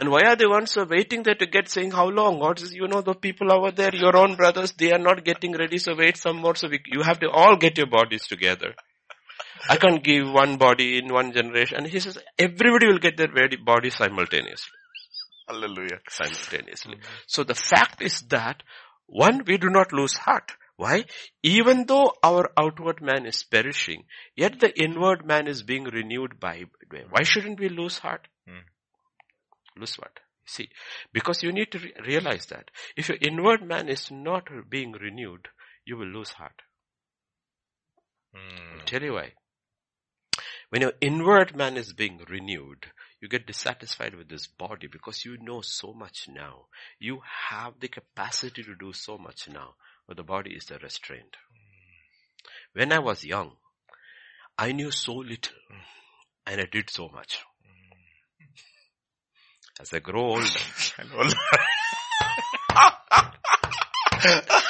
And 0.00 0.10
why 0.10 0.20
are 0.26 0.36
the 0.36 0.48
ones 0.48 0.74
who 0.74 0.82
are 0.82 0.86
waiting 0.86 1.24
there 1.24 1.34
to 1.34 1.46
get 1.46 1.68
saying 1.68 1.90
how 1.90 2.08
long? 2.08 2.40
Is, 2.56 2.72
you 2.72 2.86
know, 2.86 3.00
the 3.00 3.14
people 3.14 3.52
over 3.52 3.72
there, 3.72 3.92
your 3.92 4.16
own 4.16 4.36
brothers, 4.36 4.72
they 4.72 4.92
are 4.92 4.98
not 4.98 5.24
getting 5.24 5.56
ready, 5.56 5.78
so 5.78 5.96
wait 5.96 6.16
some 6.16 6.36
more. 6.36 6.54
So 6.54 6.68
we, 6.68 6.80
you 6.86 7.02
have 7.02 7.18
to 7.20 7.30
all 7.30 7.56
get 7.56 7.76
your 7.78 7.88
bodies 7.88 8.26
together. 8.28 8.74
I 9.68 9.76
can't 9.76 10.02
give 10.02 10.30
one 10.30 10.56
body 10.56 10.98
in 10.98 11.12
one 11.12 11.32
generation. 11.32 11.78
And 11.78 11.86
he 11.88 11.98
says, 11.98 12.16
everybody 12.38 12.86
will 12.86 12.98
get 12.98 13.16
their 13.16 13.28
body 13.64 13.90
simultaneously. 13.90 14.77
Hallelujah. 15.48 16.00
Simultaneously. 16.08 16.96
Mm-hmm. 16.96 17.14
So 17.26 17.42
the 17.42 17.54
fact 17.54 18.02
is 18.02 18.20
that, 18.28 18.62
one, 19.06 19.44
we 19.46 19.56
do 19.56 19.70
not 19.70 19.92
lose 19.92 20.14
heart. 20.14 20.52
Why? 20.76 21.06
Even 21.42 21.86
though 21.86 22.12
our 22.22 22.50
outward 22.56 23.00
man 23.00 23.26
is 23.26 23.42
perishing, 23.42 24.04
yet 24.36 24.60
the 24.60 24.72
inward 24.80 25.26
man 25.26 25.48
is 25.48 25.62
being 25.62 25.84
renewed 25.84 26.38
by, 26.38 26.64
why 27.10 27.22
shouldn't 27.24 27.58
we 27.58 27.68
lose 27.68 27.98
heart? 27.98 28.28
Mm. 28.48 28.60
Lose 29.76 29.94
what? 29.96 30.20
See, 30.46 30.68
because 31.12 31.42
you 31.42 31.52
need 31.52 31.72
to 31.72 31.78
re- 31.78 31.94
realize 32.06 32.46
that 32.46 32.70
if 32.96 33.08
your 33.08 33.18
inward 33.20 33.66
man 33.66 33.88
is 33.88 34.10
not 34.10 34.48
being 34.70 34.92
renewed, 34.92 35.48
you 35.84 35.96
will 35.96 36.06
lose 36.06 36.30
heart. 36.30 36.62
Mm. 38.34 38.78
I'll 38.78 38.86
tell 38.86 39.02
you 39.02 39.14
why. 39.14 39.32
When 40.70 40.82
your 40.82 40.92
inward 41.00 41.56
man 41.56 41.78
is 41.78 41.94
being 41.94 42.20
renewed, 42.28 42.88
you 43.20 43.28
get 43.28 43.46
dissatisfied 43.46 44.14
with 44.14 44.28
this 44.28 44.46
body 44.46 44.86
because 44.86 45.24
you 45.24 45.38
know 45.38 45.62
so 45.62 45.94
much 45.94 46.28
now. 46.28 46.66
You 46.98 47.22
have 47.48 47.80
the 47.80 47.88
capacity 47.88 48.62
to 48.62 48.74
do 48.74 48.92
so 48.92 49.16
much 49.16 49.48
now, 49.48 49.76
but 50.06 50.18
the 50.18 50.22
body 50.22 50.54
is 50.54 50.66
the 50.66 50.78
restraint. 50.78 51.38
When 52.74 52.92
I 52.92 52.98
was 52.98 53.24
young, 53.24 53.56
I 54.58 54.72
knew 54.72 54.90
so 54.90 55.14
little 55.14 55.56
and 56.46 56.60
I 56.60 56.66
did 56.70 56.90
so 56.90 57.08
much. 57.08 57.42
As 59.80 59.94
I 59.94 60.00
grow 60.00 60.32
older, 60.32 60.44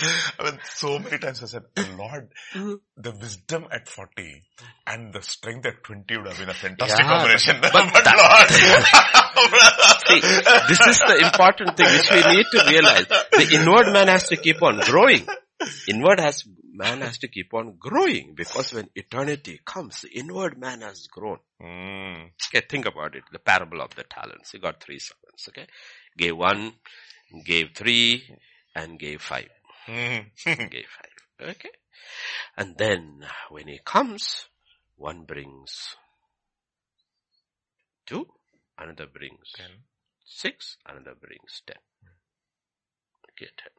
I 0.38 0.44
mean, 0.44 0.58
so 0.64 0.98
many 0.98 1.18
times 1.18 1.42
I 1.42 1.46
said, 1.46 1.64
Lord, 1.98 2.32
mm-hmm. 2.54 2.74
the 2.96 3.10
wisdom 3.12 3.66
at 3.70 3.88
40 3.88 4.42
and 4.86 5.12
the 5.12 5.22
strength 5.22 5.66
at 5.66 5.82
20 5.84 6.16
would 6.16 6.26
have 6.28 6.38
been 6.38 6.48
a 6.48 6.54
fantastic 6.54 6.98
yeah, 7.00 7.18
combination. 7.18 7.56
But, 7.60 7.72
but, 7.72 7.92
but 7.92 8.04
Lord. 8.16 8.48
See, 10.08 10.20
this 10.68 10.80
is 10.86 10.98
the 10.98 11.20
important 11.24 11.76
thing 11.76 11.86
which 11.86 12.10
we 12.10 12.36
need 12.36 12.46
to 12.52 12.64
realize. 12.68 13.06
The 13.06 13.48
inward 13.60 13.92
man 13.92 14.08
has 14.08 14.28
to 14.28 14.36
keep 14.36 14.62
on 14.62 14.80
growing. 14.80 15.26
Inward 15.88 16.20
has, 16.20 16.44
man 16.72 17.02
has 17.02 17.18
to 17.18 17.28
keep 17.28 17.52
on 17.54 17.76
growing 17.78 18.34
because 18.34 18.72
when 18.72 18.88
eternity 18.94 19.60
comes, 19.64 20.00
the 20.00 20.10
inward 20.18 20.58
man 20.58 20.80
has 20.80 21.06
grown. 21.06 21.38
Mm. 21.62 22.30
Okay, 22.48 22.66
think 22.68 22.86
about 22.86 23.14
it. 23.14 23.22
The 23.30 23.38
parable 23.38 23.80
of 23.80 23.94
the 23.94 24.04
talents. 24.04 24.50
He 24.52 24.58
got 24.58 24.82
three 24.82 24.98
servants, 24.98 25.48
okay? 25.48 25.66
Gave 26.16 26.36
one, 26.36 26.72
gave 27.44 27.70
three, 27.76 28.24
and 28.74 28.98
gave 28.98 29.20
five. 29.20 29.48
gave 29.86 30.86
five. 30.86 31.48
Okay. 31.50 31.70
And 32.56 32.76
then 32.76 33.24
when 33.50 33.68
he 33.68 33.80
comes, 33.84 34.46
one 34.96 35.24
brings 35.24 35.96
two, 38.06 38.26
another 38.78 39.06
brings 39.06 39.52
ten. 39.54 39.84
six, 40.24 40.76
another 40.86 41.14
brings 41.20 41.62
ten. 41.66 41.78
Okay, 43.30 43.50
ten. 43.56 43.72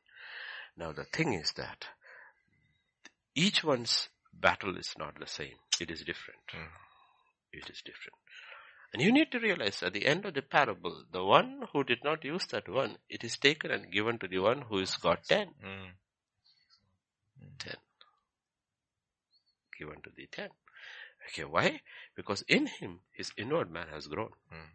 Now 0.75 0.91
the 0.91 1.05
thing 1.05 1.33
is 1.33 1.53
that 1.53 1.85
each 3.35 3.63
one's 3.63 4.09
battle 4.33 4.77
is 4.77 4.93
not 4.97 5.19
the 5.19 5.27
same. 5.27 5.57
It 5.79 5.91
is 5.91 5.99
different. 5.99 6.41
Mm. 6.53 6.67
It 7.51 7.69
is 7.69 7.81
different. 7.85 8.17
And 8.93 9.01
you 9.01 9.11
need 9.11 9.31
to 9.31 9.39
realize 9.39 9.81
at 9.81 9.93
the 9.93 10.05
end 10.05 10.25
of 10.25 10.35
the 10.35 10.43
parable, 10.43 11.03
the 11.11 11.23
one 11.23 11.63
who 11.73 11.83
did 11.83 12.03
not 12.03 12.23
use 12.23 12.45
that 12.51 12.69
one, 12.69 12.97
it 13.09 13.23
is 13.23 13.37
taken 13.37 13.71
and 13.71 13.91
given 13.91 14.19
to 14.19 14.27
the 14.27 14.37
one 14.37 14.61
who 14.61 14.77
has 14.77 14.95
got 14.97 15.23
ten. 15.23 15.47
Mm. 15.65 15.89
Ten. 17.57 17.75
Given 19.79 19.95
to 20.03 20.11
the 20.15 20.27
ten. 20.31 20.49
Okay, 21.27 21.43
why? 21.43 21.81
Because 22.15 22.43
in 22.47 22.67
him, 22.67 22.99
his 23.11 23.31
inward 23.35 23.71
man 23.71 23.87
has 23.91 24.05
grown. 24.05 24.29
Mm. 24.53 24.69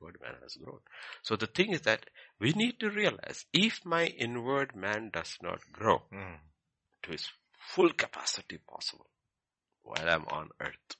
Inward 0.00 0.16
man 0.20 0.34
has 0.42 0.56
grown. 0.56 0.80
So 1.22 1.36
the 1.36 1.46
thing 1.46 1.72
is 1.72 1.82
that 1.82 2.10
we 2.40 2.52
need 2.52 2.80
to 2.80 2.90
realize 2.90 3.44
if 3.52 3.84
my 3.84 4.06
inward 4.06 4.74
man 4.74 5.10
does 5.12 5.38
not 5.40 5.60
grow 5.72 6.02
mm. 6.12 6.38
to 7.04 7.12
his 7.12 7.28
full 7.74 7.90
capacity 7.90 8.58
possible 8.58 9.06
while 9.84 10.08
I'm 10.08 10.24
on 10.26 10.48
earth, 10.60 10.96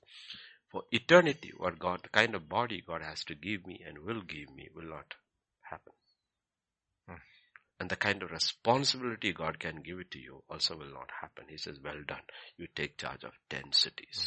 for 0.75 0.83
eternity, 0.91 1.53
what 1.57 1.79
God, 1.79 2.01
the 2.03 2.09
kind 2.09 2.35
of 2.35 2.49
body 2.49 2.83
God 2.85 3.01
has 3.01 3.23
to 3.27 3.37
give 3.37 3.65
me 3.65 3.81
and 3.87 3.97
will 4.01 4.23
give 4.23 4.53
me 4.53 4.69
will 4.75 4.89
not 4.89 5.15
happen. 5.61 5.93
Hmm. 7.09 7.23
And 7.79 7.89
the 7.89 7.95
kind 7.95 8.25
of 8.25 8.33
responsibility 8.33 9.33
God 9.33 9.61
can 9.61 9.83
give 9.83 10.01
it 10.01 10.11
to 10.11 10.19
you 10.19 10.43
also 10.51 10.77
will 10.77 10.93
not 10.93 11.11
happen. 11.21 11.45
He 11.49 11.59
says, 11.59 11.79
well 11.85 12.03
done. 12.05 12.27
You 12.57 12.67
take 12.75 12.99
charge 12.99 13.23
of 13.23 13.35
ten 13.49 13.71
cities. 13.71 14.19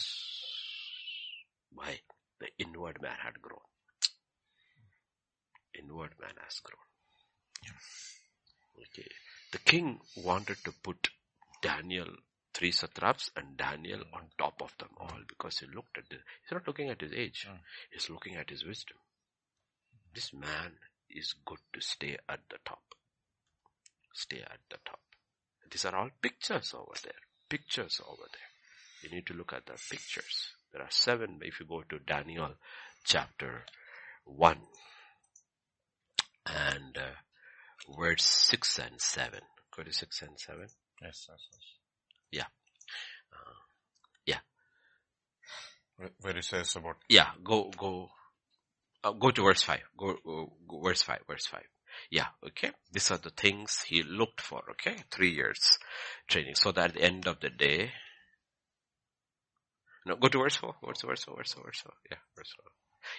Hmm. 1.74 1.80
Why? 1.80 2.00
The 2.40 2.48
inward 2.60 3.02
man 3.02 3.18
had 3.22 3.42
grown. 3.42 3.60
Inward 5.78 6.14
man 6.22 6.36
has 6.46 6.62
grown. 6.62 6.80
Okay. 8.78 9.10
The 9.52 9.58
king 9.58 10.00
wanted 10.16 10.64
to 10.64 10.72
put 10.72 11.10
Daniel 11.62 12.08
three 12.58 12.72
satraps 12.72 13.30
and 13.36 13.56
Daniel 13.56 14.02
on 14.14 14.24
top 14.36 14.62
of 14.64 14.76
them 14.80 14.90
all 15.00 15.20
because 15.28 15.60
he 15.60 15.68
looked 15.68 15.96
at 15.98 16.10
the, 16.10 16.16
he's 16.16 16.52
not 16.52 16.66
looking 16.66 16.90
at 16.90 17.02
his 17.02 17.14
age. 17.14 17.46
Mm. 17.48 17.60
He's 17.92 18.10
looking 18.10 18.36
at 18.36 18.50
his 18.50 18.66
wisdom. 18.66 18.98
This 20.16 20.34
man 20.34 20.72
is 21.08 21.36
good 21.46 21.60
to 21.74 21.82
stay 21.82 22.18
at 22.28 22.40
the 22.50 22.58
top. 22.66 22.82
Stay 24.12 24.40
at 24.42 24.60
the 24.72 24.78
top. 24.84 25.00
These 25.70 25.86
are 25.86 25.96
all 25.96 26.10
pictures 26.20 26.74
over 26.76 26.98
there. 27.04 27.22
Pictures 27.48 28.02
over 28.10 28.24
there. 28.32 29.04
You 29.04 29.16
need 29.16 29.28
to 29.28 29.36
look 29.36 29.54
at 29.54 29.68
the 29.68 29.74
pictures. 29.92 30.54
There 30.74 30.82
are 30.82 30.90
seven 30.90 31.38
if 31.44 31.60
you 31.60 31.68
go 31.68 31.84
to 31.88 32.00
Daniel 32.00 32.56
chapter 33.04 33.66
1 34.26 34.58
and 36.48 36.98
uh, 36.98 38.00
verse 38.00 38.24
6 38.24 38.80
and 38.80 39.00
7. 39.00 39.40
Go 39.76 39.84
to 39.84 39.94
6 39.94 40.22
and 40.24 40.40
7. 40.40 40.62
Yes, 40.62 40.72
yes, 41.04 41.28
yes. 41.30 41.77
Yeah. 42.32 42.46
Uh, 43.34 43.60
yeah. 44.26 44.40
Where 46.22 46.38
it 46.38 46.44
says 46.46 46.76
about. 46.76 46.98
Yeah, 47.10 47.30
go, 47.44 47.72
go, 47.78 48.10
uh, 49.04 49.12
go 49.12 49.32
to 49.32 49.44
verse 49.44 49.62
5. 49.62 49.80
Go, 49.98 50.16
go, 50.24 50.54
go, 50.68 50.82
verse 50.82 51.02
5, 51.04 51.20
verse 51.28 51.48
5. 51.48 51.62
Yeah, 52.12 52.28
okay. 52.46 52.72
These 52.92 53.12
are 53.12 53.18
the 53.18 53.32
things 53.32 53.84
he 53.88 54.04
looked 54.04 54.42
for, 54.42 54.64
okay? 54.72 54.98
Three 55.12 55.32
years 55.32 55.80
training. 56.28 56.56
So 56.56 56.72
that 56.72 56.90
at 56.90 56.94
the 56.94 57.02
end 57.02 57.28
of 57.28 57.40
the 57.40 57.50
day, 57.50 57.92
no, 60.06 60.16
go 60.16 60.28
to 60.28 60.40
verse 60.40 60.56
4. 60.56 60.76
Verse 60.86 61.02
4, 61.02 61.10
verse 61.10 61.24
4, 61.24 61.36
verse 61.36 61.54
4, 61.54 61.64
verse 61.64 61.82
4. 61.82 61.94
Yeah, 62.12 62.18
verse 62.36 62.54
4. 62.62 62.72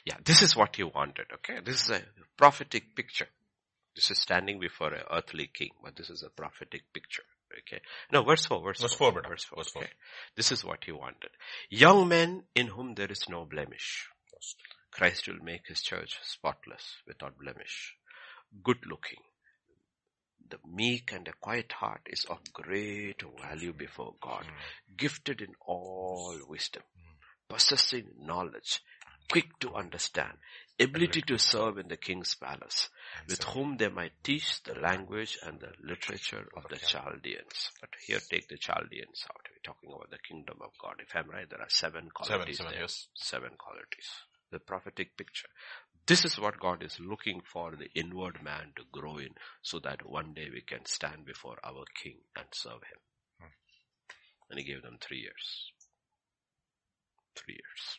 Yeah, 0.04 0.16
this 0.24 0.42
is 0.42 0.56
what 0.56 0.76
he 0.76 0.84
wanted, 0.84 1.26
okay? 1.34 1.61
This 1.64 1.82
is 1.82 1.90
a 1.90 2.02
prophetic 2.36 2.94
picture. 2.94 3.28
This 3.94 4.11
is 4.11 4.18
standing 4.18 4.61
before 4.61 4.92
an 4.94 5.02
earthly 5.11 5.50
king, 5.52 5.70
but 5.82 5.96
this 5.96 6.09
is 6.09 6.22
a 6.22 6.30
prophetic 6.30 6.82
picture. 6.92 7.24
Okay. 7.61 7.80
No, 8.12 8.22
verse 8.22 8.46
4, 8.46 8.62
verse, 8.62 8.80
verse 8.80 8.94
4. 8.94 9.12
4 9.12 9.22
verse 9.28 9.44
4. 9.44 9.57
Verse 9.57 9.70
4. 9.70 9.82
Okay. 9.82 9.92
This 10.36 10.53
is 10.53 10.64
what 10.64 10.84
he 10.84 10.92
wanted. 10.92 11.30
Young 11.70 12.09
men 12.09 12.44
in 12.55 12.68
whom 12.68 12.94
there 12.94 13.11
is 13.11 13.28
no 13.28 13.44
blemish. 13.44 14.09
Christ 14.90 15.28
will 15.28 15.42
make 15.42 15.66
his 15.66 15.80
church 15.80 16.18
spotless, 16.22 16.96
without 17.07 17.38
blemish. 17.38 17.94
Good 18.62 18.86
looking. 18.86 19.20
The 20.49 20.59
meek 20.66 21.12
and 21.12 21.28
a 21.28 21.32
quiet 21.32 21.72
heart 21.72 22.03
is 22.07 22.24
of 22.24 22.38
great 22.53 23.22
value 23.40 23.72
before 23.72 24.14
God. 24.20 24.44
Mm. 24.44 24.96
Gifted 24.96 25.40
in 25.42 25.55
all 25.66 26.38
wisdom. 26.49 26.82
Mm. 26.96 27.55
Possessing 27.55 28.09
knowledge. 28.18 28.80
Quick 29.30 29.59
to 29.61 29.74
understand 29.74 30.38
ability 30.81 31.22
to 31.22 31.39
serve 31.39 31.79
in 31.79 31.89
the 31.89 31.97
king's 31.97 32.35
palace, 32.35 32.89
with 33.29 33.43
whom 33.45 33.76
they 33.76 33.89
might 33.89 34.12
teach 34.22 34.62
the 34.62 34.74
language 34.74 35.39
and 35.43 35.61
the 35.61 35.72
literature 35.83 36.47
of 36.57 36.64
the 36.70 36.76
Chaldeans. 36.76 37.70
But 37.81 37.91
here 38.07 38.20
take 38.31 38.49
the 38.49 38.59
Chaldeans 38.59 39.24
out. 39.31 39.47
We're 39.51 39.72
talking 39.72 39.91
about 39.93 40.11
the 40.11 40.18
kingdom 40.18 40.59
of 40.62 40.70
God. 40.81 40.95
If 41.01 41.14
I'm 41.14 41.31
right, 41.31 41.49
there 41.49 41.61
are 41.61 41.68
seven 41.68 42.09
qualities 42.14 42.59
seven, 42.59 42.70
seven, 42.70 42.72
there. 42.72 42.83
Yes. 42.83 43.09
Seven 43.14 43.51
qualities. 43.59 44.09
The 44.51 44.61
prophetic 44.61 45.16
picture. 45.16 45.49
This 46.07 46.24
is 46.24 46.39
what 46.39 46.59
God 46.59 46.83
is 46.83 46.99
looking 47.01 47.43
for 47.45 47.76
the 47.76 47.91
inward 47.95 48.43
man 48.43 48.72
to 48.76 48.85
grow 48.91 49.18
in 49.18 49.35
so 49.61 49.79
that 49.81 50.09
one 50.09 50.33
day 50.33 50.49
we 50.51 50.62
can 50.62 50.87
stand 50.87 51.26
before 51.26 51.59
our 51.62 51.85
king 52.03 52.16
and 52.35 52.47
serve 52.53 52.83
him. 52.89 53.01
Hmm. 53.41 53.53
And 54.51 54.59
he 54.59 54.64
gave 54.64 54.83
them 54.83 54.97
three 55.01 55.18
years. 55.18 55.72
Three 57.37 57.55
years. 57.55 57.99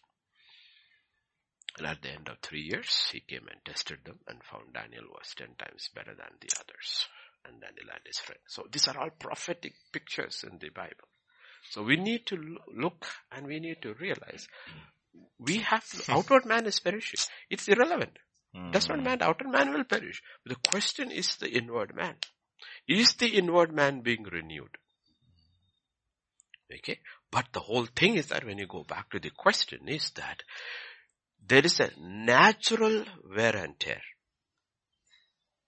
And 1.80 1.88
at 1.88 2.02
the 2.02 2.12
end 2.12 2.28
of 2.28 2.40
three 2.40 2.62
years, 2.62 3.10
he 3.12 3.22
came 3.22 3.48
and 3.50 3.64
tested 3.66 4.00
them 4.06 4.20
and 4.28 4.44
found 4.44 4.74
Daniel 4.74 5.06
was 5.10 5.34
ten 5.36 5.56
times 5.58 5.90
better 5.96 6.14
than 6.14 6.38
the 6.40 6.50
others. 6.60 7.08
And 7.46 7.62
Daniel 7.62 7.90
and 7.94 8.02
his 8.06 8.20
friend. 8.20 8.40
So 8.48 8.66
these 8.70 8.88
are 8.90 8.98
all 9.00 9.10
prophetic 9.18 9.74
pictures 9.94 10.44
in 10.44 10.60
the 10.60 10.70
Bible. 10.70 11.08
So 11.72 11.84
we 11.84 11.96
need 11.96 12.26
to 12.28 12.58
look 12.76 13.06
and 13.32 13.48
we 13.48 13.60
need 13.60 13.82
to 13.84 13.94
realize 13.94 14.48
we 15.40 15.58
have, 15.60 15.84
outward 16.10 16.46
man 16.46 16.66
is 16.66 16.80
perishing. 16.80 17.20
It's 17.50 17.68
irrelevant. 17.68 18.18
Hmm. 18.54 18.72
That's 18.72 18.90
not 18.90 19.02
man. 19.02 19.20
The 19.20 19.26
outer 19.26 19.48
man 19.48 19.72
will 19.74 19.84
perish. 19.84 20.22
But 20.44 20.58
the 20.58 20.70
question 20.70 21.12
is 21.12 21.36
the 21.38 21.50
inward 21.50 21.96
man. 21.96 22.16
Is 22.88 23.14
the 23.14 23.28
inward 23.28 23.74
man 23.74 24.02
being 24.02 24.24
renewed? 24.24 24.78
Okay. 26.74 27.00
But 27.32 27.48
the 27.54 27.60
whole 27.60 27.86
thing 27.86 28.16
is 28.16 28.28
that 28.28 28.44
when 28.44 28.58
you 28.58 28.68
go 28.68 28.84
back 28.84 29.12
to 29.12 29.20
the 29.20 29.30
question 29.30 29.88
is 29.88 30.10
that 30.12 30.44
there 31.48 31.66
is 31.66 31.80
a 31.80 31.90
natural 32.00 33.06
wear 33.36 33.56
and 33.56 33.80
tear. 33.80 34.02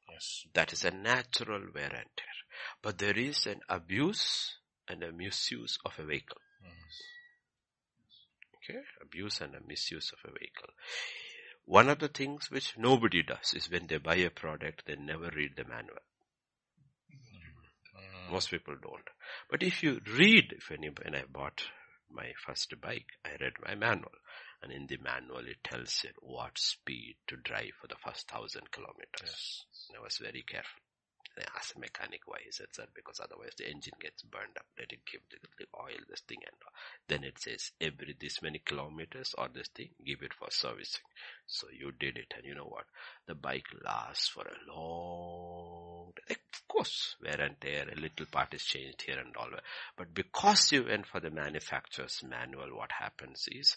Yes. 0.09 0.45
That 0.53 0.73
is 0.73 0.85
a 0.85 0.91
natural 0.91 1.61
wear 1.73 1.89
and 1.89 2.09
tear. 2.15 2.35
But 2.81 2.97
there 2.97 3.17
is 3.17 3.45
an 3.47 3.61
abuse 3.69 4.57
and 4.87 5.03
a 5.03 5.11
misuse 5.11 5.77
of 5.85 5.93
a 5.97 6.03
vehicle. 6.03 6.37
Okay, 8.63 8.79
abuse 9.01 9.41
and 9.41 9.55
a 9.55 9.67
misuse 9.67 10.11
of 10.13 10.19
a 10.29 10.33
vehicle. 10.37 10.69
One 11.65 11.89
of 11.89 11.99
the 11.99 12.07
things 12.07 12.51
which 12.51 12.77
nobody 12.77 13.23
does 13.23 13.53
is 13.55 13.71
when 13.71 13.87
they 13.87 13.97
buy 13.97 14.15
a 14.15 14.29
product, 14.29 14.83
they 14.85 14.95
never 14.95 15.31
read 15.35 15.55
the 15.55 15.63
manual. 15.63 15.97
Mm-hmm. 17.11 18.33
Most 18.33 18.51
people 18.51 18.75
don't. 18.81 19.09
But 19.49 19.63
if 19.63 19.81
you 19.81 19.99
read, 20.05 20.53
if 20.55 20.71
any, 20.71 20.89
when 20.89 21.15
I 21.15 21.23
bought 21.31 21.63
my 22.11 22.33
first 22.45 22.73
bike, 22.79 23.07
I 23.25 23.31
read 23.41 23.53
my 23.65 23.73
manual. 23.73 24.11
And 24.63 24.71
in 24.71 24.85
the 24.87 24.97
manual, 24.97 25.47
it 25.47 25.63
tells 25.63 26.03
you 26.03 26.11
what 26.19 26.57
speed 26.57 27.15
to 27.27 27.37
drive 27.37 27.73
for 27.81 27.87
the 27.87 27.95
first 28.05 28.29
thousand 28.29 28.69
kilometers. 28.71 29.65
I 29.97 30.01
was 30.01 30.17
very 30.17 30.43
careful. 30.43 30.81
Asked 31.55 31.75
the 31.75 31.79
mechanic 31.79 32.21
why 32.25 32.39
he 32.43 32.51
said 32.51 32.67
that 32.77 32.93
because 32.93 33.19
otherwise 33.19 33.53
the 33.57 33.69
engine 33.69 33.93
gets 33.99 34.23
burned 34.23 34.57
up. 34.57 34.65
Let 34.77 34.91
it 34.91 35.05
give 35.09 35.21
the, 35.29 35.37
the 35.57 35.67
oil, 35.79 35.99
this 36.09 36.21
thing 36.21 36.39
and 36.45 36.55
then 37.07 37.23
it 37.23 37.39
says 37.39 37.71
every 37.81 38.15
this 38.19 38.41
many 38.41 38.59
kilometers 38.59 39.35
or 39.37 39.49
this 39.53 39.67
thing, 39.67 39.89
give 40.05 40.21
it 40.21 40.33
for 40.33 40.47
servicing. 40.49 41.01
So 41.45 41.67
you 41.77 41.91
did 41.91 42.17
it 42.17 42.33
and 42.37 42.45
you 42.45 42.55
know 42.55 42.65
what? 42.65 42.85
The 43.27 43.35
bike 43.35 43.67
lasts 43.83 44.29
for 44.29 44.43
a 44.43 44.71
long, 44.71 46.13
eh, 46.29 46.35
of 46.53 46.67
course, 46.67 47.15
wear 47.21 47.41
and 47.41 47.59
tear, 47.59 47.87
a 47.91 47.99
little 47.99 48.25
part 48.31 48.53
is 48.53 48.63
changed 48.63 49.01
here 49.01 49.19
and 49.19 49.35
all. 49.35 49.49
But 49.97 50.13
because 50.13 50.71
you 50.71 50.85
went 50.85 51.05
for 51.05 51.19
the 51.19 51.31
manufacturer's 51.31 52.23
manual, 52.23 52.77
what 52.77 52.91
happens 52.91 53.47
is 53.51 53.75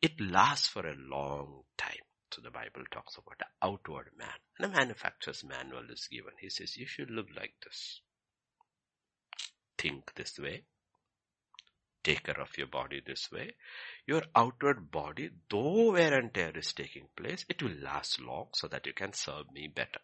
it 0.00 0.20
lasts 0.20 0.68
for 0.68 0.86
a 0.86 0.94
long 0.94 1.62
time. 1.76 2.04
So 2.36 2.42
the 2.42 2.50
Bible 2.50 2.84
talks 2.90 3.16
about 3.16 3.38
the 3.38 3.46
outward 3.66 4.10
man. 4.18 4.28
And 4.58 4.66
a 4.66 4.76
manufacturer's 4.76 5.42
manual 5.42 5.90
is 5.90 6.06
given. 6.06 6.32
He 6.38 6.50
says, 6.50 6.76
you 6.76 6.86
should 6.86 7.10
live 7.10 7.28
like 7.34 7.54
this. 7.64 8.02
Think 9.78 10.12
this 10.14 10.38
way. 10.38 10.64
Take 12.04 12.24
care 12.24 12.38
of 12.38 12.58
your 12.58 12.66
body 12.66 13.00
this 13.00 13.32
way. 13.32 13.54
Your 14.06 14.24
outward 14.34 14.90
body, 14.90 15.30
though 15.48 15.92
wear 15.92 16.12
and 16.12 16.34
tear 16.34 16.52
is 16.54 16.74
taking 16.74 17.08
place, 17.16 17.46
it 17.48 17.62
will 17.62 17.72
last 17.82 18.20
long 18.20 18.48
so 18.52 18.68
that 18.68 18.84
you 18.84 18.92
can 18.92 19.14
serve 19.14 19.50
me 19.50 19.66
better. 19.74 20.00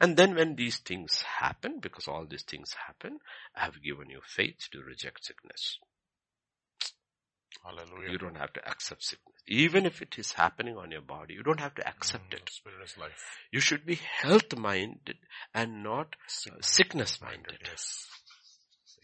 And 0.00 0.16
then 0.16 0.34
when 0.34 0.56
these 0.56 0.78
things 0.78 1.20
happen, 1.20 1.80
because 1.80 2.08
all 2.08 2.24
these 2.24 2.44
things 2.44 2.72
happen, 2.86 3.18
I 3.54 3.66
have 3.66 3.82
given 3.82 4.08
you 4.08 4.22
faith 4.24 4.70
to 4.72 4.80
reject 4.80 5.26
sickness. 5.26 5.78
Hallelujah. 7.64 8.10
You 8.12 8.18
don't 8.18 8.36
have 8.36 8.52
to 8.54 8.68
accept 8.68 9.02
sickness. 9.02 9.34
Even 9.46 9.86
if 9.86 10.00
it 10.02 10.18
is 10.18 10.32
happening 10.32 10.76
on 10.76 10.90
your 10.90 11.00
body, 11.02 11.34
you 11.34 11.42
don't 11.42 11.60
have 11.60 11.74
to 11.74 11.86
accept 11.86 12.30
Mm, 12.30 12.36
it. 12.36 12.50
Spirit 12.50 12.84
is 12.84 12.96
life. 12.98 13.38
You 13.50 13.60
should 13.60 13.84
be 13.84 13.96
health 14.22 14.56
minded 14.56 15.18
and 15.54 15.82
not 15.82 16.14
sickness 16.60 17.20
minded. 17.20 17.58
Yes. 17.64 18.06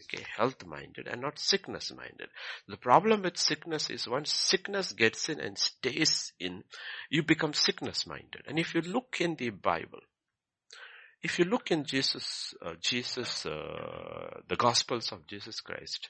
Okay, 0.03 0.25
health 0.37 0.65
minded 0.65 1.07
and 1.07 1.21
not 1.21 1.37
sickness 1.37 1.91
minded. 1.91 2.29
The 2.67 2.77
problem 2.77 3.23
with 3.23 3.37
sickness 3.37 3.89
is 3.89 4.07
once 4.07 4.31
sickness 4.31 4.93
gets 4.93 5.27
in 5.27 5.39
and 5.39 5.57
stays 5.57 6.31
in, 6.39 6.63
you 7.09 7.23
become 7.23 7.53
sickness 7.53 8.07
minded. 8.07 8.43
And 8.47 8.57
if 8.57 8.73
you 8.73 8.81
look 8.81 9.17
in 9.19 9.35
the 9.35 9.49
Bible, 9.49 9.99
if 11.21 11.39
you 11.39 11.45
look 11.45 11.71
in 11.71 11.83
Jesus, 11.83 12.53
uh, 12.65 12.75
Jesus, 12.79 13.45
uh, 13.45 14.39
the 14.47 14.55
Gospels 14.55 15.11
of 15.11 15.27
Jesus 15.27 15.59
Christ, 15.59 16.09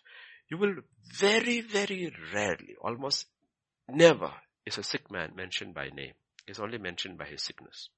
you 0.49 0.57
will 0.57 0.75
very, 1.19 1.61
very 1.61 2.11
rarely, 2.33 2.75
almost 2.81 3.25
never, 3.89 4.31
is 4.65 4.77
a 4.77 4.83
sick 4.83 5.11
man 5.11 5.33
mentioned 5.35 5.73
by 5.73 5.89
name. 5.89 6.13
He's 6.45 6.59
only 6.59 6.77
mentioned 6.77 7.17
by 7.17 7.25
his 7.25 7.43
sickness. 7.43 7.89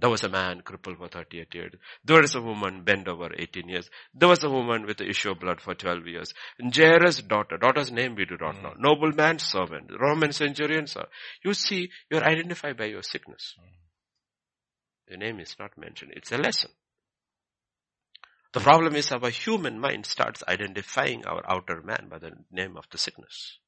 There 0.00 0.10
was 0.10 0.22
a 0.22 0.28
man 0.28 0.60
crippled 0.60 0.98
for 0.98 1.08
38 1.08 1.54
years. 1.54 1.72
There 2.04 2.20
was 2.20 2.34
a 2.36 2.40
woman 2.40 2.84
bent 2.84 3.08
over 3.08 3.30
18 3.36 3.68
years. 3.68 3.90
There 4.14 4.28
was 4.28 4.44
a 4.44 4.50
woman 4.50 4.86
with 4.86 4.98
the 4.98 5.08
issue 5.08 5.32
of 5.32 5.40
blood 5.40 5.60
for 5.60 5.74
12 5.74 6.06
years. 6.06 6.32
And 6.58 6.74
Jairus' 6.74 7.22
daughter, 7.22 7.56
daughter's 7.56 7.90
name 7.90 8.14
we 8.14 8.24
do 8.24 8.36
not 8.40 8.56
hmm. 8.56 8.62
know. 8.62 8.74
Nobleman's 8.78 9.42
servant, 9.42 9.90
Roman 9.98 10.32
centurion, 10.32 10.86
sir. 10.86 11.06
You 11.44 11.52
see, 11.52 11.90
you're 12.10 12.24
identified 12.24 12.76
by 12.76 12.84
your 12.84 13.02
sickness. 13.02 13.54
Hmm. 13.58 13.66
Your 15.08 15.18
name 15.18 15.40
is 15.40 15.56
not 15.58 15.76
mentioned. 15.76 16.12
It's 16.14 16.30
a 16.30 16.38
lesson. 16.38 16.70
The 18.52 18.60
problem 18.60 18.96
is 18.96 19.12
our 19.12 19.28
human 19.28 19.78
mind 19.78 20.06
starts 20.06 20.42
identifying 20.48 21.26
our 21.26 21.42
outer 21.50 21.82
man 21.82 22.08
by 22.08 22.18
the 22.18 22.32
name 22.50 22.76
of 22.76 22.86
the 22.90 22.98
sickness. 22.98 23.58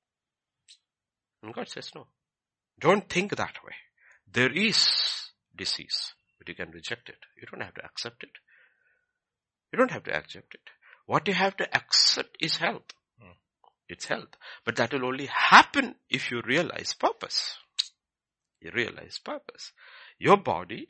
And 1.43 1.53
God 1.53 1.69
says 1.69 1.91
no. 1.95 2.07
Don't 2.79 3.09
think 3.09 3.37
that 3.37 3.57
way. 3.65 3.75
There 4.33 4.53
is 4.53 5.31
disease, 5.55 6.15
but 6.39 6.49
you 6.49 6.55
can 6.55 6.71
reject 6.71 7.09
it. 7.09 7.19
You 7.37 7.47
don't 7.51 7.63
have 7.63 7.75
to 7.75 7.85
accept 7.85 8.23
it. 8.23 8.31
You 9.73 9.79
don't 9.79 9.91
have 9.91 10.05
to 10.05 10.15
accept 10.15 10.55
it. 10.55 10.71
What 11.07 11.29
you 11.29 11.35
have 11.35 11.57
to 11.59 11.77
accept 11.77 12.37
is 12.41 12.57
health. 12.57 12.93
Hmm. 13.21 13.33
It's 13.89 14.07
health. 14.07 14.37
But 14.65 14.77
that 14.77 14.93
will 14.93 15.05
only 15.05 15.27
happen 15.27 15.97
if 16.09 16.31
you 16.31 16.41
realize 16.45 16.95
purpose. 16.95 17.59
You 18.61 18.71
realize 18.73 19.19
purpose. 19.23 19.73
Your 20.19 20.37
body 20.37 20.87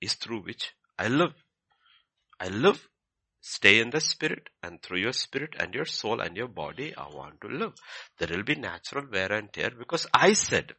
is 0.00 0.14
through 0.14 0.42
which 0.42 0.72
I 0.98 1.08
live. 1.08 1.34
I 2.40 2.48
live 2.48 2.88
Stay 3.40 3.80
in 3.80 3.90
the 3.90 4.00
spirit 4.00 4.50
and 4.62 4.82
through 4.82 4.98
your 4.98 5.12
spirit 5.12 5.54
and 5.58 5.74
your 5.74 5.84
soul 5.84 6.20
and 6.20 6.36
your 6.36 6.48
body 6.48 6.94
I 6.94 7.08
want 7.08 7.40
to 7.42 7.48
live. 7.48 7.74
There 8.18 8.28
will 8.28 8.42
be 8.42 8.56
natural 8.56 9.06
wear 9.10 9.32
and 9.32 9.52
tear 9.52 9.70
because 9.70 10.06
I 10.12 10.32
said, 10.32 10.74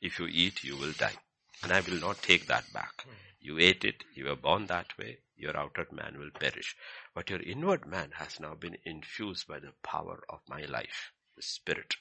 if 0.00 0.18
you 0.18 0.26
eat, 0.26 0.62
you 0.62 0.76
will 0.76 0.92
die. 0.92 1.16
And 1.62 1.72
I 1.72 1.80
will 1.80 1.98
not 1.98 2.22
take 2.22 2.46
that 2.48 2.70
back. 2.72 3.02
Hmm. 3.04 3.12
You 3.40 3.58
ate 3.58 3.84
it, 3.84 4.04
you 4.14 4.26
were 4.26 4.36
born 4.36 4.66
that 4.66 4.98
way, 4.98 5.18
your 5.36 5.56
outward 5.56 5.92
man 5.92 6.18
will 6.18 6.30
perish. 6.38 6.76
But 7.14 7.30
your 7.30 7.40
inward 7.40 7.86
man 7.86 8.10
has 8.14 8.40
now 8.40 8.54
been 8.54 8.76
infused 8.84 9.46
by 9.48 9.60
the 9.60 9.72
power 9.82 10.22
of 10.28 10.40
my 10.48 10.64
life, 10.64 11.12
the 11.34 11.42
spirit. 11.42 11.94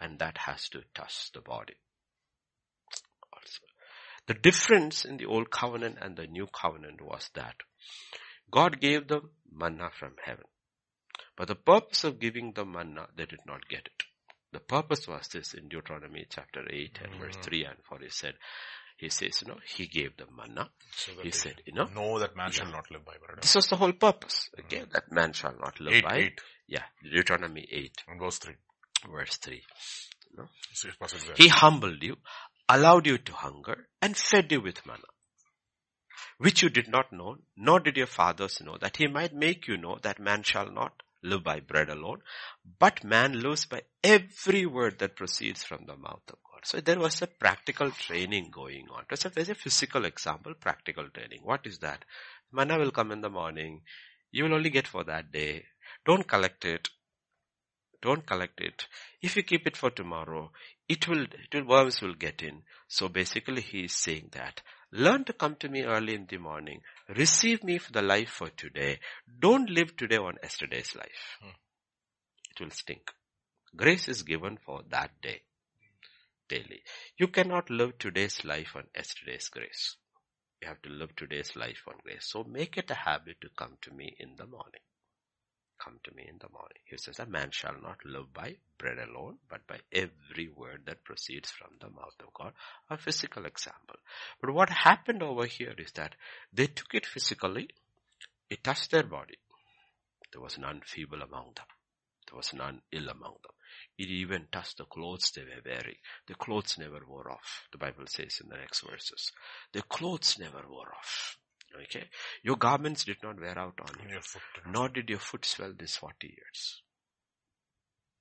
And 0.00 0.18
that 0.18 0.38
has 0.38 0.68
to 0.70 0.82
touch 0.94 1.32
the 1.32 1.40
body. 1.40 1.74
Also. 3.32 3.62
The 4.26 4.34
difference 4.34 5.04
in 5.04 5.16
the 5.16 5.26
old 5.26 5.50
covenant 5.50 5.98
and 6.00 6.16
the 6.16 6.26
new 6.26 6.46
covenant 6.46 7.00
was 7.00 7.28
that 7.34 7.56
God 8.52 8.80
gave 8.80 9.08
them 9.08 9.30
manna 9.50 9.90
from 9.98 10.14
heaven. 10.24 10.44
But 11.36 11.48
the 11.48 11.54
purpose 11.56 12.04
of 12.04 12.20
giving 12.20 12.52
them 12.52 12.72
manna, 12.72 13.06
they 13.16 13.24
did 13.26 13.40
not 13.46 13.66
get 13.68 13.86
it. 13.86 14.04
The 14.52 14.60
purpose 14.60 15.08
was 15.08 15.26
this 15.28 15.54
in 15.54 15.68
Deuteronomy 15.68 16.26
chapter 16.28 16.62
8 16.70 16.98
and 17.02 17.20
verse 17.20 17.32
mm-hmm. 17.34 17.42
3 17.42 17.64
and 17.64 17.76
4. 17.88 17.98
He 18.02 18.08
said, 18.10 18.34
he 18.98 19.08
says, 19.08 19.40
you 19.42 19.48
know, 19.48 19.58
he 19.66 19.86
gave 19.86 20.16
them 20.18 20.28
manna. 20.36 20.68
So 20.94 21.12
He 21.22 21.30
said, 21.30 21.54
you 21.66 21.72
know, 21.72 21.86
know 21.86 22.18
that 22.18 22.36
man 22.36 22.50
shall 22.52 22.70
not 22.70 22.90
live 22.90 23.04
by 23.04 23.14
bread. 23.24 23.42
this 23.42 23.54
was 23.54 23.66
the 23.68 23.76
whole 23.76 23.92
purpose. 23.92 24.50
Okay, 24.60 24.80
mm-hmm. 24.80 24.92
that 24.92 25.10
man 25.10 25.32
shall 25.32 25.54
not 25.58 25.80
live 25.80 25.94
Eight, 25.94 26.04
by. 26.04 26.16
eight, 26.18 26.40
Yeah, 26.68 26.84
Deuteronomy 27.02 27.66
8 27.70 27.92
and 28.08 28.20
verse 28.20 28.38
three. 28.38 28.54
verse 29.10 29.36
3. 29.38 29.62
See 30.72 30.88
if. 30.88 31.36
He 31.38 31.48
humbled 31.48 32.02
you, 32.02 32.16
allowed 32.68 33.06
you 33.06 33.18
to 33.18 33.32
hunger, 33.32 33.88
and 34.00 34.16
fed 34.16 34.52
you 34.52 34.60
with 34.60 34.84
manna, 34.86 35.02
which 36.38 36.62
you 36.62 36.68
did 36.68 36.88
not 36.88 37.12
know, 37.12 37.36
nor 37.56 37.80
did 37.80 37.96
your 37.96 38.06
fathers 38.06 38.60
know, 38.60 38.76
that 38.80 38.96
he 38.96 39.06
might 39.06 39.34
make 39.34 39.66
you 39.66 39.76
know 39.76 39.98
that 40.02 40.18
man 40.18 40.42
shall 40.42 40.70
not 40.70 41.02
live 41.22 41.44
by 41.44 41.60
bread 41.60 41.88
alone, 41.88 42.20
but 42.78 43.04
man 43.04 43.40
lives 43.40 43.66
by 43.66 43.82
every 44.02 44.66
word 44.66 44.98
that 44.98 45.16
proceeds 45.16 45.62
from 45.62 45.86
the 45.86 45.96
mouth 45.96 46.22
of 46.28 46.38
God. 46.50 46.60
So 46.64 46.80
there 46.80 46.98
was 46.98 47.22
a 47.22 47.26
practical 47.26 47.90
training 47.90 48.50
going 48.52 48.86
on. 48.92 49.04
Was 49.10 49.24
a 49.24 49.30
physical 49.30 50.04
example, 50.04 50.54
practical 50.54 51.08
training. 51.08 51.40
What 51.42 51.66
is 51.66 51.78
that? 51.78 52.04
Manna 52.52 52.78
will 52.78 52.90
come 52.90 53.12
in 53.12 53.20
the 53.20 53.30
morning. 53.30 53.82
You 54.30 54.44
will 54.44 54.54
only 54.54 54.70
get 54.70 54.88
for 54.88 55.04
that 55.04 55.32
day. 55.32 55.64
Don't 56.04 56.26
collect 56.26 56.64
it. 56.64 56.88
Don't 58.00 58.26
collect 58.26 58.60
it. 58.60 58.86
If 59.20 59.36
you 59.36 59.44
keep 59.44 59.66
it 59.66 59.76
for 59.76 59.90
tomorrow, 59.90 60.50
it 60.88 61.06
will, 61.06 61.22
it 61.22 61.54
will, 61.54 61.66
worms 61.66 62.00
will 62.00 62.14
get 62.14 62.42
in. 62.42 62.62
So 62.88 63.08
basically 63.08 63.62
he 63.62 63.84
is 63.84 63.92
saying 63.92 64.30
that, 64.32 64.60
learn 64.92 65.24
to 65.24 65.32
come 65.32 65.56
to 65.56 65.68
me 65.68 65.82
early 65.82 66.14
in 66.14 66.26
the 66.28 66.38
morning. 66.38 66.80
Receive 67.08 67.64
me 67.64 67.78
for 67.78 67.92
the 67.92 68.02
life 68.02 68.28
for 68.28 68.50
today. 68.50 69.00
Don't 69.40 69.68
live 69.70 69.96
today 69.96 70.18
on 70.18 70.36
yesterday's 70.42 70.94
life. 70.94 71.38
Hmm. 71.40 71.50
It 72.50 72.60
will 72.62 72.70
stink. 72.70 73.10
Grace 73.74 74.08
is 74.08 74.22
given 74.22 74.58
for 74.64 74.82
that 74.90 75.10
day. 75.22 75.42
Daily. 76.48 76.82
You 77.18 77.28
cannot 77.28 77.70
live 77.70 77.98
today's 77.98 78.44
life 78.44 78.72
on 78.76 78.84
yesterday's 78.94 79.48
grace. 79.48 79.96
You 80.60 80.68
have 80.68 80.82
to 80.82 80.90
live 80.90 81.16
today's 81.16 81.56
life 81.56 81.82
on 81.88 81.94
grace. 82.02 82.26
So 82.30 82.44
make 82.44 82.76
it 82.76 82.90
a 82.90 82.94
habit 82.94 83.40
to 83.40 83.48
come 83.56 83.78
to 83.82 83.90
me 83.90 84.14
in 84.20 84.36
the 84.36 84.46
morning. 84.46 84.82
Come 85.82 85.98
to 86.04 86.14
me 86.14 86.24
in 86.28 86.38
the 86.38 86.48
morning. 86.52 86.82
He 86.84 86.96
says, 86.96 87.18
a 87.18 87.26
man 87.26 87.50
shall 87.50 87.74
not 87.82 87.98
live 88.04 88.32
by 88.32 88.56
bread 88.78 88.98
alone, 88.98 89.38
but 89.48 89.66
by 89.66 89.78
every 89.92 90.48
word 90.48 90.82
that 90.86 91.04
proceeds 91.04 91.50
from 91.50 91.70
the 91.80 91.88
mouth 91.88 92.14
of 92.20 92.32
God. 92.34 92.52
A 92.90 92.96
physical 92.96 93.46
example. 93.46 93.96
But 94.40 94.52
what 94.52 94.70
happened 94.70 95.22
over 95.22 95.46
here 95.46 95.74
is 95.78 95.92
that 95.92 96.14
they 96.52 96.66
took 96.66 96.94
it 96.94 97.06
physically, 97.06 97.68
it 98.50 98.62
touched 98.62 98.90
their 98.90 99.04
body. 99.04 99.38
There 100.32 100.42
was 100.42 100.58
none 100.58 100.80
feeble 100.84 101.22
among 101.22 101.52
them. 101.56 101.66
There 102.28 102.36
was 102.36 102.54
none 102.54 102.82
ill 102.92 103.08
among 103.08 103.36
them. 103.42 103.52
It 103.98 104.08
even 104.08 104.46
touched 104.50 104.78
the 104.78 104.84
clothes 104.84 105.30
they 105.30 105.42
were 105.42 105.62
wearing. 105.64 105.96
The 106.26 106.34
clothes 106.34 106.78
never 106.78 107.00
wore 107.06 107.30
off, 107.30 107.66
the 107.72 107.78
Bible 107.78 108.06
says 108.06 108.40
in 108.42 108.48
the 108.48 108.56
next 108.56 108.80
verses. 108.88 109.32
The 109.72 109.82
clothes 109.82 110.38
never 110.38 110.64
wore 110.68 110.94
off. 110.94 111.36
Okay? 111.84 112.04
Your 112.42 112.56
garments 112.56 113.04
did 113.04 113.18
not 113.22 113.40
wear 113.40 113.58
out 113.58 113.78
on 113.80 114.08
you. 114.08 114.18
Nor 114.70 114.88
did 114.88 115.08
your 115.08 115.18
foot 115.18 115.44
swell 115.44 115.72
these 115.78 115.96
40 115.96 116.28
years. 116.28 116.82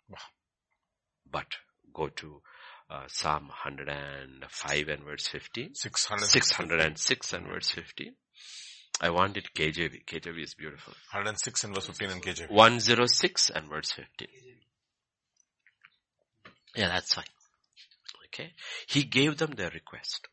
Wow. 0.10 0.18
But 1.30 1.48
go 1.94 2.08
to 2.08 2.42
uh, 2.90 3.04
Psalm 3.08 3.48
105 3.48 4.88
and 4.88 5.04
verse 5.04 5.28
15. 5.28 5.76
606 5.76 6.48
606 6.48 7.34
and 7.34 7.48
verse 7.48 7.70
15. 7.70 8.14
I 9.00 9.10
want 9.10 9.38
it 9.38 9.54
KJV. 9.56 10.06
KJV 10.06 10.44
is 10.44 10.54
beautiful. 10.54 10.94
106 11.12 11.64
and 11.64 11.74
verse 11.74 11.88
15 11.88 12.10
in 12.12 12.22
KJV. 12.22 12.52
106 12.52 13.50
and 13.50 13.68
verse 13.68 13.92
15. 13.92 14.28
Yeah, 16.76 16.88
that's 16.90 17.14
fine. 17.14 17.26
Okay. 18.28 18.54
He 18.88 19.04
gave 19.04 19.38
them 19.38 19.52
their 19.52 19.70
request, 19.70 20.28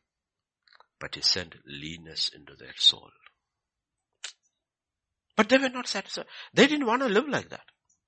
but 0.99 1.15
he 1.15 1.21
sent 1.21 1.55
leanness 1.65 2.29
into 2.29 2.55
their 2.55 2.75
soul. 2.75 3.09
But 5.35 5.49
they 5.49 5.57
were 5.57 5.69
not 5.69 5.87
satisfied. 5.87 6.25
They 6.53 6.67
didn't 6.67 6.85
want 6.85 7.01
to 7.01 7.07
live 7.07 7.27
like 7.29 7.49
that. 7.49 7.63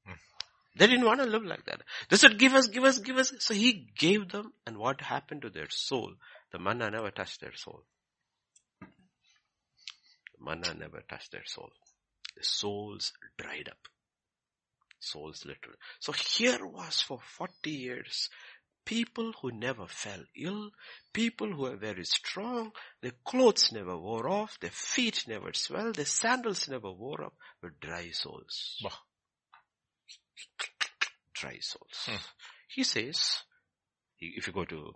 Hmm. 0.05 0.13
They 0.77 0.87
didn't 0.87 1.05
want 1.05 1.21
to 1.21 1.25
live 1.25 1.45
like 1.45 1.65
that. 1.65 1.81
They 2.09 2.17
said, 2.17 2.37
give 2.37 2.53
us, 2.53 2.67
give 2.67 2.83
us, 2.83 2.99
give 2.99 3.17
us. 3.17 3.33
So 3.39 3.53
he 3.53 3.87
gave 3.97 4.29
them 4.29 4.51
and 4.67 4.77
what 4.77 5.01
happened 5.01 5.43
to 5.43 5.49
their 5.49 5.69
soul? 5.69 6.13
The 6.51 6.59
manna 6.59 6.91
never 6.91 7.11
touched 7.11 7.39
their 7.39 7.55
soul. 7.55 7.83
The 8.81 8.87
manna 10.39 10.73
never 10.73 11.01
touched 11.07 11.31
their 11.31 11.45
soul. 11.45 11.71
The 12.35 12.43
souls 12.43 13.13
dried 13.37 13.69
up 13.69 13.77
souls 15.01 15.45
literally. 15.45 15.77
So 15.99 16.11
here 16.11 16.65
was 16.65 17.01
for 17.01 17.19
40 17.37 17.69
years 17.69 18.29
people 18.85 19.33
who 19.41 19.51
never 19.51 19.85
fell 19.87 20.23
ill, 20.35 20.71
people 21.13 21.51
who 21.53 21.63
were 21.63 21.75
very 21.75 22.05
strong, 22.05 22.71
their 23.01 23.13
clothes 23.25 23.71
never 23.71 23.97
wore 23.97 24.27
off, 24.27 24.59
their 24.59 24.71
feet 24.71 25.25
never 25.27 25.53
swelled, 25.53 25.95
their 25.95 26.05
sandals 26.05 26.67
never 26.67 26.91
wore 26.91 27.23
up, 27.23 27.33
were 27.61 27.73
dry 27.79 28.09
souls. 28.11 28.77
Bah. 28.83 28.89
Dry 31.33 31.57
souls. 31.59 32.05
Hmm. 32.05 32.15
He 32.67 32.83
says, 32.83 33.43
if 34.19 34.47
you 34.47 34.53
go 34.53 34.65
to 34.65 34.93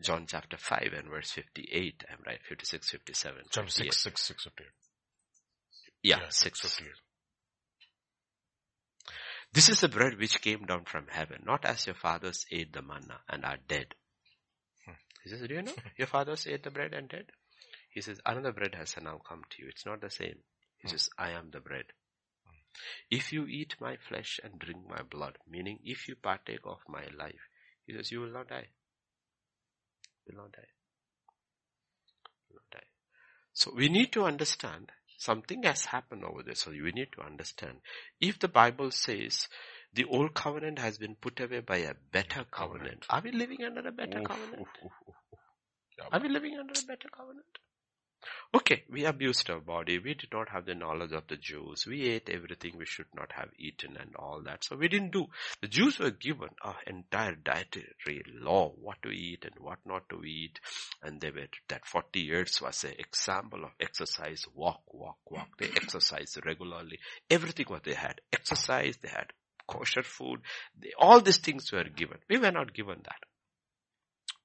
John 0.00 0.26
chapter 0.26 0.56
5 0.56 0.92
and 0.96 1.08
verse 1.08 1.30
58, 1.30 2.04
I'm 2.10 2.18
right, 2.26 2.40
56, 2.48 2.90
57. 2.90 3.42
Chapter 3.50 3.70
58. 3.70 3.92
6, 3.92 4.02
6, 4.02 4.22
6, 4.28 4.44
58. 4.44 4.68
Yeah, 6.02 6.16
Yeah, 6.20 6.26
6. 6.30 6.60
58. 6.60 6.90
This 9.52 9.68
is 9.68 9.80
the 9.80 9.88
bread 9.88 10.18
which 10.18 10.40
came 10.40 10.64
down 10.64 10.84
from 10.84 11.06
heaven, 11.10 11.42
not 11.44 11.64
as 11.64 11.86
your 11.86 11.94
fathers 11.94 12.46
ate 12.50 12.72
the 12.72 12.80
manna 12.82 13.20
and 13.28 13.44
are 13.44 13.58
dead. 13.68 13.94
Hmm. 14.86 14.92
He 15.22 15.30
says, 15.30 15.46
do 15.46 15.54
you 15.54 15.62
know? 15.62 15.74
Your 15.98 16.06
fathers 16.06 16.46
ate 16.46 16.62
the 16.62 16.70
bread 16.70 16.94
and 16.94 17.08
dead. 17.08 17.26
He 17.90 18.00
says, 18.00 18.18
another 18.24 18.52
bread 18.52 18.74
has 18.74 18.94
now 19.02 19.20
come 19.28 19.42
to 19.50 19.62
you. 19.62 19.68
It's 19.68 19.84
not 19.84 20.00
the 20.00 20.10
same. 20.10 20.36
He 20.78 20.88
Hmm. 20.88 20.92
says, 20.92 21.10
I 21.18 21.30
am 21.32 21.50
the 21.50 21.60
bread. 21.60 21.84
If 23.10 23.32
you 23.34 23.46
eat 23.46 23.74
my 23.80 23.96
flesh 23.96 24.40
and 24.42 24.58
drink 24.58 24.88
my 24.88 25.02
blood, 25.02 25.36
meaning 25.46 25.78
if 25.84 26.08
you 26.08 26.16
partake 26.16 26.64
of 26.64 26.78
my 26.88 27.04
life, 27.18 27.48
he 27.86 27.92
says, 27.94 28.10
you 28.10 28.20
will 28.20 28.32
not 28.32 28.48
die. 28.48 28.68
You 30.26 30.34
will 30.34 30.44
not 30.44 30.52
die. 30.52 30.68
You 32.48 32.54
will 32.54 32.62
not 32.62 32.80
die. 32.80 32.86
So 33.52 33.72
we 33.76 33.90
need 33.90 34.12
to 34.12 34.24
understand 34.24 34.90
something 35.22 35.62
has 35.64 35.86
happened 35.86 36.24
over 36.24 36.42
there. 36.42 36.54
So 36.54 36.70
we 36.72 36.92
need 36.92 37.12
to 37.16 37.22
understand. 37.22 37.78
If 38.20 38.38
the 38.40 38.48
Bible 38.48 38.90
says 38.90 39.48
the 39.94 40.04
old 40.04 40.34
covenant 40.34 40.78
has 40.80 40.98
been 40.98 41.16
put 41.16 41.40
away 41.40 41.60
by 41.60 41.78
a 41.78 41.94
better 42.12 42.44
covenant, 42.50 43.06
are 43.10 43.22
we 43.22 43.32
living 43.32 43.64
under 43.64 43.86
a 43.88 43.92
better 43.92 44.20
Oof, 44.20 44.26
covenant? 44.26 44.60
oof, 44.60 44.68
oof, 44.84 44.92
oof, 45.08 45.14
oof. 45.32 45.40
Yeah, 45.98 46.04
Are 46.12 46.20
we 46.20 46.28
living 46.28 46.56
under 46.58 46.74
a 46.78 46.82
better 46.82 47.08
covenant? 47.16 47.46
Okay, 48.54 48.84
we 48.90 49.04
abused 49.04 49.48
our 49.50 49.60
body. 49.60 49.98
We 49.98 50.14
did 50.14 50.30
not 50.32 50.50
have 50.50 50.66
the 50.66 50.74
knowledge 50.74 51.12
of 51.12 51.26
the 51.28 51.36
Jews. 51.36 51.86
We 51.86 52.08
ate 52.08 52.28
everything 52.28 52.76
we 52.76 52.86
should 52.86 53.06
not 53.14 53.32
have 53.32 53.48
eaten 53.58 53.96
and 53.98 54.14
all 54.16 54.42
that. 54.44 54.64
So 54.64 54.76
we 54.76 54.88
didn't 54.88 55.12
do. 55.12 55.26
The 55.60 55.68
Jews 55.68 55.98
were 55.98 56.10
given 56.10 56.50
an 56.64 56.74
entire 56.86 57.34
dietary 57.34 58.22
law, 58.28 58.72
what 58.80 59.02
to 59.02 59.10
eat 59.10 59.44
and 59.44 59.54
what 59.58 59.78
not 59.86 60.08
to 60.10 60.22
eat. 60.24 60.60
And 61.02 61.20
they 61.20 61.30
were, 61.30 61.48
that 61.68 61.86
40 61.86 62.20
years 62.20 62.60
was 62.60 62.84
an 62.84 62.94
example 62.98 63.64
of 63.64 63.70
exercise, 63.80 64.44
walk, 64.54 64.82
walk, 64.92 65.18
walk. 65.30 65.48
They 65.58 65.66
exercised 65.66 66.38
regularly. 66.44 66.98
Everything 67.30 67.66
what 67.68 67.84
they 67.84 67.94
had. 67.94 68.20
Exercise, 68.32 68.98
they 69.02 69.08
had 69.08 69.32
kosher 69.66 70.02
food. 70.02 70.40
They, 70.78 70.92
all 70.98 71.20
these 71.20 71.38
things 71.38 71.72
were 71.72 71.84
given. 71.84 72.18
We 72.28 72.38
were 72.38 72.50
not 72.52 72.74
given 72.74 73.00
that. 73.04 73.22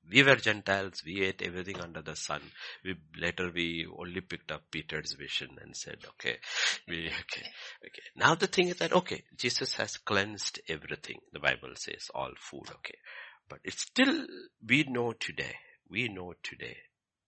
We 0.09 0.23
were 0.23 0.35
Gentiles. 0.35 1.03
We 1.05 1.23
ate 1.23 1.41
everything 1.41 1.79
under 1.81 2.01
the 2.01 2.15
sun. 2.15 2.41
We 2.83 2.95
later 3.19 3.51
we 3.53 3.87
only 3.97 4.21
picked 4.21 4.51
up 4.51 4.63
Peter's 4.71 5.13
vision 5.13 5.57
and 5.61 5.75
said, 5.75 5.97
okay, 6.09 6.37
we 6.87 7.07
okay, 7.07 7.47
okay. 7.85 8.03
Now 8.15 8.35
the 8.35 8.47
thing 8.47 8.69
is 8.69 8.77
that 8.77 8.93
okay, 8.93 9.23
Jesus 9.35 9.73
has 9.73 9.97
cleansed 9.97 10.61
everything. 10.69 11.19
The 11.33 11.39
Bible 11.39 11.75
says 11.75 12.09
all 12.15 12.31
food. 12.37 12.69
Okay, 12.71 12.97
but 13.49 13.59
it's 13.63 13.81
still 13.81 14.25
we 14.65 14.83
know 14.83 15.13
today. 15.13 15.55
We 15.89 16.07
know 16.07 16.33
today 16.43 16.77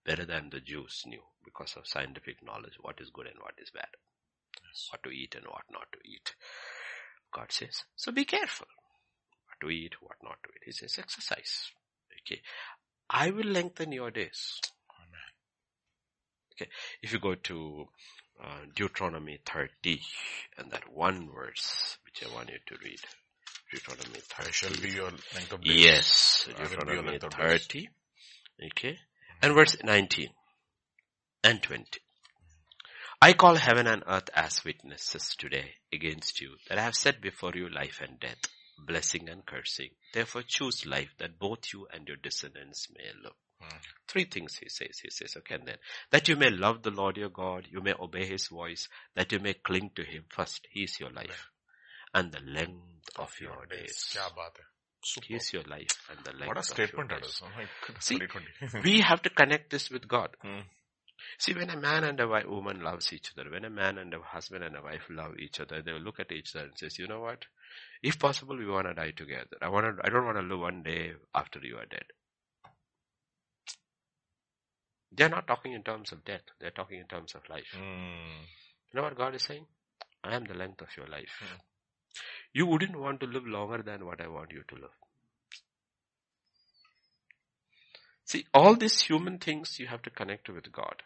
better 0.06 0.26
than 0.26 0.50
the 0.50 0.62
Jews 0.62 1.04
knew 1.06 1.22
because 1.44 1.76
of 1.78 1.88
scientific 1.88 2.38
knowledge 2.44 2.78
what 2.82 3.00
is 3.02 3.10
good 3.10 3.28
and 3.28 3.40
what 3.42 3.56
is 3.62 3.72
bad, 3.72 3.90
what 4.92 5.04
to 5.04 5.10
eat 5.10 5.36
and 5.36 5.46
what 5.46 5.64
not 5.72 5.88
to 5.92 6.00
eat. 6.06 6.36
God 7.34 7.52
says 7.52 7.84
so. 7.96 8.12
Be 8.12 8.26
careful. 8.26 8.68
What 9.48 9.68
to 9.68 9.70
eat, 9.70 9.96
what 10.02 10.18
not 10.24 10.38
to 10.44 10.50
eat. 10.50 10.64
He 10.66 10.72
says 10.72 10.98
exercise. 10.98 11.72
Okay. 12.26 12.42
I 13.10 13.32
will 13.32 13.46
lengthen 13.46 13.92
your 13.92 14.12
days. 14.12 14.60
Amen. 14.92 16.70
If 17.02 17.14
you 17.14 17.20
go 17.20 17.36
to 17.36 17.88
uh, 18.42 18.66
Deuteronomy 18.76 19.40
30 19.46 20.02
and 20.58 20.72
that 20.72 20.94
one 20.94 21.30
verse 21.34 21.98
which 22.06 22.24
I 22.24 22.34
want 22.34 22.50
you 22.50 22.58
to 22.68 22.76
read. 22.84 23.00
Deuteronomy 23.72 24.20
I 24.38 24.44
30. 24.44 24.52
shall 24.52 24.82
be 24.82 24.90
your 24.90 25.12
length 25.36 25.52
of 25.54 25.62
days. 25.62 25.86
Yes, 25.86 26.48
I 26.48 26.52
will 26.52 26.58
be 26.58 26.70
your 26.70 26.80
Deuteronomy 26.80 27.10
length 27.12 27.24
of 27.26 27.32
days. 27.32 27.68
30. 27.68 27.90
Okay. 28.68 28.98
And 29.42 29.54
verse 29.54 29.78
19 29.84 30.30
and 31.44 31.62
20. 31.62 31.86
I 33.22 33.34
call 33.34 33.56
heaven 33.56 33.86
and 33.88 34.04
earth 34.08 34.30
as 34.34 34.64
witnesses 34.64 35.36
today 35.38 35.72
against 35.92 36.40
you 36.40 36.52
that 36.70 36.78
I 36.78 36.84
have 36.84 36.96
set 36.96 37.20
before 37.22 37.52
you 37.54 37.70
life 37.70 38.00
and 38.02 38.20
death, 38.20 38.38
blessing 38.86 39.30
and 39.30 39.46
cursing. 39.46 39.90
Therefore 40.14 40.44
choose 40.48 40.86
life 40.86 41.14
that 41.20 41.40
both 41.40 41.74
you 41.74 41.88
and 41.94 42.08
your 42.08 42.18
descendants 42.18 42.88
may 42.96 43.10
live. 43.24 43.34
Mm. 43.62 43.78
Three 44.08 44.26
things 44.26 44.58
he 44.58 44.70
says. 44.70 45.00
He 45.02 45.10
says, 45.10 45.36
okay, 45.38 45.58
then, 45.64 45.78
that 46.12 46.28
you 46.28 46.36
may 46.36 46.50
love 46.50 46.82
the 46.82 46.92
Lord 46.92 47.18
your 47.18 47.30
God, 47.30 47.68
you 47.70 47.82
may 47.82 47.94
obey 48.00 48.26
his 48.26 48.48
voice, 48.48 48.88
that 49.16 49.32
you 49.32 49.40
may 49.40 49.54
cling 49.54 49.92
to 49.96 50.04
him 50.04 50.24
first. 50.30 50.68
He 50.72 50.84
is 50.84 51.00
your 51.00 51.12
life. 51.12 51.50
And 52.14 52.32
the 52.32 52.40
length 52.40 53.10
of 53.18 53.32
your 53.40 53.66
days. 53.70 54.18
He 55.26 55.36
is 55.36 55.54
your 55.54 55.64
life 55.64 56.10
and 56.10 56.20
the 56.26 56.32
length 56.32 56.48
What 56.48 56.58
a 56.58 56.64
statement 56.64 57.10
that 57.10 57.26
is. 57.26 57.42
Oh 57.44 57.50
See, 58.00 58.20
we 58.84 59.00
have 59.02 59.22
to 59.22 59.30
connect 59.30 59.70
this 59.70 59.90
with 59.90 60.08
God. 60.08 60.36
Mm. 60.44 60.64
See, 61.38 61.54
when 61.54 61.70
a 61.70 61.78
man 61.78 62.04
and 62.04 62.20
a 62.20 62.28
wife, 62.28 62.48
woman 62.48 62.82
loves 62.82 63.14
each 63.14 63.32
other, 63.38 63.50
when 63.50 63.66
a 63.66 63.70
man 63.70 63.98
and 63.98 64.14
a 64.14 64.20
husband 64.20 64.64
and 64.64 64.76
a 64.76 64.82
wife 64.82 65.04
love 65.10 65.38
each 65.38 65.60
other, 65.60 65.82
they 65.82 65.94
will 65.94 66.00
look 66.00 66.20
at 66.20 66.32
each 66.32 66.56
other 66.56 66.66
and 66.66 66.78
says, 66.78 66.98
you 66.98 67.08
know 67.08 67.22
what? 67.22 67.46
If 68.02 68.20
possible, 68.20 68.58
we 68.58 68.66
want 68.66 68.88
to 68.88 68.94
die 68.94 69.12
together. 69.12 69.58
I 69.62 69.70
want 69.70 69.86
to, 69.86 70.06
I 70.06 70.10
don't 70.10 70.26
want 70.26 70.38
to 70.38 70.44
live 70.44 70.60
one 70.60 70.84
day 70.84 71.14
after 71.36 71.60
you 71.62 71.78
are 71.78 71.86
dead. 71.86 72.06
They're 75.12 75.30
not 75.30 75.48
talking 75.48 75.74
in 75.74 75.84
terms 75.84 76.12
of 76.12 76.24
death. 76.24 76.42
They're 76.60 76.72
talking 76.72 77.00
in 77.00 77.08
terms 77.08 77.34
of 77.36 77.42
life. 77.50 77.68
Hmm. 77.74 78.44
You 78.92 78.96
know 78.96 79.04
what 79.04 79.18
God 79.18 79.36
is 79.36 79.44
saying? 79.44 79.66
I 80.24 80.36
am 80.36 80.46
the 80.46 80.54
length 80.54 80.82
of 80.82 80.96
your 80.98 81.08
life. 81.08 81.32
Hmm. 81.40 81.58
You 82.54 82.66
wouldn't 82.66 83.00
want 83.00 83.20
to 83.22 83.28
live 83.28 83.46
longer 83.46 83.82
than 83.84 84.06
what 84.06 84.22
I 84.22 84.28
want 84.28 84.52
you 84.52 84.64
to 84.68 84.76
live. 84.76 84.92
See, 88.26 88.46
all 88.54 88.76
these 88.76 89.02
human 89.02 89.40
things 89.40 89.80
you 89.80 89.88
have 89.88 90.04
to 90.04 90.10
connect 90.12 90.50
with 90.50 90.72
God. 90.72 91.02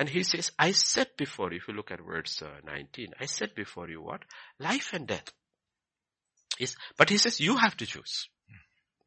And 0.00 0.08
he 0.08 0.22
says, 0.22 0.50
I 0.58 0.72
set 0.72 1.18
before 1.18 1.50
you, 1.52 1.58
if 1.58 1.68
you 1.68 1.74
look 1.74 1.90
at 1.90 2.00
verse 2.00 2.40
uh, 2.40 2.48
19, 2.64 3.12
I 3.20 3.26
set 3.26 3.54
before 3.54 3.86
you 3.90 4.00
what? 4.00 4.22
Life 4.58 4.94
and 4.94 5.06
death. 5.06 5.30
Is, 6.58 6.74
but 6.96 7.10
he 7.10 7.18
says, 7.18 7.38
you 7.38 7.58
have 7.58 7.76
to 7.76 7.84
choose. 7.84 8.26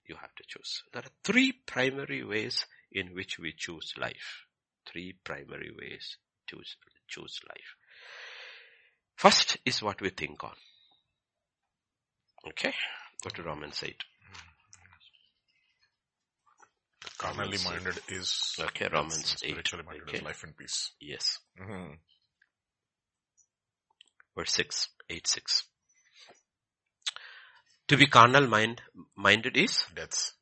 You 0.07 0.13
have 0.21 0.35
to 0.35 0.43
choose. 0.47 0.83
There 0.93 1.01
are 1.01 1.09
three 1.23 1.51
primary 1.51 2.23
ways 2.23 2.67
in 2.91 3.15
which 3.15 3.39
we 3.39 3.55
choose 3.57 3.95
life. 3.97 4.45
Three 4.85 5.15
primary 5.23 5.71
ways 5.75 6.17
to 6.49 6.57
choose 7.07 7.39
life. 7.49 7.75
First 9.15 9.57
is 9.65 9.81
what 9.81 9.99
we 9.99 10.09
think 10.09 10.43
on. 10.43 10.53
Okay. 12.49 12.75
Go 13.23 13.31
to 13.31 13.41
Romans 13.41 13.81
8. 13.83 13.95
Carnally 17.23 17.57
minded 17.63 17.99
is 18.09 18.55
Okay, 18.59 18.89
Romans 18.91 19.35
8. 19.43 19.49
spiritually 19.49 19.85
minded 19.85 20.07
Okay. 20.09 20.17
is 20.17 20.23
life 20.23 20.43
and 20.43 20.57
peace. 20.57 20.91
Yes. 20.99 21.39
Mm-hmm. 21.61 21.93
Verse 24.37 24.51
6. 24.53 24.89
8 25.09 25.27
6. 25.27 25.63
To 27.89 27.97
be 27.97 28.07
carnal 28.07 28.47
mind, 28.47 28.81
minded 29.15 29.57
is 29.57 29.85
Death. 29.95 30.33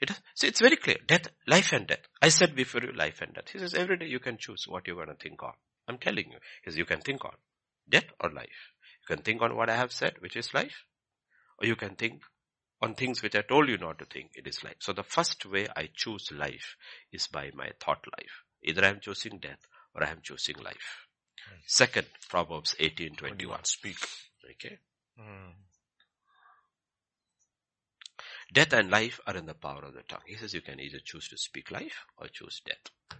It 0.00 0.10
is, 0.10 0.20
see, 0.34 0.48
it's 0.48 0.60
very 0.60 0.76
clear. 0.76 0.96
Death, 1.06 1.28
life 1.46 1.72
and 1.72 1.86
death. 1.86 2.00
I 2.20 2.28
said 2.28 2.54
before 2.54 2.82
you 2.82 2.92
life 2.92 3.22
and 3.22 3.32
death. 3.34 3.48
He 3.50 3.58
says 3.58 3.72
every 3.74 3.96
day 3.96 4.06
you 4.06 4.18
can 4.20 4.36
choose 4.36 4.66
what 4.68 4.86
you're 4.86 4.96
going 4.96 5.08
to 5.08 5.14
think 5.14 5.42
on. 5.42 5.54
I'm 5.88 5.98
telling 5.98 6.26
you. 6.30 6.38
He 6.62 6.70
says 6.70 6.76
you 6.76 6.84
can 6.84 7.00
think 7.00 7.24
on 7.24 7.32
death 7.88 8.04
or 8.20 8.30
life. 8.30 8.72
You 9.08 9.16
can 9.16 9.24
think 9.24 9.40
on 9.42 9.56
what 9.56 9.70
I 9.70 9.76
have 9.76 9.92
said, 9.92 10.14
which 10.20 10.36
is 10.36 10.52
life. 10.52 10.84
Or 11.58 11.66
you 11.66 11.76
can 11.76 11.94
think 11.96 12.20
on 12.82 12.94
things 12.94 13.22
which 13.22 13.34
I 13.34 13.42
told 13.42 13.68
you 13.68 13.78
not 13.78 13.98
to 13.98 14.04
think, 14.04 14.32
it 14.34 14.46
is 14.46 14.62
life. 14.62 14.76
So 14.80 14.92
the 14.92 15.02
first 15.02 15.46
way 15.46 15.66
I 15.74 15.88
choose 15.94 16.30
life 16.32 16.76
is 17.12 17.26
by 17.26 17.50
my 17.54 17.70
thought 17.80 18.04
life. 18.18 18.42
Either 18.62 18.84
I 18.84 18.88
am 18.88 19.00
choosing 19.00 19.38
death 19.38 19.66
or 19.94 20.04
I 20.04 20.10
am 20.10 20.20
choosing 20.22 20.56
life. 20.58 21.06
Hmm. 21.48 21.56
Second, 21.66 22.06
Proverbs 22.28 22.74
18, 22.78 23.16
21. 23.16 23.38
21. 23.38 23.64
Speak. 23.64 23.96
Okay. 24.50 24.78
Mm. 25.18 25.52
Death 28.52 28.72
and 28.74 28.90
life 28.90 29.20
are 29.26 29.36
in 29.36 29.46
the 29.46 29.54
power 29.54 29.84
of 29.84 29.94
the 29.94 30.02
tongue. 30.02 30.20
He 30.26 30.36
says 30.36 30.54
you 30.54 30.60
can 30.60 30.80
either 30.80 30.98
choose 31.04 31.28
to 31.28 31.38
speak 31.38 31.70
life 31.70 32.04
or 32.18 32.28
choose 32.28 32.60
death. 32.64 33.18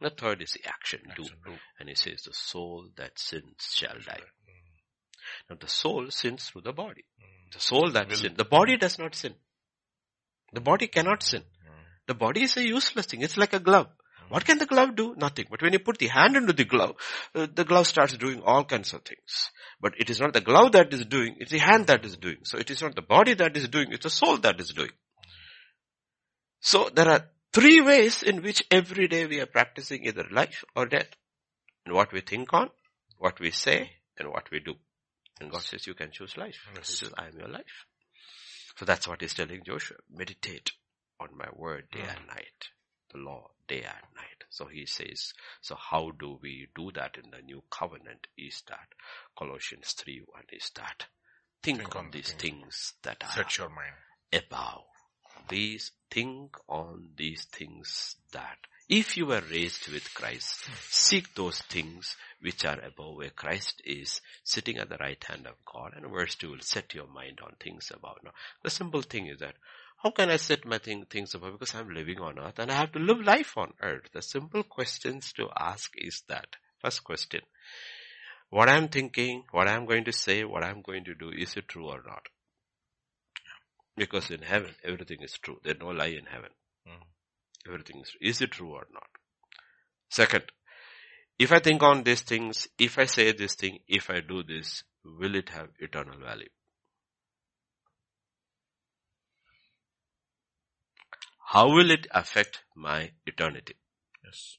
The 0.00 0.10
third 0.10 0.42
is 0.42 0.52
the 0.52 0.68
action. 0.68 1.00
Action, 1.08 1.26
do. 1.44 1.52
And 1.78 1.88
he 1.88 1.94
says 1.94 2.22
the 2.22 2.34
soul 2.34 2.88
that 2.96 3.18
sins 3.18 3.68
shall 3.72 3.98
die. 4.04 4.20
Hmm. 4.20 5.50
Now 5.50 5.56
the 5.60 5.68
soul 5.68 6.10
sins 6.10 6.46
through 6.46 6.62
the 6.62 6.72
body. 6.72 7.04
Hmm. 7.20 7.33
The 7.52 7.60
soul 7.60 7.90
that 7.92 8.08
Will. 8.08 8.16
sins. 8.16 8.36
The 8.36 8.44
body 8.44 8.76
does 8.76 8.98
not 8.98 9.14
sin. 9.14 9.34
The 10.52 10.60
body 10.60 10.86
cannot 10.86 11.22
sin. 11.22 11.42
Mm. 11.42 11.84
The 12.06 12.14
body 12.14 12.42
is 12.42 12.56
a 12.56 12.66
useless 12.66 13.06
thing. 13.06 13.22
It's 13.22 13.36
like 13.36 13.52
a 13.52 13.60
glove. 13.60 13.88
What 14.28 14.44
can 14.44 14.58
the 14.58 14.66
glove 14.66 14.96
do? 14.96 15.14
Nothing. 15.16 15.46
But 15.50 15.62
when 15.62 15.72
you 15.72 15.78
put 15.78 15.98
the 15.98 16.08
hand 16.08 16.36
into 16.36 16.52
the 16.52 16.64
glove, 16.64 16.96
uh, 17.34 17.46
the 17.52 17.64
glove 17.64 17.86
starts 17.86 18.16
doing 18.16 18.42
all 18.42 18.64
kinds 18.64 18.92
of 18.92 19.02
things. 19.02 19.50
But 19.80 19.94
it 19.98 20.10
is 20.10 20.20
not 20.20 20.32
the 20.32 20.40
glove 20.40 20.72
that 20.72 20.92
is 20.92 21.04
doing, 21.04 21.36
it's 21.38 21.52
the 21.52 21.58
hand 21.58 21.86
that 21.88 22.04
is 22.04 22.16
doing. 22.16 22.38
So 22.44 22.58
it 22.58 22.70
is 22.70 22.82
not 22.82 22.94
the 22.94 23.02
body 23.02 23.34
that 23.34 23.56
is 23.56 23.68
doing, 23.68 23.92
it's 23.92 24.04
the 24.04 24.10
soul 24.10 24.38
that 24.38 24.58
is 24.60 24.70
doing. 24.70 24.90
So 26.60 26.88
there 26.92 27.08
are 27.08 27.28
three 27.52 27.80
ways 27.80 28.22
in 28.22 28.42
which 28.42 28.64
every 28.70 29.08
day 29.08 29.26
we 29.26 29.40
are 29.40 29.46
practicing 29.46 30.06
either 30.06 30.24
life 30.30 30.64
or 30.74 30.86
death. 30.86 31.08
And 31.84 31.94
what 31.94 32.12
we 32.12 32.20
think 32.20 32.52
on, 32.54 32.70
what 33.18 33.38
we 33.38 33.50
say, 33.50 33.90
and 34.18 34.30
what 34.30 34.50
we 34.50 34.60
do. 34.60 34.74
And 35.40 35.50
God 35.50 35.62
says 35.62 35.86
you 35.86 35.94
can 35.94 36.10
choose 36.10 36.36
life. 36.36 36.58
Yes. 36.74 36.88
He 36.90 36.94
says, 36.96 37.14
I 37.18 37.26
am 37.26 37.38
your 37.38 37.48
life. 37.48 37.86
So 38.76 38.84
that's 38.84 39.06
what 39.08 39.20
he's 39.20 39.34
telling 39.34 39.62
Joshua. 39.64 39.96
Meditate 40.10 40.72
on 41.20 41.28
my 41.36 41.48
word 41.54 41.84
day 41.92 42.00
and 42.00 42.26
mm. 42.26 42.28
night. 42.28 42.68
The 43.12 43.18
law 43.18 43.50
day 43.68 43.82
and 43.82 44.14
night. 44.16 44.44
So 44.50 44.66
he 44.66 44.86
says, 44.86 45.32
so 45.60 45.76
how 45.76 46.10
do 46.18 46.38
we 46.42 46.68
do 46.74 46.90
that 46.92 47.16
in 47.22 47.30
the 47.30 47.42
new 47.42 47.62
covenant 47.70 48.26
is 48.36 48.62
that 48.68 48.88
Colossians 49.38 49.92
3 49.92 50.22
1 50.26 50.42
is 50.52 50.70
that 50.76 51.06
think, 51.62 51.78
Think 51.78 51.96
on 51.96 52.06
on 52.06 52.10
these 52.10 52.32
things. 52.32 52.40
things 52.42 52.94
that 53.02 53.22
are 53.24 53.30
Set 53.32 53.58
your 53.58 53.68
mind. 53.68 53.94
above. 54.32 54.84
These, 55.48 55.92
think 56.10 56.56
on 56.68 57.10
these 57.16 57.44
things 57.44 58.16
that 58.32 58.58
if 58.88 59.16
you 59.16 59.26
were 59.26 59.42
raised 59.50 59.88
with 59.88 60.12
Christ, 60.14 60.68
seek 60.90 61.34
those 61.34 61.62
things 61.62 62.16
which 62.40 62.64
are 62.64 62.78
above 62.80 63.16
where 63.16 63.30
Christ 63.30 63.80
is 63.84 64.20
sitting 64.42 64.76
at 64.76 64.90
the 64.90 64.98
right 64.98 65.22
hand 65.24 65.46
of 65.46 65.54
God. 65.64 65.94
And 65.96 66.10
verse 66.10 66.34
2 66.34 66.50
will 66.50 66.60
set 66.60 66.94
your 66.94 67.06
mind 67.06 67.40
on 67.42 67.54
things 67.58 67.90
above. 67.94 68.18
Now, 68.22 68.32
the 68.62 68.70
simple 68.70 69.02
thing 69.02 69.26
is 69.26 69.38
that 69.38 69.54
how 70.02 70.10
can 70.10 70.28
I 70.28 70.36
set 70.36 70.66
my 70.66 70.76
thing, 70.76 71.06
things 71.08 71.34
above? 71.34 71.52
Because 71.52 71.74
I'm 71.74 71.88
living 71.88 72.20
on 72.20 72.38
earth 72.38 72.58
and 72.58 72.70
I 72.70 72.74
have 72.74 72.92
to 72.92 72.98
live 72.98 73.20
life 73.20 73.56
on 73.56 73.72
earth. 73.80 74.10
The 74.12 74.20
simple 74.20 74.62
questions 74.62 75.32
to 75.34 75.48
ask 75.58 75.92
is 75.96 76.22
that. 76.28 76.46
First 76.82 77.04
question. 77.04 77.40
What 78.50 78.68
I'm 78.68 78.88
thinking, 78.88 79.44
what 79.50 79.66
I'm 79.66 79.86
going 79.86 80.04
to 80.04 80.12
say, 80.12 80.44
what 80.44 80.62
I'm 80.62 80.82
going 80.82 81.04
to 81.04 81.14
do, 81.14 81.30
is 81.30 81.56
it 81.56 81.68
true 81.68 81.86
or 81.86 82.02
not? 82.06 82.26
Because 83.96 84.30
in 84.30 84.42
heaven, 84.42 84.74
everything 84.84 85.22
is 85.22 85.38
true. 85.38 85.58
There's 85.64 85.80
no 85.80 85.88
lie 85.88 86.06
in 86.06 86.26
heaven. 86.26 86.50
Mm. 86.86 87.13
Everything 87.66 88.00
is 88.02 88.10
true. 88.10 88.28
Is 88.28 88.40
it 88.40 88.50
true 88.52 88.72
or 88.72 88.86
not? 88.92 89.06
Second, 90.10 90.44
if 91.38 91.50
I 91.52 91.58
think 91.58 91.82
on 91.82 92.02
these 92.04 92.22
things, 92.22 92.68
if 92.78 92.98
I 92.98 93.06
say 93.06 93.32
this 93.32 93.54
thing, 93.54 93.78
if 93.88 94.10
I 94.10 94.20
do 94.20 94.42
this, 94.42 94.84
will 95.04 95.34
it 95.34 95.48
have 95.50 95.68
eternal 95.78 96.18
value? 96.18 96.48
How 101.46 101.68
will 101.68 101.90
it 101.90 102.06
affect 102.10 102.60
my 102.74 103.12
eternity? 103.26 103.74
Yes. 104.24 104.58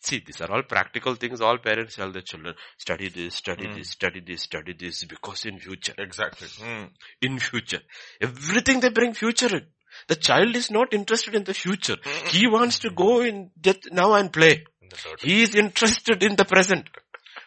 See, 0.00 0.22
these 0.24 0.40
are 0.42 0.52
all 0.52 0.62
practical 0.62 1.14
things. 1.14 1.40
All 1.40 1.58
parents 1.58 1.96
tell 1.96 2.12
their 2.12 2.22
children, 2.22 2.54
study 2.76 3.08
this, 3.08 3.36
study 3.36 3.66
Mm. 3.68 3.74
this, 3.74 3.90
study 3.90 4.20
this, 4.20 4.42
study 4.42 4.74
this, 4.74 5.04
because 5.04 5.46
in 5.46 5.58
future, 5.58 5.94
Exactly. 5.96 6.48
Mm. 6.48 6.90
in 7.22 7.38
future, 7.38 7.80
everything 8.20 8.80
they 8.80 8.90
bring 8.90 9.14
future 9.14 9.54
in. 9.56 9.66
The 10.08 10.16
child 10.16 10.56
is 10.56 10.70
not 10.70 10.92
interested 10.92 11.34
in 11.34 11.44
the 11.44 11.54
future. 11.54 11.96
He 12.28 12.46
wants 12.46 12.80
to 12.80 12.90
go 12.90 13.20
in 13.20 13.50
death 13.60 13.90
now 13.90 14.14
and 14.14 14.32
play. 14.32 14.64
In 14.80 14.88
the 14.88 14.96
dirt. 14.96 15.22
He 15.22 15.42
is 15.42 15.54
interested 15.54 16.22
in 16.22 16.36
the 16.36 16.44
present. 16.44 16.88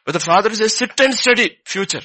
But 0.06 0.14
the 0.14 0.20
father 0.20 0.54
says, 0.56 0.76
sit 0.76 1.00
and 1.02 1.14
study 1.14 1.58
future. 1.66 2.02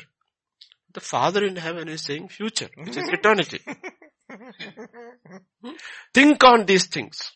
The 0.92 1.00
father 1.00 1.44
in 1.44 1.56
heaven 1.56 1.88
is 1.88 2.02
saying 2.02 2.28
future, 2.28 2.68
which 2.76 2.96
is 2.96 2.96
mm-hmm. 2.96 3.14
eternity. 3.14 3.60
Think 6.14 6.44
on 6.44 6.66
these 6.66 6.86
things. 6.86 7.32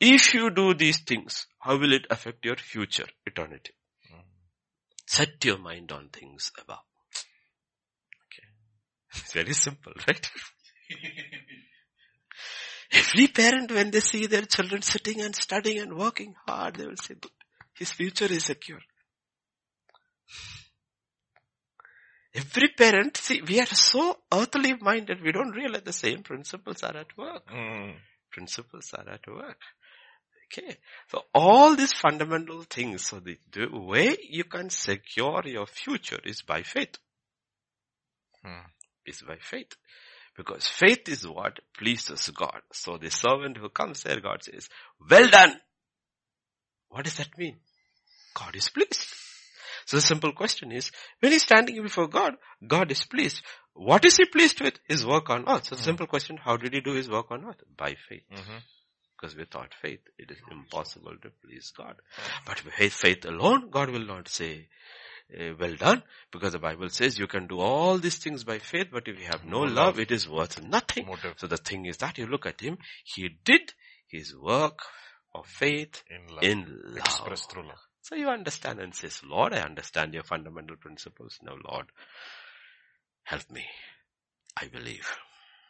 If 0.00 0.34
you 0.34 0.50
do 0.50 0.74
these 0.74 1.00
things, 1.00 1.46
how 1.58 1.76
will 1.76 1.92
it 1.92 2.06
affect 2.08 2.44
your 2.44 2.56
future, 2.56 3.06
eternity? 3.26 3.72
Mm-hmm. 4.06 4.20
Set 5.06 5.44
your 5.44 5.58
mind 5.58 5.92
on 5.92 6.08
things 6.08 6.50
above. 6.60 6.84
Okay. 8.26 8.48
It's 9.16 9.32
very 9.32 9.52
simple, 9.52 9.92
right? 10.06 10.30
Every 12.90 13.28
parent, 13.28 13.70
when 13.70 13.90
they 13.90 14.00
see 14.00 14.26
their 14.26 14.42
children 14.42 14.82
sitting 14.82 15.20
and 15.20 15.34
studying 15.34 15.78
and 15.78 15.96
working 15.96 16.34
hard, 16.46 16.76
they 16.76 16.86
will 16.86 16.96
say, 16.96 17.14
"Good. 17.14 17.32
his 17.74 17.92
future 17.92 18.24
is 18.26 18.44
secure. 18.44 18.80
Every 22.34 22.68
parent, 22.68 23.16
see, 23.16 23.42
we 23.42 23.60
are 23.60 23.66
so 23.66 24.18
earthly 24.32 24.74
minded, 24.74 25.22
we 25.22 25.32
don't 25.32 25.50
realize 25.50 25.82
the 25.82 25.92
same 25.92 26.22
principles 26.22 26.82
are 26.82 26.96
at 26.96 27.16
work. 27.16 27.46
Mm. 27.48 27.96
Principles 28.30 28.92
are 28.94 29.08
at 29.08 29.26
work. 29.26 29.58
Okay. 30.52 30.76
So 31.08 31.24
all 31.34 31.74
these 31.76 31.92
fundamental 31.92 32.62
things, 32.62 33.06
so 33.06 33.20
the, 33.20 33.38
the 33.52 33.68
way 33.70 34.16
you 34.28 34.44
can 34.44 34.70
secure 34.70 35.42
your 35.46 35.66
future 35.66 36.20
is 36.24 36.42
by 36.42 36.62
faith. 36.62 36.96
Hmm. 38.42 38.66
Is 39.04 39.22
by 39.22 39.36
faith. 39.40 39.74
Because 40.38 40.68
faith 40.68 41.08
is 41.08 41.26
what 41.26 41.58
pleases 41.76 42.30
God. 42.30 42.60
So 42.72 42.96
the 42.96 43.10
servant 43.10 43.56
who 43.56 43.68
comes 43.68 44.04
there, 44.04 44.20
God 44.20 44.44
says, 44.44 44.68
well 45.10 45.28
done. 45.28 45.56
What 46.90 47.04
does 47.04 47.16
that 47.16 47.36
mean? 47.36 47.56
God 48.34 48.54
is 48.54 48.68
pleased. 48.68 49.04
So 49.84 49.96
the 49.96 50.00
simple 50.00 50.32
question 50.32 50.70
is, 50.70 50.92
when 51.18 51.32
he's 51.32 51.42
standing 51.42 51.82
before 51.82 52.06
God, 52.06 52.34
God 52.64 52.92
is 52.92 53.04
pleased. 53.04 53.42
What 53.74 54.04
is 54.04 54.16
he 54.16 54.26
pleased 54.26 54.60
with? 54.60 54.78
His 54.88 55.04
work 55.04 55.28
on 55.28 55.48
earth. 55.48 55.66
So 55.66 55.74
the 55.74 55.82
simple 55.82 56.06
question, 56.06 56.36
how 56.36 56.56
did 56.56 56.72
he 56.72 56.80
do 56.80 56.92
his 56.92 57.10
work 57.10 57.32
on 57.32 57.44
earth? 57.44 57.60
By 57.76 57.96
faith. 58.08 58.22
Mhm. 58.30 58.62
Because 59.16 59.34
without 59.34 59.74
faith, 59.82 60.00
it 60.18 60.30
is 60.30 60.38
impossible 60.52 61.16
to 61.22 61.30
please 61.44 61.72
God. 61.76 61.96
But 62.46 62.64
with 62.64 62.74
faith 62.92 63.24
alone, 63.24 63.70
God 63.70 63.90
will 63.90 64.06
not 64.06 64.28
say, 64.28 64.68
eh, 65.34 65.52
well 65.58 65.74
done, 65.76 66.02
because 66.32 66.52
the 66.52 66.58
Bible 66.58 66.88
says 66.88 67.18
you 67.18 67.26
can 67.26 67.46
do 67.46 67.60
all 67.60 67.98
these 67.98 68.16
things 68.16 68.44
by 68.44 68.58
faith, 68.58 68.88
but 68.92 69.08
if 69.08 69.18
you 69.18 69.26
have 69.26 69.44
no 69.44 69.60
No 69.64 69.64
love, 69.64 69.74
love. 69.74 69.98
it 70.00 70.10
is 70.10 70.28
worth 70.28 70.62
nothing. 70.62 71.06
Motive. 71.06 71.34
So 71.36 71.46
the 71.46 71.56
thing 71.56 71.86
is 71.86 71.96
that 71.98 72.18
you 72.18 72.26
look 72.26 72.46
at 72.46 72.60
him, 72.60 72.78
he 73.04 73.28
did 73.44 73.72
his 74.06 74.34
work 74.36 74.80
of 75.34 75.46
faith 75.46 76.02
In 76.10 76.34
love. 76.34 76.44
in 76.44 76.80
love. 76.84 76.98
Expressed 76.98 77.50
through 77.50 77.68
love. 77.68 77.78
So 78.02 78.14
you 78.14 78.28
understand 78.28 78.80
and 78.80 78.94
says, 78.94 79.20
Lord, 79.24 79.52
I 79.52 79.60
understand 79.60 80.14
your 80.14 80.22
fundamental 80.22 80.76
principles. 80.76 81.38
Now, 81.42 81.56
Lord, 81.70 81.86
help 83.24 83.50
me. 83.50 83.66
I 84.56 84.68
believe. 84.68 85.06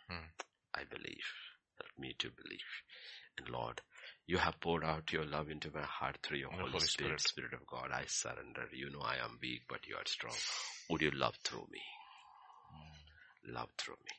Hmm. 0.09 0.29
I 0.75 0.85
believe. 0.85 1.25
Help 1.81 1.99
me 1.99 2.15
to 2.21 2.31
believe. 2.31 2.61
And 3.37 3.49
Lord, 3.49 3.81
you 4.29 4.37
have 4.37 4.61
poured 4.61 4.85
out 4.85 5.11
your 5.11 5.25
love 5.25 5.49
into 5.49 5.71
my 5.75 5.83
heart 5.83 6.19
through 6.23 6.37
your 6.37 6.51
Holy, 6.51 6.71
Holy 6.71 6.81
Spirit. 6.81 7.19
Spirit. 7.19 7.21
Spirit 7.21 7.53
of 7.55 7.67
God, 7.67 7.91
I 7.91 8.05
surrender. 8.07 8.69
You 8.75 8.91
know 8.91 9.01
I 9.01 9.17
am 9.25 9.39
weak, 9.41 9.63
but 9.69 9.87
you 9.89 9.97
are 9.97 10.05
strong. 10.05 10.35
Would 10.91 11.01
you 11.01 11.11
love 11.13 11.37
through 11.43 11.67
me? 11.73 11.81
Love 13.47 13.71
through 13.79 13.97
me. 14.05 14.13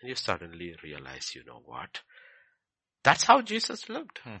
And 0.00 0.08
you 0.08 0.14
suddenly 0.14 0.76
realize, 0.84 1.32
you 1.34 1.44
know 1.44 1.62
what? 1.64 2.00
That's 3.02 3.24
how 3.24 3.42
Jesus 3.42 3.88
lived. 3.88 4.20
Hmm. 4.22 4.36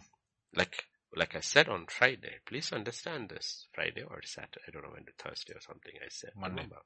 Like 0.54 0.84
like 1.16 1.34
I 1.34 1.40
said 1.40 1.68
on 1.68 1.86
Friday, 1.88 2.36
please 2.46 2.72
understand 2.72 3.30
this. 3.30 3.66
Friday 3.74 4.02
or 4.02 4.20
Saturday, 4.22 4.60
I 4.68 4.70
don't 4.70 4.84
know 4.84 4.90
when, 4.90 5.06
Thursday 5.18 5.54
or 5.54 5.60
something 5.60 5.92
I 6.00 6.08
said. 6.08 6.30
Monday. 6.36 6.54
Remember, 6.54 6.82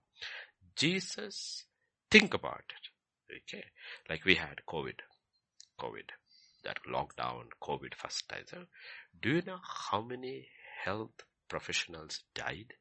Jesus, 0.76 1.66
think 2.10 2.32
about 2.32 2.64
it. 2.70 3.42
Okay. 3.54 3.64
Like 4.08 4.24
we 4.24 4.36
had 4.36 4.62
COVID. 4.66 5.00
COVID. 5.78 6.08
That 6.64 6.78
lockdown, 6.90 7.44
COVID 7.62 7.92
time. 8.28 8.66
Do 9.20 9.30
you 9.30 9.42
know 9.42 9.58
how 9.62 10.00
many 10.00 10.48
health 10.84 11.22
professionals 11.48 12.20
died? 12.34 12.74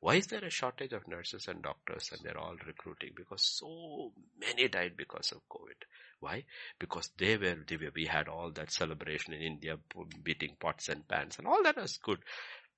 Why 0.00 0.16
is 0.16 0.26
there 0.26 0.44
a 0.44 0.50
shortage 0.50 0.92
of 0.92 1.08
nurses 1.08 1.48
and 1.48 1.62
doctors 1.62 2.10
and 2.12 2.20
they're 2.22 2.38
all 2.38 2.56
recruiting? 2.66 3.12
Because 3.16 3.42
so 3.42 4.12
many 4.38 4.68
died 4.68 4.96
because 4.96 5.32
of 5.32 5.40
COVID. 5.48 5.82
Why? 6.20 6.44
Because 6.78 7.10
they 7.18 7.36
were, 7.36 7.56
they 7.66 7.76
were, 7.76 7.90
we 7.94 8.06
had 8.06 8.28
all 8.28 8.50
that 8.52 8.72
celebration 8.72 9.34
in 9.34 9.42
India, 9.42 9.78
beating 10.22 10.56
pots 10.60 10.88
and 10.88 11.08
pans 11.08 11.38
and 11.38 11.46
all 11.46 11.62
that 11.62 11.76
was 11.76 11.96
good. 11.96 12.18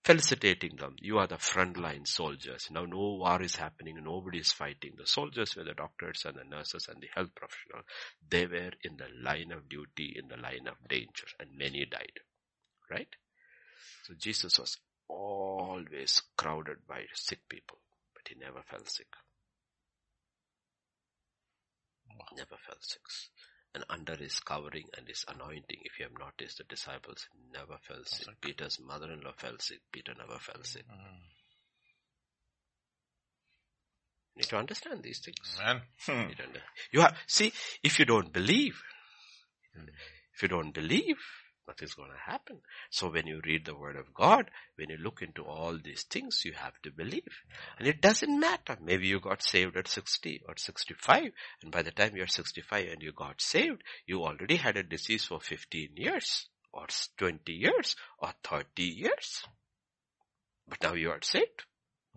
Felicitating 0.04 0.76
them. 0.76 0.96
You 1.00 1.18
are 1.18 1.26
the 1.26 1.36
frontline 1.36 2.06
soldiers. 2.06 2.68
Now 2.70 2.86
no 2.86 2.96
war 2.96 3.42
is 3.42 3.56
happening. 3.56 4.02
Nobody 4.02 4.38
is 4.38 4.52
fighting. 4.52 4.92
The 4.96 5.06
soldiers 5.06 5.54
were 5.54 5.64
the 5.64 5.74
doctors 5.74 6.24
and 6.24 6.36
the 6.36 6.44
nurses 6.44 6.88
and 6.88 7.00
the 7.02 7.08
health 7.14 7.34
professionals. 7.34 7.84
They 8.26 8.46
were 8.46 8.72
in 8.82 8.96
the 8.96 9.08
line 9.22 9.52
of 9.52 9.68
duty, 9.68 10.16
in 10.16 10.28
the 10.28 10.36
line 10.36 10.66
of 10.66 10.88
danger 10.88 11.26
and 11.38 11.50
many 11.58 11.84
died. 11.84 12.20
Right? 12.90 13.08
So 14.04 14.14
Jesus 14.18 14.58
was 14.58 14.78
always 15.08 16.22
crowded 16.36 16.86
by 16.88 17.04
sick 17.12 17.40
people, 17.48 17.78
but 18.14 18.22
he 18.28 18.34
never 18.38 18.62
fell 18.70 18.84
sick. 18.84 19.08
Never 22.36 22.56
fell 22.66 22.78
sick. 22.80 23.02
And 23.78 23.84
under 23.90 24.16
his 24.16 24.40
covering 24.40 24.86
and 24.96 25.06
his 25.06 25.24
anointing, 25.28 25.78
if 25.84 26.00
you 26.00 26.06
have 26.06 26.18
noticed, 26.18 26.58
the 26.58 26.64
disciples 26.64 27.28
never 27.52 27.78
fell 27.80 28.02
sick. 28.04 28.26
sick. 28.26 28.40
Peter's 28.40 28.80
mother-in-law 28.80 29.34
fell 29.36 29.54
sick. 29.60 29.78
Peter 29.92 30.14
never 30.18 30.36
fell 30.40 30.64
sick. 30.64 30.82
Mm. 30.82 31.20
You 34.34 34.40
need 34.40 34.48
to 34.48 34.56
understand 34.56 35.04
these 35.04 35.20
things. 35.20 35.60
Man. 35.60 35.82
Hmm. 36.06 36.32
You 36.90 37.02
have, 37.02 37.14
see, 37.28 37.52
if 37.84 38.00
you 38.00 38.04
don't 38.04 38.32
believe, 38.32 38.82
if 40.34 40.42
you 40.42 40.48
don't 40.48 40.74
believe, 40.74 41.18
nothing's 41.68 41.94
going 41.94 42.10
to 42.10 42.30
happen. 42.30 42.58
So 42.90 43.10
when 43.10 43.26
you 43.26 43.40
read 43.44 43.66
the 43.66 43.76
word 43.76 43.96
of 43.96 44.14
God, 44.14 44.50
when 44.76 44.88
you 44.88 44.96
look 44.96 45.22
into 45.22 45.44
all 45.44 45.78
these 45.78 46.04
things, 46.04 46.42
you 46.44 46.52
have 46.54 46.72
to 46.82 46.90
believe. 46.90 47.44
And 47.78 47.86
it 47.86 48.00
doesn't 48.00 48.40
matter. 48.40 48.76
Maybe 48.82 49.06
you 49.06 49.20
got 49.20 49.42
saved 49.42 49.76
at 49.76 49.86
60 49.86 50.42
or 50.48 50.54
65, 50.56 51.30
and 51.62 51.70
by 51.70 51.82
the 51.82 51.92
time 51.92 52.16
you're 52.16 52.26
65 52.26 52.88
and 52.88 53.02
you 53.02 53.12
got 53.12 53.40
saved, 53.40 53.82
you 54.06 54.24
already 54.24 54.56
had 54.56 54.76
a 54.76 54.82
disease 54.82 55.26
for 55.26 55.40
15 55.40 55.90
years, 55.96 56.46
or 56.72 56.86
20 57.18 57.52
years, 57.52 57.94
or 58.18 58.32
30 58.42 58.82
years. 58.82 59.44
But 60.66 60.82
now 60.82 60.94
you 60.94 61.10
are 61.10 61.22
saved. 61.22 61.64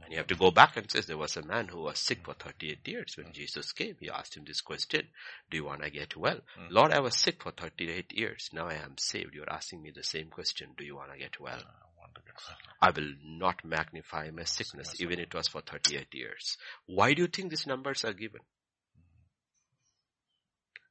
And 0.04 0.12
you 0.12 0.18
have 0.18 0.28
to 0.28 0.36
go 0.36 0.52
back 0.52 0.78
and 0.78 0.90
says 0.90 1.06
there 1.06 1.18
was 1.18 1.38
a 1.38 1.46
man 1.46 1.68
who 1.68 1.82
was 1.84 2.00
sick 2.00 2.20
for 2.24 2.34
38 2.34 2.88
years. 2.88 3.18
When 3.18 3.32
Jesus 3.34 3.72
came, 3.72 3.96
he 4.00 4.10
asked 4.10 4.36
him 4.36 4.44
this 4.46 4.62
question, 4.62 5.08
do 5.50 5.58
you 5.58 5.66
want 5.66 5.84
to 5.84 5.90
get 5.90 6.16
well? 6.16 6.38
Mm. 6.60 6.72
Lord, 6.72 6.92
I 6.92 7.00
was 7.00 7.16
sick 7.16 7.44
for 7.44 7.52
38 7.52 8.12
years. 8.14 8.50
Now 8.54 8.68
I 8.68 8.76
am 8.76 8.98
saved. 8.98 9.34
You're 9.34 9.52
asking 9.52 9.82
me 9.82 9.92
the 9.94 10.04
same 10.04 10.30
question. 10.30 10.70
Do 10.78 10.84
you 10.84 10.96
want 10.96 11.12
to 11.12 11.20
get 11.20 11.40
well? 11.40 11.54
I, 11.54 12.00
want 12.00 12.16
to 12.16 12.22
get 12.26 12.36
well. 12.48 12.58
I 12.82 12.90
will 12.92 13.14
not 13.40 13.64
magnify 13.64 14.30
my 14.32 14.44
sickness, 14.44 15.00
even 15.00 15.20
it 15.20 15.34
was 15.34 15.48
for 15.48 15.62
38 15.62 16.08
years. 16.14 16.58
Why 16.88 17.14
do 17.14 17.22
you 17.22 17.28
think 17.28 17.50
these 17.50 17.68
numbers 17.68 18.04
are 18.04 18.14
given? 18.14 18.42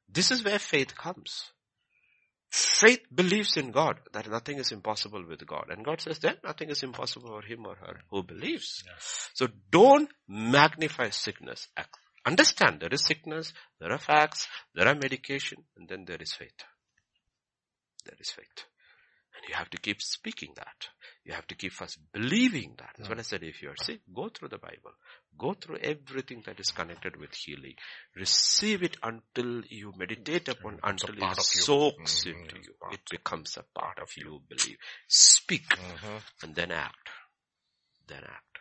This 0.09 0.31
is 0.31 0.43
where 0.43 0.59
faith 0.59 0.95
comes. 0.95 1.51
Faith 2.51 2.99
believes 3.15 3.55
in 3.55 3.71
God 3.71 3.99
that 4.11 4.29
nothing 4.29 4.57
is 4.57 4.73
impossible 4.73 5.23
with 5.25 5.45
God. 5.47 5.67
And 5.69 5.85
God 5.85 6.01
says 6.01 6.19
then 6.19 6.35
nothing 6.43 6.69
is 6.69 6.83
impossible 6.83 7.29
for 7.29 7.41
him 7.41 7.65
or 7.65 7.75
her 7.75 8.01
who 8.09 8.23
believes. 8.23 8.83
Yes. 8.85 9.29
So 9.33 9.47
don't 9.71 10.09
magnify 10.27 11.11
sickness. 11.11 11.69
Understand 12.25 12.81
there 12.81 12.93
is 12.93 13.05
sickness, 13.05 13.53
there 13.79 13.91
are 13.91 13.97
facts, 13.97 14.47
there 14.75 14.87
are 14.87 14.95
medication, 14.95 15.63
and 15.77 15.87
then 15.87 16.03
there 16.05 16.21
is 16.21 16.33
faith. 16.33 16.63
There 18.05 18.17
is 18.19 18.29
faith. 18.31 18.65
And 19.35 19.49
you 19.49 19.55
have 19.55 19.69
to 19.69 19.77
keep 19.77 20.01
speaking 20.01 20.53
that. 20.55 20.89
You 21.23 21.33
have 21.33 21.47
to 21.47 21.55
keep 21.55 21.71
first 21.71 21.99
believing 22.11 22.75
that. 22.77 22.89
That's 22.97 23.09
what 23.09 23.19
I 23.19 23.21
said. 23.21 23.43
If 23.43 23.61
you 23.61 23.69
are 23.69 23.75
sick, 23.81 24.01
go 24.13 24.29
through 24.29 24.49
the 24.49 24.57
Bible. 24.57 24.91
Go 25.37 25.53
through 25.53 25.77
everything 25.77 26.43
that 26.45 26.59
is 26.59 26.71
connected 26.71 27.15
with 27.15 27.33
healing. 27.33 27.75
Receive 28.15 28.83
it 28.83 28.97
until 29.01 29.63
you 29.69 29.93
meditate 29.97 30.49
upon, 30.49 30.79
until 30.83 31.15
it 31.15 31.41
soaks 31.41 32.25
mm-hmm. 32.25 32.39
into 32.39 32.55
you. 32.57 32.73
It 32.91 33.01
becomes 33.09 33.57
a 33.57 33.79
part 33.79 33.99
of 33.99 34.09
you, 34.17 34.41
believe. 34.49 34.77
Speak 35.07 35.67
mm-hmm. 35.69 36.17
and 36.43 36.55
then 36.55 36.71
act. 36.71 37.09
Then 38.07 38.23
act. 38.23 38.57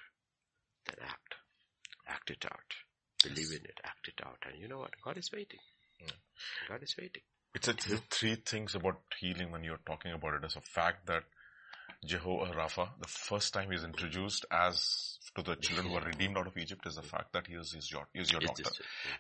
Then 0.86 0.96
act. 1.02 1.34
Act 2.08 2.30
it 2.30 2.44
out. 2.44 2.74
Believe 3.24 3.50
in 3.50 3.64
it. 3.64 3.80
Act 3.84 4.08
it 4.08 4.20
out. 4.24 4.38
And 4.46 4.60
you 4.60 4.68
know 4.68 4.78
what? 4.78 4.94
God 5.04 5.18
is 5.18 5.30
waiting. 5.32 5.60
Mm. 6.02 6.12
God 6.68 6.82
is 6.82 6.94
waiting. 6.98 7.22
It's 7.54 7.68
a, 7.68 7.74
three 8.10 8.36
things 8.36 8.74
about 8.74 9.00
healing 9.18 9.50
when 9.50 9.64
you're 9.64 9.80
talking 9.84 10.12
about 10.12 10.34
it. 10.34 10.44
As 10.44 10.56
a 10.56 10.60
fact 10.60 11.06
that 11.06 11.24
Jehovah 12.04 12.52
Rapha, 12.52 12.88
the 13.00 13.08
first 13.08 13.52
time 13.52 13.70
he's 13.70 13.84
introduced 13.84 14.46
as 14.50 15.18
to 15.36 15.42
the 15.42 15.56
children 15.56 15.88
who 15.88 15.96
are 15.96 16.04
redeemed 16.04 16.38
out 16.38 16.46
of 16.46 16.56
Egypt 16.56 16.86
is 16.86 16.96
the 16.96 17.02
fact 17.02 17.32
that 17.32 17.46
he 17.46 17.54
is, 17.54 17.72
his, 17.72 17.90
your, 17.90 18.06
is 18.14 18.32
your 18.32 18.40
doctor. 18.40 18.70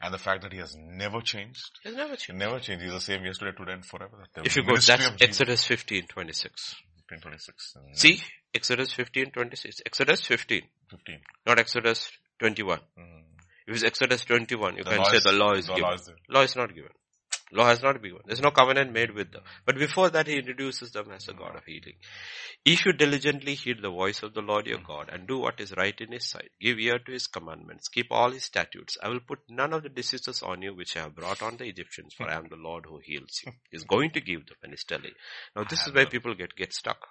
And 0.00 0.14
the 0.14 0.18
fact 0.18 0.42
that 0.42 0.52
he 0.52 0.58
has 0.58 0.76
never 0.76 1.20
changed. 1.20 1.70
He's 1.82 1.94
never 1.94 2.16
changed. 2.16 2.38
Never 2.38 2.58
changed. 2.58 2.84
He's 2.84 2.92
the 2.92 3.00
same 3.00 3.24
yesterday, 3.24 3.56
today 3.56 3.72
and 3.72 3.84
forever. 3.84 4.24
If 4.44 4.56
you 4.56 4.64
go, 4.64 4.76
that's 4.76 5.10
Exodus 5.20 5.64
15, 5.66 6.06
26. 6.06 6.74
15, 7.08 7.20
26. 7.20 7.76
See, 7.94 8.22
Exodus 8.54 8.92
15, 8.92 9.30
26. 9.30 9.82
Exodus 9.84 10.20
15. 10.22 10.62
15. 10.90 11.18
Not 11.46 11.58
Exodus 11.58 12.10
21. 12.38 12.78
Mm. 12.98 13.22
If 13.66 13.74
it's 13.74 13.84
Exodus 13.84 14.24
21, 14.24 14.76
you 14.76 14.84
the 14.84 14.90
can 14.90 15.04
say 15.04 15.18
the 15.22 15.32
law 15.32 15.52
is 15.52 15.66
the 15.66 15.74
given. 15.74 15.90
Law 15.90 15.94
is, 15.94 16.10
law 16.28 16.40
is 16.42 16.56
not 16.56 16.74
given. 16.74 16.90
Law 17.52 17.66
has 17.66 17.82
not 17.82 18.00
been 18.00 18.12
given. 18.12 18.22
There's 18.26 18.42
no 18.42 18.50
covenant 18.50 18.92
made 18.92 19.10
with 19.10 19.32
them. 19.32 19.42
But 19.66 19.78
before 19.78 20.10
that, 20.10 20.26
he 20.26 20.36
introduces 20.36 20.92
them 20.92 21.10
as 21.12 21.28
a 21.28 21.32
God 21.32 21.56
of 21.56 21.64
healing. 21.64 21.94
If 22.64 22.84
you 22.86 22.92
diligently 22.92 23.54
heed 23.54 23.82
the 23.82 23.90
voice 23.90 24.22
of 24.22 24.34
the 24.34 24.40
Lord 24.42 24.66
your 24.66 24.78
God 24.78 25.08
and 25.12 25.26
do 25.26 25.38
what 25.38 25.60
is 25.60 25.74
right 25.76 25.98
in 26.00 26.12
his 26.12 26.28
sight, 26.28 26.50
give 26.60 26.78
ear 26.78 26.98
to 26.98 27.12
his 27.12 27.26
commandments, 27.26 27.88
keep 27.88 28.06
all 28.10 28.30
his 28.30 28.44
statutes, 28.44 28.96
I 29.02 29.08
will 29.08 29.20
put 29.20 29.40
none 29.48 29.72
of 29.72 29.82
the 29.82 29.88
diseases 29.88 30.42
on 30.42 30.62
you 30.62 30.74
which 30.74 30.96
I 30.96 31.00
have 31.00 31.16
brought 31.16 31.42
on 31.42 31.56
the 31.56 31.64
Egyptians, 31.64 32.14
for 32.14 32.28
I 32.28 32.36
am 32.36 32.48
the 32.48 32.56
Lord 32.56 32.86
who 32.86 33.00
heals 33.02 33.40
you. 33.44 33.52
He's 33.70 33.84
going 33.84 34.10
to 34.12 34.20
give 34.20 34.46
them 34.46 34.56
and 34.62 34.72
he's 34.72 34.84
telling. 34.84 35.12
Now 35.56 35.64
this 35.64 35.86
is 35.86 35.92
where 35.92 36.06
people 36.06 36.34
get, 36.34 36.54
get 36.54 36.72
stuck. 36.72 37.08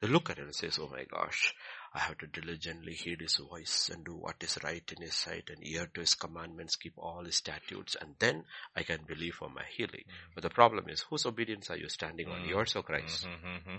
They 0.00 0.08
look 0.08 0.30
at 0.30 0.38
it 0.38 0.44
and 0.44 0.54
says, 0.54 0.78
oh 0.80 0.88
my 0.90 1.04
gosh, 1.04 1.54
I 1.92 2.00
have 2.00 2.18
to 2.18 2.26
diligently 2.26 2.94
heed 2.94 3.20
his 3.20 3.36
voice 3.36 3.90
and 3.92 4.04
do 4.04 4.14
what 4.14 4.36
is 4.42 4.58
right 4.62 4.92
in 4.96 5.02
his 5.02 5.14
sight 5.14 5.50
and 5.50 5.66
ear 5.66 5.88
to 5.94 6.00
his 6.00 6.14
commandments, 6.14 6.76
keep 6.76 6.92
all 6.96 7.24
his 7.24 7.36
statutes, 7.36 7.96
and 8.00 8.14
then 8.18 8.44
I 8.76 8.84
can 8.84 9.00
believe 9.06 9.34
for 9.34 9.48
my 9.48 9.64
healing. 9.76 10.04
Mm-hmm. 10.06 10.32
But 10.34 10.42
the 10.44 10.50
problem 10.50 10.88
is, 10.88 11.00
whose 11.10 11.26
obedience 11.26 11.68
are 11.70 11.76
you 11.76 11.88
standing 11.88 12.28
on? 12.28 12.40
Mm-hmm. 12.40 12.50
Yours 12.50 12.76
or 12.76 12.82
Christ? 12.84 13.26
Mm-hmm, 13.26 13.46
mm-hmm. 13.46 13.76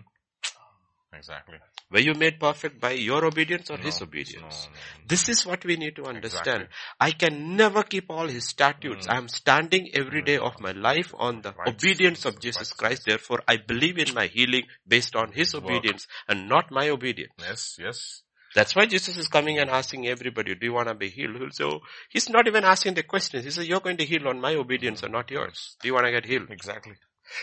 Exactly. 1.14 1.58
Were 1.92 2.00
you 2.00 2.14
made 2.14 2.40
perfect 2.40 2.80
by 2.80 2.92
your 2.92 3.26
obedience 3.26 3.70
or 3.70 3.78
no, 3.78 3.84
his 3.84 4.02
obedience? 4.02 4.68
No, 4.68 4.74
no, 4.74 5.08
this 5.08 5.28
is 5.28 5.46
what 5.46 5.66
we 5.66 5.76
need 5.76 5.98
to 5.98 6.06
understand. 6.06 6.64
Exactly. 6.64 6.68
I 7.00 7.12
can 7.12 7.58
never 7.58 7.84
keep 7.84 8.06
all 8.10 8.28
his 8.28 8.48
statutes. 8.48 9.08
Mm. 9.08 9.14
I 9.14 9.18
am 9.18 9.28
standing 9.28 9.90
every 9.94 10.22
day 10.22 10.38
of 10.38 10.60
my 10.62 10.72
life 10.72 11.14
on 11.18 11.42
the 11.42 11.52
right. 11.52 11.68
obedience 11.68 12.26
of 12.26 12.40
Jesus 12.40 12.72
right. 12.72 12.78
Christ. 12.78 13.04
Therefore, 13.06 13.42
I 13.46 13.58
believe 13.58 13.98
in 13.98 14.14
my 14.14 14.28
healing 14.28 14.64
based 14.88 15.16
on 15.16 15.34
his 15.34 15.54
Work. 15.54 15.66
obedience 15.66 16.08
and 16.30 16.48
not 16.48 16.72
my 16.72 16.90
obedience. 16.90 17.34
Yes, 17.40 17.78
yes. 17.78 18.22
That's 18.56 18.76
why 18.76 18.86
Jesus 18.86 19.18
is 19.18 19.28
coming 19.28 19.60
and 19.60 19.70
asking 19.70 20.08
everybody, 20.08 20.56
do 20.56 20.66
you 20.66 20.74
want 20.74 20.90
to 20.90 20.94
be 20.94 21.10
healed? 21.10 21.38
He'll 21.38 21.52
say, 21.52 21.64
oh, 21.64 21.80
he's 22.10 22.30
not 22.30 22.48
even 22.48 22.64
asking 22.64 22.96
the 22.96 23.04
questions. 23.04 23.46
He 23.46 23.52
says, 23.52 23.68
you're 23.68 23.80
going 23.80 23.98
to 23.98 24.06
heal 24.06 24.28
on 24.28 24.42
my 24.42 24.56
obedience 24.56 25.04
and 25.04 25.14
not 25.14 25.32
yours. 25.32 25.76
Do 25.82 25.88
you 25.88 25.94
want 25.94 26.06
to 26.06 26.12
get 26.12 26.26
healed? 26.26 26.50
Exactly. 26.50 26.96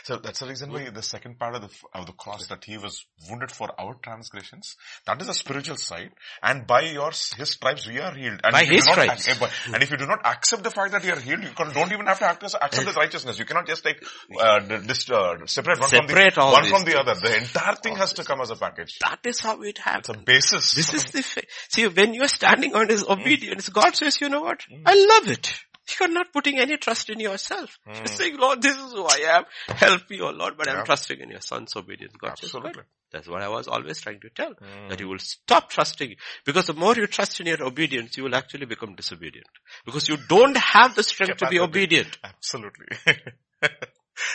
So 0.05 0.17
that's 0.17 0.41
the 0.41 0.47
reason 0.47 0.73
why 0.73 0.91
the 0.91 1.03
second 1.03 1.39
part 1.39 1.55
of 1.55 1.63
the, 1.63 1.71
of 1.95 2.07
the 2.07 2.13
cross 2.13 2.47
that 2.49 2.65
he 2.65 2.79
was 2.79 3.05
wounded 3.29 3.51
for 3.51 3.69
our 3.79 3.95
transgressions, 4.03 4.77
that 5.07 5.21
is 5.21 5.29
a 5.29 5.35
spiritual 5.35 5.77
side. 5.77 6.11
And 6.43 6.67
by 6.67 6.83
your, 6.83 7.11
his 7.11 7.51
stripes 7.51 7.87
we 7.87 7.99
are 8.01 8.15
healed. 8.15 8.41
And 8.45 8.53
by 8.53 8.65
his 8.65 8.85
stripes. 8.85 9.29
and 9.73 9.83
if 9.83 9.91
you 9.91 9.97
do 9.97 10.07
not 10.07 10.27
accept 10.27 10.63
the 10.65 10.71
fact 10.71 10.93
that 10.93 11.05
you 11.05 11.13
are 11.13 11.21
healed, 11.21 11.43
you 11.43 11.51
can, 11.51 11.73
don't 11.73 11.93
even 11.93 12.07
have 12.07 12.19
to 12.19 12.31
accept 12.31 12.75
his 12.75 12.97
righteousness. 12.97 13.39
You 13.39 13.45
cannot 13.45 13.67
just 13.67 13.85
take, 13.85 14.03
uh, 14.39 14.61
this, 14.83 15.11
uh, 15.11 15.47
separate 15.47 15.81
one 15.81 15.89
separate 15.89 16.35
from 16.35 16.47
the, 16.47 16.53
one 16.53 16.65
from 16.67 16.85
the 16.85 16.99
other. 16.99 17.15
The 17.15 17.37
entire 17.37 17.77
thing 17.77 17.97
has 17.97 18.13
to 18.15 18.25
come 18.25 18.41
as 18.41 18.51
a 18.51 18.57
package. 18.57 18.99
That 19.01 19.21
is 19.25 19.41
how 19.41 19.63
it 19.63 19.79
happens. 19.79 20.09
It's 20.09 20.19
a 20.19 20.23
basis. 20.23 20.75
This 20.75 20.95
is 20.95 21.05
the, 21.05 21.45
see 21.69 21.87
when 21.89 22.15
you're 22.15 22.29
standing 22.29 22.75
on 22.75 22.89
his 22.89 23.05
obedience, 23.05 23.69
God 23.69 23.95
says, 23.97 24.21
you 24.21 24.29
know 24.29 24.43
what? 24.43 24.61
Mm. 24.71 24.83
I 24.87 24.95
love 24.95 25.29
it. 25.29 25.53
You're 25.99 26.09
not 26.09 26.33
putting 26.33 26.59
any 26.59 26.77
trust 26.77 27.11
in 27.11 27.21
yourself. 27.21 27.79
Mm. 27.89 27.97
You're 27.97 28.07
saying, 28.07 28.37
Lord, 28.39 28.63
this 28.63 28.77
is 28.77 28.93
who 28.93 29.05
I 29.05 29.21
am. 29.37 29.45
Help 29.77 30.11
me, 30.11 30.21
oh 30.21 30.31
Lord, 30.31 30.57
but 30.57 30.67
yeah. 30.67 30.75
I'm 30.75 30.85
trusting 30.85 31.21
in 31.21 31.31
your 31.31 31.41
son's 31.41 31.75
obedience. 31.77 32.15
God 32.19 32.33
Absolutely. 32.33 32.83
That's 33.11 33.27
what 33.27 33.43
I 33.43 33.49
was 33.49 33.69
always 33.69 34.01
trying 34.01 34.21
to 34.21 34.29
tell. 34.31 34.51
Mm. 34.51 34.91
That 34.91 35.01
you 35.01 35.09
will 35.09 35.19
stop 35.19 35.71
trusting. 35.71 36.17
Because 36.45 36.67
the 36.67 36.75
more 36.75 36.95
you 36.95 37.07
trust 37.07 37.41
in 37.41 37.47
your 37.47 37.63
obedience, 37.63 38.17
you 38.17 38.25
will 38.25 38.35
actually 38.35 38.67
become 38.67 38.95
disobedient. 38.95 39.47
Because 39.85 40.09
you 40.09 40.19
don't 40.29 40.57
have 40.57 40.95
the 40.95 41.03
strength 41.03 41.39
to 41.39 41.49
be 41.49 41.59
obedient. 41.59 42.19
Absolutely. 42.23 42.87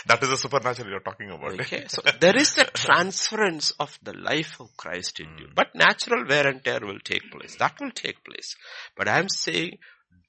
That 0.06 0.22
is 0.22 0.30
the 0.30 0.36
supernatural 0.36 0.88
you're 0.88 1.00
talking 1.00 1.30
about. 1.30 1.60
Okay, 1.60 1.84
so 1.88 2.02
there 2.20 2.36
is 2.36 2.56
a 2.58 2.64
transference 2.64 3.70
of 3.72 3.98
the 4.02 4.14
life 4.14 4.60
of 4.60 4.76
Christ 4.76 5.20
in 5.20 5.28
you. 5.38 5.48
But 5.54 5.74
natural 5.74 6.26
wear 6.26 6.46
and 6.46 6.62
tear 6.64 6.80
will 6.80 7.00
take 7.00 7.30
place. 7.30 7.56
That 7.56 7.78
will 7.80 7.90
take 7.90 8.24
place. 8.24 8.56
But 8.96 9.08
I'm 9.08 9.28
saying 9.28 9.78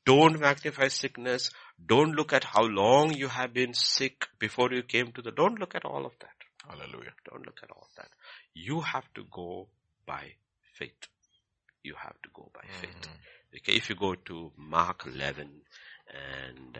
don't 0.05 0.39
magnify 0.39 0.87
sickness. 0.89 1.51
Don't 1.85 2.13
look 2.15 2.31
at 2.33 2.43
how 2.43 2.63
long 2.63 3.13
you 3.13 3.27
have 3.27 3.53
been 3.53 3.73
sick 3.73 4.27
before 4.39 4.71
you 4.71 4.83
came 4.83 5.11
to 5.13 5.21
the, 5.21 5.31
don't 5.31 5.59
look 5.59 5.75
at 5.75 5.85
all 5.85 6.05
of 6.05 6.13
that. 6.19 6.29
Hallelujah. 6.67 7.13
Don't 7.29 7.45
look 7.45 7.59
at 7.63 7.71
all 7.71 7.83
of 7.83 7.95
that. 7.97 8.09
You 8.53 8.81
have 8.81 9.05
to 9.15 9.23
go 9.31 9.67
by 10.05 10.33
faith. 10.73 11.07
You 11.83 11.95
have 12.01 12.19
to 12.23 12.29
go 12.33 12.49
by 12.53 12.61
mm-hmm. 12.61 12.81
faith. 12.81 13.09
Okay, 13.57 13.73
if 13.77 13.89
you 13.89 13.95
go 13.95 14.15
to 14.15 14.51
Mark 14.57 15.05
11 15.05 15.49
and 16.09 16.77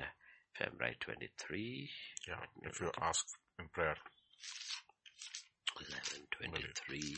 right, 0.79 0.99
23. 0.99 1.89
Yeah, 2.27 2.35
if 2.63 2.81
you 2.81 2.91
ask 3.01 3.25
in 3.59 3.67
prayer. 3.69 3.95
11, 5.79 6.27
23. 6.31 7.15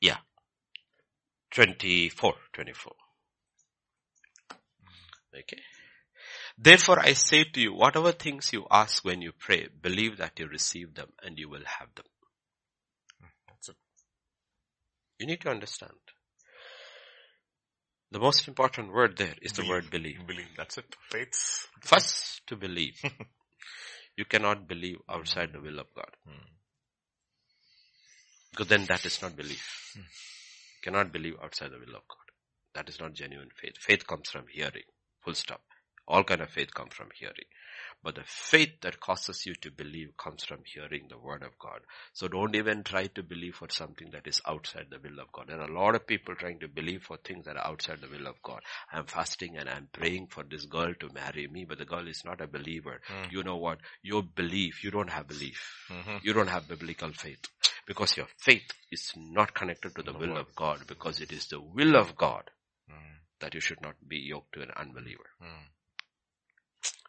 Yeah. 0.00 0.16
24, 1.50 2.34
24. 2.52 2.92
Okay. 5.34 5.62
Therefore 6.56 6.98
I 7.00 7.12
say 7.12 7.44
to 7.44 7.60
you, 7.60 7.74
whatever 7.74 8.12
things 8.12 8.52
you 8.52 8.66
ask 8.70 9.04
when 9.04 9.22
you 9.22 9.32
pray, 9.32 9.68
believe 9.80 10.18
that 10.18 10.38
you 10.38 10.46
receive 10.48 10.94
them 10.94 11.08
and 11.22 11.38
you 11.38 11.48
will 11.48 11.64
have 11.64 11.88
them. 11.94 12.06
That's 13.48 13.68
it. 13.68 13.76
You 15.18 15.26
need 15.26 15.40
to 15.42 15.50
understand. 15.50 15.92
The 18.10 18.18
most 18.18 18.48
important 18.48 18.92
word 18.92 19.18
there 19.18 19.34
is 19.42 19.52
the 19.52 19.66
word 19.68 19.90
believe. 19.90 20.26
Believe. 20.26 20.48
That's 20.56 20.78
it. 20.78 20.96
Faith. 21.10 21.68
First, 21.82 22.40
to 22.46 22.56
believe. 22.56 22.98
you 24.16 24.24
cannot 24.24 24.66
believe 24.66 24.96
outside 25.08 25.52
the 25.52 25.60
will 25.60 25.78
of 25.78 25.86
God. 25.94 26.10
Hmm. 26.26 26.48
Because 28.50 28.68
then 28.68 28.86
that 28.86 29.04
is 29.04 29.20
not 29.20 29.36
belief. 29.36 29.92
Hmm. 29.94 30.02
You 30.78 30.92
cannot 30.92 31.12
believe 31.12 31.34
outside 31.42 31.72
the 31.72 31.78
will 31.78 31.96
of 31.96 32.08
God. 32.08 32.30
That 32.74 32.88
is 32.88 33.00
not 33.00 33.14
genuine 33.14 33.50
faith. 33.60 33.78
Faith 33.80 34.06
comes 34.06 34.30
from 34.30 34.46
hearing. 34.52 34.84
Full 35.24 35.34
stop. 35.34 35.62
All 36.08 36.24
kind 36.24 36.40
of 36.42 36.50
faith 36.50 36.72
comes 36.74 36.94
from 36.94 37.10
hearing. 37.18 37.34
But 38.00 38.14
the 38.14 38.24
faith 38.24 38.80
that 38.82 39.00
causes 39.00 39.44
you 39.44 39.54
to 39.56 39.72
believe 39.72 40.16
comes 40.16 40.44
from 40.44 40.60
hearing 40.64 41.08
the 41.08 41.18
word 41.18 41.42
of 41.42 41.58
God. 41.58 41.80
So 42.12 42.28
don't 42.28 42.54
even 42.54 42.84
try 42.84 43.08
to 43.08 43.22
believe 43.24 43.56
for 43.56 43.68
something 43.70 44.10
that 44.12 44.28
is 44.28 44.40
outside 44.46 44.86
the 44.88 45.00
will 45.00 45.18
of 45.18 45.32
God. 45.32 45.48
There 45.48 45.60
are 45.60 45.68
a 45.68 45.72
lot 45.72 45.96
of 45.96 46.06
people 46.06 46.36
trying 46.36 46.60
to 46.60 46.68
believe 46.68 47.02
for 47.02 47.16
things 47.16 47.46
that 47.46 47.56
are 47.56 47.66
outside 47.66 48.00
the 48.00 48.08
will 48.08 48.28
of 48.28 48.40
God. 48.42 48.60
I'm 48.92 49.06
fasting 49.06 49.56
and 49.56 49.68
I'm 49.68 49.88
praying 49.92 50.28
for 50.28 50.44
this 50.44 50.64
girl 50.64 50.94
to 50.94 51.12
marry 51.12 51.48
me, 51.48 51.64
but 51.64 51.78
the 51.78 51.84
girl 51.84 52.06
is 52.06 52.24
not 52.24 52.40
a 52.40 52.46
believer. 52.46 53.00
Hmm. 53.08 53.30
You 53.30 53.42
know 53.42 53.56
what? 53.56 53.78
Your 54.02 54.22
belief, 54.22 54.84
you 54.84 54.92
don't 54.92 55.10
have 55.10 55.26
belief. 55.26 55.86
Mm-hmm. 55.90 56.18
You 56.22 56.32
don't 56.32 56.48
have 56.48 56.68
biblical 56.68 57.12
faith. 57.12 57.40
Because 57.84 58.16
your 58.16 58.28
faith 58.38 58.70
is 58.92 59.12
not 59.16 59.54
connected 59.54 59.96
to 59.96 60.02
the 60.02 60.12
will 60.12 60.36
of 60.36 60.54
God 60.54 60.86
because 60.86 61.20
it 61.20 61.32
is 61.32 61.46
the 61.48 61.60
will 61.60 61.96
of 61.96 62.16
God 62.16 62.50
hmm. 62.88 63.16
that 63.40 63.54
you 63.54 63.60
should 63.60 63.80
not 63.80 63.96
be 64.06 64.18
yoked 64.18 64.52
to 64.52 64.62
an 64.62 64.70
unbeliever. 64.76 65.30
Hmm. 65.40 65.64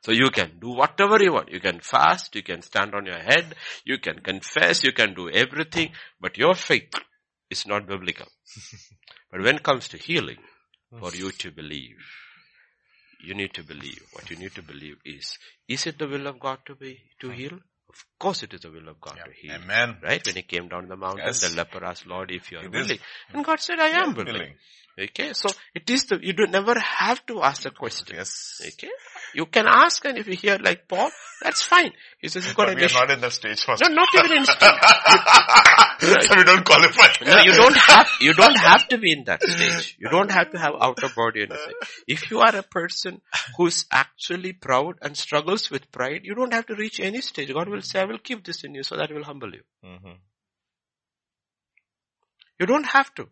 So 0.01 0.11
you 0.11 0.29
can 0.29 0.59
do 0.59 0.69
whatever 0.69 1.21
you 1.21 1.33
want. 1.33 1.51
You 1.51 1.59
can 1.59 1.79
fast, 1.81 2.35
you 2.35 2.43
can 2.43 2.61
stand 2.61 2.95
on 2.95 3.05
your 3.05 3.19
head, 3.19 3.55
you 3.83 3.97
can 3.97 4.19
confess, 4.19 4.83
you 4.83 4.93
can 4.93 5.13
do 5.13 5.29
everything, 5.29 5.91
but 6.21 6.37
your 6.37 6.55
faith 6.55 6.93
is 7.49 7.67
not 7.67 7.87
biblical. 7.87 8.27
but 9.31 9.41
when 9.41 9.57
it 9.57 9.63
comes 9.63 9.89
to 9.89 9.97
healing, 9.97 10.37
for 10.97 11.13
you 11.13 11.31
to 11.31 11.51
believe, 11.51 11.97
you 13.21 13.35
need 13.35 13.53
to 13.53 13.63
believe. 13.63 14.01
What 14.13 14.29
you 14.29 14.37
need 14.37 14.55
to 14.55 14.63
believe 14.63 14.97
is, 15.05 15.37
is 15.67 15.85
it 15.85 15.99
the 15.99 16.07
will 16.07 16.27
of 16.27 16.39
God 16.39 16.59
to 16.65 16.75
be, 16.75 16.99
to 17.19 17.27
hmm. 17.27 17.33
heal? 17.33 17.59
Of 17.89 18.05
course 18.19 18.43
it 18.43 18.53
is 18.53 18.61
the 18.61 18.71
will 18.71 18.87
of 18.87 19.01
God 19.01 19.17
to 19.25 19.31
heal. 19.31 19.55
Amen. 19.55 19.97
Right? 20.03 20.23
When 20.25 20.35
he 20.35 20.43
came 20.43 20.67
down 20.67 20.87
the 20.87 20.95
mountain, 20.95 21.25
Yes. 21.25 21.41
the 21.41 21.55
leper 21.55 21.83
asked, 21.83 22.05
Lord, 22.05 22.31
if 22.31 22.51
you 22.51 22.59
are 22.59 22.69
willing. 22.69 22.99
And 23.33 23.43
God 23.43 23.59
said, 23.59 23.79
I 23.79 23.89
am 23.89 24.13
willing. 24.13 24.33
Willing. 24.33 24.55
Okay, 25.01 25.31
so 25.33 25.49
it 25.73 25.89
is 25.89 26.05
the, 26.05 26.19
you 26.21 26.33
do 26.33 26.45
never 26.47 26.77
have 26.77 27.25
to 27.27 27.41
ask 27.41 27.65
a 27.65 27.71
question. 27.71 28.07
Yes. 28.13 28.59
Okay, 28.73 28.89
you 29.33 29.45
can 29.45 29.65
ask 29.67 30.03
and 30.03 30.17
if 30.17 30.27
you 30.27 30.35
hear 30.35 30.57
like 30.57 30.87
Paul, 30.89 31.09
that's 31.41 31.61
fine. 31.61 31.93
He 32.19 32.27
says 32.27 32.45
you've 32.45 32.55
got 32.55 32.67
But 32.67 32.73
an 32.73 32.79
we 32.79 32.85
are 32.85 32.93
not 33.05 33.11
in 33.11 33.21
the 33.21 33.31
stage 33.31 33.63
first. 33.63 33.81
No, 33.81 33.87
not 33.93 34.09
even 34.15 34.37
in 34.39 34.43
stage. 34.45 34.59
so 36.27 36.35
we 36.35 36.43
don't 36.43 36.65
qualify. 36.65 37.07
No, 37.25 37.37
you 37.43 37.53
don't 37.53 37.77
have, 37.77 38.09
you 38.19 38.33
don't 38.33 38.57
have 38.57 38.87
to 38.89 38.97
be 38.97 39.13
in 39.13 39.23
that 39.25 39.41
stage. 39.41 39.95
You 39.99 40.09
don't 40.09 40.31
have 40.31 40.51
to 40.51 40.57
have 40.59 40.73
outer 40.81 41.07
body 41.15 41.43
anything. 41.43 41.73
If 42.07 42.29
you 42.29 42.39
are 42.41 42.55
a 42.55 42.63
person 42.63 43.21
who's 43.57 43.85
actually 43.91 44.51
proud 44.53 44.95
and 45.01 45.15
struggles 45.15 45.69
with 45.71 45.91
pride, 45.93 46.21
you 46.23 46.35
don't 46.35 46.53
have 46.53 46.65
to 46.65 46.75
reach 46.75 46.99
any 46.99 47.21
stage. 47.21 47.53
God 47.53 47.69
will 47.69 47.81
say, 47.81 48.01
I 48.01 48.05
will 48.05 48.19
keep 48.19 48.43
this 48.43 48.63
in 48.65 48.73
you 48.75 48.83
so 48.83 48.97
that 48.97 49.13
will 49.13 49.23
humble 49.23 49.51
you. 49.53 49.61
Mhm. 49.85 50.17
You 52.59 52.65
don't 52.65 52.85
have 52.85 53.13
to. 53.15 53.29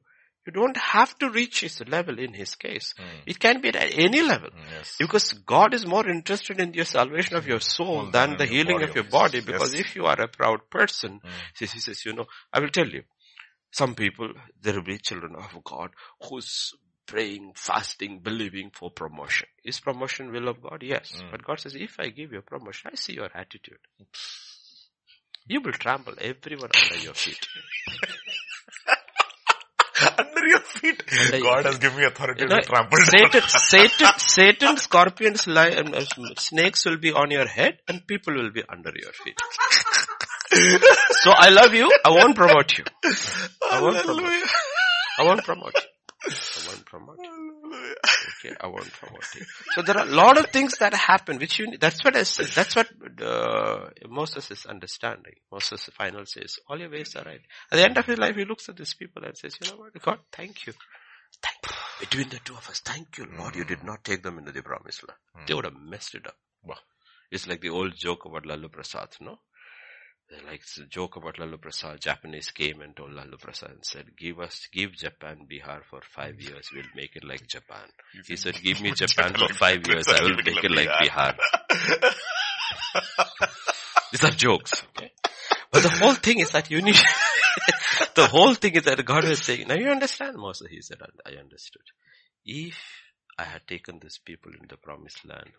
You 0.47 0.53
don't 0.53 0.77
have 0.77 1.13
to 1.19 1.29
reach 1.29 1.59
his 1.59 1.81
level 1.87 2.17
in 2.17 2.33
his 2.33 2.55
case. 2.55 2.93
Mm. 2.97 3.03
It 3.25 3.39
can 3.39 3.59
be 3.59 3.67
at 3.67 3.75
any 3.75 4.21
level. 4.21 4.49
Yes. 4.71 4.95
Because 4.97 5.33
God 5.33 5.73
is 5.73 5.85
more 5.85 6.07
interested 6.09 6.61
in 6.61 6.73
your 6.73 6.85
salvation 6.85 7.35
of 7.35 7.45
your 7.45 7.59
soul 7.59 8.03
More 8.03 8.11
than 8.11 8.37
the 8.37 8.45
healing 8.45 8.81
of 8.81 8.95
your 8.95 9.03
body. 9.03 9.41
Because 9.41 9.73
Yes. 9.73 9.85
if 9.87 9.95
you 9.97 10.05
are 10.05 10.21
a 10.21 10.29
proud 10.29 10.69
person, 10.69 11.19
Mm. 11.19 11.29
he 11.59 11.65
says, 11.67 12.05
you 12.05 12.13
know, 12.13 12.27
I 12.53 12.61
will 12.61 12.69
tell 12.69 12.87
you, 12.87 13.03
some 13.71 13.93
people, 13.93 14.31
there 14.61 14.75
will 14.75 14.83
be 14.83 14.97
children 14.99 15.35
of 15.35 15.61
God 15.65 15.91
who's 16.23 16.73
praying, 17.05 17.51
fasting, 17.55 18.19
believing 18.19 18.69
for 18.71 18.89
promotion. 18.89 19.49
Is 19.65 19.81
promotion 19.81 20.31
will 20.31 20.47
of 20.47 20.61
God? 20.61 20.81
Yes. 20.81 21.11
Mm. 21.21 21.31
But 21.31 21.43
God 21.43 21.59
says, 21.59 21.75
if 21.75 21.99
I 21.99 22.07
give 22.07 22.31
you 22.31 22.39
a 22.39 22.41
promotion, 22.41 22.89
I 22.93 22.95
see 22.95 23.13
your 23.15 23.29
attitude. 23.33 23.79
You 25.45 25.59
will 25.61 25.73
trample 25.73 26.13
everyone 26.19 26.69
under 26.73 27.03
your 27.03 27.13
feet. 27.13 27.45
Your 30.47 30.59
feet. 30.59 31.03
Your 31.31 31.41
God 31.41 31.65
has 31.65 31.77
given 31.77 31.97
me 31.99 32.05
authority 32.05 32.41
You 32.41 32.47
know, 32.47 32.57
to 32.57 32.65
trample. 32.65 32.97
Satan, 32.99 33.41
Satan, 33.47 34.07
Satan, 34.17 34.77
scorpions, 34.77 35.47
lion, 35.47 35.93
uh, 35.93 36.05
snakes 36.37 36.85
will 36.85 36.97
be 36.97 37.11
on 37.11 37.31
your 37.31 37.47
head 37.47 37.79
and 37.87 38.05
people 38.07 38.33
will 38.35 38.51
be 38.51 38.63
under 38.67 38.91
your 38.95 39.11
feet. 39.11 39.39
so 41.21 41.31
I 41.35 41.49
love 41.49 41.73
you. 41.73 41.91
I 42.05 42.09
won't 42.11 42.35
promote 42.35 42.77
you. 42.77 42.85
I 43.71 43.81
won't 43.81 44.03
promote 44.03 44.31
you. 44.31 44.45
I 45.19 45.23
won't 45.23 45.43
promote 45.43 45.73
you. 45.75 45.96
I 46.25 46.67
won't 46.67 46.85
promote 46.85 47.17
you. 47.19 47.53
Okay, 48.39 48.55
I 48.59 48.67
won't 48.67 48.91
promote 48.91 49.23
you. 49.35 49.45
So 49.73 49.81
there 49.81 49.97
are 49.97 50.05
a 50.07 50.11
lot 50.11 50.37
of 50.37 50.47
things 50.47 50.77
that 50.79 50.93
happen, 50.93 51.37
which 51.39 51.59
you, 51.59 51.77
that's 51.79 52.03
what 52.03 52.15
I 52.15 52.23
said, 52.23 52.47
that's 52.47 52.75
what 52.75 52.87
uh, 53.21 53.89
Moses 54.07 54.51
is 54.51 54.65
understanding. 54.65 55.33
Moses 55.51 55.89
final 55.97 56.25
says, 56.25 56.55
all 56.67 56.79
your 56.79 56.89
ways 56.89 57.15
are 57.15 57.23
right. 57.23 57.41
At 57.71 57.77
the 57.77 57.83
end 57.83 57.97
of 57.97 58.05
his 58.05 58.17
life, 58.17 58.35
he 58.35 58.45
looks 58.45 58.69
at 58.69 58.77
these 58.77 58.93
people 58.93 59.23
and 59.23 59.35
says, 59.37 59.55
you 59.61 59.69
know 59.71 59.77
what, 59.77 59.99
God, 60.01 60.19
thank 60.31 60.67
you. 60.67 60.73
Thank 61.41 61.57
you. 61.65 61.75
Between 61.99 62.29
the 62.29 62.39
two 62.43 62.53
of 62.53 62.69
us, 62.69 62.79
thank 62.81 63.17
you, 63.17 63.27
Lord, 63.37 63.55
you 63.55 63.63
did 63.63 63.83
not 63.83 64.03
take 64.03 64.23
them 64.23 64.37
into 64.37 64.51
the 64.51 64.61
promised 64.61 65.03
land. 65.07 65.47
They 65.47 65.53
would 65.53 65.65
have 65.65 65.75
messed 65.79 66.15
it 66.15 66.27
up. 66.27 66.35
Wow. 66.63 66.77
It's 67.31 67.47
like 67.47 67.61
the 67.61 67.69
old 67.69 67.93
joke 67.95 68.25
about 68.25 68.45
Lalu 68.45 68.69
Prasad, 68.69 69.09
no? 69.19 69.39
Like 70.45 70.59
it's 70.61 70.77
a 70.77 70.85
joke 70.85 71.15
about 71.15 71.39
Lalu 71.39 71.57
Prasad. 71.57 72.01
Japanese 72.01 72.51
came 72.51 72.81
and 72.81 72.95
told 72.95 73.13
Lalu 73.13 73.37
Prasad 73.37 73.71
and 73.71 73.85
said, 73.85 74.05
give 74.17 74.39
us, 74.39 74.67
give 74.73 74.91
Japan 74.91 75.47
Bihar 75.49 75.83
for 75.89 76.01
five 76.13 76.39
years. 76.41 76.69
We'll 76.73 76.83
make 76.95 77.15
it 77.15 77.23
like 77.23 77.47
Japan. 77.47 77.87
He 78.27 78.35
said, 78.35 78.55
give 78.61 78.81
me 78.81 78.91
Japan 78.91 79.33
for 79.33 79.53
five 79.53 79.87
years. 79.87 80.07
I 80.07 80.21
will 80.23 80.35
make 80.35 80.63
it 80.63 80.71
like 80.71 80.89
Bihar. 80.89 81.35
These 84.11 84.23
are 84.23 84.31
jokes. 84.31 84.83
Okay? 84.97 85.11
But 85.71 85.83
the 85.83 85.89
whole 85.89 86.13
thing 86.15 86.39
is 86.39 86.51
that 86.51 86.71
you 86.71 86.81
need, 86.81 86.95
the 88.15 88.27
whole 88.27 88.53
thing 88.53 88.73
is 88.75 88.83
that 88.83 89.03
God 89.05 89.25
was 89.25 89.41
saying, 89.43 89.67
now 89.67 89.75
you 89.75 89.89
understand 89.89 90.35
Moses? 90.37 90.67
He 90.69 90.81
said, 90.81 90.97
I 91.25 91.31
understood. 91.31 91.83
If 92.45 92.75
I 93.39 93.43
had 93.43 93.67
taken 93.67 93.99
these 93.99 94.17
people 94.17 94.51
in 94.59 94.67
the 94.67 94.77
promised 94.77 95.23
land. 95.25 95.51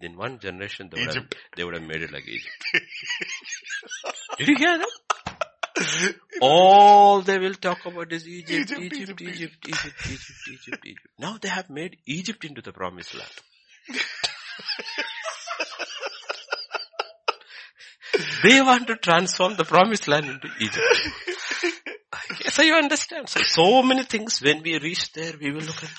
In 0.00 0.16
one 0.16 0.38
generation, 0.38 0.88
they 0.90 1.00
would, 1.00 1.14
have, 1.14 1.26
they 1.56 1.64
would 1.64 1.74
have 1.74 1.82
made 1.82 2.02
it 2.02 2.12
like 2.12 2.26
Egypt. 2.26 2.64
Did 4.38 4.48
you 4.48 4.56
hear 4.56 4.78
that? 4.78 6.14
All 6.40 7.20
they 7.22 7.38
will 7.38 7.54
talk 7.54 7.84
about 7.84 8.12
is 8.12 8.26
Egypt, 8.26 8.72
Egypt, 8.72 8.82
Egypt, 8.92 9.20
Egypt, 9.22 9.68
Egypt, 9.68 10.06
Egypt, 10.06 10.48
Egypt, 10.50 10.86
Egypt. 10.86 11.06
Now 11.18 11.36
they 11.40 11.48
have 11.48 11.68
made 11.70 11.98
Egypt 12.06 12.44
into 12.44 12.62
the 12.62 12.72
promised 12.72 13.14
land. 13.14 13.30
they 18.42 18.60
want 18.60 18.86
to 18.86 18.96
transform 18.96 19.56
the 19.56 19.64
promised 19.64 20.08
land 20.08 20.26
into 20.26 20.48
Egypt. 20.60 20.86
so 22.50 22.62
you 22.62 22.74
understand. 22.74 23.28
So, 23.28 23.40
so 23.42 23.82
many 23.82 24.04
things 24.04 24.40
when 24.40 24.62
we 24.62 24.78
reach 24.78 25.12
there, 25.12 25.34
we 25.40 25.52
will 25.52 25.60
look 25.62 25.82
at, 25.82 25.90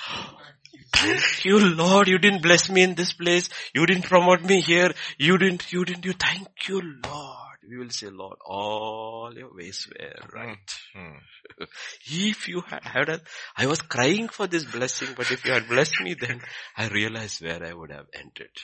thank 0.92 1.46
you 1.46 1.60
Lord, 1.60 2.08
you 2.08 2.18
didn't 2.18 2.42
bless 2.42 2.70
me 2.70 2.84
in 2.84 2.96
this 2.96 3.14
place. 3.14 3.50
You 3.74 3.86
didn't 3.86 4.04
promote 4.04 4.44
me 4.44 4.62
here. 4.62 4.92
You 5.18 5.38
didn't, 5.38 5.72
you 5.72 5.86
didn't, 5.86 6.06
you 6.06 6.14
thank 6.14 6.68
you 6.68 6.82
Lord. 6.82 7.58
we 7.70 7.78
will 7.78 7.90
say, 7.90 8.10
Lord, 8.10 8.38
all 8.46 9.32
your 9.36 9.54
ways 9.54 9.88
were 9.88 10.40
right. 10.40 10.80
Mm. 10.96 11.20
If 12.12 12.48
you 12.48 12.62
had, 12.62 12.84
had 12.84 13.10
a, 13.10 13.22
I 13.58 13.68
was 13.68 13.82
crying 13.82 14.30
for 14.30 14.48
this 14.48 14.66
blessing, 14.66 15.10
but 15.16 15.32
if 15.32 15.46
you 15.46 15.54
had 15.54 15.68
blessed 15.68 16.02
me, 16.02 16.16
then 16.16 16.42
I 16.78 16.88
realized 16.88 17.42
where 17.42 17.64
I 17.64 17.74
would 17.74 17.92
have 17.92 18.08
entered. 18.14 18.56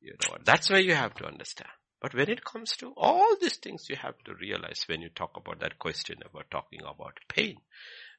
You 0.00 0.12
know? 0.12 0.36
That's 0.44 0.70
why 0.70 0.78
you 0.78 0.94
have 0.94 1.14
to 1.14 1.26
understand. 1.26 1.70
But 2.04 2.14
when 2.14 2.28
it 2.28 2.44
comes 2.44 2.76
to 2.76 2.92
all 2.98 3.34
these 3.40 3.56
things, 3.56 3.86
you 3.88 3.96
have 3.96 4.18
to 4.26 4.34
realize 4.34 4.84
when 4.86 5.00
you 5.00 5.08
talk 5.08 5.38
about 5.38 5.60
that 5.60 5.78
question 5.78 6.18
about 6.22 6.50
talking 6.50 6.80
about 6.82 7.18
pain. 7.28 7.56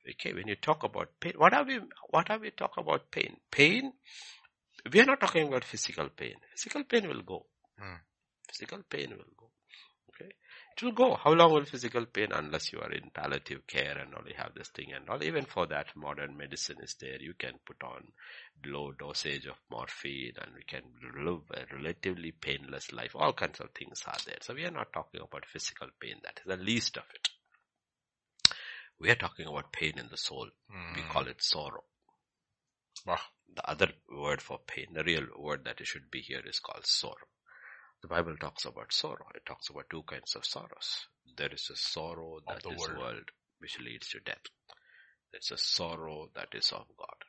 Okay, 0.07 0.33
when 0.33 0.47
you 0.47 0.55
talk 0.55 0.83
about 0.83 1.09
pain, 1.19 1.33
what 1.37 1.53
are 1.53 1.63
we, 1.63 1.79
what 2.09 2.29
are 2.29 2.37
we 2.37 2.51
talking 2.51 2.83
about 2.83 3.09
pain? 3.09 3.37
Pain, 3.49 3.91
we 4.91 5.01
are 5.01 5.05
not 5.05 5.19
talking 5.19 5.47
about 5.47 5.63
physical 5.63 6.09
pain. 6.09 6.35
Physical 6.51 6.83
pain 6.83 7.07
will 7.07 7.23
go. 7.23 7.45
Hmm. 7.79 7.95
Physical 8.47 8.83
pain 8.87 9.09
will 9.09 9.33
go. 9.37 9.49
Okay. 10.09 10.31
It 10.77 10.83
will 10.83 10.91
go. 10.91 11.15
How 11.15 11.31
long 11.31 11.53
will 11.53 11.65
physical 11.65 12.05
pain 12.05 12.31
unless 12.31 12.71
you 12.71 12.79
are 12.79 12.91
in 12.91 13.09
palliative 13.09 13.65
care 13.65 13.97
and 13.97 14.13
only 14.13 14.33
have 14.33 14.53
this 14.53 14.69
thing 14.69 14.93
and 14.93 15.09
all. 15.09 15.23
Even 15.23 15.45
for 15.45 15.65
that 15.67 15.87
modern 15.95 16.37
medicine 16.37 16.77
is 16.83 16.95
there. 17.01 17.19
You 17.19 17.33
can 17.33 17.53
put 17.65 17.81
on 17.83 18.03
low 18.65 18.91
dosage 18.91 19.47
of 19.47 19.57
morphine 19.71 20.33
and 20.39 20.53
we 20.55 20.63
can 20.63 20.83
live 21.25 21.41
a 21.51 21.75
relatively 21.75 22.31
painless 22.31 22.93
life. 22.93 23.15
All 23.15 23.33
kinds 23.33 23.59
of 23.59 23.71
things 23.71 24.03
are 24.05 24.17
there. 24.25 24.37
So 24.41 24.53
we 24.53 24.65
are 24.65 24.71
not 24.71 24.93
talking 24.93 25.21
about 25.21 25.45
physical 25.45 25.87
pain. 25.99 26.17
That 26.23 26.39
is 26.39 26.45
the 26.45 26.63
least 26.63 26.97
of 26.97 27.03
it. 27.13 27.29
We 28.99 29.09
are 29.11 29.15
talking 29.15 29.47
about 29.47 29.71
pain 29.73 29.97
in 29.97 30.07
the 30.09 30.17
soul. 30.17 30.49
We 30.69 31.01
Mm. 31.01 31.09
call 31.09 31.27
it 31.27 31.41
sorrow. 31.43 31.83
Wow. 33.05 33.21
The 33.53 33.69
other 33.69 33.93
word 34.09 34.41
for 34.41 34.59
pain, 34.59 34.93
the 34.93 35.03
real 35.03 35.27
word 35.37 35.63
that 35.65 35.79
it 35.81 35.85
should 35.87 36.09
be 36.11 36.21
here 36.21 36.41
is 36.45 36.59
called 36.59 36.85
sorrow. 36.85 37.27
The 38.01 38.07
Bible 38.07 38.37
talks 38.37 38.65
about 38.65 38.93
sorrow. 38.93 39.29
It 39.35 39.45
talks 39.45 39.69
about 39.69 39.89
two 39.89 40.03
kinds 40.03 40.35
of 40.35 40.45
sorrows. 40.45 41.07
There 41.37 41.51
is 41.53 41.69
a 41.69 41.75
sorrow 41.75 42.39
that 42.47 42.65
is 42.65 42.79
world. 42.79 42.97
world, 42.97 43.31
which 43.59 43.79
leads 43.79 44.09
to 44.09 44.19
death. 44.19 44.45
There's 45.31 45.51
a 45.51 45.57
sorrow 45.57 46.29
that 46.35 46.53
is 46.53 46.71
of 46.71 46.87
God. 46.97 47.23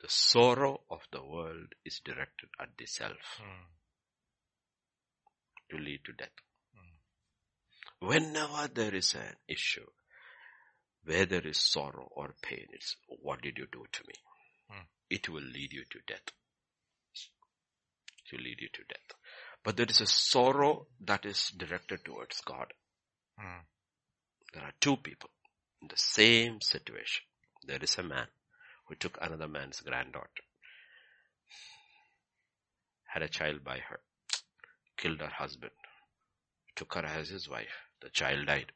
The 0.00 0.08
sorrow 0.08 0.82
of 0.90 1.06
the 1.12 1.22
world 1.24 1.74
is 1.84 2.00
directed 2.00 2.50
at 2.58 2.76
the 2.76 2.86
self 2.86 3.38
Mm. 3.40 3.66
to 5.70 5.76
lead 5.78 6.04
to 6.04 6.12
death. 6.12 6.38
Whenever 8.00 8.68
there 8.68 8.94
is 8.94 9.14
an 9.14 9.36
issue, 9.46 9.88
where 11.04 11.26
there 11.26 11.46
is 11.46 11.58
sorrow 11.58 12.08
or 12.12 12.34
pain, 12.42 12.66
it's 12.72 12.96
what 13.08 13.42
did 13.42 13.58
you 13.58 13.66
do 13.70 13.84
to 13.90 14.02
me? 14.06 14.14
Hmm. 14.70 14.84
It 15.10 15.28
will 15.28 15.42
lead 15.42 15.72
you 15.72 15.84
to 15.90 15.98
death. 16.06 16.28
It 18.24 18.36
will 18.36 18.44
lead 18.44 18.60
you 18.60 18.68
to 18.72 18.82
death. 18.88 19.18
But 19.64 19.76
there 19.76 19.86
is 19.88 20.00
a 20.00 20.06
sorrow 20.06 20.86
that 21.00 21.24
is 21.24 21.52
directed 21.56 22.04
towards 22.04 22.40
God. 22.40 22.72
Mm. 23.38 23.60
There 24.52 24.62
are 24.62 24.72
two 24.80 24.96
people 24.96 25.30
in 25.80 25.88
the 25.88 25.96
same 25.96 26.60
situation. 26.60 27.24
There 27.64 27.82
is 27.82 27.96
a 27.96 28.02
man 28.02 28.26
who 28.86 28.96
took 28.96 29.18
another 29.20 29.48
man's 29.48 29.80
granddaughter, 29.80 30.42
had 33.06 33.22
a 33.22 33.28
child 33.28 33.62
by 33.62 33.78
her, 33.78 34.00
killed 34.96 35.20
her 35.20 35.28
husband, 35.28 35.72
took 36.74 36.94
her 36.94 37.04
as 37.04 37.28
his 37.28 37.48
wife. 37.48 37.86
The 38.00 38.10
child 38.10 38.46
died. 38.46 38.72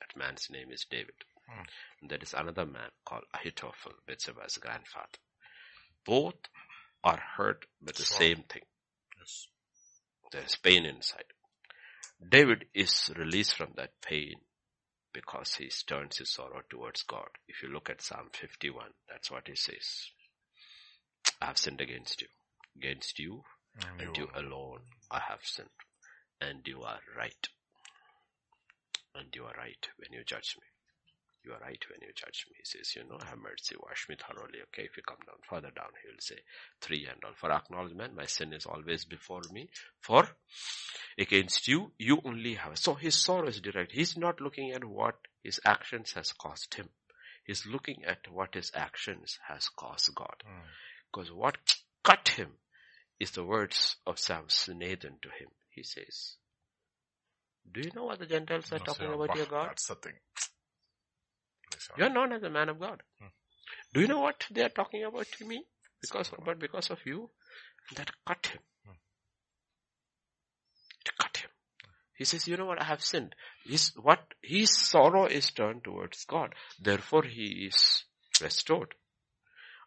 That 0.00 0.18
man's 0.18 0.48
name 0.50 0.70
is 0.72 0.84
David. 0.90 1.14
Hmm. 1.48 1.62
There 2.08 2.18
is 2.22 2.34
another 2.34 2.66
man 2.66 2.90
called 3.04 3.24
Ahithophel, 3.34 3.92
Bathsheba's 4.06 4.58
grandfather. 4.58 5.18
Both 6.06 6.36
are 7.04 7.20
hurt 7.36 7.66
with 7.82 7.96
the 7.96 8.04
Sorrow. 8.04 8.20
same 8.20 8.44
thing. 8.48 8.62
Yes. 9.18 9.46
There 10.32 10.42
is 10.44 10.56
pain 10.56 10.84
inside. 10.86 11.24
David 12.26 12.66
is 12.74 13.10
released 13.16 13.56
from 13.56 13.72
that 13.76 13.92
pain 14.02 14.34
because 15.12 15.54
he 15.54 15.70
turns 15.86 16.18
his 16.18 16.32
sorrow 16.32 16.62
towards 16.70 17.02
God. 17.02 17.28
If 17.48 17.62
you 17.62 17.68
look 17.68 17.90
at 17.90 18.02
Psalm 18.02 18.30
51, 18.32 18.86
that's 19.08 19.30
what 19.30 19.46
he 19.48 19.54
says. 19.56 20.08
I 21.40 21.46
have 21.46 21.58
sinned 21.58 21.80
against 21.80 22.22
you. 22.22 22.28
Against 22.76 23.18
you 23.18 23.42
And 24.00 24.00
and 24.00 24.16
you 24.16 24.28
alone 24.34 24.80
I 25.10 25.20
have 25.28 25.40
sinned. 25.44 25.68
And 26.40 26.66
you 26.66 26.82
are 26.82 27.00
right. 27.16 27.48
And 29.14 29.28
you 29.34 29.44
are 29.44 29.54
right 29.56 29.88
when 29.98 30.12
you 30.12 30.24
judge 30.24 30.56
me. 30.60 30.66
You 31.44 31.52
are 31.52 31.60
right 31.60 31.84
when 31.90 32.00
you 32.00 32.12
judge 32.14 32.46
me. 32.48 32.56
He 32.58 32.64
says, 32.64 32.96
you 32.96 33.02
know, 33.04 33.18
have 33.24 33.38
mercy, 33.38 33.76
wash 33.78 34.08
me 34.08 34.16
thoroughly. 34.16 34.60
Okay, 34.68 34.84
if 34.84 34.96
you 34.96 35.02
come 35.02 35.18
down 35.26 35.36
further 35.48 35.70
down, 35.74 35.90
he 36.02 36.08
will 36.08 36.20
say, 36.20 36.38
three 36.80 37.06
and 37.06 37.22
all. 37.22 37.32
For 37.36 37.52
acknowledgement, 37.52 38.16
my 38.16 38.26
sin 38.26 38.52
is 38.52 38.66
always 38.66 39.04
before 39.04 39.42
me. 39.52 39.68
For 40.00 40.26
against 41.18 41.68
you, 41.68 41.92
you 41.98 42.20
only 42.24 42.54
have. 42.54 42.78
So 42.78 42.94
his 42.94 43.14
sorrow 43.14 43.48
is 43.48 43.60
direct. 43.60 43.92
He's 43.92 44.16
not 44.16 44.40
looking 44.40 44.72
at 44.72 44.84
what 44.84 45.16
his 45.42 45.60
actions 45.64 46.12
has 46.12 46.32
cost 46.32 46.74
him. 46.74 46.88
He's 47.44 47.66
looking 47.66 48.04
at 48.06 48.30
what 48.32 48.54
his 48.54 48.72
actions 48.74 49.38
has 49.46 49.68
cost 49.68 50.14
God. 50.14 50.42
Mm. 50.46 50.62
Because 51.12 51.30
what 51.30 51.58
cut 52.02 52.28
him 52.28 52.48
is 53.20 53.32
the 53.32 53.44
words 53.44 53.96
of 54.06 54.18
Samson 54.18 54.80
to 54.80 54.86
him. 54.86 55.48
He 55.70 55.82
says, 55.82 56.36
do 57.70 57.80
you 57.80 57.90
know 57.94 58.04
what 58.04 58.18
the 58.18 58.26
Gentiles 58.26 58.72
are 58.72 58.78
No, 58.78 58.84
talking 58.84 59.08
sir, 59.08 59.12
about 59.12 59.36
your 59.36 59.46
God? 59.46 59.68
That's 59.70 59.86
the 59.88 59.94
thing. 59.94 60.12
You're 61.96 62.10
known 62.10 62.32
as 62.32 62.42
a 62.42 62.50
man 62.50 62.68
of 62.68 62.80
God. 62.80 63.02
Hmm. 63.18 63.26
Do 63.92 64.00
you 64.00 64.08
know 64.08 64.20
what 64.20 64.44
they 64.50 64.62
are 64.62 64.68
talking 64.68 65.04
about 65.04 65.26
to 65.38 65.44
me? 65.44 65.64
Because, 66.00 66.30
but 66.44 66.58
because 66.58 66.90
of 66.90 66.98
you, 67.04 67.30
that 67.96 68.10
cut 68.26 68.46
him. 68.46 68.60
Hmm. 68.84 68.92
It 71.04 71.12
cut 71.18 71.36
him. 71.38 71.50
He 72.16 72.24
says, 72.24 72.46
you 72.46 72.56
know 72.56 72.66
what, 72.66 72.80
I 72.80 72.84
have 72.84 73.02
sinned. 73.02 73.34
His, 73.64 73.92
what, 74.00 74.20
his 74.42 74.70
sorrow 74.70 75.26
is 75.26 75.50
turned 75.50 75.84
towards 75.84 76.24
God. 76.24 76.54
Therefore 76.80 77.24
he 77.24 77.66
is 77.68 78.04
restored. 78.40 78.94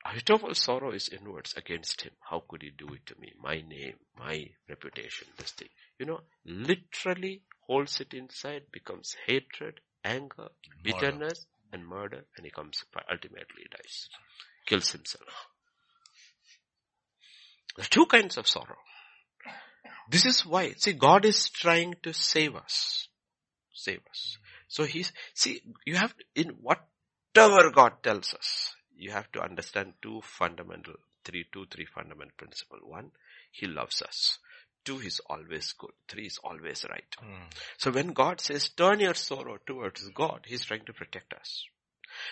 Ahithophel's 0.05 0.59
sorrow 0.59 0.91
is 0.91 1.09
inwards 1.09 1.53
against 1.57 2.01
him. 2.01 2.14
How 2.30 2.43
could 2.47 2.61
he 2.61 2.69
do 2.69 2.88
it 2.93 3.05
to 3.07 3.15
me? 3.19 3.34
My 3.41 3.55
name, 3.55 3.95
my 4.18 4.49
reputation, 4.69 5.27
this 5.38 5.51
thing. 5.51 5.68
You 5.99 6.05
know, 6.05 6.22
literally 6.45 7.41
holds 7.61 7.99
it 7.99 8.14
inside, 8.14 8.64
becomes 8.72 9.15
hatred, 9.26 9.81
anger, 10.03 10.49
bitterness, 10.84 11.45
and 11.77 11.87
murder, 11.87 12.25
and 12.35 12.45
he 12.45 12.51
comes, 12.51 12.83
ultimately 13.09 13.65
dies. 13.71 14.09
Kills 14.65 14.91
himself. 14.91 15.47
There 17.75 17.83
are 17.85 17.89
two 17.89 18.05
kinds 18.07 18.37
of 18.37 18.47
sorrow. 18.47 18.77
This 20.09 20.25
is 20.25 20.45
why, 20.45 20.73
see, 20.77 20.93
God 20.93 21.25
is 21.25 21.49
trying 21.49 21.95
to 22.03 22.13
save 22.13 22.55
us. 22.55 23.07
Save 23.73 24.01
us. 24.09 24.37
So 24.67 24.83
he's, 24.83 25.13
see, 25.33 25.61
you 25.85 25.95
have, 25.95 26.13
in 26.35 26.57
whatever 26.61 27.71
God 27.71 28.03
tells 28.03 28.33
us, 28.33 28.73
you 28.97 29.11
have 29.11 29.31
to 29.33 29.41
understand 29.41 29.93
two 30.01 30.21
fundamental, 30.23 30.95
three, 31.23 31.45
two, 31.53 31.65
three 31.69 31.85
fundamental 31.85 32.33
principle. 32.37 32.79
One, 32.83 33.11
He 33.51 33.67
loves 33.67 34.01
us. 34.01 34.39
Two, 34.88 34.99
He's 34.99 35.19
always 35.30 35.73
good. 35.73 35.91
Three 36.07 36.27
is 36.27 36.39
always 36.45 36.85
right. 36.89 37.14
Mm. 37.22 37.51
So 37.77 37.91
when 37.91 38.14
God 38.14 38.39
says, 38.39 38.69
turn 38.69 39.01
your 39.01 39.15
sorrow 39.15 39.57
towards 39.68 40.07
God, 40.15 40.45
He's 40.45 40.64
trying 40.64 40.85
to 40.85 40.93
protect 40.93 41.34
us. 41.34 41.65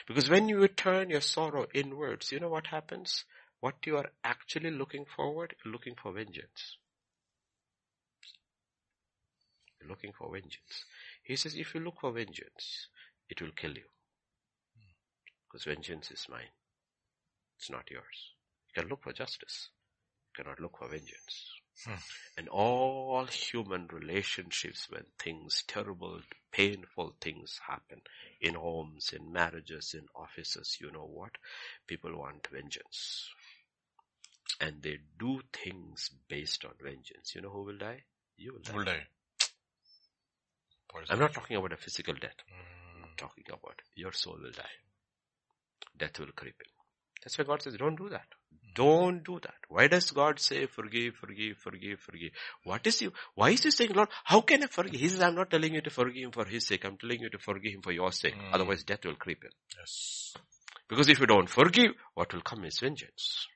Because 0.08 0.30
when 0.30 0.48
you 0.48 0.66
turn 0.70 1.10
your 1.10 1.20
sorrow 1.20 1.66
inwards, 1.74 2.32
you 2.32 2.40
know 2.40 2.48
what 2.48 2.68
happens? 2.68 3.26
What 3.60 3.76
you 3.86 3.98
are 3.98 4.10
actually 4.24 4.72
looking 4.72 5.04
forward, 5.04 5.54
looking 5.66 5.96
for 6.02 6.14
vengeance. 6.14 6.78
You're 9.82 9.90
looking 9.90 10.14
for 10.18 10.32
vengeance. 10.32 10.86
He 11.24 11.36
says, 11.36 11.56
if 11.56 11.76
you 11.76 11.82
look 11.82 12.00
for 12.00 12.14
vengeance, 12.14 12.88
it 13.30 13.42
will 13.42 13.52
kill 13.54 13.72
you. 13.72 13.90
Because 15.52 15.66
vengeance 15.66 16.10
is 16.10 16.26
mine. 16.30 16.56
It's 17.58 17.70
not 17.70 17.92
yours. 17.92 18.32
You 18.70 18.82
can 18.82 18.90
look 18.90 19.04
for 19.04 19.12
justice. 19.12 19.72
You 20.30 20.44
cannot 20.46 20.62
look 20.62 20.78
for 20.78 20.88
vengeance. 20.88 21.52
Hmm. 21.84 21.94
And 22.38 22.50
all 22.50 23.26
human 23.26 23.88
relationships 23.92 24.88
when 24.90 25.06
things, 25.20 25.64
terrible, 25.68 26.22
painful 26.52 27.16
things 27.20 27.60
happen 27.68 28.02
in 28.40 28.54
homes, 28.54 29.12
in 29.14 29.32
marriages, 29.32 29.94
in 29.94 30.06
offices, 30.16 30.78
you 30.80 30.92
know 30.92 31.06
what? 31.06 31.32
People 31.88 32.18
want 32.18 32.48
vengeance. 32.52 33.30
And 34.62 34.82
they 34.82 35.00
do 35.20 35.42
things 35.52 36.12
based 36.30 36.64
on 36.64 36.72
vengeance. 36.82 37.36
You 37.36 37.42
know 37.42 37.50
who 37.50 37.64
will 37.64 37.78
die? 37.78 38.04
You 38.38 38.54
will 38.54 38.62
die. 38.62 38.74
Will 38.74 38.86
die. 38.86 39.08
I'm 41.10 41.20
not 41.20 41.34
talking 41.34 41.58
about 41.58 41.74
a 41.74 41.78
physical 41.78 42.14
death. 42.14 42.38
Mm. 42.50 43.04
I'm 43.04 43.10
talking 43.18 43.44
about 43.50 43.82
your 43.96 44.14
soul 44.14 44.38
will 44.42 44.52
die. 44.52 44.64
Death 45.98 46.20
will 46.20 46.32
creep 46.36 46.56
in. 46.60 46.72
That's 47.24 47.38
why 47.38 47.44
God 47.44 47.62
says, 47.62 47.76
don't 47.76 47.98
do 47.98 48.08
that. 48.10 48.28
Don't 48.74 49.24
do 49.24 49.40
that. 49.42 49.56
Why 49.70 49.88
does 49.88 50.12
God 50.12 50.40
say 50.40 50.66
forgive, 50.66 51.16
forgive, 51.16 51.58
forgive, 51.58 52.00
forgive? 52.00 52.32
What 52.64 52.86
is 52.88 53.02
you? 53.02 53.14
Why 53.36 53.52
is 53.52 53.64
he 53.64 53.72
saying, 53.72 53.92
Lord, 53.94 54.10
how 54.24 54.42
can 54.42 54.64
I 54.64 54.68
forgive? 54.68 55.00
He 55.00 55.08
says, 55.10 55.22
I'm 55.22 55.36
not 55.36 55.50
telling 55.50 55.74
you 55.74 55.82
to 55.82 55.90
forgive 55.90 56.24
him 56.26 56.32
for 56.32 56.46
his 56.46 56.68
sake. 56.68 56.84
I'm 56.86 56.98
telling 56.98 57.22
you 57.22 57.30
to 57.30 57.38
forgive 57.40 57.74
him 57.74 57.82
for 57.82 57.92
your 57.92 58.12
sake. 58.12 58.36
Mm. 58.36 58.54
Otherwise 58.54 58.84
death 58.84 59.06
will 59.06 59.16
creep 59.16 59.44
in. 59.44 59.50
Yes. 59.80 60.34
Because 60.90 61.08
if 61.10 61.20
you 61.20 61.26
don't 61.26 61.50
forgive, 61.50 61.92
what 62.14 62.34
will 62.34 62.42
come 62.42 62.66
is 62.66 62.80
vengeance. 62.80 63.48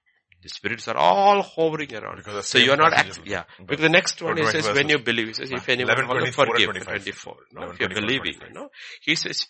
The 0.42 0.48
spirits 0.48 0.88
are 0.88 0.96
all 0.96 1.42
hovering 1.42 1.94
around. 1.94 2.24
So 2.44 2.58
you're 2.60 2.78
not 2.78 2.94
passage 2.94 3.10
act- 3.10 3.20
will- 3.20 3.28
yeah. 3.28 3.44
but- 3.58 3.68
Because 3.68 3.82
the 3.84 3.90
next 3.90 4.22
one 4.22 4.38
he 4.38 4.44
20 4.44 4.62
says 4.62 4.74
when 4.74 4.88
you 4.88 5.00
believe, 5.00 5.28
he 5.28 5.34
says 5.34 5.52
if 5.52 5.68
anyone 5.68 5.98
11, 5.98 6.08
will 6.08 6.32
forgive, 6.32 6.70
25. 6.70 6.86
24, 6.86 7.36
no, 7.52 7.62
11, 7.64 7.74
if 7.74 7.80
you're 7.82 7.90
believing, 7.90 8.34
25. 8.40 8.48
you 8.48 8.54
know. 8.56 8.70
He 9.02 9.16
says, 9.16 9.48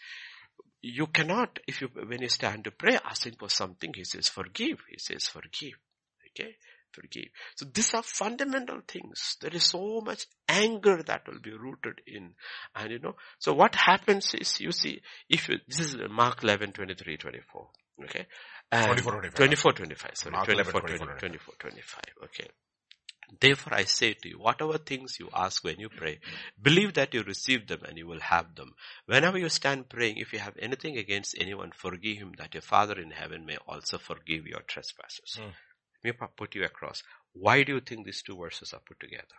you 0.82 1.08
cannot, 1.08 1.60
if 1.68 1.82
you, 1.82 1.90
when 1.94 2.22
you 2.22 2.30
stand 2.30 2.64
to 2.66 2.72
pray, 2.72 2.98
asking 3.06 3.36
for 3.40 3.50
something, 3.50 3.92
he 3.94 4.04
says 4.04 4.30
forgive, 4.30 4.80
he 4.90 4.98
says 4.98 5.26
forgive. 5.26 5.78
Okay? 6.32 6.56
Forgive. 6.92 7.30
So 7.56 7.66
these 7.72 7.94
are 7.94 8.04
fundamental 8.04 8.82
things. 8.88 9.38
There 9.42 9.54
is 9.54 9.66
so 9.66 10.02
much 10.02 10.26
anger 10.48 11.04
that 11.04 11.28
will 11.28 11.40
be 11.40 11.52
rooted 11.52 12.02
in. 12.08 12.34
And 12.76 12.92
you 12.92 13.00
know, 13.00 13.16
so 13.38 13.54
what 13.54 13.76
happens 13.76 14.34
is, 14.34 14.60
you 14.60 14.72
see, 14.72 15.02
if 15.30 15.50
you, 15.50 15.58
this 15.68 15.80
is 15.80 15.98
Mark 16.10 16.44
11, 16.44 16.72
23, 16.72 17.18
24. 17.18 17.68
Okay? 18.06 18.26
And 18.72 18.86
24, 18.86 19.12
25. 19.12 19.36
24, 19.36 19.72
25. 19.74 20.12
Sorry, 20.14 20.32
Mark 20.32 20.46
24, 20.46 20.82
24, 20.82 21.08
24, 21.20 21.54
25. 21.60 22.02
Okay. 22.24 22.50
Therefore 23.40 23.74
I 23.74 23.84
say 23.84 24.14
to 24.14 24.30
you, 24.30 24.40
whatever 24.40 24.78
things 24.78 25.18
you 25.20 25.30
ask 25.34 25.64
when 25.64 25.80
you 25.80 25.90
pray, 25.90 26.20
believe 26.62 26.94
that 26.96 27.14
you 27.14 27.24
receive 27.24 27.68
them 27.68 27.82
and 27.88 27.98
you 27.98 28.08
will 28.08 28.20
have 28.20 28.56
them. 28.56 28.74
Whenever 29.06 29.38
you 29.38 29.50
stand 29.50 29.90
praying, 29.90 30.18
if 30.18 30.34
you 30.34 30.40
have 30.40 30.58
anything 30.60 30.98
against 30.98 31.36
anyone, 31.40 31.72
forgive 31.72 32.18
him 32.18 32.34
that 32.38 32.54
your 32.54 32.62
Father 32.62 33.00
in 33.00 33.12
heaven 33.12 33.46
may 33.46 33.58
also 33.68 33.98
forgive 33.98 34.48
your 34.48 34.62
trespasses. 34.62 35.38
Hmm. 35.38 35.50
Let 36.04 36.20
me 36.22 36.28
put 36.36 36.56
you 36.56 36.64
across. 36.64 37.04
Why 37.34 37.64
do 37.64 37.74
you 37.74 37.82
think 37.82 38.06
these 38.06 38.24
two 38.24 38.38
verses 38.38 38.74
are 38.74 38.82
put 38.86 39.00
together? 39.00 39.36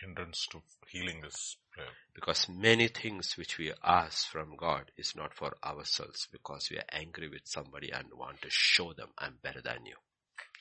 Hindrance 0.00 0.46
to 0.52 0.62
healing 0.86 1.22
this 1.22 1.56
prayer. 1.72 1.88
Because 2.14 2.48
many 2.48 2.88
things 2.88 3.36
which 3.36 3.58
we 3.58 3.72
ask 3.82 4.28
from 4.28 4.54
God 4.56 4.92
is 4.96 5.16
not 5.16 5.34
for 5.34 5.54
ourselves 5.64 6.28
because 6.30 6.70
we 6.70 6.78
are 6.78 6.84
angry 6.92 7.28
with 7.28 7.42
somebody 7.46 7.90
and 7.90 8.06
want 8.14 8.42
to 8.42 8.48
show 8.50 8.92
them 8.92 9.08
I'm 9.18 9.38
better 9.42 9.60
than 9.60 9.86
you. 9.86 9.96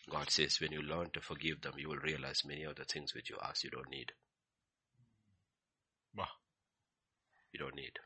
God 0.10 0.30
says 0.30 0.60
when 0.62 0.72
you 0.72 0.82
learn 0.82 1.10
to 1.14 1.22
forgive 1.22 1.62
them, 1.62 1.74
you 1.78 1.90
will 1.90 1.98
realize 1.98 2.44
many 2.46 2.64
of 2.64 2.76
the 2.76 2.86
things 2.86 3.14
which 3.14 3.30
you 3.30 3.38
ask 3.44 3.64
you 3.64 3.70
don't 3.70 3.90
need. 3.90 4.12
Bah. 6.16 6.28
You 7.52 7.60
don't 7.60 7.76
need. 7.76 8.00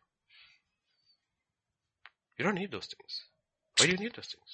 You 2.38 2.46
don't 2.46 2.56
need 2.56 2.72
those 2.72 2.88
things. 2.88 3.26
Why 3.78 3.86
do 3.86 3.92
you 3.92 3.98
need 3.98 4.16
those 4.16 4.34
things? 4.34 4.52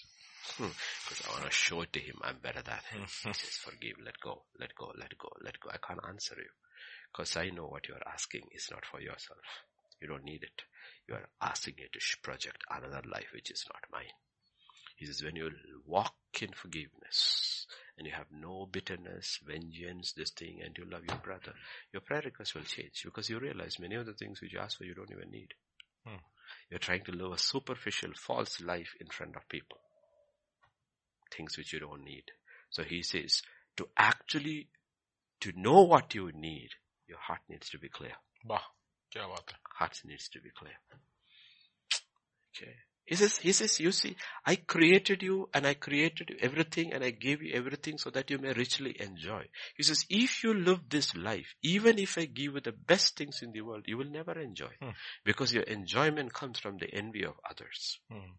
Hmm. 0.58 0.76
Because 1.04 1.26
I 1.26 1.32
want 1.32 1.46
to 1.46 1.52
show 1.52 1.82
it 1.82 1.94
to 1.94 2.00
him 2.00 2.16
I'm 2.22 2.38
better 2.42 2.62
than 2.62 2.80
him. 2.92 3.08
He 3.24 3.34
says, 3.34 3.58
forgive, 3.64 3.98
let 4.04 4.20
go, 4.22 4.44
let 4.60 4.76
go, 4.76 4.92
let 4.98 5.18
go, 5.18 5.30
let 5.44 5.60
go. 5.60 5.70
I 5.72 5.78
can't 5.86 6.00
answer 6.08 6.36
you. 6.38 6.52
Because 7.12 7.36
I 7.38 7.50
know 7.50 7.68
what 7.68 7.88
you 7.88 7.96
are 7.96 8.14
asking 8.14 8.44
is 8.54 8.68
not 8.72 8.86
for 8.86 9.00
yourself. 9.00 9.40
You 10.02 10.08
don't 10.08 10.24
need 10.24 10.44
it. 10.44 10.62
You 11.08 11.16
are 11.16 11.30
asking 11.42 11.76
it 11.78 11.94
to 11.94 12.18
project 12.22 12.64
another 12.70 13.02
life 13.10 13.32
which 13.34 13.52
is 13.52 13.66
not 13.72 13.84
mine. 13.92 14.14
He 14.98 15.06
says, 15.06 15.24
when 15.24 15.36
you 15.36 15.52
walk 15.86 16.16
in 16.42 16.50
forgiveness 16.54 17.68
and 17.98 18.08
you 18.08 18.14
have 18.14 18.26
no 18.32 18.68
bitterness, 18.70 19.40
vengeance, 19.46 20.12
this 20.14 20.32
thing, 20.32 20.60
and 20.66 20.76
you 20.76 20.86
love 20.90 21.06
your 21.08 21.20
brother, 21.20 21.54
your 21.94 22.02
prayer 22.02 22.24
request 22.26 22.56
will 22.56 22.64
change 22.64 23.04
because 23.06 23.30
you 23.30 23.40
realize 23.40 23.80
many 23.80 23.94
of 23.94 24.08
the 24.08 24.14
things 24.14 24.42
which 24.42 24.54
you 24.54 24.60
ask 24.60 24.78
for 24.78 24.86
you 24.86 24.96
don't 24.96 25.12
even 25.12 25.30
need. 25.30 25.54
Hmm. 26.04 26.18
You're 26.72 26.80
trying 26.80 27.04
to 27.04 27.12
live 27.12 27.32
a 27.32 27.38
superficial, 27.38 28.12
false 28.16 28.60
life 28.60 28.96
in 29.00 29.08
front 29.08 29.36
of 29.36 29.48
people. 29.48 29.78
Things 31.32 31.58
which 31.58 31.74
you 31.74 31.80
don't 31.80 32.04
need. 32.04 32.24
So 32.72 32.82
he 32.82 33.04
says, 33.04 33.44
to 33.78 33.88
actually, 33.96 34.70
to 35.42 35.52
know 35.56 35.84
what 35.84 36.16
you 36.16 36.32
need, 36.34 36.70
your 37.08 37.20
heart 37.20 37.42
needs 37.48 37.70
to 37.70 37.78
be 37.78 37.90
clear. 37.90 38.14
Bah, 38.44 38.62
kya 39.14 39.30
baat? 39.30 39.54
Heart 39.78 40.02
needs 40.06 40.28
to 40.30 40.42
be 40.42 40.50
clear. 40.58 40.74
Okay. 42.56 42.74
He 43.08 43.16
says, 43.16 43.38
he 43.38 43.54
says, 43.54 43.80
you 43.80 43.94
see, 43.94 44.18
I 44.46 44.56
created 44.58 45.24
you 45.24 45.50
and 45.54 45.66
I 45.66 45.76
created 45.76 46.30
you 46.30 46.38
everything 46.42 46.92
and 46.92 47.04
I 47.04 47.12
gave 47.12 47.42
you 47.42 47.54
everything 47.54 47.98
so 47.98 48.10
that 48.10 48.30
you 48.30 48.38
may 48.38 48.52
richly 48.52 48.96
enjoy. 49.00 49.46
He 49.78 49.84
says, 49.84 50.06
if 50.10 50.44
you 50.44 50.54
live 50.54 50.82
this 50.90 51.16
life, 51.16 51.56
even 51.64 52.00
if 52.00 52.18
I 52.18 52.26
give 52.26 52.56
you 52.56 52.60
the 52.60 52.74
best 52.74 53.16
things 53.16 53.42
in 53.42 53.54
the 53.54 53.62
world, 53.62 53.86
you 53.88 53.98
will 53.98 54.12
never 54.12 54.38
enjoy. 54.38 54.72
Hmm. 54.82 54.90
Because 55.24 55.54
your 55.54 55.64
enjoyment 55.64 56.34
comes 56.34 56.60
from 56.60 56.78
the 56.78 56.94
envy 56.94 57.24
of 57.24 57.36
others. 57.50 58.00
Hmm. 58.12 58.34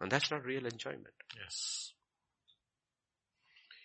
And 0.00 0.12
that's 0.12 0.30
not 0.30 0.44
real 0.44 0.66
enjoyment. 0.66 1.14
Yes. 1.34 1.92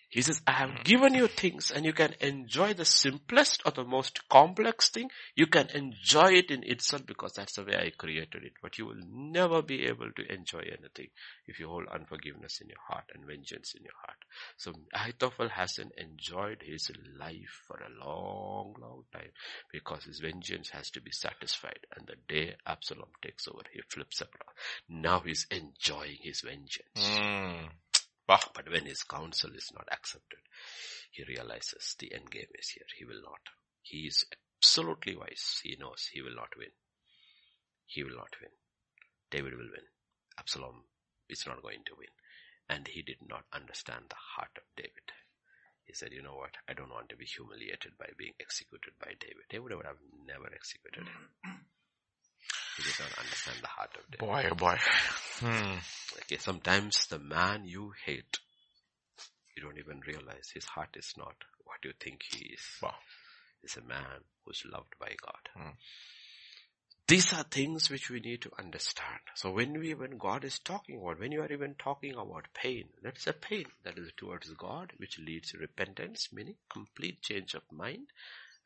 He 0.10 0.22
says, 0.22 0.42
I 0.48 0.54
have 0.54 0.86
given 0.86 1.14
you 1.14 1.28
things 1.28 1.70
and 1.70 1.86
you 1.86 1.92
can 1.92 2.14
enjoy 2.22 2.74
the 2.74 2.86
simplest 2.86 3.62
or 3.66 3.72
the 3.72 3.84
most 3.84 4.28
complex 4.30 4.90
thing. 4.90 5.10
You 5.36 5.48
can 5.48 5.68
enjoy 5.70 6.32
it 6.34 6.50
in 6.50 6.64
itself 6.64 7.06
because 7.06 7.34
that's 7.34 7.56
the 7.56 7.66
way 7.66 7.76
I 7.76 7.90
created 7.90 8.44
it. 8.44 8.54
But 8.62 8.78
you 8.78 8.86
will 8.86 9.02
never 9.12 9.62
be 9.62 9.86
able 9.86 10.10
to 10.16 10.34
enjoy 10.34 10.60
anything 10.60 11.10
if 11.46 11.60
you 11.60 11.68
hold 11.68 11.88
unforgiveness 11.88 12.62
in 12.62 12.70
your 12.70 12.80
heart 12.88 13.04
and 13.14 13.26
vengeance 13.26 13.74
in 13.76 13.84
your 13.84 13.98
heart. 14.06 14.18
So 14.56 14.74
Ahithophel 14.94 15.50
hasn't 15.50 15.92
enjoyed 15.98 16.64
his 16.66 16.90
life 17.20 17.64
for 17.68 17.78
a 17.78 18.06
long, 18.06 18.76
long 18.80 19.04
time 19.12 19.32
because 19.74 20.06
his 20.06 20.20
vengeance 20.20 20.70
has 20.70 20.90
to 20.92 21.02
be 21.02 21.12
satisfied. 21.12 21.80
And 21.98 22.08
the 22.08 22.16
day 22.34 22.56
Absalom 22.66 23.10
takes 23.22 23.48
over, 23.48 23.64
he 23.74 23.82
flips 23.90 24.22
around. 24.22 25.04
Now 25.04 25.20
he's 25.20 25.46
enjoying 25.52 26.20
his 26.22 26.42
vengeance. 26.42 26.96
Hmm. 26.96 27.68
But 28.28 28.70
when 28.70 28.86
his 28.86 29.04
counsel 29.04 29.52
is 29.56 29.72
not 29.74 29.88
accepted, 29.92 30.40
he 31.12 31.24
realizes 31.24 31.96
the 31.98 32.14
end 32.14 32.30
game 32.30 32.52
is 32.60 32.70
here. 32.70 32.86
He 32.98 33.06
will 33.06 33.22
not. 33.24 33.40
He 33.82 34.08
is 34.08 34.26
absolutely 34.60 35.16
wise. 35.16 35.62
He 35.64 35.78
knows 35.80 36.10
he 36.12 36.22
will 36.22 36.36
not 36.36 36.50
win. 36.58 36.72
He 37.86 38.04
will 38.04 38.18
not 38.18 38.36
win. 38.42 38.52
David 39.32 39.54
will 39.54 39.72
win. 39.72 39.88
Absalom 40.38 40.84
is 41.30 41.46
not 41.48 41.62
going 41.62 41.84
to 41.86 41.96
win. 41.98 42.12
And 42.70 42.88
he 42.88 43.02
did 43.02 43.20
not 43.28 43.46
understand 43.54 44.06
the 44.10 44.20
heart 44.36 44.52
of 44.58 44.64
David. 44.76 45.08
He 45.86 45.94
said, 45.94 46.12
you 46.12 46.22
know 46.22 46.36
what? 46.36 46.58
I 46.68 46.74
don't 46.74 46.92
want 46.92 47.08
to 47.10 47.16
be 47.16 47.26
humiliated 47.26 47.98
by 47.98 48.08
being 48.18 48.34
executed 48.42 48.92
by 49.00 49.14
David. 49.20 49.48
David 49.50 49.74
would 49.74 49.86
have 49.86 50.04
never 50.28 50.52
executed 50.54 51.08
him. 51.08 51.62
He 52.78 52.84
did 52.84 53.00
not 53.00 53.18
understand 53.20 53.58
the 53.62 53.68
heart 53.68 53.90
of. 53.98 54.20
Boy, 54.20 54.48
oh 54.52 54.56
boy. 54.56 54.78
Hmm. 55.40 55.78
Okay, 56.22 56.38
sometimes 56.38 57.08
the 57.08 57.20
man 57.20 57.66
you 57.66 57.94
hate, 58.06 58.40
you 59.56 59.64
don't 59.64 59.80
even 59.80 60.00
realize 60.06 60.52
his 60.54 60.66
heart 60.66 60.96
is 60.96 61.14
not 61.18 61.36
what 61.66 61.80
you 61.84 61.92
think 62.00 62.22
he 62.30 62.46
is. 62.54 62.62
Wow. 62.82 62.94
He's 63.62 63.78
a 63.78 63.82
man 63.82 64.24
who's 64.46 64.64
loved 64.72 64.94
by 65.00 65.16
God. 65.22 65.50
Hmm. 65.56 65.72
These 67.08 67.32
are 67.34 67.44
things 67.44 67.90
which 67.90 68.10
we 68.10 68.20
need 68.20 68.42
to 68.42 68.52
understand. 68.60 69.22
So 69.36 69.52
when 69.52 69.80
we, 69.80 69.94
when 69.94 70.18
God 70.18 70.44
is 70.44 70.60
talking 70.60 71.00
about, 71.00 71.20
when 71.22 71.32
you 71.32 71.42
are 71.42 71.52
even 71.52 71.76
talking 71.80 72.14
about 72.16 72.54
pain, 72.54 72.90
that's 73.02 73.28
a 73.28 73.34
pain 73.34 73.66
that 73.84 73.98
is 73.98 74.12
towards 74.18 74.50
God, 74.52 74.92
which 74.98 75.18
leads 75.18 75.52
to 75.52 75.58
repentance, 75.58 76.28
meaning 76.34 76.56
complete 76.70 77.22
change 77.22 77.54
of 77.54 77.64
mind, 77.72 78.08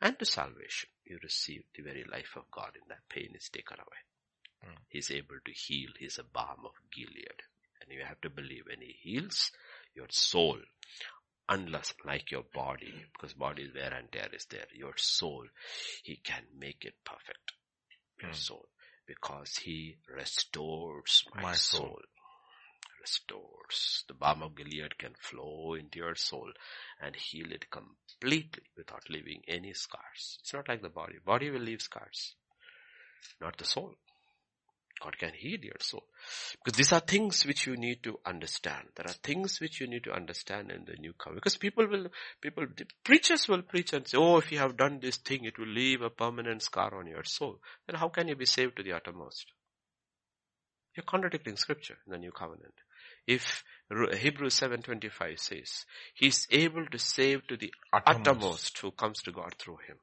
and 0.01 0.17
to 0.17 0.25
salvation. 0.25 0.89
You 1.11 1.19
receive 1.21 1.63
the 1.75 1.83
very 1.83 2.05
life 2.09 2.37
of 2.37 2.49
God 2.51 2.71
and 2.79 2.89
that 2.89 3.03
pain 3.09 3.33
is 3.35 3.49
taken 3.49 3.75
away. 3.77 4.01
Hmm. 4.63 4.77
He's 4.87 5.11
able 5.11 5.39
to 5.43 5.51
heal. 5.51 5.89
He's 5.99 6.17
a 6.17 6.23
balm 6.23 6.63
of 6.63 6.71
Gilead. 6.95 7.41
And 7.81 7.91
you 7.91 8.05
have 8.05 8.21
to 8.21 8.29
believe 8.29 8.63
when 8.67 8.79
he 8.79 8.93
heals 9.01 9.51
your 9.93 10.07
soul, 10.09 10.57
unless 11.49 11.93
like 12.05 12.31
your 12.31 12.45
body, 12.53 12.93
because 13.11 13.33
body 13.33 13.63
is 13.63 13.73
wear 13.75 13.93
and 13.93 14.09
tear 14.09 14.29
is 14.31 14.45
there, 14.45 14.67
your 14.73 14.93
soul, 14.95 15.43
he 16.03 16.15
can 16.15 16.43
make 16.57 16.85
it 16.85 16.93
perfect. 17.03 17.51
Your 18.21 18.29
Hmm. 18.31 18.35
soul. 18.37 18.69
Because 19.05 19.57
he 19.57 19.97
restores 20.07 21.23
my, 21.35 21.41
My 21.41 21.53
soul. 21.55 21.81
soul. 21.81 22.01
Restores. 23.01 24.03
The 24.07 24.13
balm 24.13 24.43
of 24.43 24.55
Gilead 24.55 24.97
can 24.97 25.13
flow 25.19 25.73
into 25.73 25.99
your 25.99 26.15
soul 26.15 26.51
and 27.01 27.15
heal 27.15 27.51
it 27.51 27.65
completely 27.71 28.63
without 28.77 29.09
leaving 29.09 29.41
any 29.47 29.73
scars. 29.73 30.37
It's 30.41 30.53
not 30.53 30.69
like 30.69 30.81
the 30.81 30.89
body. 30.89 31.15
Body 31.25 31.49
will 31.49 31.61
leave 31.61 31.81
scars. 31.81 32.35
Not 33.39 33.57
the 33.57 33.65
soul. 33.65 33.95
God 35.01 35.17
can 35.17 35.33
heal 35.33 35.59
your 35.61 35.79
soul. 35.79 36.03
Because 36.63 36.77
these 36.77 36.93
are 36.93 36.99
things 36.99 37.43
which 37.45 37.65
you 37.65 37.75
need 37.75 38.03
to 38.03 38.19
understand. 38.23 38.89
There 38.95 39.07
are 39.07 39.13
things 39.23 39.59
which 39.59 39.81
you 39.81 39.87
need 39.87 40.03
to 40.03 40.13
understand 40.13 40.69
in 40.69 40.85
the 40.85 40.95
new 40.99 41.13
covenant. 41.13 41.43
Because 41.43 41.57
people 41.57 41.87
will, 41.87 42.07
people, 42.39 42.67
preachers 43.03 43.47
will 43.47 43.63
preach 43.63 43.93
and 43.93 44.07
say, 44.07 44.17
oh, 44.19 44.37
if 44.37 44.51
you 44.51 44.59
have 44.59 44.77
done 44.77 44.99
this 45.01 45.17
thing, 45.17 45.45
it 45.45 45.57
will 45.57 45.67
leave 45.67 46.03
a 46.03 46.11
permanent 46.11 46.61
scar 46.61 46.93
on 46.93 47.07
your 47.07 47.23
soul. 47.23 47.59
Then 47.87 47.95
how 47.95 48.09
can 48.09 48.27
you 48.27 48.35
be 48.35 48.45
saved 48.45 48.77
to 48.77 48.83
the 48.83 48.93
uttermost? 48.93 49.47
You're 50.95 51.03
contradicting 51.03 51.55
scripture 51.55 51.97
in 52.05 52.11
the 52.11 52.19
new 52.19 52.31
covenant. 52.31 52.73
If 53.31 53.63
Hebrews 53.89 54.59
7.25 54.59 55.39
says, 55.39 55.85
He's 56.13 56.47
able 56.51 56.85
to 56.87 56.99
save 56.99 57.47
to 57.47 57.55
the 57.55 57.73
Uttermost. 57.93 58.27
uttermost 58.27 58.77
who 58.79 58.91
comes 58.91 59.21
to 59.23 59.31
God 59.31 59.55
through 59.57 59.77
Him. 59.87 59.97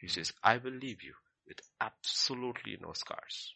He 0.00 0.08
says, 0.08 0.32
I 0.42 0.56
will 0.56 0.72
leave 0.72 1.02
you 1.02 1.14
with 1.46 1.60
absolutely 1.80 2.78
no 2.80 2.92
scars. 2.94 3.54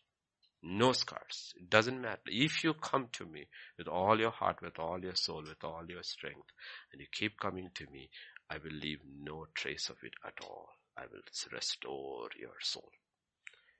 No 0.62 0.92
scars. 0.92 1.52
It 1.56 1.68
doesn't 1.70 2.00
matter. 2.00 2.22
If 2.26 2.62
you 2.64 2.74
come 2.74 3.08
to 3.12 3.24
me 3.26 3.48
with 3.76 3.88
all 3.88 4.18
your 4.18 4.30
heart, 4.30 4.62
with 4.62 4.78
all 4.78 5.00
your 5.00 5.14
soul, 5.14 5.42
with 5.42 5.64
all 5.64 5.84
your 5.88 6.02
strength, 6.02 6.48
and 6.92 7.00
you 7.00 7.06
keep 7.12 7.40
coming 7.40 7.70
to 7.74 7.86
me, 7.92 8.08
I 8.50 8.58
will 8.58 8.72
leave 8.72 9.00
no 9.22 9.46
trace 9.54 9.88
of 9.88 9.96
it 10.02 10.14
at 10.24 10.44
all. 10.44 10.68
I 10.96 11.02
will 11.12 11.22
restore 11.52 12.28
your 12.38 12.56
soul. 12.60 12.90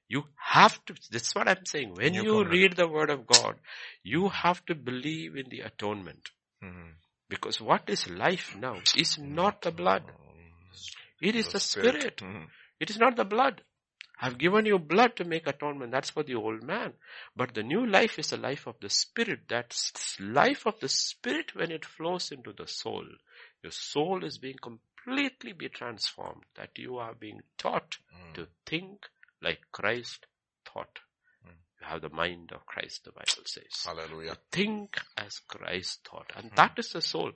You 0.09 0.25
have 0.37 0.83
to, 0.87 0.95
that's 1.11 1.35
what 1.35 1.49
I'm 1.49 1.67
saying. 1.67 1.95
When 1.95 2.13
New 2.13 2.23
you 2.23 2.33
covenant. 2.33 2.53
read 2.53 2.77
the 2.77 2.89
word 2.89 3.11
of 3.11 3.27
God, 3.27 3.57
you 4.03 4.29
have 4.31 4.65
to 4.67 4.75
believe 4.75 5.37
in 5.37 5.49
the 5.51 5.61
atonement. 5.61 6.31
Mm. 6.65 6.93
Because 7.29 7.61
what 7.61 7.83
is 7.89 8.09
life 8.09 8.57
now 8.59 8.77
is 8.97 9.19
not 9.19 9.61
the 9.63 9.71
blood. 9.71 10.03
It 11.21 11.35
is 11.37 11.49
the 11.49 11.61
spirit. 11.61 12.19
Mm. 12.19 12.47
It 12.81 12.91
is 12.91 12.99
not 12.99 13.17
the 13.17 13.25
blood. 13.25 13.63
I've 14.21 14.39
given 14.39 14.67
you 14.67 14.79
blood 14.79 15.15
to 15.17 15.25
make 15.25 15.47
atonement. 15.47 15.93
That's 15.93 16.11
for 16.11 16.23
the 16.23 16.35
old 16.37 16.63
man. 16.65 16.95
But 17.37 17.55
the 17.55 17.63
new 17.63 17.87
life 17.87 18.19
is 18.19 18.31
the 18.31 18.37
life 18.37 18.67
of 18.67 18.77
the 18.81 18.89
spirit. 18.91 19.41
That's 19.49 19.93
life 20.19 20.67
of 20.67 20.81
the 20.81 20.89
spirit 20.89 21.55
when 21.55 21.71
it 21.71 21.85
flows 21.85 22.33
into 22.33 22.53
the 22.53 22.67
soul. 22.67 23.05
Your 23.63 23.71
soul 23.73 24.25
is 24.25 24.39
being 24.39 24.57
completely 24.61 25.53
be 25.53 25.69
transformed. 25.69 26.43
That 26.57 26.71
you 26.77 26.97
are 26.97 27.15
being 27.15 27.43
taught 27.59 27.99
Mm. 28.13 28.35
to 28.35 28.49
think 28.67 29.07
like 29.43 29.61
Christ 29.73 30.27
thought. 30.73 30.99
Mm. 31.47 31.51
You 31.81 31.87
have 31.87 32.03
the 32.03 32.11
mind 32.11 32.53
of 32.53 32.67
Christ, 32.67 33.05
the 33.05 33.13
Bible 33.13 33.45
says. 33.47 33.85
Hallelujah. 33.85 34.37
Think 34.51 34.99
as 35.17 35.39
Christ 35.41 36.07
thought. 36.11 36.31
Hmm. 36.33 36.39
And 36.41 36.51
that 36.57 36.73
is 36.79 36.91
the 36.91 37.01
soul. 37.03 37.33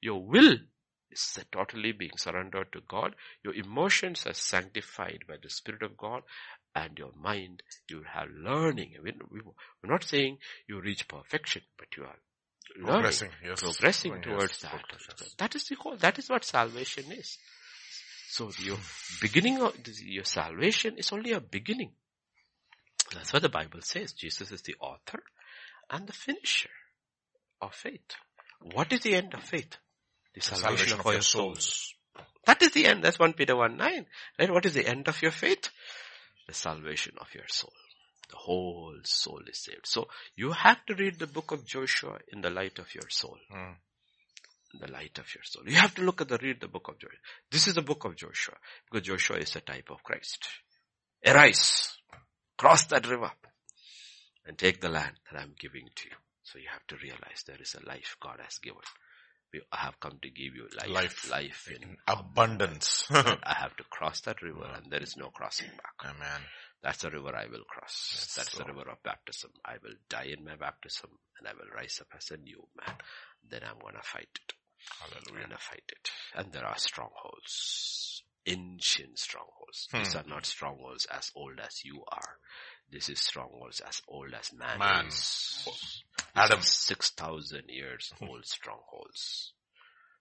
Your 0.00 0.24
will 0.24 0.56
is 1.10 1.38
totally 1.52 1.92
being 1.92 2.16
surrendered 2.16 2.72
to 2.72 2.80
God. 2.88 3.14
Your 3.44 3.54
emotions 3.54 4.26
are 4.26 4.32
sanctified 4.34 5.24
by 5.28 5.34
the 5.42 5.50
Spirit 5.50 5.82
of 5.82 5.96
God. 5.96 6.22
And 6.74 6.98
your 6.98 7.12
mind, 7.20 7.62
you 7.90 8.02
have 8.14 8.28
learning. 8.30 8.96
We- 9.02 9.12
we- 9.30 9.40
We're 9.82 9.90
not 9.90 10.04
saying 10.04 10.38
you 10.66 10.80
reach 10.80 11.06
perfection, 11.06 11.62
but 11.76 11.88
you 11.96 12.04
are 12.04 12.18
learning, 12.76 12.86
Progressing, 12.86 13.30
yes. 13.44 13.60
progressing 13.60 14.14
Yes, 14.14 14.24
towards 14.24 14.58
that. 14.60 14.84
yes. 15.20 15.34
That 15.34 15.54
is 15.54 15.64
the 15.68 15.74
whole, 15.74 15.96
that 15.98 16.18
is 16.18 16.30
what 16.30 16.44
salvation 16.44 17.12
is. 17.12 17.36
So 18.32 18.50
your 18.60 18.78
beginning 19.20 19.60
of 19.60 19.76
your 20.00 20.24
salvation 20.24 20.96
is 20.96 21.12
only 21.12 21.32
a 21.32 21.40
beginning. 21.40 21.92
That's 23.12 23.30
what 23.30 23.42
the 23.42 23.50
Bible 23.50 23.82
says. 23.82 24.14
Jesus 24.14 24.50
is 24.50 24.62
the 24.62 24.74
author 24.80 25.22
and 25.90 26.06
the 26.06 26.14
finisher 26.14 26.70
of 27.60 27.74
faith. 27.74 28.16
What 28.62 28.90
is 28.90 29.00
the 29.00 29.14
end 29.16 29.34
of 29.34 29.42
faith? 29.42 29.76
The 30.32 30.40
salvation, 30.40 30.98
of, 30.98 31.12
your 31.12 31.20
souls. 31.20 31.92
That 32.46 32.62
is 32.62 32.70
the 32.70 32.86
end. 32.86 33.04
That's 33.04 33.18
1 33.18 33.34
Peter 33.34 33.54
1 33.54 33.76
9. 33.76 34.06
Right? 34.38 34.50
What 34.50 34.64
is 34.64 34.72
the 34.72 34.86
end 34.86 35.08
of 35.08 35.20
your 35.20 35.32
faith? 35.32 35.68
The 36.46 36.54
salvation 36.54 37.16
of 37.20 37.26
your 37.34 37.48
soul. 37.48 37.74
The 38.30 38.36
whole 38.36 38.96
soul 39.04 39.42
is 39.46 39.58
saved. 39.58 39.86
So 39.86 40.08
you 40.36 40.52
have 40.52 40.82
to 40.86 40.94
read 40.94 41.18
the 41.18 41.26
book 41.26 41.50
of 41.50 41.66
Joshua 41.66 42.16
in 42.32 42.40
the 42.40 42.48
light 42.48 42.78
of 42.78 42.94
your 42.94 43.10
soul. 43.10 43.36
Mm. 43.54 43.74
The 44.80 44.90
light 44.90 45.18
of 45.18 45.32
your 45.34 45.44
soul. 45.44 45.64
You 45.66 45.76
have 45.76 45.94
to 45.96 46.02
look 46.02 46.20
at 46.22 46.28
the 46.28 46.38
read 46.38 46.60
the 46.60 46.68
book 46.68 46.88
of 46.88 46.98
Joshua. 46.98 47.18
This 47.50 47.66
is 47.68 47.74
the 47.74 47.82
book 47.82 48.04
of 48.04 48.16
Joshua 48.16 48.54
because 48.90 49.06
Joshua 49.06 49.36
is 49.38 49.54
a 49.56 49.60
type 49.60 49.90
of 49.90 50.02
Christ. 50.02 50.46
Arise, 51.26 51.92
cross 52.56 52.86
that 52.86 53.08
river 53.08 53.30
and 54.46 54.56
take 54.58 54.80
the 54.80 54.88
land 54.88 55.12
that 55.30 55.38
I'm 55.40 55.54
giving 55.58 55.88
to 55.94 56.08
you. 56.08 56.16
So 56.42 56.58
you 56.58 56.66
have 56.72 56.86
to 56.88 56.96
realize 57.02 57.44
there 57.46 57.60
is 57.60 57.76
a 57.80 57.86
life 57.86 58.16
God 58.20 58.38
has 58.42 58.58
given. 58.58 58.80
We 59.52 59.60
have 59.72 60.00
come 60.00 60.18
to 60.22 60.30
give 60.30 60.54
you 60.56 60.66
life, 60.78 60.88
Life. 60.90 61.30
life 61.30 61.68
in 61.76 61.82
In 61.82 61.96
abundance. 62.08 63.04
I 63.10 63.54
have 63.60 63.76
to 63.76 63.84
cross 63.84 64.22
that 64.22 64.40
river 64.42 64.66
and 64.74 64.90
there 64.90 65.02
is 65.02 65.16
no 65.18 65.28
crossing 65.28 65.68
back. 65.68 66.10
Amen. 66.16 66.40
That's 66.82 67.02
the 67.02 67.10
river 67.10 67.36
I 67.36 67.46
will 67.46 67.64
cross. 67.68 68.10
Yes, 68.14 68.34
That's 68.34 68.56
the 68.56 68.64
river 68.64 68.90
of 68.90 69.02
baptism. 69.04 69.50
I 69.64 69.74
will 69.82 69.94
die 70.08 70.32
in 70.36 70.44
my 70.44 70.56
baptism 70.56 71.10
and 71.38 71.46
I 71.46 71.52
will 71.52 71.70
rise 71.76 71.98
up 72.00 72.08
as 72.16 72.30
a 72.30 72.38
new 72.38 72.66
man. 72.76 72.96
Then 73.48 73.60
I'm 73.68 73.78
gonna 73.78 74.02
fight 74.02 74.28
it. 74.34 74.54
Hallelujah. 75.00 75.46
gonna 75.46 75.58
fight 75.58 75.84
it. 75.88 76.10
And 76.34 76.52
there 76.52 76.64
are 76.66 76.78
strongholds. 76.78 78.22
Ancient 78.46 79.18
strongholds. 79.18 79.88
These 79.92 80.12
Hmm. 80.12 80.18
are 80.18 80.24
not 80.28 80.46
strongholds 80.46 81.06
as 81.06 81.30
old 81.34 81.60
as 81.60 81.84
you 81.84 82.04
are. 82.10 82.38
This 82.90 83.08
is 83.08 83.20
strongholds 83.20 83.80
as 83.80 84.02
old 84.08 84.34
as 84.34 84.52
man, 84.52 84.78
Man. 84.78 85.06
is. 85.06 86.02
Adam. 86.34 86.60
Six 86.60 87.10
thousand 87.10 87.68
years 87.68 88.12
old 88.20 88.44
strongholds. 88.46 89.52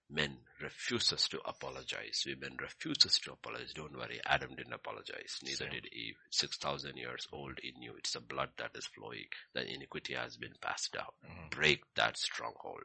Men 0.09 0.45
refuses 0.61 1.27
to 1.29 1.39
apologize. 1.47 2.23
Women 2.27 2.57
refuses 2.59 3.17
to 3.19 3.31
apologize. 3.31 3.71
Don't 3.73 3.95
worry, 3.97 4.19
Adam 4.25 4.55
didn't 4.55 4.73
apologize. 4.73 5.39
Neither 5.41 5.55
Same. 5.55 5.69
did 5.71 5.85
Eve. 5.93 6.17
Six 6.29 6.57
thousand 6.57 6.97
years 6.97 7.27
old 7.31 7.57
in 7.59 7.81
you. 7.81 7.95
It's 7.97 8.11
the 8.11 8.19
blood 8.19 8.49
that 8.57 8.71
is 8.75 8.85
flowing. 8.87 9.25
The 9.53 9.65
iniquity 9.73 10.13
has 10.15 10.35
been 10.37 10.53
passed 10.61 10.91
down. 10.91 11.11
Mhm. 11.25 11.49
Break 11.51 11.83
that 11.95 12.17
stronghold. 12.17 12.83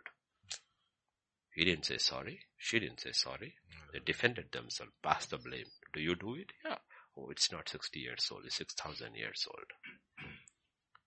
He 1.57 1.65
didn't 1.65 1.87
say 1.87 1.97
sorry. 1.97 2.41
She 2.59 2.79
didn't 2.79 3.01
say 3.01 3.13
sorry. 3.13 3.55
Mm-hmm. 3.57 3.93
They 3.95 4.01
defended 4.01 4.53
themselves. 4.53 4.93
Passed 5.03 5.31
the 5.31 5.39
blame. 5.39 5.65
Do 5.95 6.03
you 6.03 6.15
do 6.15 6.35
it? 6.35 6.53
Yeah. 6.63 6.77
Oh, 7.17 7.31
it's 7.31 7.51
not 7.51 7.71
60 7.71 7.99
years 7.99 8.29
old. 8.31 8.45
It's 8.45 8.57
6,000 8.57 9.15
years 9.15 9.49
old. 9.49 9.73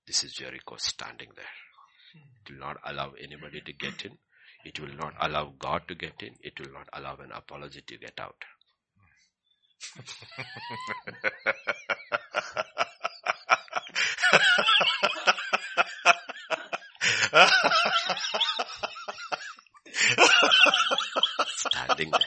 This 0.07 0.23
is 0.23 0.34
Jericho 0.34 0.77
standing 0.77 1.30
there. 1.35 1.45
Hmm. 2.13 2.21
It 2.41 2.49
will 2.51 2.59
not 2.59 2.77
allow 2.84 3.11
anybody 3.11 3.61
to 3.61 3.73
get 3.73 4.05
in. 4.05 4.17
It 4.65 4.80
will 4.80 4.95
not 4.95 5.13
hmm. 5.13 5.21
allow 5.21 5.53
God 5.59 5.88
to 5.88 5.93
get 5.93 6.23
in. 6.23 6.34
It 6.41 6.59
will 6.59 6.73
not 6.73 6.89
allow 6.93 7.15
an 7.17 7.31
apology 7.31 7.84
to 7.85 7.97
get 7.99 8.19
out. 8.19 8.43
Standing 21.47 22.11
there. 22.11 22.21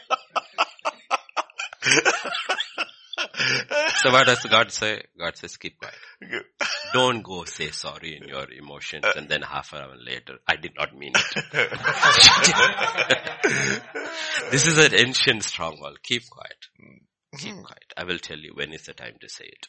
So 4.03 4.11
what 4.11 4.27
does 4.27 4.43
God 4.45 4.71
say? 4.73 5.05
God 5.17 5.37
says 5.37 5.57
keep 5.57 5.79
quiet. 5.79 5.95
Don't 6.93 7.23
go 7.23 7.45
say 7.45 7.71
sorry 7.71 8.17
in 8.21 8.27
your 8.29 8.51
emotions 8.51 9.05
uh, 9.05 9.13
and 9.17 9.29
then 9.29 9.43
half 9.43 9.73
an 9.73 9.83
hour 9.83 9.95
later, 9.97 10.39
I 10.47 10.57
did 10.57 10.73
not 10.77 10.97
mean 10.97 11.13
it. 11.15 11.23
this 14.51 14.67
is 14.67 14.79
an 14.79 14.93
ancient 14.95 15.45
stronghold. 15.45 16.03
Keep 16.03 16.29
quiet. 16.31 16.67
Hmm. 16.81 16.99
Keep 17.39 17.63
quiet. 17.65 17.93
I 17.97 18.03
will 18.05 18.19
tell 18.19 18.39
you 18.39 18.53
when 18.55 18.73
is 18.73 18.87
the 18.87 18.93
time 18.93 19.15
to 19.21 19.29
say 19.29 19.45
it. 19.45 19.69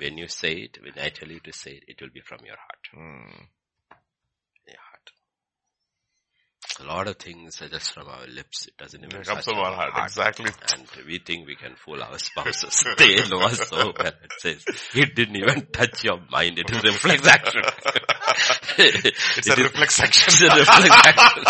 When 0.00 0.18
you 0.18 0.28
say 0.28 0.52
it, 0.52 0.78
when 0.82 0.98
I 1.02 1.08
tell 1.08 1.28
you 1.28 1.40
to 1.40 1.52
say 1.52 1.70
it, 1.72 1.84
it 1.88 2.00
will 2.02 2.10
be 2.12 2.20
from 2.20 2.40
your 2.44 2.56
heart. 2.56 2.88
Hmm. 2.92 3.00
Mm. 3.00 3.46
Your 4.66 4.76
heart. 4.90 5.10
A 6.80 6.84
lot 6.84 7.08
of 7.08 7.16
things 7.16 7.60
are 7.60 7.68
just 7.68 7.92
from 7.92 8.08
our 8.08 8.26
lips. 8.26 8.66
It 8.66 8.76
doesn't 8.78 9.04
even 9.04 9.20
It 9.20 9.26
comes 9.26 9.44
from 9.44 9.58
our 9.58 9.74
heart. 9.74 9.92
Exactly. 10.04 10.50
And 10.72 10.86
we 11.06 11.18
think 11.18 11.46
we 11.46 11.54
can 11.56 11.74
fool 11.76 12.02
our 12.02 12.18
spouses. 12.28 12.84
they 12.96 13.16
know 13.28 13.40
us 13.40 13.68
so 13.68 13.92
well. 13.98 14.06
It 14.06 14.32
says, 14.38 14.64
it 14.94 15.14
didn't 15.14 15.36
even 15.36 15.66
touch 15.72 16.04
your 16.04 16.20
mind. 16.30 16.58
It 16.58 16.70
is 16.70 16.82
reflex 16.82 17.26
action. 17.26 17.62
It's 18.78 19.48
a 19.48 19.56
reflex 19.56 20.00
action. 20.00 20.24
It's 20.28 20.40
a 20.40 20.46
reflex 20.56 20.90
action. 21.06 21.44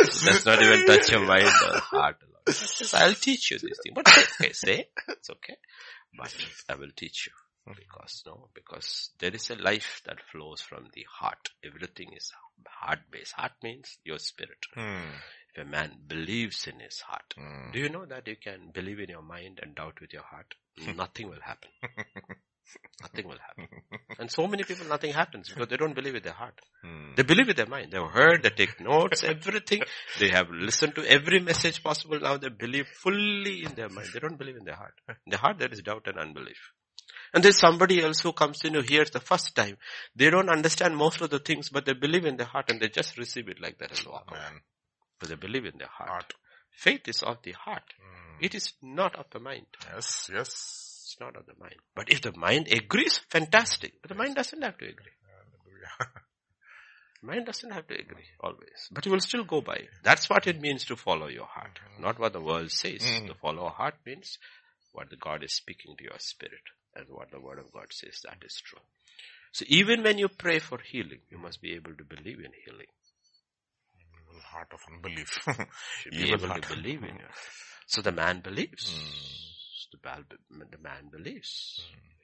Does 0.24 0.46
not 0.46 0.62
even 0.62 0.86
touch 0.86 1.10
your 1.10 1.26
mind 1.26 1.44
or 1.46 1.80
heart. 1.80 2.16
Says, 2.48 2.94
I'll 2.94 3.14
teach 3.14 3.50
you 3.50 3.58
this 3.58 3.78
thing. 3.82 3.92
But 3.94 4.06
it's 4.08 4.40
okay, 4.40 4.52
say, 4.52 4.88
it's 5.08 5.30
okay. 5.30 5.56
But 6.16 6.34
I 6.68 6.74
will 6.76 6.90
teach 6.96 7.26
you. 7.26 7.32
Because 7.66 8.22
no, 8.26 8.48
because 8.54 9.10
there 9.20 9.34
is 9.34 9.50
a 9.50 9.54
life 9.56 10.00
that 10.06 10.18
flows 10.32 10.60
from 10.60 10.88
the 10.94 11.04
heart. 11.18 11.50
Everything 11.64 12.12
is 12.16 12.32
heart 12.68 13.00
based. 13.10 13.32
Heart 13.32 13.52
means 13.62 13.98
your 14.04 14.18
spirit. 14.18 14.58
Mm. 14.76 15.12
If 15.54 15.66
a 15.66 15.68
man 15.68 15.92
believes 16.06 16.66
in 16.66 16.80
his 16.80 17.00
heart, 17.00 17.34
Mm. 17.38 17.72
do 17.72 17.78
you 17.78 17.88
know 17.88 18.06
that 18.06 18.26
you 18.26 18.36
can 18.36 18.70
believe 18.72 18.98
in 19.00 19.08
your 19.10 19.22
mind 19.22 19.60
and 19.62 19.74
doubt 19.74 20.00
with 20.00 20.12
your 20.12 20.22
heart? 20.22 20.54
Nothing 20.96 21.28
will 21.28 21.40
happen. 21.44 21.70
nothing 23.02 23.26
will 23.26 23.38
happen. 23.38 23.68
And 24.18 24.30
so 24.30 24.46
many 24.46 24.62
people, 24.64 24.86
nothing 24.86 25.12
happens 25.12 25.48
because 25.48 25.68
they 25.68 25.76
don't 25.76 25.94
believe 25.94 26.14
with 26.14 26.22
their 26.22 26.32
heart. 26.32 26.58
Mm. 26.84 27.16
They 27.16 27.22
believe 27.24 27.48
with 27.48 27.56
their 27.56 27.66
mind. 27.66 27.90
They've 27.92 28.00
heard, 28.02 28.42
they 28.44 28.50
take 28.50 28.80
notes, 28.80 29.24
everything. 29.24 29.82
They 30.18 30.28
have 30.30 30.50
listened 30.50 30.94
to 30.94 31.04
every 31.04 31.40
message 31.40 31.82
possible. 31.82 32.20
Now 32.20 32.36
they 32.36 32.48
believe 32.48 32.86
fully 33.02 33.64
in 33.64 33.74
their 33.74 33.88
mind. 33.88 34.08
They 34.12 34.20
don't 34.20 34.38
believe 34.38 34.56
in 34.56 34.64
their 34.64 34.76
heart. 34.76 34.94
In 35.08 35.16
their 35.30 35.38
heart 35.40 35.58
there 35.58 35.70
is 35.72 35.82
doubt 35.82 36.06
and 36.06 36.18
unbelief. 36.18 36.58
And 37.32 37.42
there's 37.44 37.58
somebody 37.58 38.02
else 38.02 38.20
who 38.20 38.32
comes 38.32 38.64
in 38.64 38.74
who 38.74 38.80
hears 38.82 39.10
the 39.10 39.20
first 39.20 39.54
time. 39.54 39.76
They 40.16 40.30
don't 40.30 40.48
understand 40.48 40.96
most 40.96 41.20
of 41.20 41.30
the 41.30 41.38
things, 41.38 41.68
but 41.68 41.84
they 41.86 41.94
believe 41.94 42.24
in 42.24 42.36
their 42.36 42.46
heart 42.46 42.70
and 42.70 42.80
they 42.80 42.88
just 42.88 43.16
receive 43.18 43.48
it 43.48 43.60
like 43.60 43.78
that 43.78 43.96
and 43.98 44.06
walk 44.08 44.30
away. 44.30 44.40
But 45.18 45.28
they 45.28 45.34
believe 45.36 45.64
in 45.66 45.78
their 45.78 45.88
heart. 45.88 46.10
Heart. 46.10 46.34
Faith 46.70 47.08
is 47.08 47.22
of 47.22 47.42
the 47.42 47.52
heart. 47.52 47.82
Mm. 48.00 48.44
It 48.44 48.54
is 48.54 48.72
not 48.82 49.16
of 49.16 49.26
the 49.30 49.40
mind. 49.40 49.66
Yes, 49.92 50.30
yes. 50.32 50.48
It's 50.48 51.16
not 51.20 51.36
of 51.36 51.44
the 51.46 51.54
mind. 51.60 51.74
But 51.94 52.10
if 52.10 52.22
the 52.22 52.32
mind 52.36 52.68
agrees, 52.72 53.18
fantastic. 53.28 53.92
But 54.00 54.08
the 54.10 54.14
mind 54.14 54.36
doesn't 54.36 54.62
have 54.62 54.78
to 54.78 54.84
agree. 54.86 55.12
Mind 57.22 57.44
doesn't 57.44 57.70
have 57.72 57.86
to 57.88 57.94
agree 57.94 58.24
always. 58.40 58.88
But 58.90 59.04
you 59.04 59.12
will 59.12 59.20
still 59.20 59.44
go 59.44 59.60
by. 59.60 59.74
it. 59.74 59.88
That's 60.02 60.30
what 60.30 60.46
it 60.46 60.58
means 60.60 60.86
to 60.86 60.96
follow 60.96 61.28
your 61.28 61.44
heart. 61.44 61.78
Not 61.98 62.18
what 62.18 62.32
the 62.32 62.40
world 62.40 62.70
says. 62.70 63.02
Mhm. 63.02 63.26
To 63.26 63.34
follow 63.34 63.66
a 63.66 63.70
heart 63.70 63.96
means 64.06 64.38
what 64.92 65.10
the 65.10 65.16
God 65.16 65.44
is 65.44 65.52
speaking 65.54 65.96
to 65.98 66.04
your 66.04 66.18
spirit. 66.18 66.62
And 66.94 67.06
what 67.08 67.30
the 67.30 67.40
word 67.40 67.58
of 67.58 67.72
God 67.72 67.86
says, 67.90 68.20
that 68.24 68.38
is 68.44 68.60
true. 68.64 68.80
So 69.52 69.64
even 69.68 70.02
when 70.02 70.18
you 70.18 70.28
pray 70.28 70.58
for 70.58 70.78
healing, 70.78 71.20
you 71.30 71.38
must 71.38 71.60
be 71.60 71.74
able 71.74 71.94
to 71.96 72.04
believe 72.04 72.38
in 72.38 72.52
healing. 72.64 72.86
Evil 74.28 74.40
heart 74.42 74.68
of 74.72 74.80
unbelief. 74.92 75.38
Should 76.02 76.12
be 76.12 76.32
able 76.32 76.48
heart. 76.48 76.62
to 76.62 76.76
believe 76.76 77.02
in 77.02 77.16
it. 77.16 77.30
So 77.86 78.00
the 78.02 78.12
man 78.12 78.40
believes. 78.40 78.92
Mm. 78.92 79.50
The, 79.92 80.64
the 80.70 80.82
man 80.82 81.10
believes. 81.10 81.82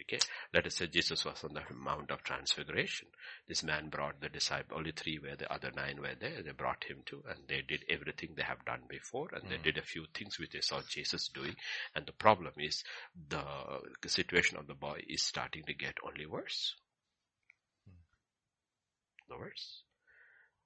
Okay. 0.09 0.21
Let 0.55 0.67
us 0.67 0.77
say 0.77 0.87
Jesus 0.87 1.25
was 1.25 1.43
on 1.43 1.55
the 1.55 1.63
Mount 1.75 2.13
of 2.13 2.23
Transfiguration. 2.23 3.09
This 3.49 3.65
man 3.65 3.89
brought 3.89 4.21
the 4.21 4.29
disciple, 4.29 4.77
only 4.77 4.93
three 4.93 5.19
were 5.19 5.35
the 5.35 5.53
other 5.53 5.73
nine 5.75 6.01
were 6.01 6.15
there. 6.15 6.43
They 6.45 6.53
brought 6.53 6.85
him 6.85 7.03
to 7.07 7.25
and 7.29 7.41
they 7.49 7.63
did 7.63 7.85
everything 7.91 8.31
they 8.37 8.45
have 8.45 8.65
done 8.65 8.83
before 8.89 9.29
and 9.33 9.51
they 9.51 9.57
hmm. 9.57 9.65
did 9.65 9.79
a 9.79 9.83
few 9.83 10.07
things 10.15 10.39
which 10.39 10.51
they 10.51 10.61
saw 10.61 10.81
Jesus 10.89 11.29
doing. 11.29 11.57
And 11.97 12.07
the 12.07 12.13
problem 12.13 12.53
is 12.57 12.85
the, 13.29 13.43
situation 14.07 14.57
of 14.57 14.69
the 14.69 14.75
boy 14.75 15.01
is 15.09 15.23
starting 15.23 15.65
to 15.65 15.75
get 15.75 15.95
only 16.07 16.27
worse. 16.27 16.77
Hmm. 17.85 17.97
The 19.29 19.39
worse. 19.39 19.83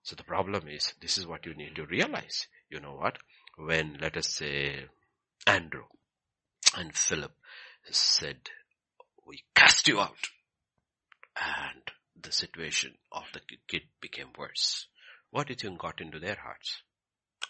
So 0.02 0.16
the 0.16 0.24
problem 0.24 0.68
is, 0.68 0.92
this 1.00 1.16
is 1.16 1.26
what 1.26 1.46
you 1.46 1.54
need 1.54 1.76
to 1.76 1.86
realize. 1.86 2.46
You 2.68 2.80
know 2.80 2.94
what? 2.94 3.16
When, 3.56 3.96
let 4.00 4.18
us 4.18 4.28
say, 4.28 4.84
Andrew 5.46 5.84
and 6.76 6.94
Philip 6.94 7.32
said, 7.90 8.50
we 9.30 9.44
cast 9.54 9.86
you 9.86 10.00
out. 10.00 10.28
And 11.36 11.82
the 12.20 12.32
situation 12.32 12.94
of 13.12 13.22
the 13.32 13.40
kid 13.68 13.82
became 14.00 14.28
worse. 14.36 14.86
What 15.30 15.46
do 15.46 15.52
you 15.52 15.56
think 15.56 15.78
got 15.78 16.00
into 16.00 16.18
their 16.18 16.36
hearts? 16.42 16.82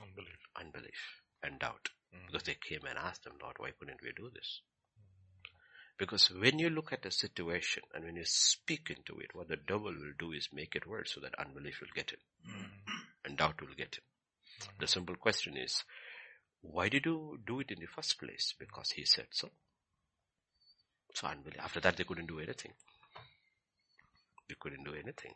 Unbelief. 0.01 0.39
Unbelief 0.55 1.21
and 1.43 1.59
doubt. 1.59 1.89
Mm. 2.15 2.27
Because 2.27 2.45
they 2.45 2.57
came 2.69 2.85
and 2.89 2.99
asked 2.99 3.25
them, 3.25 3.35
Lord, 3.43 3.57
why 3.59 3.71
couldn't 3.79 4.03
we 4.03 4.13
do 4.15 4.31
this? 4.33 4.61
Because 5.99 6.31
when 6.31 6.59
you 6.59 6.71
look 6.71 6.93
at 6.93 7.07
a 7.07 7.11
situation 7.11 7.83
and 7.95 8.05
when 8.05 8.17
you 8.17 8.25
speak 8.25 8.91
into 8.91 9.21
it, 9.21 9.35
what 9.35 9.49
the 9.49 9.57
devil 9.57 9.93
will 9.93 10.15
do 10.19 10.33
is 10.33 10.49
make 10.53 10.75
it 10.75 10.87
worse 10.87 11.13
so 11.15 11.21
that 11.21 11.39
unbelief 11.39 11.81
will 11.81 11.95
get 11.95 12.13
in. 12.13 12.53
Mm. 12.53 12.67
And 13.25 13.37
doubt 13.37 13.61
will 13.61 13.75
get 13.77 13.99
in. 13.99 14.67
Mm. 14.67 14.81
The 14.81 14.87
simple 14.87 15.17
question 15.17 15.57
is, 15.57 15.85
why 16.63 16.91
did 16.91 17.07
you 17.07 17.39
do 17.47 17.61
it 17.61 17.71
in 17.71 17.81
the 17.81 17.87
first 17.87 18.19
place? 18.19 18.55
Because 18.59 18.91
he 18.91 19.05
said 19.05 19.29
so. 19.31 19.49
So 21.15 21.27
unbelief. 21.27 21.61
After 21.61 21.81
that 21.81 21.97
they 21.97 22.05
couldn't 22.05 22.27
do 22.27 22.39
anything. 22.39 22.73
They 24.49 24.57
couldn't 24.59 24.85
do 24.85 24.93
anything. 24.95 25.35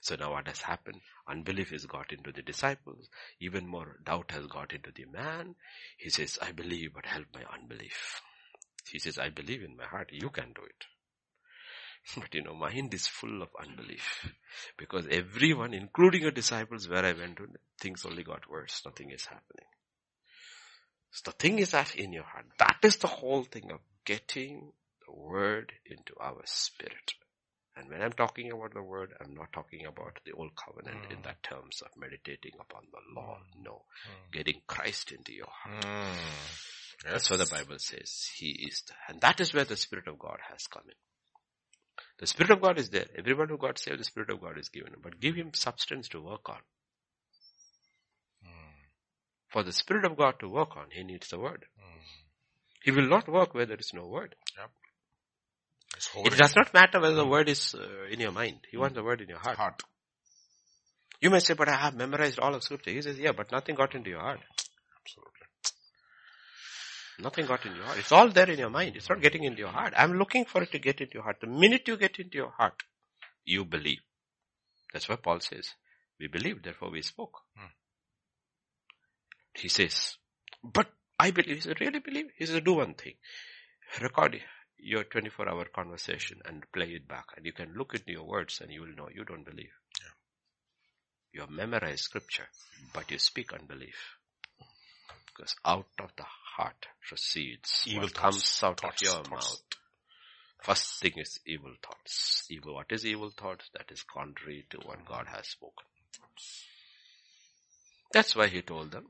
So 0.00 0.16
now 0.16 0.32
what 0.32 0.48
has 0.48 0.62
happened? 0.62 1.00
Unbelief 1.28 1.70
has 1.70 1.86
got 1.86 2.12
into 2.12 2.32
the 2.32 2.42
disciples. 2.42 3.08
Even 3.40 3.66
more 3.66 3.98
doubt 4.04 4.30
has 4.32 4.46
got 4.46 4.72
into 4.72 4.90
the 4.94 5.04
man. 5.04 5.54
He 5.98 6.10
says, 6.10 6.38
I 6.40 6.52
believe, 6.52 6.94
but 6.94 7.06
help 7.06 7.26
my 7.34 7.42
unbelief. 7.52 8.20
He 8.90 8.98
says, 8.98 9.18
I 9.18 9.28
believe 9.30 9.62
in 9.62 9.76
my 9.76 9.84
heart. 9.84 10.10
You 10.12 10.30
can 10.30 10.52
do 10.54 10.62
it. 10.62 10.84
But 12.16 12.34
you 12.34 12.42
know, 12.42 12.54
mind 12.54 12.94
is 12.94 13.06
full 13.06 13.42
of 13.42 13.50
unbelief. 13.60 14.26
Because 14.78 15.06
everyone, 15.10 15.74
including 15.74 16.22
your 16.22 16.30
disciples 16.30 16.88
where 16.88 17.04
I 17.04 17.12
went 17.12 17.36
to, 17.36 17.48
things 17.78 18.04
only 18.06 18.24
got 18.24 18.50
worse. 18.50 18.82
Nothing 18.84 19.10
is 19.10 19.26
happening. 19.26 19.66
So 21.12 21.30
the 21.30 21.36
thing 21.36 21.58
is 21.58 21.72
that 21.72 21.94
in 21.94 22.12
your 22.12 22.24
heart. 22.24 22.46
That 22.58 22.78
is 22.82 22.96
the 22.96 23.06
whole 23.08 23.44
thing 23.44 23.70
of 23.70 23.80
getting 24.04 24.72
the 25.10 25.20
word 25.20 25.72
into 25.86 26.14
our 26.20 26.42
spirit. 26.44 27.12
And 27.76 27.88
when 27.88 28.02
I'm 28.02 28.12
talking 28.12 28.50
about 28.50 28.74
the 28.74 28.82
word, 28.82 29.12
I'm 29.20 29.34
not 29.34 29.52
talking 29.52 29.86
about 29.86 30.18
the 30.24 30.32
old 30.32 30.50
covenant 30.56 31.08
mm. 31.08 31.16
in 31.16 31.22
that 31.22 31.42
terms 31.42 31.82
of 31.82 31.88
meditating 31.96 32.52
upon 32.60 32.82
the 32.90 33.20
law. 33.20 33.38
Mm. 33.38 33.64
No. 33.64 33.72
Mm. 33.72 34.32
Getting 34.32 34.60
Christ 34.66 35.12
into 35.12 35.32
your 35.32 35.48
heart. 35.48 35.84
Mm. 35.84 36.16
Yes. 37.04 37.12
That's 37.12 37.30
what 37.30 37.38
the 37.38 37.46
Bible 37.46 37.78
says. 37.78 38.28
He 38.36 38.66
is 38.68 38.82
the, 38.86 38.92
and 39.08 39.20
that 39.22 39.40
is 39.40 39.54
where 39.54 39.64
the 39.64 39.76
Spirit 39.76 40.08
of 40.08 40.18
God 40.18 40.38
has 40.50 40.66
come 40.66 40.82
in. 40.86 40.94
The 42.18 42.26
Spirit 42.26 42.50
of 42.50 42.60
God 42.60 42.78
is 42.78 42.90
there. 42.90 43.06
Everyone 43.16 43.48
who 43.48 43.56
got 43.56 43.78
saved, 43.78 44.00
the 44.00 44.04
Spirit 44.04 44.30
of 44.30 44.40
God 44.40 44.58
is 44.58 44.68
given. 44.68 44.92
But 45.02 45.20
give 45.20 45.36
him 45.36 45.52
substance 45.54 46.08
to 46.08 46.20
work 46.20 46.48
on. 46.48 46.60
Mm. 48.44 48.74
For 49.48 49.62
the 49.62 49.72
Spirit 49.72 50.04
of 50.04 50.18
God 50.18 50.34
to 50.40 50.48
work 50.48 50.76
on, 50.76 50.86
he 50.90 51.02
needs 51.02 51.28
the 51.28 51.38
Word. 51.38 51.64
He 52.82 52.90
will 52.90 53.08
not 53.08 53.28
work 53.28 53.54
where 53.54 53.66
there 53.66 53.76
is 53.76 53.92
no 53.94 54.06
Word. 54.06 54.34
Yep. 54.58 54.70
It 56.24 56.36
does 56.36 56.54
not 56.56 56.72
matter 56.72 57.00
whether 57.00 57.14
the 57.14 57.26
word 57.26 57.48
is 57.48 57.74
uh, 57.74 58.06
in 58.10 58.20
your 58.20 58.32
mind. 58.32 58.60
He 58.70 58.76
wants 58.76 58.94
the 58.94 59.02
word 59.02 59.20
in 59.20 59.28
your 59.28 59.38
heart. 59.38 59.56
heart. 59.56 59.82
You 61.20 61.30
may 61.30 61.40
say, 61.40 61.54
but 61.54 61.68
I 61.68 61.76
have 61.76 61.94
memorized 61.94 62.38
all 62.38 62.54
of 62.54 62.62
scripture. 62.62 62.90
He 62.90 63.02
says, 63.02 63.18
yeah, 63.18 63.32
but 63.32 63.52
nothing 63.52 63.74
got 63.74 63.94
into 63.94 64.08
your 64.08 64.20
heart. 64.20 64.40
Absolutely. 65.02 65.32
Nothing 67.20 67.46
got 67.46 67.64
into 67.66 67.76
your 67.76 67.86
heart. 67.86 67.98
It's 67.98 68.12
all 68.12 68.30
there 68.30 68.48
in 68.48 68.58
your 68.58 68.70
mind. 68.70 68.96
It's 68.96 69.08
not 69.08 69.20
getting 69.20 69.44
into 69.44 69.58
your 69.58 69.68
heart. 69.68 69.92
I'm 69.96 70.14
looking 70.14 70.46
for 70.46 70.62
it 70.62 70.72
to 70.72 70.78
get 70.78 71.00
into 71.00 71.14
your 71.14 71.22
heart. 71.22 71.36
The 71.40 71.48
minute 71.48 71.82
you 71.86 71.98
get 71.98 72.18
into 72.18 72.38
your 72.38 72.50
heart, 72.50 72.82
you 73.44 73.66
believe. 73.66 74.00
That's 74.92 75.08
what 75.08 75.22
Paul 75.22 75.40
says. 75.40 75.68
We 76.18 76.28
believe, 76.28 76.62
therefore 76.62 76.90
we 76.90 77.02
spoke. 77.02 77.42
Hmm. 77.56 77.66
He 79.54 79.68
says, 79.68 80.16
but 80.62 80.88
I 81.18 81.30
believe. 81.30 81.56
He 81.56 81.60
says, 81.60 81.74
really 81.78 81.98
believe? 81.98 82.26
He 82.38 82.46
says, 82.46 82.62
do 82.62 82.74
one 82.74 82.94
thing. 82.94 83.14
Record 84.00 84.36
it 84.36 84.42
your 84.82 85.04
24 85.04 85.48
hour 85.48 85.64
conversation 85.66 86.40
and 86.44 86.64
play 86.72 86.86
it 86.94 87.06
back 87.08 87.26
and 87.36 87.46
you 87.46 87.52
can 87.52 87.74
look 87.76 87.94
into 87.94 88.12
your 88.12 88.24
words 88.26 88.60
and 88.60 88.70
you 88.72 88.80
will 88.82 88.94
know 88.96 89.08
you 89.14 89.24
don't 89.24 89.44
believe. 89.44 89.72
Yeah. 90.00 90.08
You 91.32 91.40
have 91.42 91.50
memorized 91.50 92.00
scripture, 92.04 92.48
but 92.92 93.10
you 93.10 93.18
speak 93.18 93.52
unbelief. 93.52 93.96
Because 95.26 95.54
out 95.64 95.86
of 96.00 96.10
the 96.16 96.24
heart 96.56 96.86
proceeds 97.08 97.84
evil 97.86 98.02
what 98.02 98.12
thoughts, 98.12 98.60
comes 98.60 98.60
out 98.62 98.80
thoughts, 98.80 99.02
of 99.02 99.06
your 99.14 99.24
thoughts. 99.24 99.30
mouth. 99.30 99.62
First 100.62 101.00
thing 101.00 101.12
is 101.16 101.40
evil 101.46 101.74
thoughts. 101.82 102.46
Evil, 102.50 102.74
what 102.74 102.90
is 102.90 103.06
evil 103.06 103.30
thoughts? 103.30 103.70
That 103.74 103.90
is 103.90 104.02
contrary 104.02 104.66
to 104.70 104.78
what 104.78 105.04
God 105.06 105.26
has 105.34 105.46
spoken. 105.48 105.86
That's 108.12 108.36
why 108.36 108.48
he 108.48 108.60
told 108.62 108.90
them, 108.90 109.06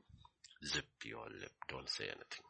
zip 0.65 0.85
your 1.03 1.25
lip, 1.25 1.51
don't 1.67 1.89
say 1.89 2.05
anything. 2.05 2.45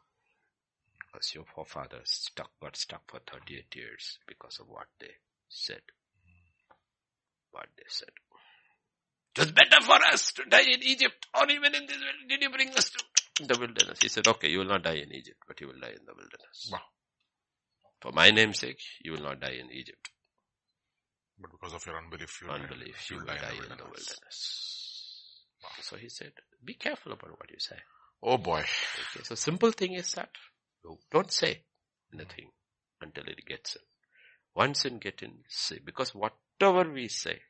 Because 1.12 1.34
your 1.34 1.44
forefathers 1.44 2.08
stuck, 2.08 2.50
got 2.60 2.76
stuck 2.76 3.02
for 3.06 3.20
38 3.30 3.66
years 3.76 4.18
because 4.26 4.58
of 4.60 4.68
what 4.68 4.86
they 4.98 5.10
said. 5.48 5.82
What 7.50 7.66
they 7.76 7.84
said. 7.88 8.08
It 9.36 9.40
was 9.40 9.52
better 9.52 9.84
for 9.84 9.98
us 10.12 10.32
to 10.32 10.44
die 10.44 10.62
in 10.72 10.82
Egypt 10.82 11.26
or 11.34 11.50
even 11.50 11.74
in 11.74 11.86
this 11.86 11.96
wilderness. 11.96 12.28
Did 12.28 12.42
you 12.42 12.50
bring 12.50 12.68
us 12.70 12.90
to 13.36 13.46
the 13.46 13.58
wilderness? 13.58 13.98
He 14.02 14.08
said, 14.08 14.26
okay, 14.26 14.48
you 14.48 14.58
will 14.58 14.66
not 14.66 14.82
die 14.82 15.00
in 15.04 15.12
Egypt, 15.12 15.38
but 15.46 15.60
you 15.60 15.68
will 15.68 15.80
die 15.80 15.94
in 15.96 16.04
the 16.06 16.14
wilderness. 16.14 16.70
Wow. 16.70 16.80
For 18.00 18.12
my 18.12 18.30
name's 18.30 18.58
sake, 18.58 18.80
you 19.02 19.12
will 19.12 19.22
not 19.22 19.40
die 19.40 19.56
in 19.60 19.70
Egypt. 19.70 20.10
But 21.40 21.50
because 21.50 21.74
of 21.74 21.86
your 21.86 21.98
unbelief, 21.98 22.40
you 22.42 22.50
unbelief, 22.50 23.10
you 23.10 23.18
will 23.18 23.24
die, 23.24 23.38
die 23.38 23.52
in, 23.52 23.56
the, 23.56 23.72
in 23.72 23.78
the 23.78 23.84
wilderness. 23.84 25.44
Wow. 25.62 25.70
So 25.80 25.96
he 25.96 26.08
said, 26.08 26.32
be 26.64 26.74
careful 26.74 27.12
about 27.12 27.30
what 27.30 27.50
you 27.50 27.58
say. 27.58 27.76
Oh 28.22 28.38
boy. 28.38 28.60
Okay, 28.60 29.24
so 29.24 29.34
simple 29.34 29.72
thing 29.72 29.94
is 29.94 30.12
that 30.12 30.30
don't 31.10 31.32
say 31.32 31.62
anything 32.12 32.50
until 33.00 33.24
it 33.24 33.44
gets 33.46 33.76
in. 33.76 33.82
Once 34.54 34.84
in 34.84 34.98
get 34.98 35.22
in, 35.22 35.32
say. 35.48 35.78
Because 35.84 36.14
whatever 36.14 36.90
we 36.90 37.08
say, 37.08 37.40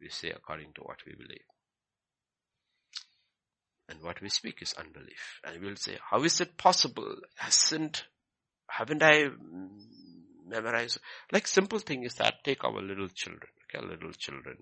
we 0.00 0.08
say 0.08 0.30
according 0.30 0.72
to 0.74 0.82
what 0.82 0.98
we 1.06 1.14
believe. 1.14 1.44
And 3.88 4.00
what 4.02 4.22
we 4.22 4.28
speak 4.28 4.62
is 4.62 4.74
unbelief. 4.74 5.40
And 5.44 5.60
we'll 5.60 5.76
say, 5.76 5.98
how 6.10 6.22
is 6.22 6.40
it 6.40 6.56
possible? 6.56 7.16
Hasn't, 7.36 8.04
haven't 8.68 9.02
I 9.02 9.30
memorized? 10.46 10.98
Like 11.32 11.48
simple 11.48 11.80
thing 11.80 12.04
is 12.04 12.14
that 12.14 12.44
take 12.44 12.62
our 12.62 12.80
little 12.80 13.08
children, 13.08 13.50
okay, 13.74 13.84
little 13.84 14.12
children. 14.12 14.58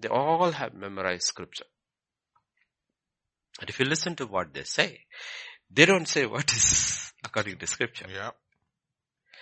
They 0.00 0.08
all 0.08 0.50
have 0.50 0.74
memorized 0.74 1.24
scripture. 1.24 1.66
And 3.60 3.70
if 3.70 3.78
you 3.78 3.86
listen 3.86 4.16
to 4.16 4.26
what 4.26 4.52
they 4.54 4.64
say, 4.64 5.04
they 5.70 5.84
don't 5.84 6.08
say 6.08 6.26
what 6.26 6.52
is 6.52 7.07
according 7.24 7.58
to 7.58 7.66
scripture. 7.66 8.06
Yeah. 8.12 8.30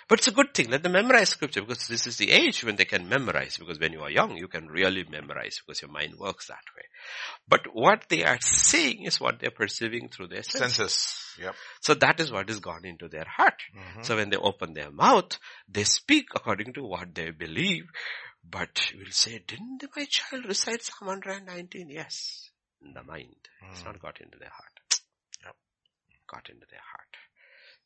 But 0.08 0.20
it's 0.20 0.28
a 0.28 0.32
good 0.32 0.54
thing. 0.54 0.70
Let 0.70 0.84
them 0.84 0.92
memorize 0.92 1.30
scripture 1.30 1.62
because 1.62 1.88
this 1.88 2.06
is 2.06 2.16
the 2.16 2.30
age 2.30 2.62
when 2.62 2.76
they 2.76 2.84
can 2.84 3.08
memorize 3.08 3.56
because 3.58 3.80
when 3.80 3.92
you 3.92 4.02
are 4.02 4.10
young, 4.10 4.36
you 4.36 4.46
can 4.46 4.68
really 4.68 5.04
memorize 5.10 5.60
because 5.60 5.82
your 5.82 5.90
mind 5.90 6.14
works 6.16 6.46
that 6.46 6.62
way. 6.76 6.84
But 7.48 7.62
what 7.72 8.04
they 8.08 8.24
are 8.24 8.38
seeing 8.40 9.02
is 9.02 9.20
what 9.20 9.40
they're 9.40 9.50
perceiving 9.50 10.08
through 10.08 10.28
their 10.28 10.44
senses. 10.44 10.76
senses. 10.76 11.34
Yep. 11.40 11.54
So 11.80 11.94
that 11.94 12.20
is 12.20 12.30
what 12.30 12.48
is 12.48 12.60
gone 12.60 12.84
into 12.84 13.08
their 13.08 13.26
heart. 13.26 13.60
Mm-hmm. 13.76 14.02
So 14.02 14.14
when 14.16 14.30
they 14.30 14.36
open 14.36 14.74
their 14.74 14.92
mouth, 14.92 15.38
they 15.68 15.84
speak 15.84 16.28
according 16.36 16.74
to 16.74 16.84
what 16.84 17.12
they 17.14 17.30
believe. 17.30 17.86
But 18.48 18.92
you 18.92 19.00
will 19.00 19.10
say, 19.10 19.42
didn't 19.44 19.82
my 19.96 20.04
child 20.08 20.44
recite 20.46 20.82
Psalm 20.84 21.08
119? 21.08 21.88
Yes. 21.90 22.50
In 22.80 22.92
the 22.92 23.02
mind. 23.02 23.34
Mm. 23.64 23.72
It's 23.72 23.84
not 23.84 24.00
got 24.00 24.20
into 24.20 24.38
their 24.38 24.50
heart 24.50 25.00
Yep. 25.44 25.56
got 26.30 26.48
into 26.48 26.66
their 26.70 26.80
heart. 26.80 27.16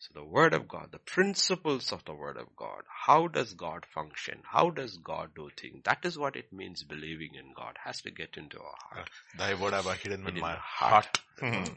So 0.01 0.13
the 0.15 0.25
word 0.25 0.55
of 0.55 0.67
God, 0.67 0.89
the 0.93 0.99
principles 0.99 1.93
of 1.93 2.05
the 2.07 2.15
word 2.15 2.39
of 2.39 2.57
God, 2.57 2.83
how 3.07 3.29
does 3.29 3.53
God 3.53 3.85
function? 3.95 4.41
How 4.51 4.71
does 4.71 4.97
God 4.97 5.31
do 5.37 5.51
things? 5.61 5.83
That 5.85 5.99
is 6.05 6.19
what 6.19 6.37
it 6.37 6.53
means 6.53 6.83
believing 6.83 7.35
in 7.35 7.53
God. 7.55 7.77
Has 7.85 8.01
to 8.03 8.11
get 8.11 8.31
into 8.39 8.59
our 8.59 8.75
heart. 8.91 9.11
Uh, 9.11 9.39
thy 9.39 9.55
word 9.63 9.75
have 9.75 9.87
I 9.87 9.97
hidden 9.97 10.27
in, 10.27 10.37
in 10.37 10.41
my 10.41 10.57
heart. 10.57 11.19
heart. 11.39 11.55
Hmm. 11.55 11.75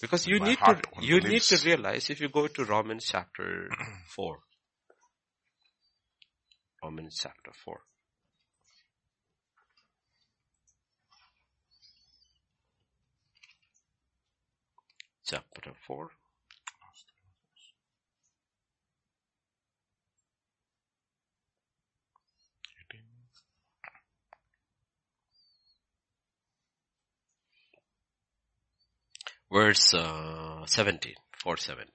Because 0.00 0.26
you 0.26 0.38
need 0.38 0.58
to, 0.58 0.80
you 1.00 1.20
need 1.20 1.42
to 1.42 1.66
realize 1.66 2.10
if 2.10 2.20
you 2.20 2.28
go 2.28 2.46
to 2.46 2.64
Romans 2.64 3.06
chapter 3.10 3.68
4. 4.14 4.38
Romans 6.82 7.18
chapter 7.20 7.50
4. 7.64 7.80
chapter 15.26 15.72
4. 15.86 16.08
Verse 29.54 29.94
uh, 29.94 30.66
17, 30.66 31.14
417. 31.40 31.86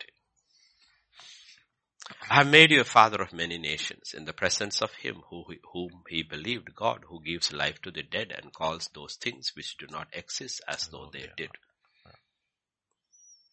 I 2.32 2.36
have 2.36 2.48
made 2.48 2.72
you 2.72 2.80
a 2.80 2.86
father 2.86 3.22
of 3.22 3.34
many 3.34 3.58
nations 3.58 4.14
in 4.16 4.24
the 4.24 4.32
presence 4.32 4.82
of 4.82 4.94
him 4.94 5.24
who, 5.30 5.44
whom 5.74 6.04
he 6.08 6.24
believed, 6.24 6.74
God, 6.74 7.04
who 7.10 7.22
gives 7.22 7.52
life 7.52 7.82
to 7.82 7.92
the 7.92 8.02
dead 8.02 8.32
and 8.32 8.54
calls 8.54 8.90
those 8.94 9.16
things 9.16 9.52
which 9.58 9.76
do 9.76 9.88
not 9.92 10.08
exist 10.14 10.62
as 10.70 10.88
though 10.88 11.10
they 11.12 11.28
did. 11.36 11.50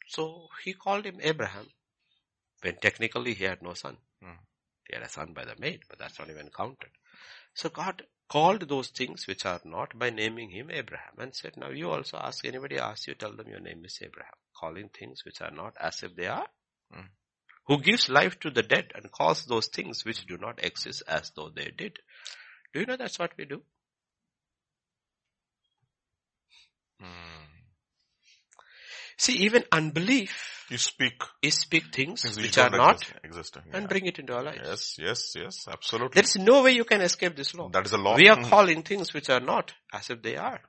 So 0.06 0.46
he 0.64 0.72
called 0.72 1.04
him 1.04 1.18
Abraham 1.20 1.66
when 2.62 2.76
technically 2.76 3.34
he 3.34 3.42
had 3.42 3.60
no 3.60 3.74
son. 3.74 3.96
Hmm. 4.22 4.38
He 4.88 4.94
had 4.94 5.02
a 5.02 5.08
son 5.08 5.32
by 5.34 5.44
the 5.46 5.56
maid, 5.58 5.80
but 5.88 5.98
that's 5.98 6.20
not 6.20 6.30
even 6.30 6.50
counted. 6.56 6.90
So 7.54 7.70
God 7.70 8.04
called 8.28 8.68
those 8.68 8.88
things 8.88 9.26
which 9.26 9.46
are 9.46 9.60
not 9.64 9.98
by 9.98 10.10
naming 10.10 10.50
him 10.50 10.70
Abraham 10.70 11.14
and 11.18 11.34
said, 11.34 11.56
now 11.56 11.70
you 11.70 11.90
also 11.90 12.18
ask 12.18 12.44
anybody 12.44 12.78
asks 12.78 13.06
you, 13.06 13.14
tell 13.14 13.32
them 13.32 13.48
your 13.48 13.60
name 13.60 13.84
is 13.84 13.98
Abraham. 14.02 14.34
Calling 14.56 14.88
things 14.88 15.24
which 15.24 15.40
are 15.40 15.50
not 15.50 15.74
as 15.80 16.02
if 16.02 16.16
they 16.16 16.26
are. 16.26 16.46
Hmm. 16.92 17.06
Who 17.66 17.80
gives 17.80 18.08
life 18.08 18.38
to 18.40 18.50
the 18.50 18.62
dead 18.62 18.92
and 18.94 19.10
calls 19.10 19.44
those 19.44 19.66
things 19.68 20.04
which 20.04 20.26
do 20.26 20.38
not 20.38 20.64
exist 20.64 21.02
as 21.08 21.32
though 21.34 21.50
they 21.54 21.70
did. 21.76 21.98
Do 22.72 22.80
you 22.80 22.86
know 22.86 22.96
that's 22.96 23.18
what 23.18 23.32
we 23.36 23.44
do? 23.44 23.62
Hmm. 27.00 27.55
See, 29.18 29.32
even 29.44 29.64
unbelief 29.72 30.66
You 30.68 30.78
speak 30.78 31.22
is 31.42 31.58
speak 31.58 31.84
things 31.94 32.22
things 32.22 32.36
which 32.36 32.58
are 32.58 32.70
not 32.70 32.96
exist- 32.96 33.14
existing. 33.24 33.62
and 33.72 33.82
yeah. 33.82 33.88
bring 33.88 34.06
it 34.06 34.18
into 34.18 34.34
our 34.34 34.42
lives. 34.42 34.60
Yes, 34.64 34.98
yes, 34.98 35.32
yes, 35.36 35.68
absolutely. 35.68 36.14
There 36.20 36.24
is 36.24 36.36
no 36.36 36.62
way 36.62 36.72
you 36.72 36.84
can 36.84 37.00
escape 37.00 37.34
this 37.36 37.54
law. 37.54 37.68
that 37.70 37.86
is 37.86 37.92
a 37.92 37.98
law. 37.98 38.16
We 38.16 38.28
are 38.28 38.36
Mhm. 38.36 38.48
calling 38.50 38.82
things 38.82 39.14
which 39.14 39.30
are 39.30 39.40
not 39.40 39.72
as 39.92 40.10
if 40.10 40.20
they 40.22 40.36
are. 40.36 40.60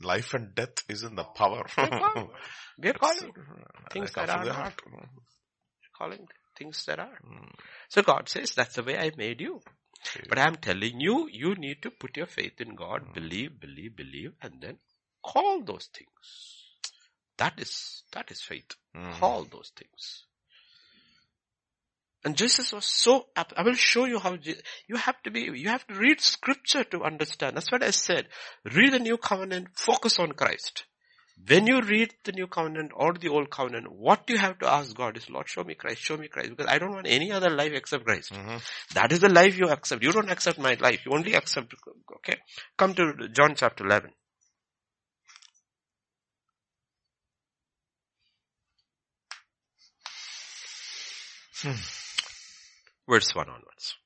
Life 0.00 0.32
and 0.34 0.54
death 0.54 0.84
is 0.88 1.02
in 1.02 1.14
the 1.16 1.24
power. 1.24 1.64
We 1.76 2.88
are 2.90 2.94
calling 2.94 3.32
things 3.90 4.12
that 4.12 4.30
are 4.30 4.44
not. 4.44 4.80
calling 5.98 6.28
things 6.56 6.84
that 6.86 7.00
are. 7.00 7.18
Mm. 7.26 7.50
So 7.88 8.02
God 8.02 8.28
says, 8.28 8.52
that's 8.54 8.76
the 8.76 8.82
way 8.84 8.96
I 8.96 9.10
made 9.16 9.40
you. 9.40 9.60
Okay. 10.16 10.26
But 10.28 10.38
I'm 10.38 10.54
telling 10.56 11.00
you, 11.00 11.28
you 11.30 11.54
need 11.56 11.82
to 11.82 11.90
put 11.90 12.16
your 12.16 12.26
faith 12.26 12.60
in 12.60 12.76
God, 12.76 13.12
believe, 13.14 13.58
believe, 13.60 13.96
believe, 13.96 14.32
and 14.40 14.60
then 14.60 14.78
call 15.22 15.62
those 15.64 15.86
things. 15.92 16.57
That 17.38 17.54
is, 17.58 18.02
that 18.12 18.30
is 18.30 18.42
faith. 18.42 18.70
Mm. 18.96 19.12
Call 19.14 19.44
those 19.44 19.72
things. 19.76 20.24
And 22.24 22.36
Jesus 22.36 22.72
was 22.72 22.84
so. 22.84 23.26
I 23.36 23.62
will 23.62 23.74
show 23.74 24.04
you 24.04 24.18
how, 24.18 24.36
you 24.88 24.96
have 24.96 25.22
to 25.22 25.30
be, 25.30 25.48
you 25.54 25.68
have 25.68 25.86
to 25.86 25.94
read 25.94 26.20
scripture 26.20 26.82
to 26.84 27.04
understand. 27.04 27.56
That's 27.56 27.70
what 27.70 27.82
I 27.82 27.90
said. 27.90 28.26
Read 28.64 28.92
the 28.92 28.98
new 28.98 29.16
covenant, 29.16 29.68
focus 29.74 30.18
on 30.18 30.32
Christ. 30.32 30.84
When 31.46 31.68
you 31.68 31.80
read 31.80 32.12
the 32.24 32.32
new 32.32 32.48
covenant 32.48 32.90
or 32.92 33.14
the 33.14 33.28
old 33.28 33.50
covenant, 33.50 33.92
what 33.92 34.28
you 34.28 34.36
have 34.38 34.58
to 34.58 34.66
ask 34.68 34.92
God 34.96 35.16
is, 35.16 35.30
Lord, 35.30 35.48
show 35.48 35.62
me 35.62 35.76
Christ, 35.76 36.02
show 36.02 36.16
me 36.16 36.26
Christ, 36.26 36.50
because 36.50 36.66
I 36.66 36.78
don't 36.78 36.90
want 36.92 37.06
any 37.06 37.30
other 37.30 37.50
life 37.50 37.72
except 37.72 38.04
Christ. 38.04 38.32
Mhm. 38.32 38.60
That 38.94 39.12
is 39.12 39.20
the 39.20 39.28
life 39.28 39.56
you 39.56 39.68
accept. 39.68 40.02
You 40.02 40.10
don't 40.10 40.30
accept 40.30 40.58
my 40.58 40.74
life. 40.80 41.06
You 41.06 41.12
only 41.12 41.34
accept, 41.34 41.72
okay? 42.16 42.38
Come 42.76 42.94
to 42.94 43.28
John 43.28 43.54
chapter 43.54 43.86
11. 43.86 44.12
Hmm. 51.62 51.72
Verse 53.08 53.34
1 53.34 53.48
onwards. 53.48 53.96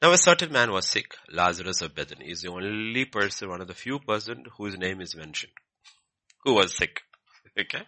Now 0.00 0.12
a 0.12 0.18
certain 0.18 0.50
man 0.50 0.72
was 0.72 0.88
sick, 0.88 1.14
Lazarus 1.30 1.82
of 1.82 1.94
Bethany. 1.94 2.26
He's 2.26 2.40
the 2.40 2.50
only 2.50 3.04
person, 3.04 3.50
one 3.50 3.60
of 3.60 3.68
the 3.68 3.74
few 3.74 3.98
person 3.98 4.44
whose 4.56 4.78
name 4.78 5.00
is 5.00 5.14
mentioned, 5.14 5.52
who 6.44 6.54
was 6.54 6.76
sick. 6.76 7.02
Okay? 7.60 7.82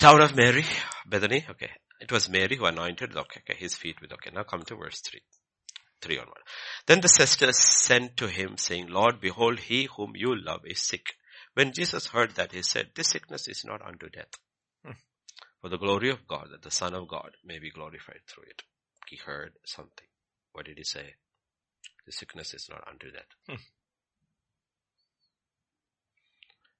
Town 0.00 0.22
of 0.22 0.34
Mary, 0.34 0.64
Bethany, 1.06 1.44
okay. 1.50 1.70
It 2.00 2.10
was 2.10 2.30
Mary 2.30 2.56
who 2.56 2.64
anointed, 2.64 3.14
okay, 3.14 3.40
okay, 3.40 3.58
his 3.58 3.76
feet 3.76 4.00
with, 4.00 4.10
okay, 4.14 4.30
now 4.34 4.44
come 4.44 4.62
to 4.62 4.76
verse 4.76 5.02
3. 5.02 5.20
3 6.00 6.18
onward. 6.18 6.40
Then 6.86 7.02
the 7.02 7.08
sisters 7.08 7.58
sent 7.58 8.16
to 8.16 8.28
him 8.28 8.56
saying, 8.56 8.88
Lord, 8.88 9.20
behold, 9.20 9.60
he 9.60 9.88
whom 9.94 10.12
you 10.16 10.34
love 10.34 10.62
is 10.64 10.80
sick. 10.80 11.14
When 11.52 11.72
Jesus 11.72 12.06
heard 12.06 12.36
that, 12.36 12.52
he 12.52 12.62
said, 12.62 12.92
this 12.94 13.08
sickness 13.08 13.46
is 13.46 13.62
not 13.66 13.82
unto 13.82 14.08
death. 14.08 14.32
For 15.62 15.68
the 15.68 15.78
glory 15.78 16.10
of 16.10 16.26
God, 16.26 16.48
that 16.50 16.62
the 16.62 16.72
Son 16.72 16.92
of 16.92 17.06
God 17.06 17.36
may 17.44 17.60
be 17.60 17.70
glorified 17.70 18.22
through 18.26 18.44
it. 18.50 18.64
He 19.08 19.16
heard 19.16 19.52
something. 19.64 20.08
What 20.52 20.66
did 20.66 20.76
he 20.76 20.84
say? 20.84 21.14
The 22.04 22.10
sickness 22.10 22.52
is 22.52 22.68
not 22.68 22.86
unto 22.88 23.12
death. 23.12 23.22
Hmm. 23.48 23.54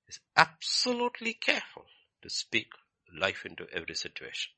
He's 0.07 0.19
absolutely 0.37 1.35
careful 1.35 1.87
to 2.23 2.29
speak 2.29 2.67
life 3.17 3.45
into 3.47 3.67
every 3.73 3.95
situation. 3.95 4.53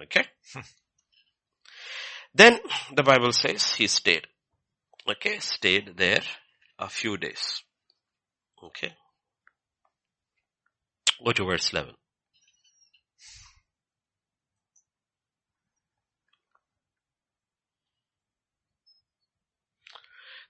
Okay? 0.00 0.24
then 2.34 2.60
the 2.94 3.02
Bible 3.02 3.32
says 3.32 3.74
he 3.74 3.88
stayed. 3.88 4.28
Okay, 5.10 5.40
stayed 5.40 5.96
there 5.96 6.22
a 6.78 6.88
few 6.88 7.16
days. 7.16 7.64
Okay. 8.62 8.92
Go 11.24 11.32
to 11.32 11.44
verse 11.44 11.72
11. 11.72 11.94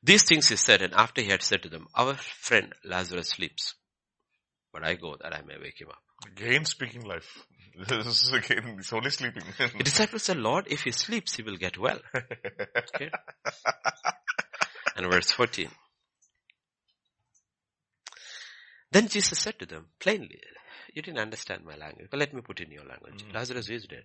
These 0.08 0.22
things 0.22 0.48
he 0.48 0.56
said, 0.56 0.80
and 0.80 0.94
after 0.94 1.20
he 1.20 1.28
had 1.28 1.42
said 1.42 1.64
to 1.64 1.68
them, 1.68 1.86
Our 1.94 2.14
friend 2.14 2.72
Lazarus 2.82 3.28
sleeps, 3.28 3.74
but 4.72 4.82
I 4.82 4.94
go 4.94 5.16
that 5.20 5.34
I 5.34 5.42
may 5.42 5.56
wake 5.60 5.78
him 5.82 5.90
up. 5.90 6.02
Again 6.26 6.64
speaking 6.64 7.02
life. 7.02 7.30
This 7.86 8.06
is 8.06 8.32
again, 8.32 8.76
he's 8.76 8.90
only 8.94 9.10
sleeping. 9.10 9.42
The 9.58 9.84
disciples 9.84 10.22
said, 10.22 10.38
Lord, 10.38 10.64
if 10.70 10.84
he 10.84 10.92
sleeps, 10.92 11.36
he 11.36 11.42
will 11.42 11.58
get 11.58 11.76
well. 11.76 11.98
Okay. 12.14 13.10
and 14.96 15.12
verse 15.12 15.30
14. 15.30 15.68
Then 18.90 19.08
Jesus 19.08 19.38
said 19.38 19.58
to 19.58 19.66
them 19.66 19.88
plainly, 20.00 20.40
you 20.94 21.02
didn't 21.02 21.20
understand 21.20 21.66
my 21.66 21.76
language, 21.76 22.08
but 22.10 22.18
let 22.18 22.32
me 22.32 22.40
put 22.40 22.60
in 22.60 22.70
your 22.70 22.86
language. 22.86 23.24
Mm. 23.24 23.34
Lazarus 23.34 23.68
is 23.68 23.86
dead. 23.86 24.04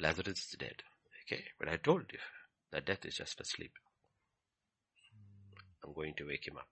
Lazarus 0.00 0.40
is 0.40 0.56
dead. 0.58 0.82
Okay, 1.30 1.44
but 1.58 1.68
I 1.68 1.76
told 1.76 2.04
you 2.10 2.18
that 2.72 2.86
death 2.86 3.04
is 3.04 3.16
just 3.16 3.38
asleep. 3.38 3.72
I'm 5.84 5.92
going 5.92 6.14
to 6.14 6.24
wake 6.24 6.48
him 6.48 6.56
up. 6.56 6.68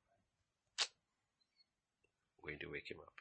I'm 2.39 2.49
going 2.49 2.59
to 2.61 2.71
wake 2.73 2.91
him 2.91 2.97
up. 3.01 3.13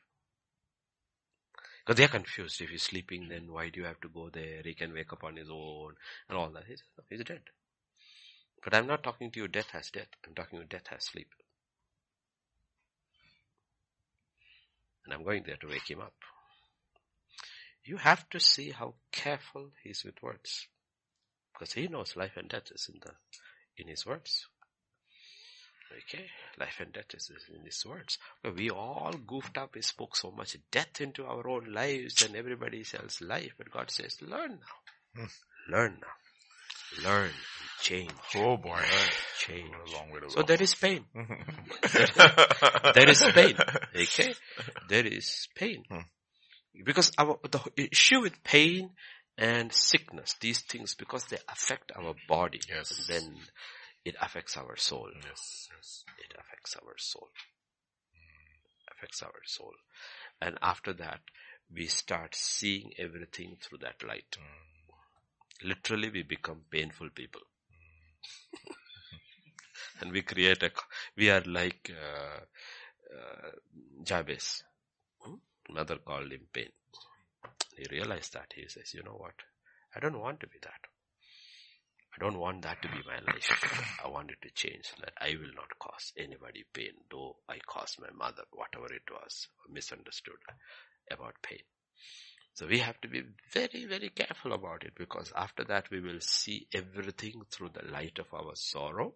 Because 1.86 1.98
they're 1.98 2.08
confused. 2.08 2.62
If 2.62 2.70
he's 2.70 2.84
sleeping, 2.84 3.28
then 3.28 3.52
why 3.52 3.68
do 3.68 3.82
you 3.82 3.86
have 3.86 4.00
to 4.02 4.08
go 4.08 4.30
there? 4.30 4.62
He 4.64 4.76
can 4.76 4.94
wake 4.94 5.12
up 5.12 5.26
on 5.26 5.36
his 5.36 5.50
own 5.52 5.96
and 6.30 6.38
all 6.38 6.50
that. 6.52 6.64
He 6.68 6.78
says, 6.78 6.86
no, 6.98 7.04
he's 7.10 7.26
dead. 7.26 7.42
But 8.64 8.74
I'm 8.74 8.88
not 8.88 9.04
talking 9.04 9.30
to 9.32 9.42
you 9.42 9.50
death 9.50 9.72
as 9.74 9.92
death. 9.92 10.08
I'm 10.26 10.34
talking 10.34 10.60
to 10.60 10.66
death 10.66 10.88
as 10.96 11.04
sleep. 11.04 11.34
And 15.04 15.14
I'm 15.14 15.26
going 15.26 15.44
there 15.46 15.58
to 15.58 15.68
wake 15.68 15.90
him 15.90 16.00
up. 16.00 16.16
You 17.84 17.98
have 17.98 18.30
to 18.30 18.40
see 18.40 18.72
how 18.72 18.96
careful 19.12 19.72
he 19.84 19.90
is 19.90 20.06
with 20.06 20.24
words. 20.24 20.68
Because 21.58 21.74
he 21.74 21.88
knows 21.88 22.16
life 22.16 22.34
and 22.38 22.50
death 22.50 22.72
is 22.74 22.90
in 22.94 23.00
the, 23.02 23.12
in 23.78 23.88
his 23.88 24.06
words. 24.06 24.48
Okay, 26.10 26.26
life 26.60 26.80
and 26.82 26.92
death 26.92 27.14
is 27.14 27.32
in 27.56 27.64
his 27.64 27.86
words. 27.86 28.18
But 28.44 28.56
we 28.56 28.70
all 28.70 29.14
goofed 29.26 29.58
up. 29.58 29.76
We 29.76 29.82
spoke 29.82 30.16
so 30.16 30.32
much 30.32 30.58
death 30.72 31.00
into 31.00 31.24
our 31.26 31.48
own 31.48 31.72
lives 31.72 32.22
and 32.26 32.36
everybody 32.36 32.80
else's 32.80 33.22
life. 33.22 33.54
But 33.58 33.72
God 33.72 33.90
says, 33.92 34.18
learn 34.22 34.60
now. 34.60 35.22
Hmm. 35.22 35.72
Learn 35.72 35.98
now. 36.02 37.04
Learn 37.10 37.26
and 37.26 37.34
change. 37.82 38.12
oh 38.36 38.58
boy. 38.58 38.72
Learn, 38.76 39.10
change. 39.40 39.72
Long 39.94 40.12
way 40.12 40.20
to 40.22 40.30
So 40.30 40.42
go. 40.42 40.48
there 40.48 40.62
is 40.62 40.76
pain. 40.76 41.06
There 42.96 43.10
is 43.10 43.22
pain. 43.34 43.56
Okay? 43.96 44.34
There 44.90 45.06
is 45.06 45.48
pain. 45.56 45.84
Hmm. 45.90 46.00
Because 46.84 47.12
our, 47.18 47.40
the 47.50 47.88
issue 47.92 48.22
with 48.22 48.44
pain 48.44 48.90
and 49.38 49.72
sickness, 49.74 50.36
these 50.40 50.62
things, 50.62 50.96
because 50.96 51.26
they 51.26 51.38
affect 51.50 51.92
our 51.96 52.14
body, 52.28 52.62
Yes. 52.70 53.06
then 53.08 53.38
it 54.04 54.16
affects 54.22 54.56
our 54.58 54.76
soul. 54.78 55.10
Yes, 55.14 55.68
yes. 55.76 56.04
It 56.20 56.36
affects 56.40 56.76
our 56.78 56.96
soul. 56.98 57.30
Affects 58.92 59.22
our 59.24 59.42
soul. 59.46 59.74
And 60.42 60.58
after 60.62 60.94
that, 60.94 61.22
we 61.74 61.88
start 61.88 62.36
seeing 62.36 62.92
everything 62.98 63.58
through 63.62 63.80
that 63.80 64.04
light. 64.08 64.38
Literally, 65.64 66.10
we 66.10 66.24
become 66.24 66.62
painful 66.70 67.10
people. 67.10 67.42
and 70.02 70.12
we 70.12 70.22
create 70.22 70.64
a, 70.64 70.72
we 71.18 71.30
are 71.30 71.42
like, 71.46 71.92
uh, 71.92 72.40
uh, 73.16 73.52
Jabez. 74.04 74.64
Hmm? 75.20 75.36
Mother 75.70 75.98
called 75.98 76.32
him 76.32 76.48
pain. 76.54 76.70
He 77.78 77.86
realized 77.92 78.34
that. 78.34 78.54
He 78.56 78.68
says, 78.68 78.94
you 78.94 79.04
know 79.04 79.18
what? 79.18 79.36
I 79.96 80.00
don't 80.00 80.20
want 80.20 80.40
to 80.42 80.48
be 80.48 80.58
that. 80.62 80.82
I 82.16 82.24
don't 82.24 82.40
want 82.40 82.62
that 82.62 82.82
to 82.82 82.88
be 82.88 83.00
my 83.06 83.20
life. 83.34 84.00
I 84.04 84.08
want 84.08 84.32
it 84.32 84.42
to 84.42 84.54
change 84.54 84.94
that 85.02 85.14
I 85.20 85.32
will 85.32 85.54
not 85.54 85.78
cause 85.80 86.14
anybody 86.18 86.64
pain, 86.74 86.94
though 87.12 87.36
I 87.50 87.58
caused 87.68 88.00
my 88.00 88.10
mother, 88.18 88.44
whatever 88.52 88.86
it 88.86 89.04
was, 89.12 89.48
misunderstood 89.70 90.38
about 91.12 91.36
pain. 91.42 91.60
So 92.54 92.68
we 92.68 92.80
have 92.80 93.00
to 93.02 93.10
be 93.10 93.22
very, 93.52 93.86
very 93.86 94.10
careful 94.10 94.54
about 94.54 94.84
it 94.86 94.94
because 94.98 95.34
after 95.36 95.66
that 95.66 95.92
we 95.92 96.00
will 96.00 96.22
see 96.22 96.68
everything 96.74 97.42
through 97.52 97.72
the 97.74 97.92
light 97.92 98.18
of 98.20 98.28
our 98.34 98.56
sorrow 98.56 99.14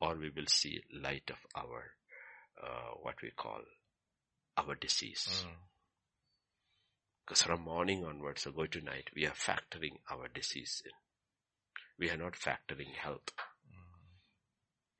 or 0.00 0.16
we 0.16 0.30
will 0.30 0.46
see 0.46 0.80
light 1.02 1.30
of 1.30 1.36
our, 1.54 1.84
uh, 2.62 2.94
what 3.02 3.16
we 3.22 3.30
call 3.36 3.60
our 4.56 4.74
disease. 4.74 5.44
Mm. 5.46 5.50
Because 7.24 7.42
from 7.42 7.62
morning 7.62 8.04
onwards, 8.04 8.46
or 8.46 8.50
go 8.50 8.66
to 8.66 8.80
night, 8.80 9.10
we 9.14 9.26
are 9.26 9.30
factoring 9.30 10.00
our 10.10 10.28
disease 10.28 10.82
in. 10.84 10.92
We 11.98 12.10
are 12.10 12.16
not 12.16 12.32
factoring 12.32 12.94
health. 12.94 13.32
Mm. 13.68 14.10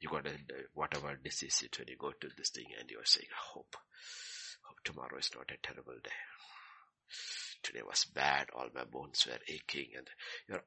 You 0.00 0.08
got 0.08 0.26
a, 0.26 0.36
whatever 0.74 1.16
disease 1.16 1.62
it 1.64 1.78
when 1.78 1.88
you 1.88 1.96
go 1.98 2.12
to 2.12 2.28
this 2.36 2.50
thing 2.50 2.66
and 2.78 2.88
you 2.90 2.98
are 2.98 3.04
saying, 3.06 3.28
hope, 3.52 3.74
hope 4.62 4.78
tomorrow 4.84 5.18
is 5.18 5.30
not 5.34 5.50
a 5.50 5.66
terrible 5.66 5.98
day. 6.02 6.10
Today 7.62 7.82
was 7.86 8.04
bad. 8.04 8.48
All 8.54 8.68
my 8.74 8.84
bones 8.84 9.26
were 9.26 9.38
aching 9.48 9.90
and 9.96 10.06
you're, 10.48 10.62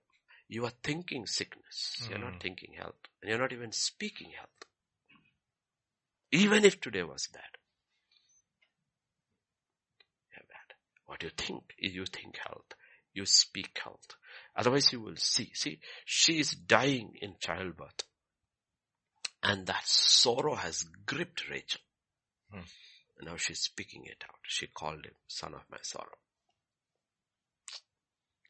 you 0.48 0.65
are 0.65 0.73
thinking 0.84 1.26
sickness. 1.26 2.02
Mm. 2.03 2.10
You're 2.10 2.19
not 2.19 2.34
hmm. 2.34 2.40
thinking 2.40 2.73
health. 2.77 2.95
And 3.22 3.30
you're 3.30 3.40
not 3.40 3.53
even 3.53 3.72
speaking 3.72 4.32
health. 4.38 4.49
Even 6.32 6.65
if 6.65 6.82
today 6.82 7.03
was 7.03 7.27
bad. 7.27 7.41
You're 10.36 10.45
bad. 10.48 10.76
What 11.06 11.23
you 11.23 11.30
think 11.38 11.64
is 11.80 11.94
you 11.94 12.06
think 12.06 12.38
health. 12.38 12.73
You 13.14 13.26
speak 13.26 13.80
health. 13.82 14.07
Otherwise 14.56 14.91
you 14.91 15.02
will 15.02 15.18
see. 15.18 15.52
See, 15.53 15.80
she 16.06 16.40
is 16.40 16.52
dying 16.52 17.14
in 17.22 17.36
childbirth. 17.40 18.03
And 19.44 19.68
that 19.68 19.86
sorrow 19.86 20.56
has 20.56 20.84
gripped 21.06 21.49
Rachel. 21.49 21.82
Hmm. 22.52 22.61
Now 23.22 23.38
she's 23.38 23.60
speaking 23.60 24.06
it 24.06 24.23
out. 24.23 24.40
She 24.44 24.68
called 24.68 25.06
him 25.06 25.14
son 25.27 25.53
of 25.53 25.61
my 25.72 25.77
sorrow. 25.82 26.18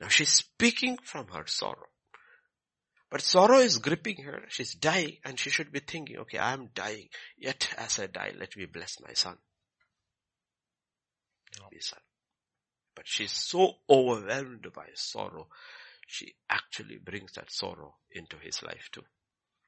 Now 0.02 0.08
she's 0.08 0.32
speaking 0.32 0.98
from 1.04 1.28
her 1.28 1.46
sorrow. 1.48 1.90
But 3.10 3.22
sorrow 3.22 3.60
is 3.60 3.78
gripping 3.78 4.24
her. 4.24 4.44
She's 4.50 4.74
dying 4.74 5.18
and 5.24 5.40
she 5.40 5.50
should 5.50 5.72
be 5.72 5.80
thinking, 5.80 6.18
okay, 6.18 6.38
I 6.38 6.54
am 6.54 6.70
dying. 6.74 7.10
Yet 7.38 7.74
as 7.78 8.00
I 8.00 8.08
die, 8.08 8.34
let 8.38 8.58
me 8.58 8.66
bless 8.66 9.00
my 9.00 9.14
son. 9.14 9.38
No. 11.60 11.68
son. 11.80 12.00
But 12.96 13.08
she's 13.08 13.32
so 13.32 13.76
overwhelmed 13.90 14.68
by 14.74 14.88
sorrow, 14.94 15.48
she 16.08 16.36
actually 16.50 16.98
brings 16.98 17.34
that 17.34 17.52
sorrow 17.52 17.96
into 18.12 18.38
his 18.38 18.64
life 18.64 18.90
too. 18.92 19.04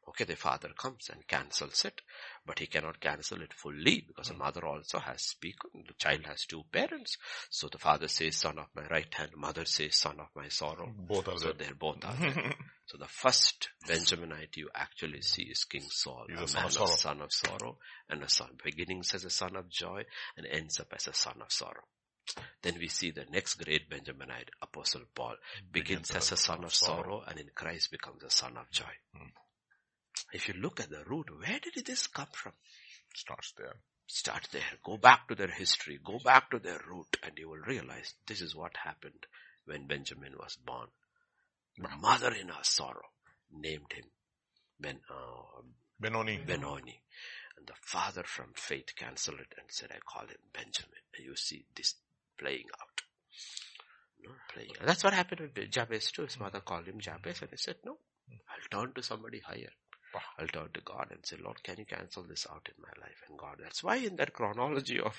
Okay, 0.09 0.23
the 0.23 0.37
father 0.37 0.69
comes 0.69 1.09
and 1.11 1.27
cancels 1.27 1.83
it, 1.83 2.01
but 2.45 2.59
he 2.59 2.67
cannot 2.67 3.01
cancel 3.01 3.41
it 3.41 3.53
fully 3.53 4.05
because 4.07 4.29
the 4.29 4.33
hmm. 4.33 4.39
mother 4.39 4.65
also 4.65 4.99
has 4.99 5.21
spoken. 5.21 5.83
The 5.85 5.93
child 5.95 6.25
has 6.27 6.45
two 6.45 6.63
parents. 6.71 7.17
So 7.49 7.67
the 7.67 7.77
father 7.77 8.07
says, 8.07 8.37
son 8.37 8.57
of 8.57 8.67
my 8.73 8.87
right 8.87 9.13
hand, 9.13 9.31
mother 9.35 9.65
says, 9.65 9.97
son 9.97 10.21
of 10.21 10.27
my 10.33 10.47
sorrow. 10.47 10.93
Both 10.97 11.27
are 11.27 11.37
so 11.37 11.45
there. 11.47 11.53
they're 11.53 11.75
both 11.75 12.05
are 12.05 12.15
there. 12.15 12.53
so 12.85 12.97
the 12.97 13.07
first 13.07 13.67
Benjaminite 13.85 14.55
you 14.55 14.69
actually 14.73 15.21
see 15.21 15.43
is 15.43 15.65
King 15.65 15.85
Saul, 15.89 16.27
He's 16.29 16.39
a, 16.39 16.43
a 16.43 16.47
son, 16.47 16.61
man 16.61 16.65
of 16.67 16.71
sorrow. 16.71 16.95
son 16.95 17.21
of 17.21 17.33
sorrow 17.33 17.77
and 18.09 18.23
a 18.23 18.29
son, 18.29 18.51
beginnings 18.63 19.13
as 19.13 19.25
a 19.25 19.29
son 19.29 19.57
of 19.57 19.69
joy 19.69 20.03
and 20.37 20.47
ends 20.47 20.79
up 20.79 20.87
as 20.93 21.07
a 21.07 21.13
son 21.13 21.41
of 21.41 21.51
sorrow. 21.51 21.83
Then 22.61 22.77
we 22.79 22.87
see 22.87 23.11
the 23.11 23.25
next 23.31 23.55
great 23.55 23.89
Benjaminite, 23.89 24.49
Apostle 24.61 25.03
Paul, 25.13 25.35
begins 25.71 26.11
as 26.11 26.31
a 26.31 26.37
son 26.37 26.63
of 26.63 26.73
sorrow 26.73 27.23
and 27.27 27.39
in 27.39 27.49
Christ 27.53 27.91
becomes 27.91 28.23
a 28.23 28.29
son 28.29 28.57
of 28.57 28.69
joy. 28.71 28.85
Hmm. 29.15 29.29
If 30.33 30.47
you 30.47 30.55
look 30.55 30.79
at 30.79 30.89
the 30.89 31.03
root, 31.05 31.27
where 31.39 31.59
did 31.59 31.85
this 31.85 32.07
come 32.07 32.27
from? 32.33 32.53
Starts 33.15 33.53
there. 33.57 33.75
Start 34.07 34.47
there. 34.51 34.79
Go 34.83 34.97
back 34.97 35.27
to 35.27 35.35
their 35.35 35.51
history. 35.51 35.99
Go 36.03 36.19
back 36.23 36.49
to 36.51 36.59
their 36.59 36.81
root 36.89 37.17
and 37.23 37.37
you 37.37 37.49
will 37.49 37.57
realize 37.65 38.13
this 38.25 38.41
is 38.41 38.55
what 38.55 38.75
happened 38.83 39.25
when 39.65 39.87
Benjamin 39.87 40.33
was 40.37 40.55
born. 40.55 40.87
The 41.77 41.89
mother 42.01 42.33
in 42.33 42.47
her 42.47 42.63
sorrow 42.63 43.09
named 43.51 43.91
him 43.93 44.05
Ben, 44.79 44.99
uh, 45.09 45.61
Benoni. 45.99 46.39
Benoni. 46.45 47.01
And 47.57 47.67
the 47.67 47.73
father 47.81 48.23
from 48.23 48.53
faith 48.55 48.95
cancelled 48.95 49.39
it 49.39 49.53
and 49.57 49.67
said, 49.69 49.89
I 49.91 49.99
call 50.05 50.27
him 50.27 50.37
Benjamin. 50.53 51.01
And 51.15 51.25
you 51.25 51.35
see 51.35 51.65
this 51.75 51.95
playing 52.39 52.65
out. 52.79 53.01
No, 54.23 54.31
playing 54.53 54.71
out. 54.79 54.87
That's 54.87 55.03
what 55.03 55.13
happened 55.13 55.41
with 55.55 55.71
Jabez 55.71 56.11
too. 56.11 56.23
His 56.23 56.35
hmm. 56.35 56.43
mother 56.43 56.59
called 56.59 56.85
him 56.85 56.99
Jabez 56.99 57.41
and 57.41 57.51
he 57.51 57.57
said, 57.57 57.77
no, 57.85 57.97
hmm. 58.29 58.37
I'll 58.49 58.81
turn 58.81 58.93
to 58.93 59.03
somebody 59.03 59.39
higher. 59.39 59.71
I'll 60.39 60.47
turn 60.47 60.69
to 60.73 60.81
God 60.81 61.07
and 61.11 61.25
say, 61.25 61.37
Lord, 61.43 61.61
can 61.63 61.77
you 61.77 61.85
cancel 61.85 62.23
this 62.23 62.47
out 62.49 62.67
in 62.67 62.81
my 62.81 62.89
life? 63.01 63.21
And 63.27 63.37
God, 63.37 63.57
that's 63.61 63.83
why 63.83 63.97
in 63.97 64.15
that 64.15 64.33
chronology 64.33 64.99
of 64.99 65.15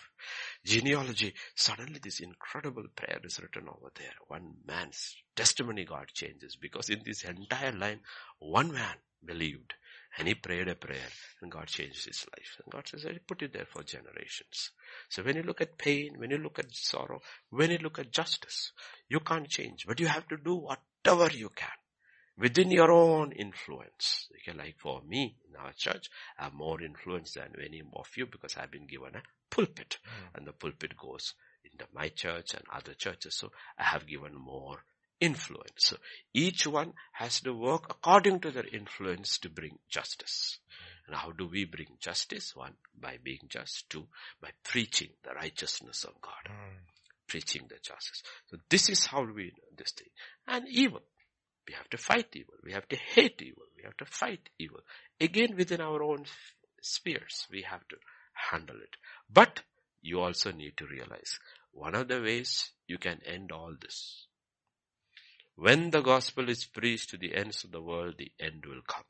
genealogy, 0.65 1.35
suddenly 1.55 2.01
this 2.03 2.21
incredible 2.21 2.85
prayer 2.97 3.21
is 3.23 3.39
written 3.41 3.69
over 3.69 3.91
there. 3.97 4.15
One 4.29 4.55
man's 4.67 5.15
testimony 5.37 5.85
God 5.85 6.07
changes 6.13 6.57
because 6.57 6.89
in 6.89 7.03
this 7.05 7.25
entire 7.25 7.73
line, 7.73 8.01
one 8.39 8.73
man 8.73 8.97
believed 9.25 9.75
and 10.19 10.27
he 10.27 10.35
prayed 10.35 10.69
a 10.69 10.75
prayer 10.75 11.11
and 11.41 11.51
God 11.51 11.69
changed 11.69 12.05
his 12.07 12.27
life. 12.37 12.61
And 12.63 12.73
God 12.73 12.89
says, 12.89 13.07
I 13.07 13.17
put 13.27 13.43
it 13.43 13.53
there 13.53 13.67
for 13.67 13.83
generations. 13.83 14.71
So 15.09 15.23
when 15.23 15.37
you 15.37 15.43
look 15.43 15.61
at 15.61 15.79
pain, 15.79 16.15
when 16.19 16.31
you 16.31 16.39
look 16.39 16.59
at 16.59 16.75
sorrow, 16.75 17.21
when 17.51 17.71
you 17.71 17.79
look 17.79 17.99
at 17.99 18.11
justice, 18.13 18.73
you 19.09 19.21
can't 19.21 19.49
change, 19.49 19.87
but 19.87 20.01
you 20.01 20.09
have 20.09 20.27
to 20.29 20.37
do 20.37 20.57
whatever 20.57 21.33
you 21.33 21.51
can 21.51 21.69
within 22.37 22.71
your 22.71 22.91
own 22.91 23.33
influence. 23.33 24.29
Okay, 24.37 24.57
like 24.57 24.77
for 24.79 25.03
me 25.07 25.37
in 25.49 25.57
our 25.57 25.73
church, 25.77 26.11
I 26.39 26.45
have 26.45 26.55
more 26.55 26.83
influence 26.83 27.35
than 27.35 27.53
any 27.65 27.81
of 27.81 28.09
you 28.17 28.27
because 28.27 28.57
I've 28.57 28.71
been 28.71 28.87
given 28.87 29.15
a 29.15 29.23
pulpit 29.51 29.99
mm. 30.05 30.37
and 30.37 30.47
the 30.47 30.53
pulpit 30.53 30.97
goes 30.97 31.35
into 31.65 31.87
my 31.93 32.09
church 32.09 32.55
and 32.55 32.65
other 32.73 32.95
churches. 32.95 33.37
So 33.37 33.51
I 33.79 33.85
have 33.85 34.07
given 34.07 34.35
more 34.35 34.85
influence. 35.21 35.73
So 35.79 35.97
each 36.33 36.67
one 36.67 36.93
has 37.13 37.41
to 37.41 37.53
work 37.53 37.87
according 37.91 38.41
to 38.41 38.51
their 38.51 38.67
influence 38.67 39.39
to 39.39 39.51
bring 39.51 39.79
justice. 39.89 40.59
And 41.07 41.17
how 41.17 41.33
do 41.33 41.47
we 41.47 41.65
bring 41.65 41.89
justice? 42.01 42.55
One, 42.55 42.75
by 43.01 43.19
being 43.23 43.41
just. 43.49 43.89
Two, 43.89 44.07
by 44.41 44.51
preaching 44.63 45.09
the 45.25 45.35
righteousness 45.35 46.05
of 46.05 46.21
God. 46.21 46.53
Mm. 46.53 46.77
Preaching 47.27 47.63
the 47.69 47.77
justice. 47.83 48.23
So 48.51 48.59
this 48.69 48.89
is 48.89 49.07
how 49.07 49.23
we 49.23 49.47
know 49.47 49.77
this 49.77 49.93
thing. 49.93 50.09
And 50.47 50.67
evil. 50.69 51.03
We 51.67 51.75
have 51.75 51.89
to 51.91 51.99
fight 51.99 52.29
evil. 52.35 52.55
We 52.65 52.73
have 52.73 52.89
to 52.89 52.97
hate 52.97 53.43
evil. 53.43 53.65
We 53.77 53.83
have 53.85 53.97
to 53.99 54.07
fight 54.07 54.49
evil. 54.59 54.81
Again, 55.21 55.55
within 55.57 55.81
our 55.81 56.03
own 56.03 56.25
spheres, 56.81 57.47
we 57.51 57.63
have 57.63 57.87
to 57.89 57.97
handle 58.33 58.77
it. 58.77 58.97
But 59.31 59.63
you 60.01 60.21
also 60.21 60.53
need 60.53 60.77
to 60.79 60.87
realize 60.87 61.39
one 61.73 61.95
of 61.95 62.09
the 62.09 62.21
ways 62.21 62.71
you 62.87 62.99
can 62.99 63.21
end 63.27 63.53
all 63.53 63.75
this. 63.81 64.28
When 65.61 65.91
the 65.91 66.03
gospel 66.03 66.49
is 66.49 66.67
preached 66.67 67.11
to 67.11 67.17
the 67.17 67.35
ends 67.35 67.65
of 67.65 67.73
the 67.73 67.83
world, 67.83 68.15
the 68.17 68.31
end 68.39 68.65
will 68.65 68.83
come. 68.87 69.03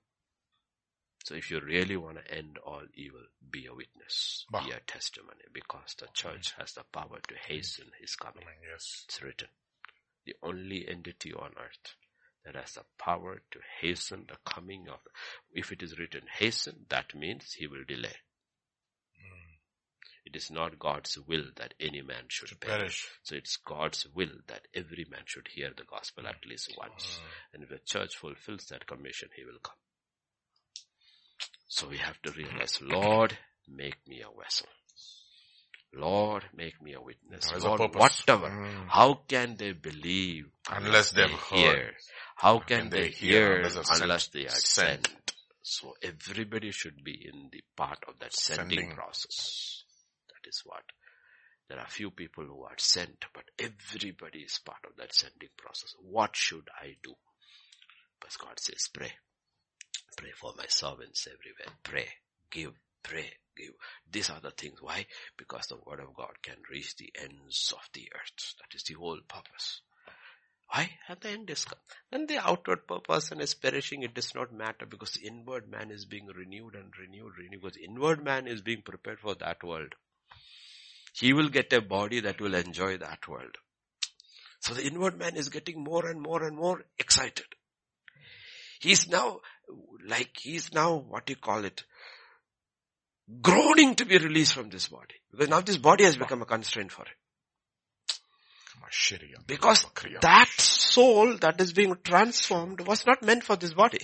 So 1.22 1.34
if 1.34 1.50
you 1.50 1.60
really 1.60 1.98
want 1.98 2.16
to 2.24 2.34
end 2.34 2.56
all 2.64 2.84
evil, 2.94 3.20
be 3.50 3.66
a 3.66 3.74
witness, 3.74 4.46
bah. 4.50 4.64
be 4.64 4.70
a 4.70 4.80
testimony, 4.80 5.44
because 5.52 5.94
the 5.98 6.06
church 6.14 6.54
has 6.58 6.72
the 6.72 6.84
power 6.90 7.18
to 7.28 7.34
hasten 7.46 7.88
his 8.00 8.16
coming. 8.16 8.46
Yes. 8.66 9.04
It's 9.04 9.22
written. 9.22 9.48
The 10.24 10.36
only 10.42 10.88
entity 10.88 11.34
on 11.34 11.50
earth 11.58 11.94
that 12.46 12.54
has 12.54 12.72
the 12.72 12.84
power 12.98 13.42
to 13.50 13.58
hasten 13.82 14.24
the 14.26 14.38
coming 14.50 14.88
of, 14.88 15.00
if 15.52 15.70
it 15.70 15.82
is 15.82 15.98
written 15.98 16.22
hasten, 16.38 16.86
that 16.88 17.14
means 17.14 17.52
he 17.52 17.66
will 17.66 17.84
delay. 17.86 18.16
Mm. 20.28 20.34
It 20.34 20.36
is 20.36 20.50
not 20.50 20.78
God's 20.78 21.18
will 21.26 21.44
that 21.56 21.74
any 21.80 22.02
man 22.02 22.24
should, 22.28 22.48
should 22.48 22.60
perish. 22.60 22.78
perish. 22.78 23.08
So 23.22 23.36
it's 23.36 23.56
God's 23.56 24.06
will 24.14 24.40
that 24.48 24.68
every 24.74 25.06
man 25.10 25.22
should 25.24 25.48
hear 25.48 25.70
the 25.76 25.84
gospel 25.84 26.26
at 26.26 26.46
least 26.48 26.74
once. 26.78 27.20
Mm. 27.20 27.54
And 27.54 27.62
if 27.62 27.68
the 27.70 27.80
church 27.84 28.16
fulfills 28.16 28.66
that 28.66 28.86
commission, 28.86 29.28
he 29.36 29.44
will 29.44 29.58
come. 29.62 29.76
So 31.68 31.88
we 31.88 31.98
have 31.98 32.20
to 32.22 32.32
realize, 32.32 32.80
Lord, 32.82 33.36
make 33.68 33.96
me 34.06 34.22
a 34.22 34.40
vessel. 34.42 34.68
Lord, 35.94 36.44
make 36.54 36.82
me 36.82 36.94
a 36.94 37.00
witness. 37.00 37.50
Lord, 37.62 37.94
whatever. 37.94 38.48
Mm. 38.48 38.88
How 38.88 39.20
can 39.26 39.56
they 39.56 39.72
believe 39.72 40.46
unless, 40.70 41.12
heard? 41.12 41.30
Hear? 41.50 41.92
How 42.36 42.58
can, 42.58 42.80
can 42.80 42.90
they, 42.90 43.00
they, 43.02 43.08
hear 43.08 43.56
unless, 43.56 44.00
unless 44.00 44.28
they 44.28 44.46
are 44.46 44.50
sent? 44.50 45.06
sent? 45.06 45.32
So 45.62 45.94
everybody 46.02 46.70
should 46.70 47.04
be 47.04 47.12
in 47.12 47.48
the 47.52 47.62
part 47.76 47.98
of 48.08 48.18
that 48.20 48.32
sending, 48.32 48.78
sending 48.78 48.96
process. 48.96 49.84
Is 50.48 50.62
what. 50.64 50.84
There 51.68 51.78
are 51.78 51.86
few 51.86 52.10
people 52.10 52.44
who 52.44 52.62
are 52.62 52.78
sent, 52.78 53.26
but 53.34 53.44
everybody 53.58 54.40
is 54.40 54.58
part 54.64 54.80
of 54.86 54.96
that 54.96 55.14
sending 55.14 55.50
process. 55.56 55.94
What 56.00 56.34
should 56.34 56.68
I 56.80 56.96
do? 57.02 57.14
But 58.20 58.36
God 58.38 58.58
says, 58.58 58.88
pray. 58.92 59.12
Pray 60.16 60.30
for 60.34 60.54
my 60.56 60.64
servants 60.68 61.28
everywhere. 61.28 61.76
Pray. 61.82 62.08
Give. 62.50 62.72
Pray. 63.02 63.30
Give. 63.56 63.74
These 64.10 64.30
are 64.30 64.40
the 64.40 64.50
things. 64.50 64.80
Why? 64.80 65.06
Because 65.36 65.66
the 65.66 65.76
word 65.76 66.00
of 66.00 66.14
God 66.14 66.32
can 66.42 66.56
reach 66.70 66.96
the 66.96 67.12
ends 67.20 67.72
of 67.76 67.86
the 67.92 68.08
earth. 68.14 68.54
That 68.58 68.74
is 68.74 68.84
the 68.84 68.94
whole 68.94 69.20
purpose. 69.28 69.82
Why? 70.70 70.90
And 71.08 71.20
the 71.20 71.28
end 71.28 71.50
is 71.50 71.64
come. 71.64 71.78
Then 72.10 72.26
the 72.26 72.38
outward 72.38 72.80
person 73.04 73.40
is 73.40 73.54
perishing. 73.54 74.02
It 74.02 74.14
does 74.14 74.34
not 74.34 74.52
matter 74.52 74.86
because 74.86 75.12
the 75.12 75.26
inward 75.26 75.70
man 75.70 75.90
is 75.90 76.04
being 76.06 76.26
renewed 76.26 76.74
and 76.74 76.92
renewed, 76.98 77.38
renewed. 77.38 77.62
Because 77.62 77.76
inward 77.76 78.24
man 78.24 78.46
is 78.46 78.62
being 78.62 78.82
prepared 78.82 79.20
for 79.20 79.34
that 79.36 79.62
world. 79.62 79.94
He 81.12 81.32
will 81.32 81.48
get 81.48 81.72
a 81.72 81.80
body 81.80 82.20
that 82.20 82.40
will 82.40 82.54
enjoy 82.54 82.98
that 82.98 83.26
world. 83.28 83.56
So 84.60 84.74
the 84.74 84.86
inward 84.86 85.18
man 85.18 85.36
is 85.36 85.48
getting 85.48 85.82
more 85.82 86.06
and 86.06 86.20
more 86.20 86.44
and 86.44 86.56
more 86.56 86.84
excited. 86.98 87.46
He's 88.80 89.08
now, 89.08 89.40
like, 90.06 90.30
he's 90.40 90.72
now, 90.72 90.96
what 90.96 91.26
do 91.26 91.32
you 91.32 91.36
call 91.36 91.64
it, 91.64 91.84
groaning 93.40 93.94
to 93.96 94.04
be 94.06 94.18
released 94.18 94.54
from 94.54 94.70
this 94.70 94.88
body. 94.88 95.14
Because 95.30 95.48
now 95.48 95.60
this 95.60 95.76
body 95.76 96.04
has 96.04 96.16
become 96.16 96.42
a 96.42 96.46
constraint 96.46 96.92
for 96.92 97.02
him. 97.02 97.14
Because 99.46 99.84
that 100.22 100.48
soul 100.56 101.36
that 101.38 101.60
is 101.60 101.72
being 101.72 101.94
transformed 102.02 102.80
was 102.86 103.06
not 103.06 103.22
meant 103.22 103.44
for 103.44 103.56
this 103.56 103.74
body. 103.74 104.00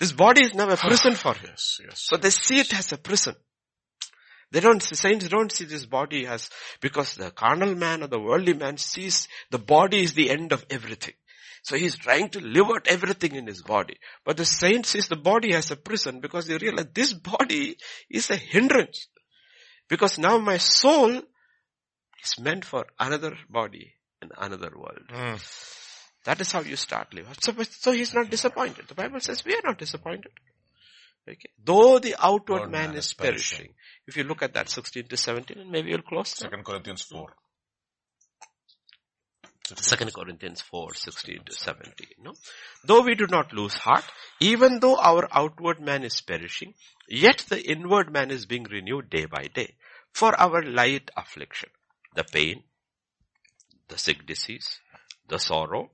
This 0.00 0.12
body 0.12 0.44
is 0.44 0.54
now 0.54 0.70
a 0.70 0.76
prison 0.76 1.14
for 1.14 1.34
him. 1.34 1.50
Yes, 1.50 1.80
yes, 1.84 2.00
so 2.00 2.16
they 2.16 2.30
see 2.30 2.60
it 2.60 2.72
as 2.72 2.92
a 2.92 2.96
prison. 2.96 3.34
They 4.50 4.60
don't, 4.60 4.82
saints 4.82 5.28
don't 5.28 5.52
see 5.52 5.66
this 5.66 5.84
body 5.84 6.26
as, 6.26 6.48
because 6.80 7.14
the 7.14 7.30
carnal 7.30 7.74
man 7.74 8.02
or 8.02 8.06
the 8.06 8.20
worldly 8.20 8.54
man 8.54 8.78
sees 8.78 9.28
the 9.50 9.58
body 9.58 10.02
is 10.02 10.14
the 10.14 10.30
end 10.30 10.52
of 10.52 10.64
everything. 10.70 11.14
So 11.62 11.76
he's 11.76 11.96
trying 11.96 12.30
to 12.30 12.40
live 12.40 12.66
out 12.66 12.86
everything 12.88 13.34
in 13.34 13.46
his 13.46 13.62
body. 13.62 13.98
But 14.24 14.38
the 14.38 14.46
saint 14.46 14.86
sees 14.86 15.08
the 15.08 15.16
body 15.16 15.52
as 15.54 15.70
a 15.70 15.76
prison 15.76 16.20
because 16.20 16.46
they 16.46 16.56
realize 16.56 16.86
this 16.94 17.12
body 17.12 17.76
is 18.08 18.30
a 18.30 18.36
hindrance. 18.36 19.08
Because 19.88 20.18
now 20.18 20.38
my 20.38 20.56
soul 20.56 21.22
is 22.24 22.40
meant 22.40 22.64
for 22.64 22.86
another 22.98 23.36
body 23.50 23.92
in 24.22 24.30
another 24.38 24.70
world. 24.74 25.08
Mm. 25.12 25.74
That 26.24 26.40
is 26.40 26.52
how 26.52 26.60
you 26.60 26.76
start 26.76 27.12
living. 27.14 27.32
So, 27.40 27.52
so 27.70 27.92
he's 27.92 28.14
not 28.14 28.30
disappointed. 28.30 28.88
The 28.88 28.94
Bible 28.94 29.20
says 29.20 29.44
we 29.44 29.54
are 29.54 29.62
not 29.64 29.78
disappointed. 29.78 30.32
Okay. 31.28 31.50
Though 31.62 31.98
the 31.98 32.14
outward 32.18 32.70
man, 32.70 32.90
man, 32.90 32.96
is 32.96 33.12
perishing. 33.12 33.58
perishing. 33.58 33.74
If 34.06 34.16
you 34.16 34.24
look 34.24 34.42
at 34.42 34.54
that 34.54 34.68
16 34.70 35.08
to 35.08 35.16
17 35.16 35.58
and 35.58 35.70
maybe 35.70 35.90
you'll 35.90 36.02
close. 36.02 36.30
Second 36.30 36.64
Corinthians 36.64 37.02
4. 37.02 37.28
Second 39.76 40.14
Corinthians 40.14 40.62
4, 40.62 40.94
16 40.94 41.40
to 41.44 41.52
17. 41.52 42.06
No? 42.22 42.32
Though 42.84 43.02
we 43.02 43.14
do 43.14 43.26
not 43.26 43.52
lose 43.52 43.74
heart, 43.74 44.04
even 44.40 44.80
though 44.80 44.96
our 44.96 45.28
outward 45.30 45.78
man 45.78 46.04
is 46.04 46.18
perishing, 46.22 46.72
yet 47.06 47.44
the 47.50 47.62
inward 47.62 48.10
man 48.10 48.30
is 48.30 48.46
being 48.46 48.64
renewed 48.64 49.10
day 49.10 49.26
by 49.26 49.48
day 49.54 49.74
for 50.12 50.34
our 50.40 50.62
light 50.62 51.10
affliction 51.16 51.68
the 52.14 52.24
pain, 52.24 52.64
the 53.88 53.98
sick 53.98 54.26
disease, 54.26 54.80
the 55.28 55.38
sorrow, 55.38 55.90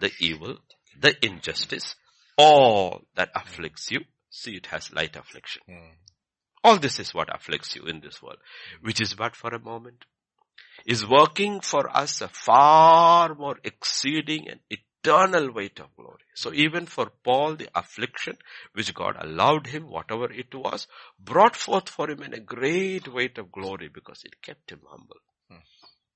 the 0.00 0.10
evil, 0.18 0.56
the 0.98 1.14
injustice, 1.24 1.94
all 2.36 3.02
that 3.14 3.30
afflicts 3.34 3.90
you, 3.90 4.00
see 4.32 4.56
it 4.56 4.66
has 4.66 4.92
light 4.92 5.14
affliction. 5.16 5.62
Mm. 5.68 5.92
All 6.64 6.78
this 6.78 6.98
is 6.98 7.12
what 7.14 7.34
afflicts 7.34 7.76
you 7.76 7.84
in 7.84 8.00
this 8.00 8.22
world, 8.22 8.38
which 8.80 9.00
is 9.00 9.14
but 9.14 9.36
for 9.36 9.54
a 9.54 9.58
moment, 9.58 10.04
is 10.86 11.06
working 11.06 11.60
for 11.60 11.88
us 11.96 12.20
a 12.20 12.28
far 12.28 13.34
more 13.34 13.58
exceeding 13.62 14.48
and 14.48 14.60
eternal 14.70 15.52
weight 15.52 15.78
of 15.80 15.94
glory. 15.96 16.24
So 16.34 16.52
even 16.52 16.86
for 16.86 17.12
Paul, 17.24 17.56
the 17.56 17.68
affliction 17.74 18.38
which 18.72 18.94
God 18.94 19.16
allowed 19.18 19.66
him, 19.66 19.88
whatever 19.88 20.32
it 20.32 20.54
was, 20.54 20.86
brought 21.18 21.56
forth 21.56 21.88
for 21.88 22.10
him 22.10 22.22
in 22.22 22.32
a 22.32 22.40
great 22.40 23.12
weight 23.12 23.38
of 23.38 23.52
glory 23.52 23.88
because 23.88 24.22
it 24.24 24.40
kept 24.40 24.70
him 24.70 24.80
humble 24.88 25.18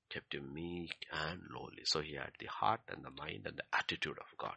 kept 0.09 0.33
him 0.33 0.53
meek 0.53 1.05
and 1.11 1.41
lowly. 1.53 1.83
So 1.83 2.01
he 2.01 2.15
had 2.15 2.31
the 2.39 2.47
heart 2.47 2.81
and 2.89 3.03
the 3.03 3.11
mind 3.11 3.45
and 3.45 3.57
the 3.57 3.77
attitude 3.77 4.17
of 4.17 4.37
God. 4.37 4.55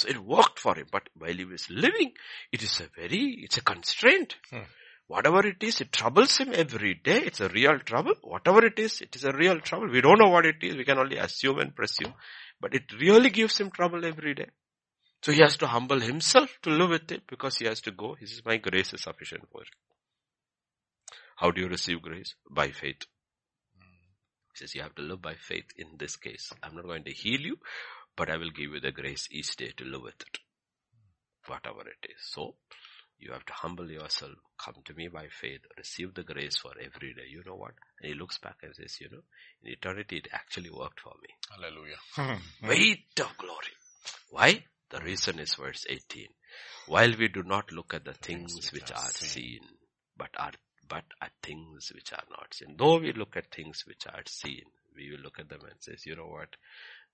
So 0.00 0.08
it 0.08 0.16
worked 0.16 0.58
for 0.58 0.74
him, 0.76 0.86
but 0.90 1.10
while 1.14 1.34
he 1.34 1.44
was 1.44 1.68
living, 1.68 2.12
it 2.50 2.62
is 2.62 2.80
a 2.80 2.88
very, 2.98 3.40
it's 3.42 3.58
a 3.58 3.60
constraint. 3.62 4.34
Hmm. 4.50 4.60
Whatever 5.08 5.46
it 5.46 5.62
is, 5.62 5.82
it 5.82 5.92
troubles 5.92 6.38
him 6.38 6.52
every 6.54 6.94
day. 6.94 7.18
It's 7.18 7.40
a 7.40 7.50
real 7.50 7.78
trouble. 7.80 8.14
Whatever 8.22 8.64
it 8.64 8.78
is, 8.78 9.02
it 9.02 9.14
is 9.14 9.24
a 9.24 9.32
real 9.32 9.60
trouble. 9.60 9.90
We 9.90 10.00
don't 10.00 10.18
know 10.18 10.30
what 10.30 10.46
it 10.46 10.56
is. 10.62 10.74
We 10.74 10.86
can 10.86 10.96
only 10.96 11.18
assume 11.18 11.58
and 11.58 11.76
presume. 11.76 12.14
But 12.62 12.74
it 12.74 12.84
really 12.98 13.28
gives 13.28 13.60
him 13.60 13.70
trouble 13.70 14.06
every 14.06 14.32
day. 14.32 14.48
So 15.20 15.32
he 15.32 15.42
has 15.42 15.58
to 15.58 15.66
humble 15.66 16.00
himself 16.00 16.48
to 16.62 16.70
live 16.70 16.88
with 16.88 17.12
it 17.12 17.26
because 17.28 17.58
he 17.58 17.66
has 17.66 17.82
to 17.82 17.90
go. 17.90 18.14
He 18.14 18.24
says, 18.24 18.40
my 18.42 18.56
grace 18.56 18.94
is 18.94 19.02
sufficient 19.02 19.42
for 19.52 19.60
you. 19.60 19.66
How 21.36 21.50
do 21.50 21.60
you 21.60 21.68
receive 21.68 22.00
grace? 22.00 22.34
By 22.50 22.70
faith. 22.70 23.02
He 24.54 24.54
says 24.54 24.74
you 24.74 24.80
have 24.80 24.94
to 24.94 25.02
live 25.02 25.20
by 25.20 25.34
faith 25.34 25.66
in 25.76 25.88
this 25.98 26.16
case. 26.16 26.50
I'm 26.62 26.74
not 26.74 26.84
going 26.84 27.04
to 27.04 27.12
heal 27.12 27.40
you, 27.40 27.58
but 28.16 28.30
I 28.30 28.36
will 28.36 28.50
give 28.50 28.72
you 28.72 28.80
the 28.80 28.92
grace 28.92 29.28
each 29.30 29.56
day 29.56 29.72
to 29.76 29.84
live 29.84 30.02
with 30.02 30.20
it. 30.20 30.38
Whatever 31.46 31.80
it 31.80 32.06
is. 32.10 32.20
So, 32.20 32.54
you 33.18 33.32
have 33.32 33.44
to 33.46 33.52
humble 33.52 33.90
yourself, 33.90 34.32
come 34.58 34.74
to 34.84 34.94
me 34.94 35.08
by 35.08 35.26
faith, 35.28 35.60
receive 35.76 36.14
the 36.14 36.22
grace 36.22 36.56
for 36.56 36.72
every 36.80 37.12
day. 37.12 37.28
You 37.28 37.42
know 37.46 37.56
what? 37.56 37.72
And 38.00 38.12
he 38.12 38.18
looks 38.18 38.38
back 38.38 38.56
and 38.62 38.74
says, 38.74 38.98
you 39.00 39.08
know, 39.10 39.22
in 39.62 39.72
eternity 39.72 40.18
it 40.18 40.28
actually 40.32 40.70
worked 40.70 41.00
for 41.00 41.12
me. 41.22 41.28
Hallelujah. 41.50 41.96
Hmm. 42.14 42.68
Weight 42.68 43.20
of 43.20 43.36
glory. 43.36 43.74
Why? 44.30 44.64
The 44.90 45.00
reason 45.00 45.38
is 45.38 45.54
verse 45.54 45.86
18. 45.88 46.26
While 46.86 47.14
we 47.18 47.28
do 47.28 47.42
not 47.42 47.70
look 47.72 47.94
at 47.94 48.04
the 48.04 48.14
things 48.14 48.72
which 48.72 48.90
are 48.90 49.10
seen, 49.10 49.60
but 50.16 50.30
are 50.36 50.52
but 50.88 51.04
at 51.22 51.30
things 51.42 51.92
which 51.94 52.12
are 52.12 52.24
not 52.30 52.52
seen. 52.52 52.74
Though 52.76 52.98
we 52.98 53.12
look 53.12 53.36
at 53.36 53.54
things 53.54 53.84
which 53.86 54.06
are 54.08 54.22
seen, 54.26 54.64
we 54.96 55.12
will 55.12 55.20
look 55.22 55.38
at 55.38 55.48
them 55.48 55.60
and 55.62 55.78
says, 55.78 56.04
you 56.04 56.16
know 56.16 56.26
what? 56.26 56.48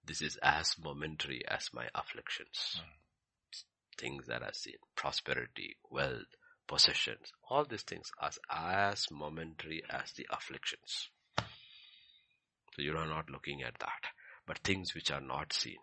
This 0.07 0.23
is 0.23 0.39
as 0.41 0.77
momentary 0.79 1.43
as 1.49 1.71
my 1.75 1.89
afflictions. 1.93 2.81
Mm. 2.81 3.63
Things 3.99 4.27
that 4.27 4.43
are 4.43 4.53
seen, 4.53 4.77
prosperity, 4.95 5.77
wealth, 5.91 6.37
possessions, 6.69 7.33
all 7.51 7.65
these 7.65 7.83
things 7.83 8.13
are 8.21 8.31
as 8.51 9.11
momentary 9.11 9.83
as 9.91 10.13
the 10.13 10.27
afflictions. 10.31 11.09
So 11.37 12.83
you 12.83 12.97
are 12.97 13.07
not 13.07 13.31
looking 13.31 13.63
at 13.63 13.79
that. 13.81 14.11
But 14.47 14.59
things 14.59 14.95
which 14.95 15.11
are 15.11 15.21
not 15.21 15.53
seen, 15.53 15.79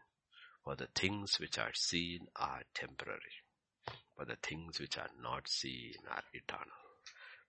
for 0.63 0.77
the 0.77 0.87
things 0.95 1.37
which 1.37 1.57
are 1.57 1.73
seen 1.73 2.27
are 2.37 2.61
temporary, 2.73 3.43
but 4.17 4.29
the 4.29 4.37
things 4.37 4.79
which 4.79 4.97
are 4.97 5.09
not 5.21 5.49
seen 5.49 5.95
are 6.09 6.23
eternal. 6.31 6.71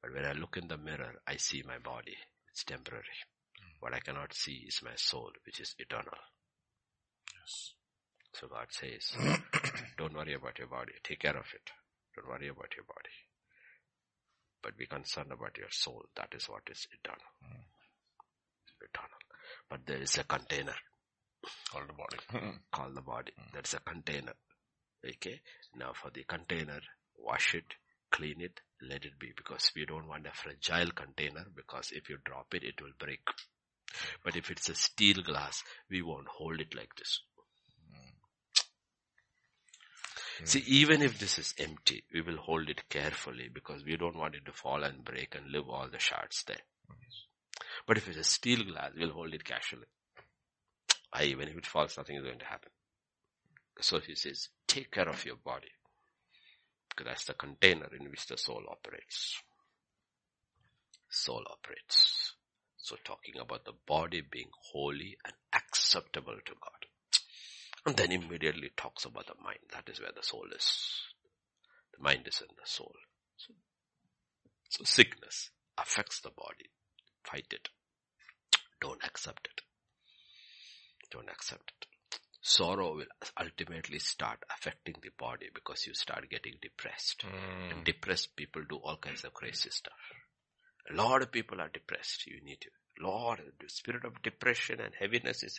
But 0.02 0.12
when 0.12 0.24
I 0.24 0.32
look 0.32 0.56
in 0.56 0.66
the 0.66 0.76
mirror, 0.76 1.20
I 1.24 1.36
see 1.36 1.62
my 1.64 1.78
body. 1.78 2.16
It's 2.50 2.64
temporary. 2.64 3.04
Mm. 3.60 3.74
What 3.78 3.94
I 3.94 4.00
cannot 4.00 4.34
see 4.34 4.64
is 4.66 4.82
my 4.82 4.96
soul, 4.96 5.30
which 5.46 5.60
is 5.60 5.76
eternal. 5.78 6.18
So 8.32 8.48
God 8.48 8.66
says, 8.70 9.12
don't 9.98 10.14
worry 10.14 10.34
about 10.34 10.58
your 10.58 10.68
body. 10.68 10.92
Take 11.02 11.20
care 11.20 11.36
of 11.36 11.46
it. 11.54 11.70
Don't 12.16 12.28
worry 12.28 12.48
about 12.48 12.74
your 12.76 12.84
body. 12.84 13.14
But 14.62 14.76
be 14.76 14.86
concerned 14.86 15.30
about 15.30 15.56
your 15.58 15.70
soul. 15.70 16.04
That 16.16 16.32
is 16.34 16.48
what 16.48 16.62
is 16.70 16.86
eternal. 16.90 17.30
Mm. 17.44 17.64
Eternal. 18.88 19.20
But 19.68 19.86
there 19.86 20.02
is 20.02 20.16
a 20.18 20.24
container. 20.24 20.74
Called 21.70 21.88
the 21.88 21.92
body. 21.92 22.56
called 22.72 22.96
the 22.96 23.02
body. 23.02 23.32
Mm. 23.38 23.54
That's 23.54 23.74
a 23.74 23.80
container. 23.80 24.32
Okay. 25.06 25.40
Now 25.76 25.92
for 25.92 26.10
the 26.10 26.24
container, 26.24 26.80
wash 27.18 27.54
it, 27.54 27.74
clean 28.10 28.40
it, 28.40 28.60
let 28.80 29.04
it 29.04 29.18
be 29.18 29.32
because 29.36 29.70
we 29.76 29.84
don't 29.84 30.08
want 30.08 30.26
a 30.26 30.32
fragile 30.32 30.92
container 30.92 31.44
because 31.54 31.90
if 31.92 32.08
you 32.08 32.18
drop 32.24 32.54
it, 32.54 32.64
it 32.64 32.80
will 32.80 32.94
break. 32.98 33.20
But 34.24 34.36
if 34.36 34.50
it's 34.50 34.68
a 34.68 34.74
steel 34.74 35.22
glass, 35.22 35.62
we 35.90 36.02
won't 36.02 36.26
hold 36.28 36.60
it 36.60 36.74
like 36.74 36.94
this. 36.96 37.20
Mm. 40.42 40.48
See, 40.48 40.64
even 40.66 41.02
if 41.02 41.18
this 41.18 41.38
is 41.38 41.54
empty, 41.58 42.04
we 42.12 42.20
will 42.20 42.36
hold 42.36 42.68
it 42.68 42.88
carefully 42.88 43.48
because 43.52 43.84
we 43.84 43.96
don't 43.96 44.16
want 44.16 44.34
it 44.34 44.44
to 44.46 44.52
fall 44.52 44.82
and 44.82 45.04
break 45.04 45.34
and 45.34 45.50
leave 45.50 45.68
all 45.68 45.88
the 45.90 45.98
shards 45.98 46.44
there. 46.46 46.62
But 47.86 47.98
if 47.98 48.08
it's 48.08 48.18
a 48.18 48.24
steel 48.24 48.64
glass, 48.64 48.90
we'll 48.96 49.10
hold 49.12 49.34
it 49.34 49.44
casually. 49.44 49.86
I, 51.12 51.24
even 51.24 51.48
if 51.48 51.56
it 51.56 51.66
falls, 51.66 51.96
nothing 51.96 52.16
is 52.16 52.24
going 52.24 52.38
to 52.40 52.44
happen. 52.44 52.70
So 53.80 54.00
he 54.00 54.14
says, 54.14 54.48
take 54.66 54.90
care 54.90 55.08
of 55.08 55.24
your 55.24 55.36
body. 55.36 55.70
Because 56.88 57.06
that's 57.06 57.24
the 57.26 57.34
container 57.34 57.88
in 57.98 58.10
which 58.10 58.26
the 58.26 58.36
soul 58.36 58.62
operates. 58.68 59.40
Soul 61.08 61.44
operates. 61.50 62.34
So 62.76 62.96
talking 63.04 63.34
about 63.40 63.64
the 63.64 63.72
body 63.86 64.22
being 64.28 64.50
holy 64.72 65.16
and 65.24 65.34
acceptable 65.52 66.36
to 66.44 66.52
God. 66.52 66.86
And 67.86 67.96
then 67.96 68.12
immediately 68.12 68.70
talks 68.76 69.04
about 69.04 69.26
the 69.26 69.34
mind. 69.42 69.58
That 69.72 69.88
is 69.88 70.00
where 70.00 70.12
the 70.14 70.22
soul 70.22 70.46
is. 70.54 71.02
The 71.96 72.02
mind 72.02 72.26
is 72.26 72.40
in 72.40 72.54
the 72.56 72.66
soul. 72.66 72.94
So, 73.36 73.52
so 74.70 74.84
sickness 74.84 75.50
affects 75.76 76.20
the 76.20 76.30
body. 76.30 76.70
Fight 77.24 77.46
it. 77.50 77.68
Don't 78.80 79.04
accept 79.04 79.48
it. 79.52 79.60
Don't 81.10 81.28
accept 81.28 81.72
it 81.80 81.86
sorrow 82.44 82.94
will 82.94 83.06
ultimately 83.40 83.98
start 83.98 84.38
affecting 84.54 84.94
the 85.02 85.10
body 85.18 85.48
because 85.52 85.86
you 85.86 85.94
start 85.94 86.28
getting 86.30 86.52
depressed. 86.60 87.24
Mm. 87.24 87.72
And 87.72 87.84
depressed 87.84 88.36
people 88.36 88.62
do 88.68 88.76
all 88.76 88.98
kinds 88.98 89.24
of 89.24 89.32
crazy 89.32 89.70
stuff. 89.70 89.92
A 90.90 90.94
lot 90.94 91.22
of 91.22 91.32
people 91.32 91.60
are 91.60 91.70
depressed. 91.72 92.26
You 92.26 92.44
need 92.44 92.60
to. 92.60 92.68
Lord, 93.00 93.40
the 93.58 93.68
spirit 93.68 94.04
of 94.04 94.22
depression 94.22 94.78
and 94.78 94.92
heaviness 94.94 95.42
is 95.42 95.58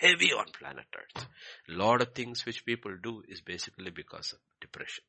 heavy 0.00 0.32
on 0.32 0.46
planet 0.58 0.86
earth. 0.96 1.26
A 1.68 1.72
lot 1.72 2.02
of 2.02 2.14
things 2.14 2.44
which 2.44 2.64
people 2.64 2.96
do 3.02 3.22
is 3.28 3.40
basically 3.40 3.90
because 3.90 4.32
of 4.32 4.38
depression. 4.60 5.04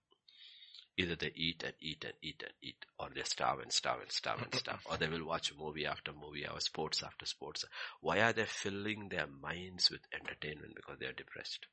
Either 0.97 1.15
they 1.15 1.31
eat 1.35 1.63
and 1.63 1.73
eat 1.81 2.03
and 2.03 2.13
eat 2.21 2.43
and 2.43 2.53
eat, 2.61 2.85
or 2.99 3.07
they 3.15 3.23
starve 3.23 3.59
and 3.59 3.71
starve 3.71 4.01
and 4.01 4.11
starve 4.11 4.41
and 4.41 4.53
starve, 4.53 4.81
or 4.85 4.97
they 4.97 5.07
will 5.07 5.25
watch 5.25 5.53
movie 5.57 5.85
after 5.85 6.11
movie 6.11 6.45
or 6.45 6.59
sports 6.59 7.01
after 7.03 7.25
sports. 7.25 7.63
Why 8.01 8.19
are 8.19 8.33
they 8.33 8.45
filling 8.45 9.07
their 9.09 9.27
minds 9.27 9.89
with 9.89 10.01
entertainment? 10.13 10.75
Because 10.75 10.99
they 10.99 11.05
are 11.05 11.13
depressed. 11.13 11.67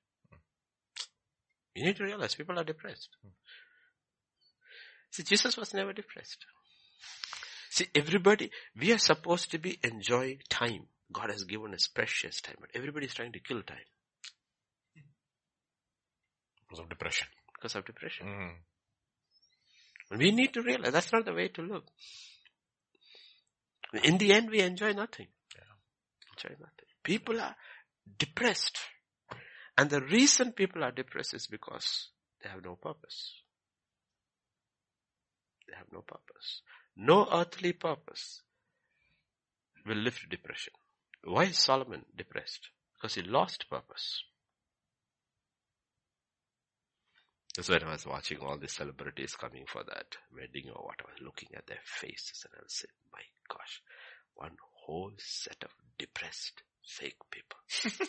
You 1.74 1.84
need 1.84 1.96
to 1.96 2.04
realize 2.04 2.36
people 2.36 2.58
are 2.58 2.64
depressed. 2.64 3.08
See, 5.10 5.24
Jesus 5.24 5.56
was 5.56 5.74
never 5.74 5.92
depressed. 5.92 6.46
See, 7.70 7.88
everybody, 7.94 8.50
we 8.78 8.92
are 8.92 8.98
supposed 8.98 9.50
to 9.50 9.58
be 9.58 9.78
enjoying 9.82 10.38
time. 10.48 10.86
God 11.12 11.30
has 11.30 11.44
given 11.44 11.72
us 11.74 11.86
precious 11.86 12.40
time, 12.40 12.56
but 12.60 12.70
everybody 12.74 13.06
is 13.06 13.14
trying 13.14 13.32
to 13.32 13.40
kill 13.40 13.62
time. 13.62 13.78
Because 16.68 16.82
of 16.82 16.88
depression. 16.88 17.28
Because 17.54 17.76
of 17.76 17.84
depression. 17.84 18.26
Mm. 18.26 20.18
We 20.18 20.30
need 20.32 20.52
to 20.54 20.62
realize 20.62 20.92
that's 20.92 21.12
not 21.12 21.24
the 21.24 21.32
way 21.32 21.48
to 21.48 21.62
live. 21.62 21.82
In 24.04 24.18
the 24.18 24.32
end, 24.32 24.50
we 24.50 24.60
enjoy 24.60 24.92
nothing. 24.92 25.28
Enjoy 26.36 26.54
nothing. 26.58 26.86
People 27.02 27.40
are 27.40 27.56
depressed. 28.18 28.78
And 29.78 29.90
the 29.90 30.00
reason 30.00 30.52
people 30.52 30.84
are 30.84 30.90
depressed 30.90 31.34
is 31.34 31.46
because 31.46 32.08
they 32.42 32.48
have 32.48 32.64
no 32.64 32.76
purpose. 32.76 33.32
They 35.68 35.76
have 35.76 35.86
no 35.92 36.00
purpose. 36.00 36.62
No 36.96 37.28
earthly 37.32 37.72
purpose 37.72 38.42
will 39.86 39.96
lift 39.96 40.28
depression. 40.30 40.72
Why 41.26 41.44
is 41.44 41.58
Solomon 41.58 42.04
depressed? 42.16 42.68
Because 42.94 43.16
he 43.16 43.22
lost 43.22 43.68
purpose. 43.68 44.22
That's 47.56 47.68
when 47.68 47.82
I 47.82 47.92
was 47.92 48.06
watching 48.06 48.38
all 48.38 48.58
the 48.58 48.68
celebrities 48.68 49.34
coming 49.34 49.64
for 49.66 49.82
that 49.82 50.16
wedding 50.32 50.70
or 50.70 50.84
what, 50.84 51.00
I 51.00 51.10
was 51.10 51.22
looking 51.24 51.48
at 51.56 51.66
their 51.66 51.80
faces 51.84 52.44
and 52.44 52.54
I 52.56 52.62
was 52.62 52.74
saying, 52.74 52.92
my 53.12 53.22
gosh, 53.48 53.82
one 54.34 54.56
whole 54.84 55.12
set 55.18 55.56
of 55.64 55.70
depressed 55.98 56.62
fake 56.86 57.18
people. 57.30 57.58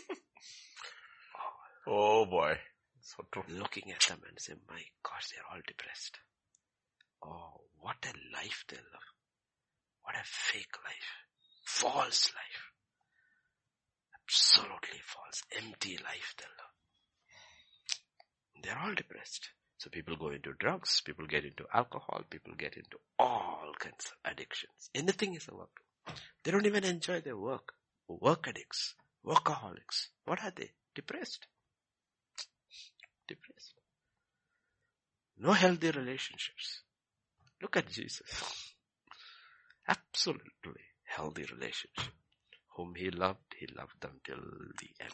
Oh, 1.87 2.21
oh 2.21 2.25
boy. 2.25 2.57
So 3.01 3.25
true. 3.31 3.43
Looking 3.49 3.91
at 3.93 4.01
them 4.01 4.19
and 4.27 4.39
saying, 4.39 4.59
my 4.69 4.81
gosh, 5.01 5.29
they're 5.29 5.47
all 5.49 5.61
depressed. 5.65 6.19
Oh, 7.23 7.61
what 7.79 7.95
a 8.03 8.13
life 8.35 8.65
they 8.67 8.75
live. 8.75 9.07
What 10.03 10.15
a 10.15 10.23
fake 10.23 10.75
life. 10.83 11.09
False 11.63 12.33
life. 12.35 12.66
Absolutely 14.27 14.99
false. 15.05 15.41
Empty 15.57 15.97
life 16.03 16.35
they 16.37 16.43
live. 16.43 16.75
They're 18.63 18.79
all 18.79 18.93
depressed. 18.93 19.49
So 19.77 19.89
people 19.89 20.17
go 20.17 20.29
into 20.29 20.53
drugs, 20.59 21.01
people 21.05 21.27
get 21.27 21.45
into 21.45 21.65
alcohol, 21.73 22.23
people 22.29 22.53
get 22.57 22.75
into 22.75 22.97
all 23.19 23.71
kinds 23.79 24.11
of 24.11 24.31
addictions. 24.31 24.89
Anything 24.93 25.35
is 25.35 25.47
a 25.47 25.55
work. 25.55 25.79
They 26.43 26.51
don't 26.51 26.65
even 26.65 26.83
enjoy 26.83 27.21
their 27.21 27.37
work. 27.37 27.73
Work 28.07 28.47
addicts, 28.47 28.95
workaholics. 29.25 30.07
What 30.25 30.43
are 30.43 30.51
they? 30.55 30.71
Depressed. 30.95 31.45
Depressed. 33.27 33.75
No 35.37 35.53
healthy 35.53 35.91
relationships. 35.91 36.81
Look 37.61 37.77
at 37.77 37.89
Jesus. 37.89 38.73
Absolutely 39.87 40.81
healthy 41.03 41.43
relationship. 41.43 42.11
Whom 42.77 42.93
he 42.93 43.09
loved, 43.09 43.55
he 43.59 43.65
loved 43.75 43.99
them 44.01 44.21
till 44.23 44.37
the 44.37 44.89
end. 45.01 45.11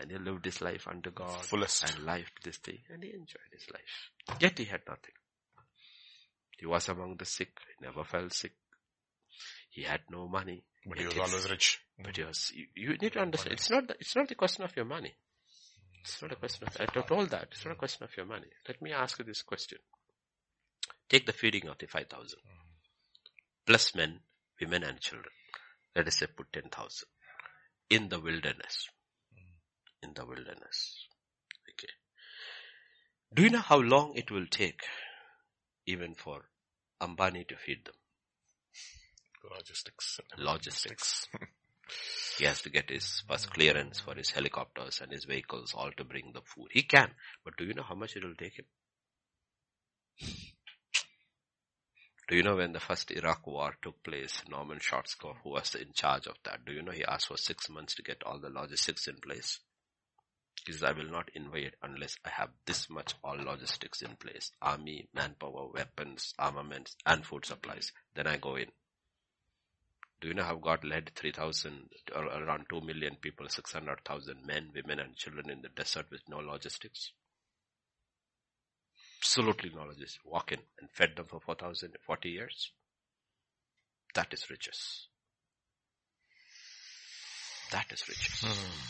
And 0.00 0.10
he 0.10 0.16
lived 0.16 0.46
his 0.46 0.62
life 0.62 0.88
unto 0.88 1.10
God 1.10 1.44
Fullest. 1.44 1.84
and 1.84 2.06
life 2.06 2.30
to 2.36 2.42
this 2.42 2.58
day, 2.58 2.80
and 2.88 3.02
he 3.02 3.10
enjoyed 3.10 3.52
his 3.52 3.66
life. 3.70 4.40
Yet 4.40 4.58
he 4.58 4.64
had 4.64 4.80
nothing. 4.88 5.12
He 6.58 6.64
was 6.64 6.88
among 6.88 7.16
the 7.18 7.26
sick, 7.26 7.50
he 7.68 7.84
never 7.84 8.02
fell 8.04 8.30
sick. 8.30 8.52
He 9.68 9.82
had 9.82 10.00
no 10.10 10.26
money. 10.26 10.64
But 10.86 10.98
he 10.98 11.04
was 11.04 11.18
always 11.18 11.50
rich. 11.50 11.80
But 12.02 12.16
he 12.16 12.24
was, 12.24 12.50
you, 12.54 12.66
you 12.74 12.96
need 12.96 13.12
to 13.12 13.20
understand, 13.20 13.52
it's 13.52 13.70
not, 13.70 13.86
the, 13.86 13.94
it's 14.00 14.16
not 14.16 14.28
the 14.28 14.34
question 14.34 14.64
of 14.64 14.74
your 14.74 14.86
money. 14.86 15.14
It's 16.02 16.22
not 16.22 16.32
a 16.32 16.36
question 16.36 16.66
of, 16.66 16.76
I 16.80 16.86
told 17.02 17.28
that, 17.28 17.48
it's 17.52 17.64
not 17.66 17.72
a 17.72 17.76
question 17.76 18.04
of 18.04 18.16
your 18.16 18.24
money. 18.24 18.48
Let 18.66 18.80
me 18.80 18.92
ask 18.92 19.18
you 19.18 19.24
this 19.26 19.42
question. 19.42 19.78
Take 21.10 21.26
the 21.26 21.34
feeding 21.34 21.68
of 21.68 21.76
the 21.76 21.86
5,000. 21.86 22.38
Mm. 22.38 22.52
Plus 23.66 23.94
men, 23.94 24.20
women 24.58 24.82
and 24.82 24.98
children. 24.98 25.32
Let 25.96 26.06
us 26.06 26.16
say 26.18 26.26
put 26.26 26.52
10,000. 26.52 27.08
In 27.90 28.08
the 28.08 28.20
wilderness. 28.20 28.88
In 30.02 30.12
the 30.14 30.24
wilderness. 30.24 31.06
Okay. 31.70 31.92
Do 33.34 33.42
you 33.42 33.50
know 33.50 33.58
how 33.58 33.78
long 33.78 34.14
it 34.16 34.30
will 34.30 34.46
take 34.46 34.82
even 35.86 36.14
for 36.14 36.42
Ambani 37.02 37.46
to 37.48 37.56
feed 37.56 37.84
them? 37.84 37.94
Logistics. 39.50 40.20
Logistics. 40.38 41.26
He 42.38 42.44
has 42.44 42.62
to 42.62 42.70
get 42.70 42.88
his 42.88 43.22
first 43.28 43.50
clearance 43.50 43.98
for 44.00 44.14
his 44.14 44.30
helicopters 44.30 45.00
and 45.02 45.10
his 45.10 45.24
vehicles 45.24 45.74
all 45.74 45.90
to 45.96 46.04
bring 46.04 46.32
the 46.32 46.40
food. 46.42 46.68
He 46.70 46.82
can, 46.82 47.10
but 47.44 47.56
do 47.56 47.64
you 47.64 47.74
know 47.74 47.82
how 47.82 47.96
much 47.96 48.16
it 48.16 48.24
will 48.24 48.36
take 48.36 48.58
him? 48.58 48.66
Do 52.30 52.36
you 52.36 52.44
know 52.44 52.54
when 52.54 52.70
the 52.70 52.78
first 52.78 53.10
Iraq 53.10 53.44
war 53.48 53.74
took 53.82 54.04
place, 54.04 54.40
Norman 54.48 54.78
Schwarzkopf, 54.78 55.38
who 55.42 55.50
was 55.50 55.74
in 55.74 55.92
charge 55.92 56.28
of 56.28 56.36
that, 56.44 56.64
do 56.64 56.70
you 56.70 56.80
know 56.80 56.92
he 56.92 57.04
asked 57.04 57.26
for 57.26 57.36
six 57.36 57.68
months 57.68 57.96
to 57.96 58.04
get 58.04 58.22
all 58.22 58.38
the 58.38 58.50
logistics 58.50 59.08
in 59.08 59.16
place? 59.16 59.58
He 60.64 60.70
says, 60.70 60.84
I 60.84 60.92
will 60.92 61.10
not 61.10 61.28
invade 61.34 61.74
unless 61.82 62.18
I 62.24 62.28
have 62.28 62.50
this 62.66 62.88
much 62.88 63.14
all 63.24 63.34
logistics 63.36 64.00
in 64.02 64.14
place. 64.14 64.52
Army, 64.62 65.08
manpower, 65.12 65.72
weapons, 65.74 66.32
armaments, 66.38 66.94
and 67.04 67.26
food 67.26 67.46
supplies. 67.46 67.90
Then 68.14 68.28
I 68.28 68.36
go 68.36 68.54
in. 68.54 68.68
Do 70.20 70.28
you 70.28 70.34
know 70.34 70.44
how 70.44 70.54
God 70.54 70.84
led 70.84 71.10
3,000 71.16 71.90
or 72.14 72.26
around 72.26 72.66
2 72.70 72.80
million 72.82 73.16
people, 73.16 73.48
600,000 73.48 74.46
men, 74.46 74.70
women 74.72 75.00
and 75.00 75.16
children 75.16 75.50
in 75.50 75.62
the 75.62 75.68
desert 75.68 76.06
with 76.12 76.22
no 76.28 76.38
logistics? 76.38 77.10
Absolutely 79.22 79.70
no 79.74 79.82
logistics. 79.82 80.18
Walk 80.24 80.52
in 80.52 80.60
and 80.80 80.90
fed 80.90 81.10
them 81.16 81.26
for 81.26 81.40
4,000, 81.40 81.92
40 82.06 82.28
years. 82.30 82.72
That 84.14 84.32
is 84.32 84.48
riches. 84.50 85.06
That 87.70 87.86
is 87.92 88.08
riches. 88.08 88.40
Hmm. 88.40 88.80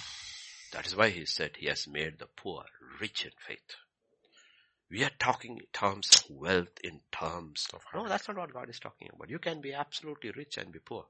That 0.72 0.86
is 0.86 0.94
why 0.94 1.10
he 1.10 1.24
said 1.26 1.50
he 1.56 1.66
has 1.66 1.88
made 1.88 2.18
the 2.18 2.28
poor 2.36 2.64
rich 3.00 3.24
in 3.24 3.32
faith. 3.46 3.58
We 4.88 5.04
are 5.04 5.10
talking 5.18 5.58
in 5.58 5.66
terms 5.72 6.08
of 6.14 6.30
wealth, 6.30 6.78
in 6.82 7.00
terms 7.12 7.66
of, 7.74 7.80
no, 7.94 8.08
that's 8.08 8.28
not 8.28 8.38
what 8.38 8.52
God 8.52 8.70
is 8.70 8.80
talking 8.80 9.08
about. 9.12 9.30
You 9.30 9.38
can 9.38 9.60
be 9.60 9.72
absolutely 9.72 10.30
rich 10.30 10.56
and 10.58 10.72
be 10.72 10.78
poor 10.78 11.04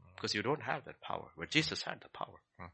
hmm. 0.00 0.10
because 0.14 0.34
you 0.34 0.42
don't 0.42 0.62
have 0.62 0.84
that 0.84 1.00
power, 1.00 1.28
but 1.36 1.50
Jesus 1.50 1.82
had 1.82 2.00
the 2.02 2.08
power. 2.10 2.40
Hmm. 2.58 2.66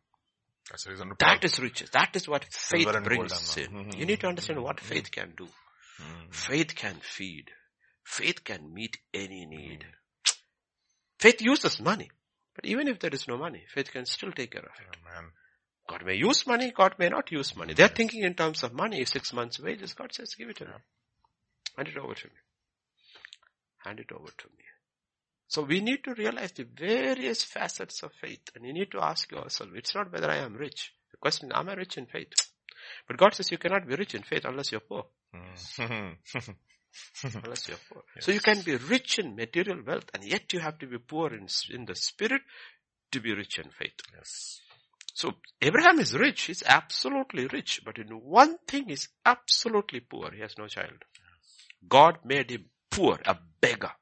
That's 0.70 0.84
the 0.84 0.90
reason 0.90 1.12
That 1.18 1.44
is 1.44 1.58
riches. 1.60 1.90
That 1.90 2.14
is 2.14 2.28
what 2.28 2.44
faith 2.44 2.82
Silver 2.82 2.96
and 2.98 3.06
gold 3.06 3.28
brings 3.28 3.56
in. 3.56 3.92
You 3.96 4.06
need 4.06 4.20
to 4.20 4.28
understand 4.28 4.62
what 4.62 4.80
faith 4.80 5.10
can 5.10 5.32
do. 5.36 5.48
Mm. 6.01 6.35
Faith 6.35 6.74
can 6.74 6.97
feed. 7.02 7.51
Faith 8.05 8.44
can 8.44 8.73
meet 8.73 8.98
any 9.12 9.47
need. 9.47 9.85
Faith 11.19 11.40
uses 11.40 11.81
money. 11.81 12.10
But 12.55 12.66
even 12.66 12.89
if 12.89 12.98
there 12.98 13.14
is 13.14 13.28
no 13.28 13.39
money, 13.39 13.64
faith 13.73 13.90
can 13.93 14.06
still 14.06 14.32
take 14.32 14.52
care 14.52 14.62
of 14.62 14.66
it. 14.66 14.97
Yeah, 15.05 15.14
man. 15.14 15.31
God 15.89 16.05
may 16.05 16.14
use 16.14 16.47
money, 16.47 16.73
God 16.74 16.94
may 16.98 17.09
not 17.09 17.31
use 17.31 17.56
money. 17.56 17.74
They're 17.74 17.89
thinking 17.89 18.23
in 18.23 18.35
terms 18.35 18.62
of 18.62 18.73
money, 18.73 19.05
six 19.05 19.32
months 19.32 19.59
wages. 19.60 19.94
God 19.94 20.12
says, 20.12 20.35
give 20.35 20.48
it 20.48 20.56
to 20.56 20.64
me. 20.64 20.70
Hand 21.77 21.89
it 21.89 21.97
over 21.97 22.14
to 22.14 22.27
me. 22.27 22.35
Hand 23.85 24.01
it 24.01 24.12
over 24.12 24.28
to 24.31 24.48
me. 24.56 24.64
So 25.48 25.62
we 25.62 25.81
need 25.81 26.05
to 26.05 26.14
realize 26.14 26.52
the 26.52 26.64
various 26.64 27.44
facets 27.44 28.02
of 28.02 28.12
faith 28.20 28.51
and 28.55 28.64
you 28.64 28.73
need 28.73 28.90
to 28.93 29.02
ask 29.02 29.31
yourself, 29.31 29.70
it's 29.74 29.94
not 29.94 30.12
whether 30.12 30.31
I 30.31 30.39
am 30.39 30.55
rich. 30.55 30.93
The 31.10 31.19
question, 31.19 31.51
am 31.52 31.69
I 31.69 31.74
rich 31.74 31.98
in 31.98 32.06
faith? 32.06 32.32
But 33.06 33.16
God 33.16 33.34
says 33.34 33.50
you 33.50 33.59
cannot 33.59 33.86
be 33.86 33.94
rich 33.96 34.14
in 34.14 34.22
faith 34.22 34.44
unless 34.44 34.72
you're 34.72 34.80
poor. 34.80 35.06
Mm. 35.34 36.16
Unless 37.44 37.68
you're 37.68 37.78
poor. 37.90 38.02
So 38.20 38.32
you 38.32 38.40
can 38.40 38.60
be 38.60 38.76
rich 38.76 39.18
in 39.18 39.34
material 39.34 39.82
wealth 39.86 40.10
and 40.12 40.22
yet 40.24 40.52
you 40.52 40.60
have 40.60 40.78
to 40.80 40.86
be 40.86 40.98
poor 40.98 41.32
in, 41.32 41.46
in 41.70 41.86
the 41.86 41.94
spirit 41.94 42.42
to 43.12 43.20
be 43.20 43.32
rich 43.34 43.59
in 43.59 43.70
faith. 43.70 43.94
yes. 44.14 44.60
So 45.14 45.32
Abraham 45.60 46.00
is 46.00 46.14
rich. 46.14 46.42
He's 46.42 46.62
absolutely 46.66 47.46
rich. 47.46 47.80
But 47.84 47.98
in 47.98 48.09
one 48.09 48.56
thing 48.66 48.88
he's 48.88 49.09
absolutely 49.24 50.00
poor. 50.00 50.30
He 50.32 50.40
has 50.40 50.56
no 50.59 50.66
child. 50.66 51.04
God 51.88 52.18
made 52.24 52.50
him 52.50 52.66
poor, 52.90 53.18
a 53.26 53.36
beggar. 53.60 53.92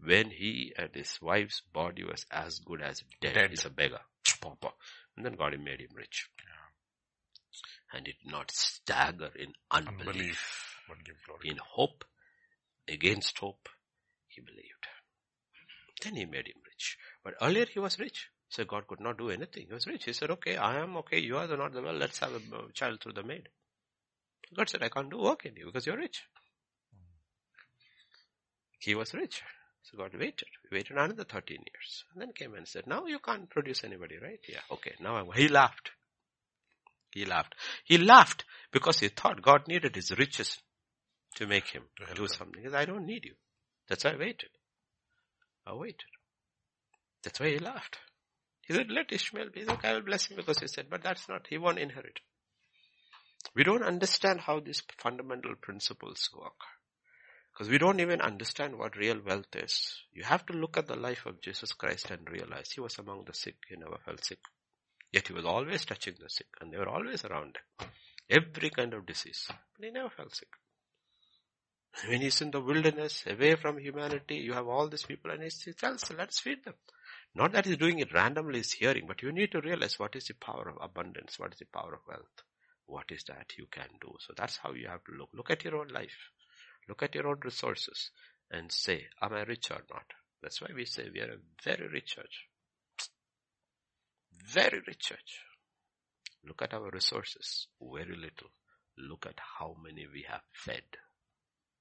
When 0.00 0.30
he 0.30 0.72
and 0.76 0.90
his 0.94 1.18
wife's 1.22 1.62
body 1.72 2.04
was 2.04 2.26
as 2.30 2.58
good 2.58 2.82
as 2.82 3.02
dead. 3.22 3.34
Dead. 3.34 3.50
He's 3.50 3.64
a 3.64 3.70
beggar. 3.70 4.00
Pauper. 4.40 4.72
And 5.16 5.24
then 5.24 5.34
God 5.36 5.52
made 5.58 5.80
him 5.80 5.94
rich. 5.94 6.28
And 7.94 8.04
did 8.04 8.16
not 8.24 8.50
stagger 8.50 9.30
in 9.36 9.52
unbelief. 9.70 10.08
Unbelief. 10.08 10.76
But 10.88 11.04
give 11.04 11.16
glory. 11.24 11.50
In 11.50 11.58
hope, 11.58 12.04
against 12.88 13.38
hope, 13.38 13.68
he 14.26 14.40
believed. 14.40 14.86
Then 16.02 16.16
he 16.16 16.24
made 16.24 16.48
him 16.48 16.60
rich. 16.66 16.98
But 17.22 17.34
earlier 17.40 17.66
he 17.66 17.78
was 17.78 17.98
rich. 18.00 18.30
So 18.48 18.64
God 18.64 18.86
could 18.88 19.00
not 19.00 19.18
do 19.18 19.30
anything. 19.30 19.66
He 19.68 19.72
was 19.72 19.86
rich. 19.86 20.04
He 20.04 20.12
said, 20.12 20.30
okay, 20.30 20.56
I 20.56 20.80
am 20.80 20.96
okay. 20.98 21.20
You 21.20 21.38
are 21.38 21.46
the 21.46 21.56
not 21.56 21.72
the 21.72 21.82
well. 21.82 21.94
Let's 21.94 22.18
have 22.18 22.32
a 22.32 22.72
child 22.72 23.00
through 23.00 23.12
the 23.12 23.22
maid. 23.22 23.48
God 24.56 24.68
said, 24.68 24.82
I 24.82 24.88
can't 24.88 25.10
do 25.10 25.18
work 25.18 25.46
in 25.46 25.56
you 25.56 25.66
because 25.66 25.86
you're 25.86 25.96
rich. 25.96 26.22
He 28.78 28.94
was 28.94 29.14
rich. 29.14 29.42
So 29.82 29.98
God 29.98 30.12
waited. 30.14 30.48
He 30.68 30.76
waited 30.76 30.96
another 30.96 31.24
13 31.24 31.58
years. 31.58 32.04
And 32.12 32.22
then 32.22 32.32
came 32.32 32.54
and 32.54 32.66
said, 32.66 32.86
now 32.86 33.06
you 33.06 33.18
can't 33.18 33.48
produce 33.48 33.84
anybody, 33.84 34.16
right? 34.22 34.40
Yeah, 34.48 34.60
okay. 34.70 34.94
Now 35.00 35.16
I'm, 35.16 35.30
he 35.32 35.48
laughed. 35.48 35.90
He 37.14 37.24
laughed. 37.24 37.54
He 37.84 37.96
laughed 37.96 38.44
because 38.72 38.98
he 38.98 39.08
thought 39.08 39.40
God 39.40 39.68
needed 39.68 39.94
his 39.94 40.10
riches 40.18 40.58
to 41.36 41.46
make 41.46 41.68
him 41.68 41.84
to 42.06 42.14
do 42.14 42.26
something. 42.26 42.60
He 42.60 42.68
said, 42.68 42.74
I 42.74 42.84
don't 42.84 43.06
need 43.06 43.24
you. 43.24 43.34
That's 43.88 44.04
why 44.04 44.10
I 44.10 44.16
waited. 44.16 44.50
I 45.64 45.74
waited. 45.74 46.10
That's 47.22 47.38
why 47.38 47.50
he 47.50 47.58
laughed. 47.58 47.98
He 48.62 48.74
said, 48.74 48.90
let 48.90 49.12
Ishmael 49.12 49.50
be. 49.54 49.64
Okay, 49.68 49.88
I 49.88 49.94
will 49.94 50.02
bless 50.02 50.26
him 50.26 50.36
because 50.36 50.58
he 50.58 50.66
said, 50.66 50.86
but 50.90 51.02
that's 51.02 51.28
not, 51.28 51.46
he 51.48 51.56
won't 51.56 51.78
inherit. 51.78 52.18
We 53.54 53.62
don't 53.62 53.84
understand 53.84 54.40
how 54.40 54.58
these 54.58 54.82
fundamental 54.98 55.54
principles 55.60 56.28
work. 56.36 56.58
Because 57.52 57.70
we 57.70 57.78
don't 57.78 58.00
even 58.00 58.20
understand 58.20 58.76
what 58.76 58.96
real 58.96 59.20
wealth 59.24 59.54
is. 59.54 59.96
You 60.12 60.24
have 60.24 60.44
to 60.46 60.54
look 60.54 60.76
at 60.76 60.88
the 60.88 60.96
life 60.96 61.26
of 61.26 61.40
Jesus 61.40 61.72
Christ 61.72 62.10
and 62.10 62.28
realize 62.28 62.72
he 62.72 62.80
was 62.80 62.98
among 62.98 63.24
the 63.26 63.34
sick. 63.34 63.54
He 63.68 63.76
never 63.76 63.98
felt 64.04 64.24
sick. 64.24 64.40
Yet 65.14 65.28
he 65.28 65.32
was 65.32 65.44
always 65.44 65.84
touching 65.84 66.14
the 66.20 66.28
sick 66.28 66.48
and 66.60 66.72
they 66.72 66.76
were 66.76 66.88
always 66.88 67.24
around 67.24 67.56
him. 67.56 67.88
Every 68.28 68.68
kind 68.70 68.92
of 68.94 69.06
disease. 69.06 69.46
But 69.46 69.84
he 69.84 69.92
never 69.92 70.10
felt 70.10 70.34
sick. 70.34 70.48
When 72.08 72.20
he's 72.20 72.40
in 72.40 72.50
the 72.50 72.60
wilderness, 72.60 73.22
away 73.24 73.54
from 73.54 73.78
humanity, 73.78 74.38
you 74.38 74.54
have 74.54 74.66
all 74.66 74.88
these 74.88 75.04
people 75.04 75.30
and 75.30 75.40
he 75.40 75.72
tells, 75.72 76.10
let's 76.18 76.40
feed 76.40 76.64
them. 76.64 76.74
Not 77.32 77.52
that 77.52 77.64
he's 77.64 77.76
doing 77.76 78.00
it 78.00 78.12
randomly, 78.12 78.58
he's 78.58 78.72
hearing, 78.72 79.06
but 79.06 79.22
you 79.22 79.30
need 79.30 79.52
to 79.52 79.60
realize 79.60 80.00
what 80.00 80.16
is 80.16 80.24
the 80.24 80.34
power 80.34 80.68
of 80.68 80.82
abundance, 80.82 81.38
what 81.38 81.52
is 81.52 81.60
the 81.60 81.66
power 81.66 81.94
of 81.94 82.00
wealth. 82.08 82.42
What 82.86 83.06
is 83.10 83.22
that 83.28 83.52
you 83.56 83.66
can 83.70 83.90
do? 84.00 84.16
So 84.18 84.34
that's 84.36 84.56
how 84.56 84.72
you 84.72 84.88
have 84.88 85.04
to 85.04 85.12
look. 85.12 85.28
Look 85.32 85.50
at 85.50 85.62
your 85.62 85.76
own 85.76 85.88
life. 85.94 86.32
Look 86.88 87.04
at 87.04 87.14
your 87.14 87.28
own 87.28 87.38
resources 87.44 88.10
and 88.50 88.72
say, 88.72 89.06
am 89.22 89.34
I 89.34 89.44
rich 89.44 89.70
or 89.70 89.84
not? 89.92 90.06
That's 90.42 90.60
why 90.60 90.70
we 90.74 90.86
say 90.86 91.08
we 91.14 91.20
are 91.20 91.34
a 91.34 91.62
very 91.64 91.86
rich 91.86 92.16
church. 92.16 92.48
Very 94.52 94.82
rich 94.86 95.00
church. 95.00 95.40
Look 96.46 96.62
at 96.62 96.74
our 96.74 96.90
resources. 96.90 97.68
Very 97.80 98.16
little. 98.16 98.50
Look 98.98 99.26
at 99.26 99.40
how 99.58 99.76
many 99.82 100.06
we 100.06 100.24
have 100.28 100.42
fed 100.52 100.84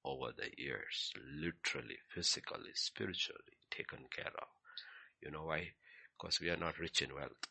over 0.03 0.31
the 0.35 0.49
years. 0.57 1.11
Literally, 1.35 1.97
physically, 2.13 2.71
spiritually 2.73 3.57
taken 3.69 4.05
care 4.15 4.31
of. 4.41 4.47
You 5.21 5.31
know 5.31 5.45
why? 5.45 5.69
Because 6.17 6.39
we 6.39 6.49
are 6.49 6.57
not 6.57 6.79
rich 6.79 7.01
in 7.01 7.13
wealth. 7.13 7.47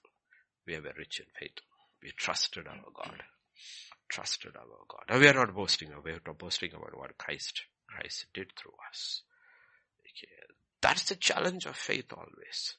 We 0.67 0.77
are 0.77 0.83
rich 0.97 1.21
in 1.21 1.27
faith. 1.39 1.59
We 2.03 2.13
trusted 2.17 2.67
our 2.67 2.91
God 2.95 3.23
trusted 4.13 4.55
our 4.57 4.85
God. 4.89 5.05
Now 5.09 5.19
we 5.19 5.29
are 5.29 5.35
not 5.35 5.55
boasting, 5.55 5.89
we 6.05 6.11
are 6.11 6.21
not 6.27 6.39
boasting 6.39 6.71
about 6.75 6.97
what 6.97 7.17
Christ, 7.17 7.63
Christ 7.89 8.27
did 8.35 8.53
through 8.57 8.75
us. 8.91 9.23
Okay. 10.01 10.29
That's 10.81 11.05
the 11.05 11.17
challenge 11.17 11.65
of 11.67 11.77
faith 11.77 12.13
always. 12.13 12.75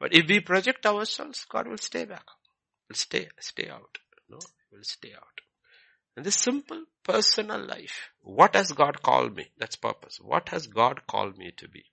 But 0.00 0.14
if 0.14 0.26
we 0.26 0.40
project 0.40 0.86
ourselves, 0.86 1.44
God 1.48 1.68
will 1.68 1.78
stay 1.78 2.06
back. 2.06 2.24
Will 2.88 2.96
stay, 2.96 3.28
stay 3.38 3.68
out. 3.68 3.98
No, 4.28 4.38
will 4.72 4.82
stay 4.82 5.12
out. 5.12 5.40
In 6.16 6.22
this 6.22 6.36
simple 6.36 6.84
personal 7.04 7.64
life, 7.64 8.08
what 8.22 8.56
has 8.56 8.72
God 8.72 9.02
called 9.02 9.36
me? 9.36 9.50
That's 9.58 9.76
purpose. 9.76 10.18
What 10.20 10.48
has 10.48 10.66
God 10.66 11.06
called 11.06 11.36
me 11.38 11.52
to 11.58 11.68
be? 11.68 11.84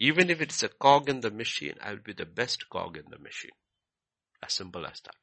Even 0.00 0.30
if 0.30 0.40
it's 0.40 0.62
a 0.62 0.68
cog 0.68 1.08
in 1.08 1.20
the 1.20 1.30
machine, 1.30 1.74
I 1.80 1.90
will 1.90 2.02
be 2.02 2.14
the 2.14 2.26
best 2.26 2.68
cog 2.68 2.96
in 2.96 3.04
the 3.10 3.18
machine. 3.18 3.52
As 4.42 4.54
simple 4.54 4.86
as 4.86 5.00
that. 5.02 5.14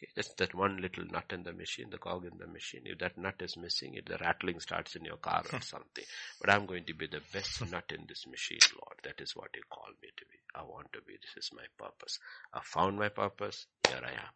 Okay, 0.00 0.10
just 0.16 0.38
that 0.38 0.54
one 0.54 0.78
little 0.80 1.04
nut 1.04 1.30
in 1.30 1.42
the 1.42 1.52
machine, 1.52 1.90
the 1.90 1.98
cog 1.98 2.24
in 2.24 2.38
the 2.38 2.46
machine. 2.46 2.80
If 2.86 3.00
that 3.00 3.18
nut 3.18 3.34
is 3.40 3.58
missing, 3.58 3.94
if 3.94 4.06
the 4.06 4.16
rattling 4.16 4.58
starts 4.58 4.96
in 4.96 5.04
your 5.04 5.18
car 5.18 5.42
or 5.52 5.58
hmm. 5.58 5.62
something. 5.62 6.04
But 6.40 6.48
I'm 6.48 6.64
going 6.64 6.86
to 6.86 6.94
be 6.94 7.06
the 7.06 7.20
best 7.34 7.58
hmm. 7.58 7.70
nut 7.70 7.84
in 7.94 8.06
this 8.08 8.26
machine, 8.26 8.60
Lord. 8.80 8.96
That 9.04 9.20
is 9.20 9.36
what 9.36 9.50
you 9.54 9.62
call 9.68 9.88
me 10.00 10.08
to 10.16 10.24
be. 10.24 10.38
I 10.54 10.62
want 10.62 10.90
to 10.94 11.02
be. 11.02 11.12
This 11.20 11.44
is 11.44 11.50
my 11.52 11.64
purpose. 11.76 12.18
I 12.54 12.60
found 12.64 12.98
my 12.98 13.10
purpose. 13.10 13.66
Here 13.86 14.00
I 14.02 14.12
am. 14.12 14.34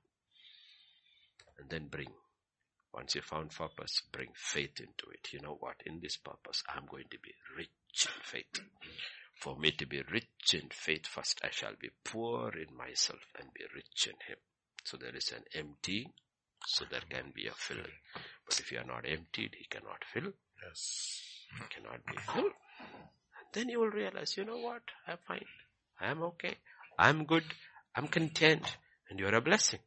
And 1.59 1.71
then 1.71 1.89
bring. 1.89 2.13
Once 2.93 3.15
you 3.15 3.23
found 3.23 3.51
purpose, 3.51 4.03
bring 4.13 4.29
faith 4.35 4.79
into 4.81 5.11
it. 5.15 5.33
You 5.33 5.41
know 5.41 5.57
what? 5.59 5.77
In 5.87 5.99
this 6.01 6.19
purpose, 6.19 6.63
I'm 6.69 6.85
going 6.87 7.07
to 7.11 7.19
be 7.19 7.33
rich 7.57 7.71
in 8.05 8.23
faith. 8.23 8.61
For 9.41 9.57
me 9.57 9.73
to 9.73 9.87
be 9.87 10.03
rich 10.13 10.53
in 10.53 10.69
faith, 10.71 11.07
first 11.07 11.41
I 11.43 11.49
shall 11.51 11.75
be 11.81 11.91
poor 12.05 12.51
in 12.51 12.77
myself 12.77 13.21
and 13.41 13.49
be 13.55 13.65
rich 13.75 14.07
in 14.07 14.15
Him. 14.29 14.37
So 14.85 14.99
there 14.99 15.17
is 15.17 15.33
an 15.33 15.45
empty, 15.55 16.07
so 16.67 16.85
there 16.91 17.01
mm-hmm. 17.01 17.17
can 17.17 17.33
be 17.35 17.47
a 17.47 17.53
filling. 17.57 17.99
But 18.47 18.61
if 18.61 18.71
you 18.71 18.79
are 18.79 18.85
not 18.85 19.05
emptied, 19.09 19.57
he 19.59 19.67
cannot 19.71 20.05
fill. 20.13 20.33
Yes. 20.63 21.21
He 21.57 21.65
cannot 21.75 22.05
be 22.07 22.17
filled. 22.33 22.53
And 22.79 23.49
then 23.53 23.69
you 23.71 23.81
will 23.81 23.91
realize, 23.91 24.37
you 24.37 24.45
know 24.45 24.59
what? 24.59 24.83
I'm 25.09 25.19
fine. 25.27 25.47
I 26.01 26.11
am 26.11 26.23
okay. 26.23 26.57
I'm 26.99 27.25
good. 27.25 27.45
I'm 27.97 28.09
content. 28.09 28.77
And 29.09 29.19
you 29.19 29.27
are 29.27 29.35
a 29.35 29.41
blessing. 29.41 29.81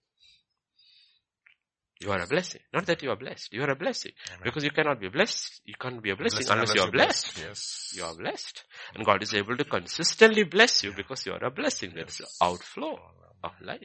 You 1.99 2.11
are 2.11 2.21
a 2.21 2.27
blessing. 2.27 2.61
Not 2.73 2.85
that 2.85 3.01
you 3.01 3.09
are 3.09 3.15
blessed. 3.15 3.53
You 3.53 3.63
are 3.63 3.71
a 3.71 3.75
blessing. 3.75 4.11
Amen. 4.29 4.41
Because 4.43 4.63
you 4.63 4.71
cannot 4.71 4.99
be 4.99 5.09
blessed. 5.09 5.61
You 5.65 5.73
can't 5.79 6.01
be 6.01 6.11
a 6.11 6.15
blessing 6.15 6.45
unless, 6.47 6.69
unless 6.69 6.75
you 6.75 6.81
are 6.81 6.91
blessed. 6.91 7.35
blessed. 7.35 7.47
Yes. 7.47 7.93
You 7.95 8.03
are 8.03 8.15
blessed. 8.15 8.63
And 8.95 9.05
God 9.05 9.23
is 9.23 9.33
able 9.33 9.57
to 9.57 9.63
consistently 9.63 10.43
bless 10.43 10.83
you 10.83 10.93
because 10.93 11.25
you 11.25 11.33
are 11.33 11.43
a 11.43 11.51
blessing. 11.51 11.93
There 11.95 12.05
is 12.05 12.19
an 12.19 12.27
outflow 12.41 12.99
of 13.43 13.51
life 13.61 13.81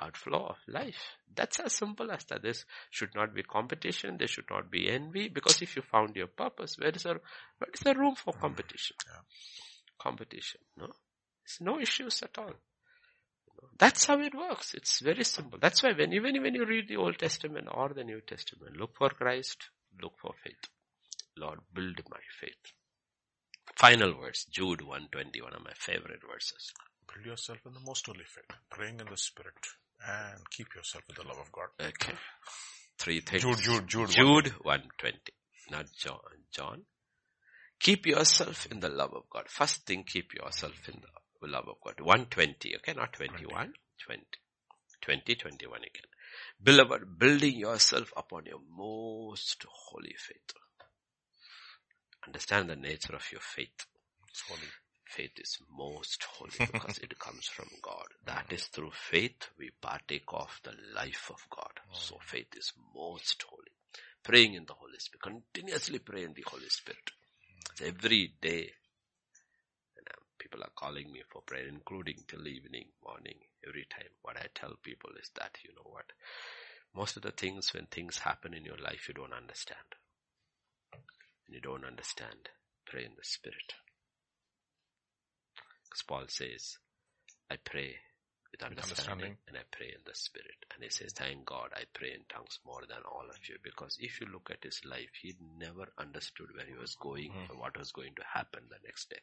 outflow 0.00 0.46
of 0.46 0.56
life. 0.68 1.16
That's 1.34 1.60
as 1.60 1.74
simple 1.74 2.10
as 2.10 2.24
that. 2.24 2.42
There 2.42 2.52
should 2.90 3.14
not 3.14 3.34
be 3.34 3.42
competition. 3.42 4.16
There 4.18 4.28
should 4.28 4.50
not 4.50 4.70
be 4.70 4.90
envy. 4.90 5.28
Because 5.28 5.60
if 5.62 5.76
you 5.76 5.82
found 5.82 6.16
your 6.16 6.28
purpose, 6.28 6.76
where 6.78 6.90
is 6.90 7.02
there, 7.02 7.20
where 7.58 7.70
is 7.72 7.80
there 7.80 7.94
room 7.94 8.14
for 8.14 8.32
mm-hmm. 8.32 8.40
competition? 8.40 8.96
Yeah. 9.06 9.20
Competition, 10.00 10.60
no? 10.76 10.86
There's 10.86 11.60
no 11.60 11.80
issues 11.80 12.22
at 12.22 12.36
all. 12.38 12.54
That's 13.78 14.06
how 14.06 14.20
it 14.20 14.34
works. 14.34 14.74
It's 14.74 15.00
very 15.00 15.24
simple. 15.24 15.58
That's 15.60 15.82
why 15.82 15.92
when 15.92 16.12
even 16.12 16.40
when 16.42 16.54
you 16.54 16.64
read 16.64 16.88
the 16.88 16.96
Old 16.96 17.18
Testament 17.18 17.68
or 17.70 17.90
the 17.90 18.04
New 18.04 18.20
Testament, 18.20 18.76
look 18.76 18.96
for 18.96 19.10
Christ, 19.10 19.70
look 20.00 20.14
for 20.20 20.32
faith. 20.42 20.70
Lord, 21.36 21.60
build 21.72 22.00
my 22.10 22.20
faith. 22.40 22.72
Final 23.76 24.14
verse, 24.20 24.44
Jude 24.50 24.82
120, 24.82 25.40
one 25.40 25.54
of 25.54 25.64
my 25.64 25.72
favorite 25.74 26.20
verses. 26.28 26.72
Build 27.12 27.26
yourself 27.26 27.58
in 27.66 27.72
the 27.72 27.80
most 27.80 28.06
holy 28.06 28.24
faith, 28.24 28.56
praying 28.70 29.00
in 29.00 29.06
the 29.10 29.16
Spirit, 29.16 29.54
and 30.08 30.50
keep 30.50 30.74
yourself 30.74 31.04
with 31.06 31.16
the 31.16 31.24
love 31.24 31.38
of 31.38 31.52
God. 31.52 31.68
Okay. 31.80 32.14
Three 32.98 33.20
things. 33.20 33.42
Jude, 33.42 33.58
Jude, 33.58 33.88
Jude. 33.88 34.10
Jude 34.10 34.48
120. 34.62 35.18
Not 35.70 35.86
John. 35.98 36.18
John. 36.52 36.82
Keep 37.80 38.06
yourself 38.06 38.66
in 38.70 38.80
the 38.80 38.88
love 38.88 39.12
of 39.14 39.24
God. 39.30 39.48
First 39.48 39.86
thing, 39.86 40.04
keep 40.06 40.34
yourself 40.34 40.88
in 40.88 41.00
the 41.40 41.48
love 41.48 41.66
of 41.68 41.76
God. 41.84 42.00
120, 42.00 42.76
okay? 42.76 42.92
Not 42.92 43.12
21. 43.12 43.48
20. 43.48 43.72
20. 44.06 44.24
20, 45.02 45.34
21 45.34 45.78
again. 45.78 46.08
Beloved, 46.62 47.18
building 47.18 47.56
yourself 47.56 48.12
upon 48.16 48.46
your 48.46 48.60
most 48.76 49.64
holy 49.68 50.14
faith. 50.16 50.54
Understand 52.26 52.70
the 52.70 52.76
nature 52.76 53.16
of 53.16 53.24
your 53.32 53.40
faith. 53.40 53.86
It's 54.28 54.42
holy 54.48 54.60
faith 55.16 55.38
is 55.38 55.58
most 55.76 56.24
holy 56.24 56.52
because 56.58 56.98
it 56.98 57.18
comes 57.18 57.46
from 57.48 57.68
God. 57.82 58.06
That 58.26 58.52
is 58.52 58.64
through 58.66 58.92
faith 58.92 59.48
we 59.58 59.70
partake 59.82 60.24
of 60.32 60.60
the 60.64 60.72
life 60.96 61.30
of 61.30 61.46
God. 61.50 61.72
So 61.92 62.18
faith 62.22 62.54
is 62.56 62.72
most 62.94 63.44
holy. 63.48 63.72
Praying 64.24 64.54
in 64.54 64.66
the 64.66 64.74
Holy 64.74 64.98
Spirit. 64.98 65.22
Continuously 65.22 66.00
pray 66.00 66.24
in 66.24 66.34
the 66.34 66.44
Holy 66.46 66.68
Spirit. 66.70 67.10
every 67.82 68.34
day. 68.42 68.70
And 69.98 70.06
uh, 70.08 70.20
people 70.38 70.62
are 70.62 70.72
calling 70.76 71.12
me 71.12 71.22
for 71.30 71.42
prayer, 71.42 71.68
including 71.68 72.18
till 72.28 72.46
evening, 72.48 72.86
morning, 73.04 73.38
every 73.66 73.86
time. 73.90 74.10
What 74.22 74.36
I 74.38 74.46
tell 74.54 74.74
people 74.82 75.10
is 75.20 75.30
that, 75.36 75.58
you 75.64 75.70
know 75.76 75.90
what? 75.90 76.06
Most 76.94 77.16
of 77.16 77.22
the 77.22 77.32
things, 77.32 77.74
when 77.74 77.86
things 77.86 78.18
happen 78.18 78.54
in 78.54 78.64
your 78.64 78.78
life, 78.78 79.08
you 79.08 79.14
don't 79.14 79.34
understand. 79.34 79.88
When 81.46 81.54
you 81.56 81.60
don't 81.62 81.84
understand, 81.86 82.50
pray 82.86 83.04
in 83.04 83.12
the 83.16 83.24
Spirit. 83.24 83.74
Because 85.92 86.08
Paul 86.08 86.24
says, 86.28 86.78
I 87.50 87.56
pray 87.62 87.96
with 88.50 88.62
understanding, 88.62 88.96
understanding, 88.96 89.36
and 89.46 89.58
I 89.58 89.64
pray 89.70 89.88
in 89.88 90.00
the 90.06 90.14
spirit. 90.14 90.64
And 90.72 90.82
he 90.82 90.88
says, 90.88 91.12
thank 91.12 91.44
God 91.44 91.68
I 91.76 91.84
pray 91.92 92.12
in 92.16 92.24
tongues 92.32 92.60
more 92.64 92.80
than 92.88 93.04
all 93.04 93.28
of 93.28 93.36
you. 93.46 93.56
Because 93.62 93.98
if 94.00 94.18
you 94.18 94.26
look 94.32 94.48
at 94.50 94.64
his 94.64 94.80
life, 94.88 95.12
he 95.20 95.34
never 95.58 95.92
understood 95.98 96.48
where 96.56 96.64
he 96.64 96.80
was 96.80 96.94
going 96.94 97.28
mm. 97.28 97.50
or 97.50 97.60
what 97.60 97.76
was 97.76 97.92
going 97.92 98.14
to 98.16 98.22
happen 98.24 98.62
the 98.70 98.80
next 98.82 99.10
day. 99.10 99.20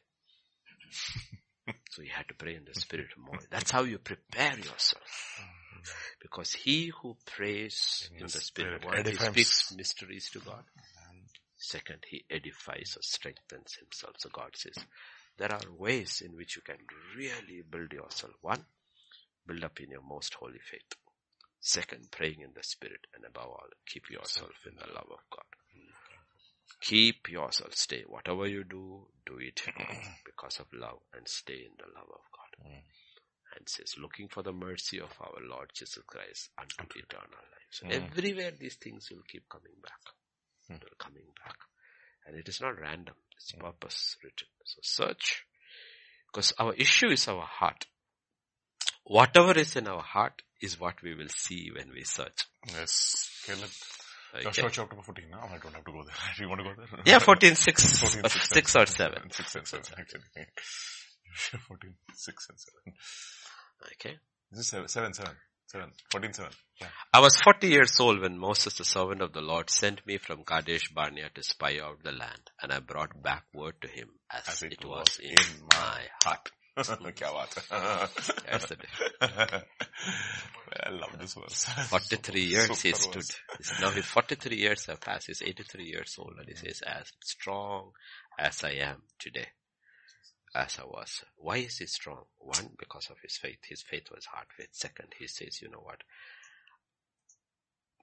so 1.90 2.02
he 2.02 2.08
had 2.08 2.28
to 2.28 2.34
pray 2.34 2.54
in 2.54 2.64
the 2.64 2.78
spirit 2.78 3.10
more. 3.18 3.40
That's 3.50 3.72
how 3.72 3.82
you 3.82 3.98
prepare 3.98 4.56
yourself. 4.56 5.42
Because 6.22 6.52
he 6.52 6.92
who 7.02 7.16
prays 7.26 8.08
in, 8.14 8.20
in 8.20 8.26
the 8.26 8.40
spirit, 8.40 8.84
one, 8.84 9.04
he 9.04 9.14
speaks 9.16 9.74
mysteries 9.76 10.30
to 10.34 10.38
God. 10.38 10.62
Second, 11.56 12.04
he 12.08 12.24
edifies 12.30 12.94
or 12.96 13.02
strengthens 13.02 13.74
himself. 13.74 14.14
So 14.18 14.30
God 14.32 14.50
says, 14.54 14.78
there 15.38 15.52
are 15.52 15.60
ways 15.78 16.22
in 16.24 16.36
which 16.36 16.56
you 16.56 16.62
can 16.62 16.78
really 17.16 17.62
build 17.68 17.92
yourself. 17.92 18.32
One, 18.42 18.64
build 19.46 19.64
up 19.64 19.80
in 19.80 19.90
your 19.90 20.02
most 20.02 20.34
holy 20.34 20.58
faith. 20.70 20.92
Second, 21.60 22.10
praying 22.10 22.40
in 22.40 22.50
the 22.54 22.62
spirit 22.62 23.06
and 23.14 23.24
above 23.24 23.48
all, 23.48 23.68
keep 23.86 24.10
yourself 24.10 24.52
in 24.66 24.74
the 24.76 24.92
love 24.94 25.08
of 25.10 25.20
God. 25.30 25.44
Keep 26.80 27.28
yourself, 27.30 27.74
stay. 27.74 28.04
Whatever 28.06 28.46
you 28.46 28.64
do, 28.64 29.06
do 29.26 29.38
it 29.38 29.60
because 30.24 30.60
of 30.60 30.66
love 30.72 30.98
and 31.14 31.28
stay 31.28 31.66
in 31.68 31.72
the 31.76 31.84
love 31.94 32.08
of 32.08 32.24
God. 32.32 32.66
Mm. 32.66 32.82
And 33.56 33.68
says, 33.68 33.96
looking 33.98 34.28
for 34.28 34.42
the 34.42 34.52
mercy 34.52 34.98
of 35.00 35.10
our 35.20 35.34
Lord 35.46 35.70
Jesus 35.74 36.02
Christ 36.06 36.50
unto 36.58 36.98
eternal 36.98 37.26
life. 37.28 37.68
So 37.70 37.86
Mm. 37.86 37.92
everywhere 37.92 38.52
these 38.58 38.76
things 38.76 39.10
will 39.10 39.22
keep 39.28 39.46
coming 39.48 39.74
back. 39.82 40.00
Mm. 40.70 40.80
They're 40.80 40.98
coming 40.98 41.26
back. 41.44 41.56
And 42.30 42.38
it 42.38 42.48
is 42.48 42.60
not 42.60 42.78
random. 42.78 43.14
It's 43.36 43.50
purpose 43.50 44.16
written. 44.22 44.46
So 44.64 44.78
search. 44.82 45.44
Because 46.32 46.52
our 46.60 46.72
issue 46.74 47.08
is 47.08 47.26
our 47.26 47.42
heart. 47.42 47.86
Whatever 49.02 49.58
is 49.58 49.74
in 49.74 49.88
our 49.88 50.02
heart 50.02 50.42
is 50.62 50.78
what 50.78 51.02
we 51.02 51.16
will 51.16 51.28
see 51.28 51.70
when 51.74 51.90
we 51.92 52.04
search. 52.04 52.46
Yes. 52.68 53.40
Okay, 53.48 53.60
Okay? 54.32 54.44
Joshua 54.44 54.70
chapter 54.70 54.96
14 55.02 55.24
now. 55.28 55.40
I 55.42 55.58
don't 55.58 55.74
have 55.74 55.84
to 55.84 55.90
go 55.90 56.04
there. 56.04 56.14
Do 56.36 56.42
you 56.44 56.48
want 56.48 56.60
to 56.60 56.64
go 56.64 56.74
there? 56.76 57.02
Yeah, 57.04 57.18
14, 57.18 57.56
6, 57.56 57.98
14, 57.98 58.26
or 58.26 58.28
6, 58.28 58.48
6 58.48 58.76
or 58.76 58.86
7. 58.86 59.30
6 59.32 59.54
and 59.56 59.66
7 59.66 59.84
actually. 59.98 60.22
14, 61.66 61.94
6 62.14 62.48
and 62.50 62.58
7. 62.60 62.98
Okay. 63.94 64.16
This 64.52 64.60
is 64.60 64.68
7, 64.68 64.88
7, 64.88 65.14
Seven. 65.70 65.92
14, 66.10 66.32
seven. 66.32 66.52
Yeah. 66.80 66.88
I 67.14 67.20
was 67.20 67.36
40 67.44 67.68
years 67.68 68.00
old 68.00 68.20
when 68.20 68.36
Moses, 68.36 68.74
the 68.74 68.84
servant 68.84 69.22
of 69.22 69.32
the 69.32 69.40
Lord, 69.40 69.70
sent 69.70 70.04
me 70.04 70.18
from 70.18 70.42
Kadesh 70.42 70.88
Barnea 70.92 71.30
to 71.32 71.44
spy 71.44 71.78
out 71.80 72.02
the 72.02 72.10
land, 72.10 72.50
and 72.60 72.72
I 72.72 72.80
brought 72.80 73.22
back 73.22 73.44
word 73.54 73.74
to 73.82 73.88
him 73.88 74.08
as, 74.32 74.48
as 74.48 74.62
it, 74.64 74.72
it, 74.72 74.84
was, 74.84 74.98
was 74.98 75.20
in, 75.20 75.30
in, 75.30 75.68
my 75.72 76.02
heart. 76.24 76.50
Kya 76.76 77.30
baat 77.30 77.54
That's. 78.50 78.72
I 80.86 80.90
love 80.90 81.18
this 81.20 81.34
verse. 81.34 81.64
43 81.88 82.40
years 82.40 82.80
he 82.80 82.92
stood. 82.92 83.22
Now 83.80 83.90
he's 83.90 84.06
43 84.06 84.56
years 84.56 84.86
have 84.86 85.00
passed. 85.00 85.28
He's 85.28 85.42
83 85.42 85.84
years 85.84 86.16
old 86.18 86.34
and 86.38 86.48
he 86.48 86.54
says, 86.54 86.80
as 86.82 87.12
strong 87.22 87.92
as 88.38 88.64
I 88.64 88.72
am 88.90 89.02
today 89.18 89.46
as 90.54 90.78
I 90.80 90.84
was. 90.84 91.22
Why 91.36 91.56
is 91.58 91.78
he 91.78 91.86
strong? 91.86 92.24
One, 92.38 92.70
because 92.78 93.08
of 93.10 93.18
his 93.22 93.36
faith. 93.36 93.58
His 93.68 93.82
faith 93.82 94.10
was 94.14 94.26
hard 94.26 94.46
faith. 94.56 94.68
Second, 94.72 95.08
he 95.18 95.26
says, 95.26 95.60
you 95.62 95.70
know 95.70 95.80
what? 95.82 96.02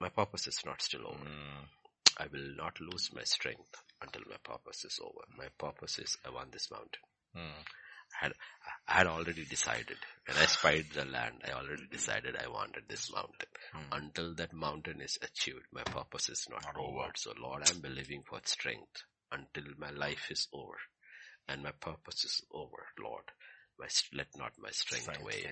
My 0.00 0.08
purpose 0.08 0.46
is 0.46 0.60
not 0.64 0.80
still 0.82 1.06
over. 1.06 1.18
Mm, 1.24 1.66
I 2.18 2.26
will 2.32 2.54
not 2.56 2.80
lose 2.80 3.10
my 3.14 3.24
strength 3.24 3.74
until 4.00 4.22
my 4.28 4.36
purpose 4.42 4.84
is 4.84 4.98
over. 5.02 5.24
My 5.36 5.48
purpose 5.58 5.98
is 5.98 6.16
I 6.24 6.30
want 6.30 6.52
this 6.52 6.70
mountain. 6.70 7.02
mm, 7.36 7.40
I 7.40 8.24
had, 8.24 8.32
I 8.86 8.92
had 8.98 9.06
already 9.08 9.44
decided. 9.44 9.96
When 10.26 10.36
I 10.36 10.46
spied 10.46 10.86
the 10.94 11.04
land, 11.04 11.42
I 11.46 11.52
already 11.52 11.86
decided 11.90 12.36
I 12.36 12.48
wanted 12.48 12.84
this 12.88 13.12
mountain. 13.12 13.48
mm. 13.74 13.96
Until 13.98 14.34
that 14.36 14.52
mountain 14.52 15.00
is 15.00 15.18
achieved, 15.20 15.66
my 15.72 15.82
purpose 15.82 16.28
is 16.28 16.46
not, 16.48 16.62
Not 16.64 16.76
over. 16.76 16.98
over. 17.00 17.12
So 17.16 17.32
Lord, 17.40 17.64
I'm 17.68 17.80
believing 17.80 18.22
for 18.28 18.40
strength 18.44 19.02
until 19.32 19.64
my 19.78 19.90
life 19.90 20.30
is 20.30 20.46
over. 20.52 20.78
And 21.48 21.62
my 21.62 21.72
purpose 21.72 22.24
is 22.24 22.42
over, 22.52 22.84
Lord. 23.02 23.24
My, 23.78 23.86
let 24.12 24.26
not 24.36 24.52
my 24.58 24.70
strength, 24.70 25.04
Strength 25.04 25.32
fail. 25.32 25.50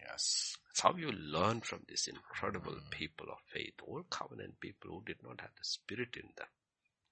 Yes. 0.00 0.56
That's 0.66 0.80
how 0.80 0.94
you 0.96 1.12
learn 1.12 1.60
from 1.60 1.80
these 1.88 2.08
incredible 2.08 2.72
Mm. 2.74 2.90
people 2.90 3.26
of 3.30 3.38
faith, 3.52 3.74
old 3.86 4.10
covenant 4.10 4.60
people 4.60 4.90
who 4.90 5.02
did 5.04 5.22
not 5.22 5.40
have 5.40 5.50
the 5.56 5.64
spirit 5.64 6.16
in 6.16 6.28
them, 6.36 6.48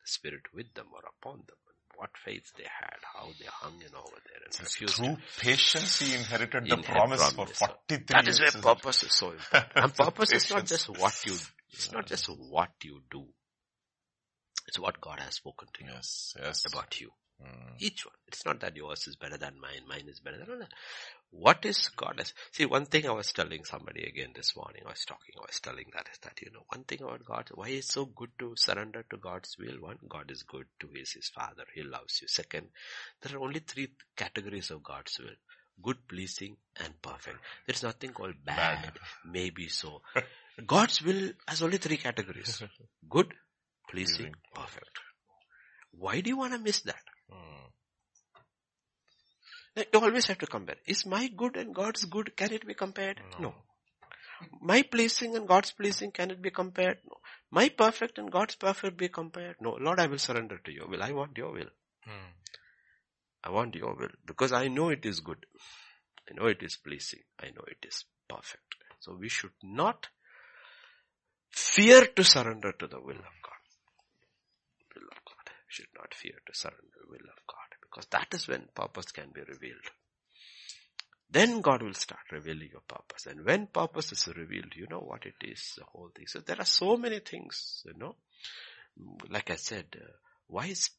the 0.01 0.07
spirit 0.07 0.43
with 0.55 0.73
them 0.75 0.87
or 0.93 1.03
upon 1.09 1.39
them. 1.47 1.57
What 1.97 2.11
faith 2.25 2.53
they 2.57 2.65
had, 2.81 2.97
how 3.15 3.27
they 3.41 3.47
hung 3.47 3.81
in 3.83 3.95
over 3.95 4.17
there 4.25 4.43
and 4.45 4.55
Through 4.55 5.17
patience 5.39 5.99
he 5.99 6.15
inherited 6.15 6.65
the 6.65 6.75
Inherit 6.75 6.85
promise, 6.97 7.33
promise. 7.35 7.59
for 7.59 7.69
43 7.89 8.05
That 8.09 8.29
is 8.29 8.39
years. 8.39 8.55
where 8.55 8.63
purpose 8.75 9.03
is 9.03 9.13
so 9.15 9.31
important. 9.33 9.73
And 9.75 9.95
purpose 9.97 10.33
is 10.33 10.51
not 10.51 10.67
just 10.67 10.89
what 10.91 11.27
you, 11.27 11.35
it's 11.73 11.91
not 11.93 12.07
just 12.07 12.27
what 12.27 12.71
you 12.85 13.03
do. 13.11 13.27
It's 14.69 14.79
what 14.79 15.01
God 15.01 15.19
has 15.21 15.35
spoken 15.35 15.69
to 15.75 15.85
you 15.85 15.91
Yes, 15.93 16.35
yes. 16.39 16.65
about 16.73 17.01
you. 17.01 17.11
Mm, 17.43 17.75
Each 17.79 18.05
one. 18.05 18.15
It's 18.27 18.45
not 18.45 18.61
that 18.61 18.77
yours 18.77 19.07
is 19.07 19.17
better 19.17 19.37
than 19.37 19.61
mine, 19.61 19.87
mine 19.89 20.09
is 20.09 20.21
better 20.21 20.39
than 20.45 20.59
that. 20.61 20.73
What 21.31 21.65
is 21.67 21.89
God 21.91 22.15
has, 22.19 22.33
see 22.53 22.65
one 22.67 22.87
thing 22.87 23.07
I 23.07 23.13
was 23.13 23.33
telling 23.33 23.65
somebody 23.65 24.05
again 24.05 24.31
this 24.35 24.57
morning, 24.57 24.83
I 24.87 24.91
was 24.91 25.05
talking, 25.05 25.35
I 25.39 25.43
was 25.47 25.61
telling 25.61 25.85
that 25.95 26.09
is 26.11 26.19
that, 26.23 26.41
you 26.43 26.51
know, 26.53 26.65
one 26.69 26.85
thing 26.85 27.03
about 27.03 27.25
God, 27.25 27.49
why 27.55 27.69
it's 27.69 27.93
so 27.93 28.07
good 28.07 28.31
to 28.39 28.55
surrender 28.57 29.05
to 29.11 29.17
God's 29.19 29.57
will. 29.59 29.77
One, 29.81 29.99
God 30.09 30.31
is 30.31 30.43
good 30.43 30.67
to 30.81 30.89
his, 30.95 31.13
his 31.13 31.29
father. 31.29 31.65
He 31.75 31.83
loves 31.83 32.21
you. 32.23 32.29
Second, 32.29 32.69
there 33.23 33.37
are 33.39 33.43
only 33.45 33.61
three 33.61 33.89
categories 34.17 34.71
of 34.71 34.83
God's 34.83 35.19
will. 35.19 35.37
Good, 35.83 35.99
pleasing, 36.09 36.57
and 36.83 37.01
perfect. 37.03 37.37
There's 37.67 37.83
nothing 37.85 38.11
called 38.11 38.35
bad, 38.45 38.83
Bad. 38.83 38.93
maybe 39.31 39.69
so. 39.69 40.01
God's 40.67 41.03
will 41.03 41.31
has 41.47 41.63
only 41.63 41.77
three 41.79 41.99
categories. 41.99 42.61
Good, 43.09 43.33
Pleasing. 43.89 44.35
perfect. 44.55 44.91
Why 45.93 46.21
do 46.21 46.31
you 46.31 46.37
want 46.37 46.53
to 46.55 46.59
miss 46.59 46.81
that? 46.83 46.97
Mm. 47.31 47.71
You 49.93 50.01
always 50.01 50.27
have 50.27 50.39
to 50.39 50.47
compare. 50.47 50.77
Is 50.87 51.07
my 51.07 51.29
good 51.29 51.57
and 51.57 51.75
God's 51.75 52.05
good, 52.05 52.37
can 52.37 52.53
it 52.53 52.67
be 52.67 52.75
compared? 52.75 53.21
No. 53.39 53.49
No. 53.49 53.55
My 54.61 54.83
pleasing 54.83 55.37
and 55.37 55.49
God's 55.49 55.73
pleasing, 55.73 56.11
can 56.13 56.31
it 56.31 56.41
be 56.41 56.51
compared? 56.51 56.99
No. 57.09 57.17
My 57.51 57.69
perfect 57.69 58.19
and 58.19 58.31
God's 58.31 58.57
perfect 58.57 58.97
be 58.97 59.09
compared? 59.09 59.57
No. 59.61 59.77
Lord, 59.81 60.01
I 60.01 60.07
will 60.07 60.19
surrender 60.19 60.59
to 60.65 60.73
your 60.73 60.89
will. 60.89 61.03
I 61.03 61.13
want 61.13 61.37
your 61.37 61.53
will. 61.53 61.71
Mm. 62.09 62.33
I 63.45 63.51
want 63.51 63.75
your 63.75 63.95
will 63.95 64.11
because 64.27 64.53
I 64.53 64.69
know 64.69 64.89
it 64.91 65.05
is 65.05 65.21
good. 65.21 65.47
I 66.29 66.35
know 66.35 66.47
it 66.47 66.63
is 66.63 66.77
pleasing. 66.77 67.21
I 67.41 67.47
know 67.47 67.65
it 67.67 67.87
is 67.87 68.05
perfect. 68.29 68.75
So 69.01 69.17
we 69.19 69.29
should 69.29 69.53
not 69.63 70.09
fear 71.51 72.07
to 72.07 72.25
surrender 72.25 72.73
to 72.73 72.87
the 72.87 73.01
will 73.01 73.17
of 73.17 73.37
God. 73.43 73.63
Will 74.95 75.09
of 75.11 75.19
God. 75.25 75.53
We 75.55 75.58
should 75.69 75.93
not 75.97 76.15
fear 76.15 76.35
to 76.47 76.55
surrender 76.55 76.99
the 77.01 77.11
will 77.11 77.29
of 77.29 77.47
God 77.47 77.69
because 77.81 78.07
that 78.11 78.29
is 78.33 78.49
when 78.49 78.69
purpose 78.75 79.13
can 79.13 79.31
be 79.33 79.41
revealed. 79.43 79.89
Then 81.31 81.61
God 81.61 81.83
will 81.83 81.95
start 81.95 82.33
revealing 82.33 82.71
your 82.73 82.83
purpose. 82.89 83.27
And 83.27 83.45
when 83.45 83.67
purpose 83.67 84.13
is 84.13 84.27
revealed, 84.29 84.75
you 84.75 84.87
know 84.89 85.01
what 85.01 85.27
it 85.27 85.35
is, 85.43 85.75
the 85.77 85.85
whole 85.85 86.11
thing. 86.15 86.27
So 86.27 86.41
there 86.41 86.59
are 86.59 86.65
so 86.65 86.97
many 86.97 87.21
things, 87.21 87.83
you 87.85 87.93
know. 87.99 88.17
Like 89.29 89.51
I 89.51 89.57
said, 89.57 89.87
uh, 89.95 90.11
why 90.47 90.67
is 90.67 90.91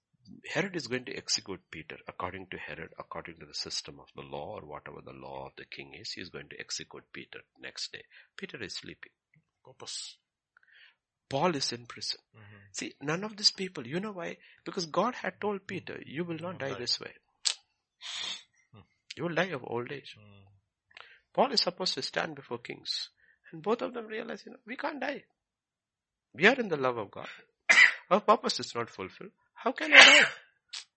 Herod 0.45 0.75
is 0.75 0.87
going 0.87 1.05
to 1.05 1.15
execute 1.15 1.71
Peter 1.71 1.97
according 2.07 2.47
to 2.47 2.57
Herod, 2.57 2.93
according 2.99 3.39
to 3.39 3.47
the 3.47 3.53
system 3.53 3.99
of 3.99 4.09
the 4.15 4.21
law 4.21 4.59
or 4.59 4.65
whatever 4.67 5.01
the 5.01 5.13
law 5.13 5.47
of 5.47 5.55
the 5.55 5.65
king 5.65 5.95
is. 5.95 6.11
He 6.11 6.21
is 6.21 6.29
going 6.29 6.49
to 6.49 6.59
execute 6.59 7.11
Peter 7.11 7.39
next 7.59 7.91
day. 7.91 8.03
Peter 8.37 8.61
is 8.61 8.75
sleeping. 8.75 9.11
Purpose. 9.65 10.17
Paul 11.29 11.55
is 11.55 11.71
in 11.71 11.85
prison. 11.85 12.19
Mm-hmm. 12.35 12.55
See, 12.71 12.93
none 13.01 13.23
of 13.23 13.37
these 13.37 13.51
people, 13.51 13.85
you 13.85 13.99
know 13.99 14.11
why? 14.11 14.37
Because 14.65 14.85
God 14.85 15.15
had 15.15 15.39
told 15.39 15.67
Peter, 15.67 15.99
you 16.05 16.23
will 16.23 16.39
not 16.39 16.59
die 16.59 16.69
Die. 16.69 16.79
this 16.79 16.99
way. 16.99 17.11
Hmm. 18.73 18.81
You 19.15 19.23
will 19.23 19.35
die 19.35 19.51
of 19.51 19.63
old 19.65 19.91
age. 19.91 20.15
Mm. 20.19 20.45
Paul 21.33 21.51
is 21.51 21.61
supposed 21.61 21.93
to 21.95 22.01
stand 22.01 22.35
before 22.35 22.57
kings. 22.57 23.09
And 23.51 23.61
both 23.61 23.81
of 23.81 23.93
them 23.93 24.07
realize, 24.07 24.43
you 24.45 24.51
know, 24.51 24.59
we 24.65 24.75
can't 24.75 24.99
die. 24.99 25.23
We 26.33 26.45
are 26.47 26.55
in 26.55 26.69
the 26.69 26.77
love 26.77 26.97
of 26.97 27.11
God. 27.11 27.27
Our 28.11 28.21
purpose 28.21 28.59
is 28.59 28.75
not 28.75 28.89
fulfilled. 28.89 29.31
How 29.53 29.71
can 29.71 29.91
I 29.93 29.97
die? 29.97 30.25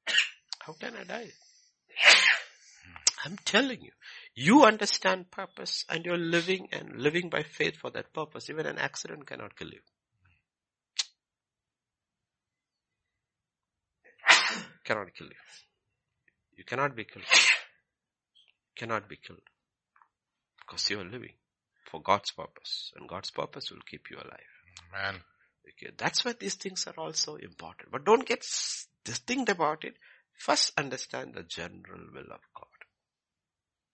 How 0.61 0.73
can 0.75 0.95
I 0.97 1.05
die? 1.05 1.31
I'm 3.25 3.37
telling 3.45 3.81
you, 3.81 3.93
you 4.35 4.65
understand 4.65 5.31
purpose 5.31 5.85
and 5.89 6.05
you're 6.05 6.19
living 6.19 6.69
and 6.73 6.97
living 7.01 7.29
by 7.29 7.43
faith 7.45 7.77
for 7.77 7.91
that 7.91 8.13
purpose. 8.13 8.51
Even 8.51 8.67
an 8.67 8.79
accident 8.79 9.27
cannot 9.27 9.57
kill 9.57 9.69
you. 9.69 9.81
Cannot 14.85 15.15
kill 15.15 15.27
you. 15.27 15.43
You 16.57 16.65
cannot 16.65 16.95
be 16.95 17.05
killed. 17.05 17.25
You 17.25 18.75
Cannot 18.77 19.09
be 19.09 19.17
killed. 19.17 19.41
Because 20.59 20.89
you 20.91 21.01
are 21.01 21.05
living 21.05 21.35
for 21.91 22.01
God's 22.01 22.31
purpose. 22.31 22.93
And 22.97 23.09
God's 23.09 23.31
purpose 23.31 23.71
will 23.71 23.83
keep 23.89 24.11
you 24.11 24.17
alive. 24.17 24.53
Man. 24.93 25.17
Okay, 25.69 25.93
that's 25.97 26.25
why 26.25 26.35
these 26.39 26.55
things 26.55 26.87
are 26.87 26.95
also 26.97 27.37
important. 27.37 27.91
But 27.93 28.05
don't 28.05 28.27
get 28.27 28.45
distinct 29.05 29.49
about 29.51 29.85
it. 29.85 29.95
First 30.39 30.73
understand 30.77 31.35
the 31.35 31.43
general 31.43 32.09
will 32.13 32.33
of 32.33 32.41
God. 32.55 32.67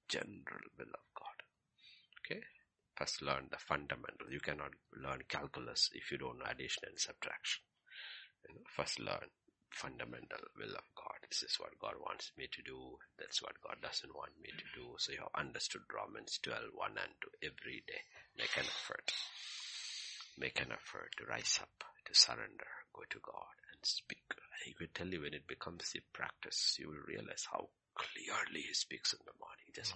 General 0.09 0.65
will 0.79 0.95
of 0.95 1.07
God. 1.15 1.39
Okay? 2.21 2.41
First 2.97 3.23
learn 3.23 3.49
the 3.51 3.59
fundamental. 3.59 4.31
You 4.31 4.41
cannot 4.41 4.73
learn 4.97 5.23
calculus 5.29 5.91
if 5.93 6.11
you 6.11 6.19
don't 6.19 6.39
know 6.39 6.47
addition 6.49 6.85
and 6.89 6.99
subtraction. 6.99 7.63
You 8.49 8.55
know, 8.55 8.63
first 8.75 8.99
learn 8.99 9.29
fundamental 9.71 10.43
will 10.57 10.75
of 10.75 10.89
God. 10.97 11.19
This 11.29 11.43
is 11.43 11.57
what 11.61 11.79
God 11.79 11.95
wants 12.01 12.33
me 12.37 12.49
to 12.51 12.63
do. 12.63 12.99
That's 13.19 13.43
what 13.43 13.61
God 13.61 13.77
doesn't 13.83 14.15
want 14.15 14.33
me 14.41 14.51
to 14.51 14.67
do. 14.75 14.97
So 14.99 15.13
you 15.13 15.21
have 15.21 15.35
understood 15.37 15.85
Romans 15.93 16.41
12, 16.43 16.73
1 16.73 16.91
and 16.97 17.15
2 17.43 17.53
every 17.53 17.85
day. 17.87 18.03
Make 18.37 18.57
an 18.57 18.67
effort. 18.67 19.13
Make 20.39 20.61
an 20.61 20.73
effort 20.73 21.11
to 21.19 21.27
rise 21.27 21.59
up, 21.61 21.85
to 22.07 22.13
surrender, 22.15 22.71
go 22.95 23.03
to 23.11 23.21
God 23.21 23.57
and 23.75 23.81
speak. 23.83 24.23
He 24.65 24.75
will 24.79 24.91
tell 24.95 25.09
you 25.09 25.23
when 25.23 25.35
it 25.35 25.47
becomes 25.47 25.93
a 25.97 26.03
practice, 26.17 26.77
you 26.79 26.89
will 26.89 27.05
realize 27.07 27.47
how, 27.51 27.69
clearly 27.95 28.63
he 28.63 28.75
speaks 28.75 29.13
in 29.13 29.19
the 29.27 29.35
morning. 29.39 29.67
He 29.67 29.73
Just 29.75 29.95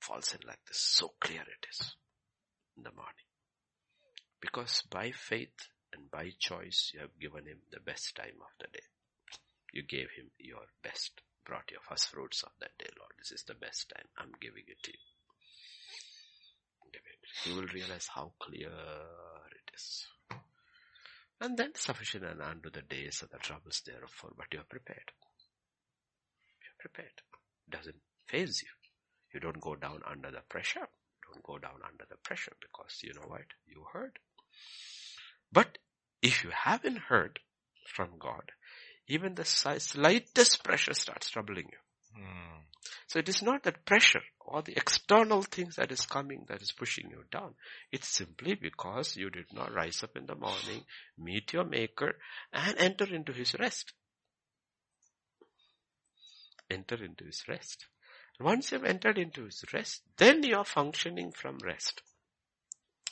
falls 0.00 0.34
in 0.34 0.46
like 0.46 0.60
this. 0.66 0.78
So 0.78 1.12
clear 1.20 1.40
it 1.40 1.66
is 1.70 1.94
in 2.76 2.82
the 2.82 2.92
morning. 2.92 3.28
Because 4.40 4.82
by 4.90 5.10
faith 5.10 5.68
and 5.92 6.10
by 6.10 6.32
choice, 6.38 6.90
you 6.94 7.00
have 7.00 7.18
given 7.20 7.46
him 7.46 7.58
the 7.70 7.80
best 7.80 8.14
time 8.16 8.40
of 8.40 8.52
the 8.58 8.68
day. 8.72 8.84
You 9.72 9.82
gave 9.82 10.10
him 10.16 10.30
your 10.38 10.64
best, 10.82 11.20
brought 11.44 11.70
your 11.70 11.80
first 11.80 12.08
fruits 12.08 12.42
of 12.42 12.52
that 12.60 12.76
day, 12.78 12.88
Lord. 12.98 13.12
This 13.18 13.32
is 13.32 13.44
the 13.44 13.54
best 13.54 13.92
time. 13.94 14.06
I'm 14.16 14.32
giving 14.40 14.64
it 14.66 14.82
to 14.82 14.92
you. 14.92 14.98
You 17.44 17.54
will 17.56 17.68
realize 17.68 18.08
how 18.12 18.32
clear 18.40 18.68
it 18.68 19.70
is. 19.74 20.06
And 21.40 21.56
then 21.56 21.74
sufficient 21.74 22.24
and 22.24 22.42
unto 22.42 22.70
the 22.70 22.82
days 22.82 23.22
of 23.22 23.30
the 23.30 23.38
troubles 23.38 23.82
therefore, 23.86 24.32
but 24.36 24.46
you 24.52 24.60
are 24.60 24.64
prepared. 24.68 25.12
You 26.60 26.68
are 26.72 26.80
prepared. 26.80 27.22
It 27.68 27.76
doesn't 27.76 28.00
faze 28.26 28.62
you. 28.62 28.68
You 29.32 29.40
don't 29.40 29.60
go 29.60 29.76
down 29.76 30.02
under 30.10 30.30
the 30.30 30.42
pressure. 30.48 30.88
Don't 31.30 31.42
go 31.44 31.58
down 31.58 31.80
under 31.86 32.06
the 32.08 32.16
pressure 32.16 32.56
because 32.60 32.98
you 33.02 33.12
know 33.14 33.28
what? 33.28 33.44
You 33.66 33.84
heard. 33.92 34.18
But 35.52 35.78
if 36.22 36.44
you 36.44 36.50
haven't 36.50 36.98
heard 37.08 37.40
from 37.86 38.18
God, 38.18 38.52
even 39.06 39.34
the 39.34 39.44
slightest 39.44 40.62
pressure 40.62 40.94
starts 40.94 41.30
troubling 41.30 41.70
you. 41.70 42.20
Mm. 42.20 42.64
So 43.06 43.18
it 43.18 43.28
is 43.28 43.42
not 43.42 43.62
that 43.62 43.86
pressure 43.86 44.22
or 44.40 44.62
the 44.62 44.76
external 44.76 45.42
things 45.42 45.76
that 45.76 45.92
is 45.92 46.06
coming 46.06 46.44
that 46.48 46.62
is 46.62 46.72
pushing 46.72 47.10
you 47.10 47.24
down. 47.30 47.54
It's 47.90 48.08
simply 48.08 48.54
because 48.54 49.16
you 49.16 49.30
did 49.30 49.46
not 49.52 49.72
rise 49.72 50.02
up 50.02 50.16
in 50.16 50.26
the 50.26 50.34
morning, 50.34 50.84
meet 51.16 51.52
your 51.52 51.64
maker 51.64 52.18
and 52.52 52.76
enter 52.78 53.06
into 53.12 53.32
his 53.32 53.54
rest. 53.58 53.92
Enter 56.70 57.02
into 57.02 57.24
his 57.24 57.44
rest. 57.48 57.86
Once 58.40 58.72
you've 58.72 58.84
entered 58.84 59.18
into 59.18 59.46
his 59.46 59.64
rest, 59.72 60.02
then 60.18 60.42
you 60.42 60.56
are 60.56 60.64
functioning 60.64 61.32
from 61.32 61.58
rest. 61.64 62.02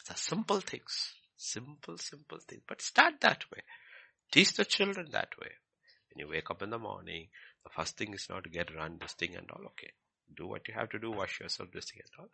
It's 0.00 0.10
a 0.10 0.16
simple 0.16 0.60
things. 0.60 1.14
Simple, 1.36 1.98
simple 1.98 2.38
thing. 2.38 2.62
But 2.66 2.82
start 2.82 3.20
that 3.20 3.44
way. 3.52 3.62
Teach 4.32 4.54
the 4.54 4.64
children 4.64 5.08
that 5.12 5.38
way. 5.40 5.50
When 6.12 6.26
you 6.26 6.32
wake 6.32 6.50
up 6.50 6.62
in 6.62 6.70
the 6.70 6.78
morning, 6.78 7.28
the 7.64 7.70
first 7.70 7.96
thing 7.96 8.14
is 8.14 8.26
not 8.28 8.44
to 8.44 8.50
get 8.50 8.74
run 8.74 8.98
this 9.00 9.12
thing 9.12 9.36
and 9.36 9.50
all. 9.50 9.66
Okay. 9.66 9.92
Do 10.34 10.46
what 10.46 10.66
you 10.68 10.74
have 10.74 10.90
to 10.90 10.98
do. 10.98 11.10
Wash 11.10 11.40
yourself 11.40 11.70
this 11.72 11.86
thing 11.90 12.00
and 12.02 12.10
all. 12.18 12.30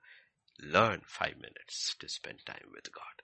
Learn 0.60 1.02
five 1.06 1.36
minutes 1.36 1.96
to 2.00 2.08
spend 2.08 2.38
time 2.46 2.68
with 2.72 2.92
God. 2.92 3.22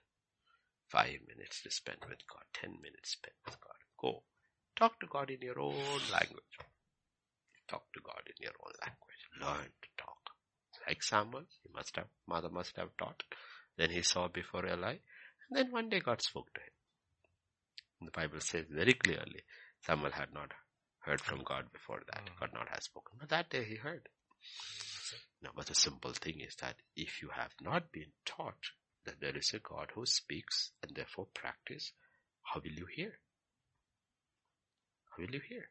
Five 0.89 1.19
minutes 1.27 1.61
to 1.63 1.71
spend 1.71 1.99
with 2.09 2.19
God. 2.27 2.43
Ten 2.53 2.71
minutes 2.81 3.11
spent 3.11 3.35
with 3.45 3.59
God. 3.61 3.77
Go. 3.99 4.23
Talk 4.75 4.99
to 4.99 5.07
God 5.07 5.29
in 5.29 5.41
your 5.41 5.59
own 5.59 6.01
language. 6.11 6.55
Talk 7.67 7.83
to 7.93 8.01
God 8.01 8.23
in 8.25 8.35
your 8.41 8.53
own 8.65 8.73
language. 8.81 9.21
Learn 9.39 9.71
to 9.81 9.89
talk. 9.97 10.17
Like 10.87 11.03
Samuel, 11.03 11.43
he 11.61 11.69
must 11.73 11.95
have, 11.97 12.07
mother 12.27 12.49
must 12.49 12.75
have 12.77 12.89
taught. 12.97 13.21
Then 13.77 13.91
he 13.91 14.01
saw 14.01 14.27
before 14.27 14.65
Eli. 14.65 14.97
And 15.49 15.57
then 15.57 15.71
one 15.71 15.89
day 15.89 15.99
God 15.99 16.21
spoke 16.21 16.53
to 16.53 16.61
him. 16.61 18.05
The 18.05 18.11
Bible 18.11 18.39
says 18.39 18.65
very 18.69 18.93
clearly, 18.93 19.43
Samuel 19.81 20.11
had 20.11 20.33
not 20.33 20.51
heard 20.99 21.19
from 21.21 21.43
God 21.43 21.65
before 21.73 22.01
that. 22.07 22.23
Mm. 22.25 22.39
God 22.39 22.49
not 22.53 22.69
has 22.69 22.85
spoken. 22.85 23.17
But 23.19 23.29
that 23.29 23.49
day 23.49 23.63
he 23.63 23.75
heard. 23.75 24.07
Now, 25.41 25.51
but 25.55 25.65
the 25.65 25.75
simple 25.75 26.13
thing 26.13 26.39
is 26.39 26.55
that 26.61 26.75
if 26.95 27.21
you 27.21 27.29
have 27.35 27.51
not 27.61 27.91
been 27.91 28.11
taught 28.25 28.71
that 29.05 29.19
there 29.19 29.35
is 29.35 29.53
a 29.53 29.59
God 29.59 29.91
who 29.95 30.05
speaks 30.05 30.71
and 30.83 30.95
therefore 30.95 31.27
practice, 31.33 31.93
how 32.43 32.59
will 32.63 32.71
you 32.71 32.85
hear? 32.93 33.13
How 35.09 35.23
will 35.23 35.33
you 35.33 35.41
hear? 35.47 35.69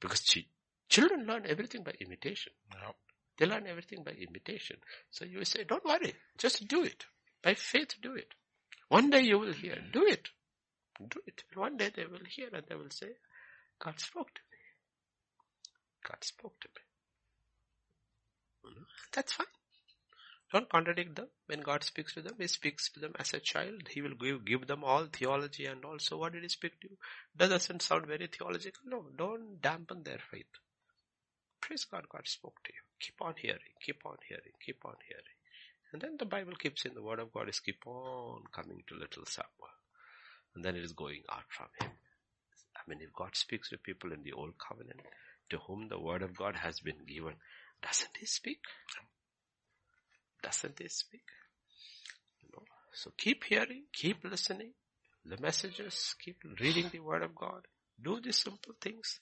Because 0.00 0.22
ch- 0.22 0.48
children 0.88 1.26
learn 1.26 1.44
everything 1.46 1.82
by 1.82 1.92
imitation. 2.00 2.52
Yep. 2.72 2.96
They 3.38 3.46
learn 3.46 3.66
everything 3.66 4.02
by 4.02 4.12
imitation. 4.12 4.76
So 5.10 5.24
you 5.24 5.44
say, 5.44 5.64
don't 5.64 5.84
worry, 5.84 6.14
just 6.38 6.66
do 6.68 6.84
it. 6.84 7.04
By 7.42 7.54
faith, 7.54 7.94
do 8.00 8.14
it. 8.14 8.32
One 8.88 9.10
day 9.10 9.20
you 9.22 9.38
will 9.38 9.52
hear, 9.52 9.78
do 9.92 10.04
it. 10.06 10.28
Do 11.08 11.20
it. 11.26 11.42
One 11.54 11.76
day 11.76 11.90
they 11.94 12.06
will 12.06 12.24
hear 12.28 12.48
and 12.52 12.64
they 12.68 12.74
will 12.74 12.90
say, 12.90 13.08
God 13.78 13.98
spoke 14.00 14.32
to 14.34 14.40
me. 14.50 14.58
God 16.08 16.18
spoke 16.22 16.60
to 16.60 16.68
me. 16.68 16.82
That's 19.12 19.32
fine. 19.32 19.46
Don't 20.52 20.68
contradict 20.68 21.16
them. 21.16 21.28
When 21.46 21.60
God 21.60 21.82
speaks 21.82 22.14
to 22.14 22.22
them, 22.22 22.34
He 22.38 22.46
speaks 22.46 22.90
to 22.92 23.00
them 23.00 23.12
as 23.18 23.34
a 23.34 23.40
child. 23.40 23.88
He 23.90 24.00
will 24.00 24.14
give, 24.14 24.44
give 24.44 24.66
them 24.66 24.84
all 24.84 25.06
theology 25.12 25.66
and 25.66 25.84
also 25.84 26.18
what 26.18 26.32
did 26.32 26.42
He 26.42 26.48
speak 26.48 26.80
to 26.80 26.88
you? 26.90 26.96
Doesn't 27.36 27.82
sound 27.82 28.06
very 28.06 28.28
theological. 28.28 28.82
No, 28.86 29.04
don't 29.16 29.60
dampen 29.60 30.04
their 30.04 30.20
faith. 30.30 30.46
Praise 31.60 31.84
God, 31.84 32.08
God 32.08 32.22
spoke 32.26 32.56
to 32.64 32.72
you. 32.72 32.80
Keep 33.00 33.20
on 33.20 33.34
hearing, 33.36 33.74
keep 33.84 34.06
on 34.06 34.16
hearing, 34.28 34.54
keep 34.64 34.84
on 34.84 34.94
hearing. 35.08 35.35
And 35.96 36.02
then 36.02 36.16
the 36.18 36.26
Bible 36.26 36.52
keeps 36.58 36.84
in 36.84 36.92
the 36.92 37.00
word 37.00 37.20
of 37.20 37.32
God 37.32 37.48
is 37.48 37.58
keep 37.58 37.86
on 37.86 38.42
coming 38.52 38.82
to 38.86 38.94
little 38.94 39.24
Samuel. 39.24 39.70
And 40.54 40.62
then 40.62 40.76
it 40.76 40.84
is 40.84 40.92
going 40.92 41.22
out 41.32 41.46
from 41.48 41.68
him. 41.80 41.90
I 42.76 42.80
mean, 42.86 42.98
if 43.00 43.14
God 43.14 43.34
speaks 43.34 43.70
to 43.70 43.78
people 43.78 44.12
in 44.12 44.22
the 44.22 44.34
old 44.34 44.58
covenant, 44.58 45.00
to 45.48 45.56
whom 45.56 45.88
the 45.88 45.98
word 45.98 46.20
of 46.20 46.36
God 46.36 46.54
has 46.54 46.80
been 46.80 47.06
given, 47.08 47.32
doesn't 47.82 48.14
he 48.20 48.26
speak? 48.26 48.58
Doesn't 50.42 50.78
he 50.78 50.86
speak? 50.88 51.24
You 52.42 52.50
know, 52.52 52.64
so 52.92 53.12
keep 53.16 53.44
hearing, 53.44 53.84
keep 53.90 54.22
listening, 54.22 54.72
the 55.24 55.40
messages, 55.40 56.14
keep 56.22 56.36
reading 56.60 56.90
the 56.92 57.00
word 57.00 57.22
of 57.22 57.34
God, 57.34 57.62
do 58.04 58.20
these 58.20 58.36
simple 58.36 58.74
things, 58.82 59.18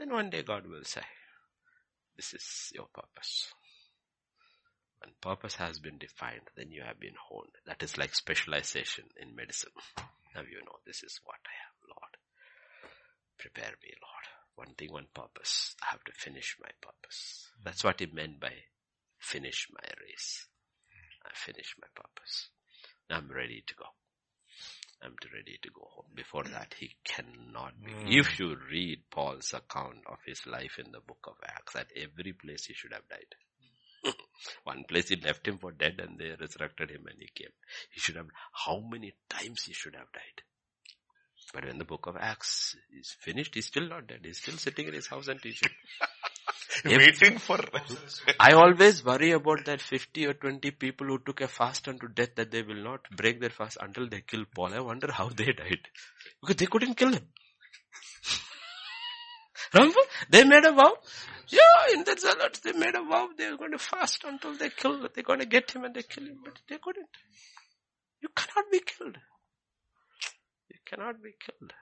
and 0.00 0.10
one 0.10 0.30
day 0.30 0.42
God 0.42 0.66
will 0.66 0.82
say, 0.82 1.02
this 2.16 2.34
is 2.34 2.72
your 2.74 2.88
purpose. 2.92 3.52
When 5.02 5.14
purpose 5.20 5.56
has 5.56 5.80
been 5.80 5.98
defined, 5.98 6.46
then 6.56 6.70
you 6.70 6.82
have 6.82 7.00
been 7.00 7.16
honed. 7.18 7.50
That 7.66 7.82
is 7.82 7.98
like 7.98 8.14
specialization 8.14 9.06
in 9.20 9.34
medicine. 9.34 9.72
Now 10.32 10.42
you 10.42 10.62
know 10.64 10.78
this 10.86 11.02
is 11.02 11.18
what 11.24 11.40
I 11.44 11.56
am, 11.66 11.74
Lord. 11.90 12.16
Prepare 13.36 13.74
me, 13.82 13.90
Lord. 14.00 14.26
One 14.54 14.74
thing, 14.76 14.92
one 14.92 15.08
purpose. 15.12 15.74
I 15.82 15.86
have 15.90 16.04
to 16.04 16.12
finish 16.12 16.56
my 16.62 16.70
purpose. 16.80 17.50
That's 17.64 17.82
what 17.82 17.98
he 17.98 18.06
meant 18.06 18.38
by 18.38 18.52
finish 19.18 19.66
my 19.72 19.88
race. 20.06 20.46
I 21.24 21.30
finish 21.34 21.74
my 21.80 21.88
purpose. 21.94 22.50
I'm 23.10 23.28
ready 23.28 23.64
to 23.66 23.74
go. 23.74 23.86
I'm 25.02 25.16
ready 25.34 25.58
to 25.62 25.70
go 25.70 25.82
home. 25.96 26.14
Before 26.14 26.44
that, 26.44 26.74
he 26.78 26.94
cannot 27.04 27.72
be. 27.84 27.90
Mm. 27.90 28.20
If 28.20 28.38
you 28.38 28.56
read 28.70 29.10
Paul's 29.10 29.52
account 29.52 30.06
of 30.06 30.18
his 30.24 30.46
life 30.46 30.78
in 30.78 30.92
the 30.92 31.00
book 31.00 31.26
of 31.26 31.34
Acts, 31.44 31.74
at 31.74 31.88
every 31.96 32.32
place 32.32 32.66
he 32.66 32.74
should 32.74 32.92
have 32.92 33.08
died. 33.08 33.34
One 34.64 34.84
place 34.84 35.08
he 35.08 35.16
left 35.16 35.46
him 35.46 35.58
for 35.58 35.72
dead 35.72 36.00
and 36.00 36.18
they 36.18 36.34
resurrected 36.38 36.90
him 36.90 37.06
and 37.08 37.16
he 37.18 37.28
came. 37.34 37.52
He 37.92 38.00
should 38.00 38.16
have, 38.16 38.26
how 38.52 38.80
many 38.80 39.14
times 39.28 39.64
he 39.64 39.72
should 39.72 39.94
have 39.94 40.12
died? 40.12 40.42
But 41.52 41.66
when 41.66 41.78
the 41.78 41.84
book 41.84 42.06
of 42.06 42.16
Acts 42.18 42.76
is 42.98 43.14
finished, 43.20 43.54
he's 43.54 43.66
still 43.66 43.88
not 43.88 44.06
dead. 44.06 44.20
He's 44.22 44.38
still 44.38 44.56
sitting 44.56 44.88
in 44.88 44.94
his 44.94 45.06
house 45.06 45.28
and 45.28 45.40
teaching. 45.40 45.70
Waiting 46.84 47.38
for. 47.38 47.58
I 48.40 48.52
always 48.52 49.04
worry 49.04 49.32
about 49.32 49.66
that 49.66 49.82
50 49.82 50.26
or 50.26 50.34
20 50.34 50.70
people 50.72 51.06
who 51.06 51.18
took 51.18 51.42
a 51.42 51.48
fast 51.48 51.86
unto 51.88 52.08
death 52.08 52.34
that 52.36 52.50
they 52.50 52.62
will 52.62 52.82
not 52.82 53.00
break 53.14 53.40
their 53.40 53.50
fast 53.50 53.76
until 53.80 54.08
they 54.08 54.22
kill 54.22 54.44
Paul. 54.54 54.72
I 54.72 54.80
wonder 54.80 55.12
how 55.12 55.28
they 55.28 55.52
died. 55.52 55.80
Because 56.40 56.56
they 56.56 56.66
couldn't 56.66 56.94
kill 56.94 57.12
him. 57.12 57.28
Remember? 59.74 60.00
They 60.30 60.44
made 60.44 60.64
a 60.64 60.72
vow. 60.72 60.96
Yeah, 61.48 61.94
in 61.94 62.04
the 62.04 62.16
zealots, 62.18 62.60
they 62.60 62.72
made 62.72 62.94
a 62.94 63.02
vow. 63.04 63.28
They 63.36 63.50
were 63.50 63.58
going 63.58 63.72
to 63.72 63.78
fast 63.78 64.24
until 64.24 64.54
they 64.56 64.70
kill, 64.70 65.08
they're 65.14 65.24
going 65.24 65.40
to 65.40 65.46
get 65.46 65.70
him 65.72 65.84
and 65.84 65.94
they 65.94 66.02
kill 66.02 66.24
him, 66.24 66.38
but 66.44 66.58
they 66.68 66.78
couldn't. 66.78 67.08
You 68.22 68.28
cannot 68.34 68.70
be 68.70 68.80
killed 68.80 69.16
You 70.70 70.78
cannot 70.86 71.22
be 71.22 71.32
killed. 71.40 71.72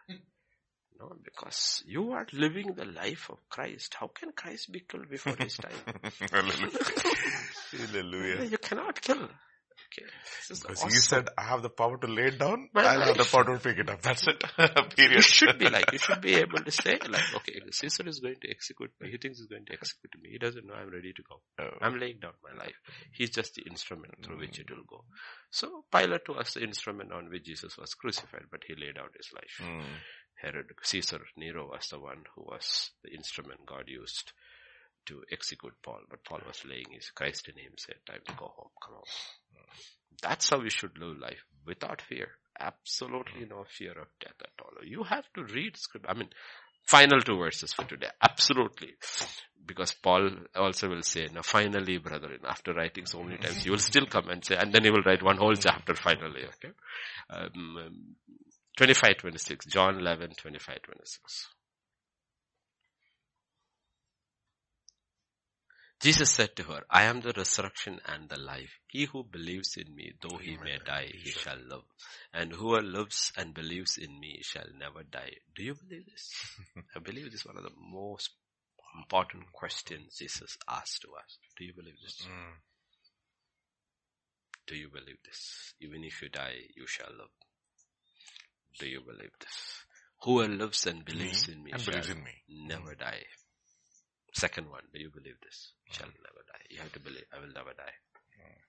No, 0.99 1.15
because 1.25 1.83
you 1.86 2.12
are 2.12 2.27
living 2.33 2.75
the 2.75 2.85
life 2.85 3.31
of 3.31 3.39
Christ. 3.49 3.94
How 3.99 4.09
can 4.09 4.33
Christ 4.33 4.73
be 4.73 4.81
killed 4.81 5.09
before 5.10 5.36
his 5.39 5.57
time? 5.57 5.73
Hallelujah. 7.73 8.44
You 8.44 8.59
cannot 8.59 9.01
kill. 9.01 9.28
Okay. 9.93 10.07
Because 10.49 10.65
awesome. 10.65 10.91
you 10.91 11.01
said, 11.01 11.28
I 11.36 11.43
have 11.43 11.62
the 11.62 11.69
power 11.69 11.97
to 11.99 12.07
lay 12.07 12.27
it 12.27 12.39
down, 12.39 12.69
My 12.73 12.85
I'll 12.85 13.01
have 13.01 13.17
the 13.17 13.25
power 13.25 13.44
to 13.44 13.59
pick 13.59 13.78
it 13.78 13.91
up. 13.91 14.01
That's 14.02 14.27
it. 14.28 14.41
Period. 14.97 15.17
You 15.17 15.23
should 15.23 15.59
be 15.59 15.69
like, 15.69 15.91
you 15.93 15.99
should 15.99 16.20
be 16.20 16.35
able 16.35 16.59
to 16.59 16.70
say 16.70 16.99
like, 17.09 17.35
okay, 17.35 17.60
Caesar 17.70 18.07
is 18.07 18.20
going 18.20 18.36
to 18.41 18.51
execute 18.51 18.93
me. 19.01 19.10
He 19.10 19.19
thinks 19.19 19.39
he's 19.39 19.49
going 19.49 19.67
to 19.67 19.73
execute 19.73 20.15
me. 20.23 20.31
He 20.31 20.39
doesn't 20.39 20.65
know 20.65 20.75
I'm 20.75 20.91
ready 20.91 21.12
to 21.12 21.23
go. 21.28 21.41
Oh. 21.60 21.77
I'm 21.81 21.99
laying 21.99 22.20
down 22.20 22.33
my 22.43 22.57
life. 22.57 22.77
He's 23.12 23.31
just 23.31 23.57
the 23.57 23.62
instrument 23.62 24.15
through 24.23 24.36
mm. 24.36 24.41
which 24.41 24.60
it 24.60 24.70
will 24.70 24.85
go. 24.89 25.05
So 25.51 25.85
Pilate 25.91 26.28
was 26.28 26.55
the 26.55 26.62
instrument 26.62 27.12
on 27.12 27.28
which 27.28 27.44
Jesus 27.44 27.77
was 27.77 27.94
crucified, 27.94 28.44
but 28.51 28.60
he 28.67 28.75
laid 28.75 28.97
out 28.97 29.10
his 29.17 29.31
life. 29.35 29.60
Mm. 29.60 29.83
Herod, 30.41 30.73
Caesar, 30.83 31.20
Nero 31.36 31.69
was 31.69 31.89
the 31.89 31.99
one 31.99 32.23
who 32.35 32.43
was 32.43 32.93
the 33.02 33.10
instrument 33.12 33.67
God 33.67 33.85
used 33.89 34.33
to 35.07 35.23
execute 35.33 35.75
Paul, 35.83 36.01
but 36.09 36.25
Paul 36.25 36.41
was 36.47 36.65
laying 36.65 36.91
his 36.93 37.10
Christ 37.10 37.49
in 37.49 37.57
him, 37.57 37.73
said, 37.77 37.97
time 38.07 38.20
to 38.27 38.33
go 38.35 38.47
home, 38.47 38.70
come 38.83 38.94
home. 38.94 39.05
That's 40.23 40.51
how 40.51 40.61
we 40.61 40.70
should 40.70 40.99
live 40.99 41.19
life, 41.19 41.45
without 41.67 42.03
fear. 42.03 42.29
Absolutely 42.59 43.47
no 43.49 43.65
fear 43.65 43.93
of 43.93 44.09
death 44.20 44.35
at 44.43 44.65
all. 44.65 44.85
You 44.85 45.03
have 45.05 45.25
to 45.35 45.45
read 45.45 45.77
scripture. 45.79 46.11
I 46.11 46.15
mean, 46.15 46.29
Final 46.91 47.20
two 47.20 47.37
verses 47.37 47.73
for 47.73 47.85
today. 47.85 48.09
Absolutely. 48.20 48.95
Because 49.65 49.93
Paul 49.93 50.31
also 50.57 50.89
will 50.89 51.03
say, 51.03 51.29
now 51.33 51.43
finally, 51.43 51.99
brethren, 51.99 52.41
after 52.45 52.73
writing 52.73 53.07
so 53.07 53.23
many 53.23 53.37
times, 53.37 53.62
he 53.62 53.70
will 53.70 53.79
still 53.79 54.07
come 54.07 54.29
and 54.29 54.45
say, 54.45 54.57
and 54.57 54.73
then 54.73 54.83
he 54.83 54.91
will 54.91 55.03
write 55.07 55.23
one 55.23 55.37
whole 55.37 55.55
chapter 55.55 55.95
finally, 55.95 56.43
okay? 56.47 56.75
Um, 57.31 58.17
25, 58.77 59.19
26. 59.19 59.67
John 59.67 60.01
11, 60.01 60.33
25, 60.37 60.83
26. 60.83 61.49
Jesus 66.01 66.31
said 66.31 66.57
to 66.57 66.62
her, 66.62 66.83
I 66.89 67.03
am 67.03 67.20
the 67.20 67.35
resurrection 67.37 68.01
and 68.07 68.27
the 68.27 68.41
life. 68.41 68.70
He 68.89 69.05
who 69.05 69.23
believes 69.23 69.77
in 69.77 69.95
me, 69.95 70.12
though 70.23 70.39
he 70.39 70.57
may 70.57 70.79
die, 70.85 71.11
he 71.12 71.31
shall 71.31 71.59
live. 71.59 71.85
And 72.33 72.53
whoever 72.53 72.87
lives 72.87 73.33
and 73.37 73.53
believes 73.53 73.99
in 73.99 74.19
me 74.19 74.41
shall 74.43 74.65
never 74.79 75.03
die. 75.03 75.33
Do 75.55 75.62
you 75.62 75.75
believe 75.75 76.07
this? 76.07 76.33
I 76.97 77.01
believe 77.01 77.31
this 77.31 77.41
is 77.41 77.47
one 77.47 77.59
of 77.59 77.65
the 77.65 77.77
most 77.79 78.31
important 78.97 79.53
questions 79.53 80.17
Jesus 80.17 80.57
asked 80.67 81.03
to 81.03 81.09
us. 81.09 81.39
Do 81.59 81.65
you 81.65 81.75
believe 81.75 82.01
this? 82.03 82.27
Mm. 82.27 82.55
Do 84.67 84.77
you 84.77 84.89
believe 84.89 85.19
this? 85.23 85.75
Even 85.83 86.03
if 86.05 86.23
you 86.23 86.31
die, 86.31 86.57
you 86.77 86.87
shall 86.87 87.11
live. 87.11 87.29
Do 88.79 88.87
you 88.89 89.01
believe 89.01 89.33
this? 89.39 89.85
Whoever 90.23 90.53
lives 90.55 90.87
and 90.87 91.05
believes 91.05 91.47
me 91.49 91.55
in 91.55 91.65
me 91.65 91.73
shall 91.77 91.95
in 91.95 92.25
me. 92.25 92.43
never 92.49 92.95
mm. 92.95 92.99
die. 92.99 93.23
Second 94.33 94.70
one, 94.70 94.84
do 94.94 95.00
you 95.00 95.10
believe 95.10 95.41
this? 95.42 95.73
You 95.86 95.94
shall 95.94 96.07
hmm. 96.07 96.23
never 96.23 96.42
die. 96.47 96.65
You 96.70 96.78
have 96.81 96.92
to 96.92 97.00
believe, 97.00 97.26
I 97.34 97.41
will 97.41 97.52
never 97.52 97.75
die. 97.75 97.97
Hmm. 98.39 98.60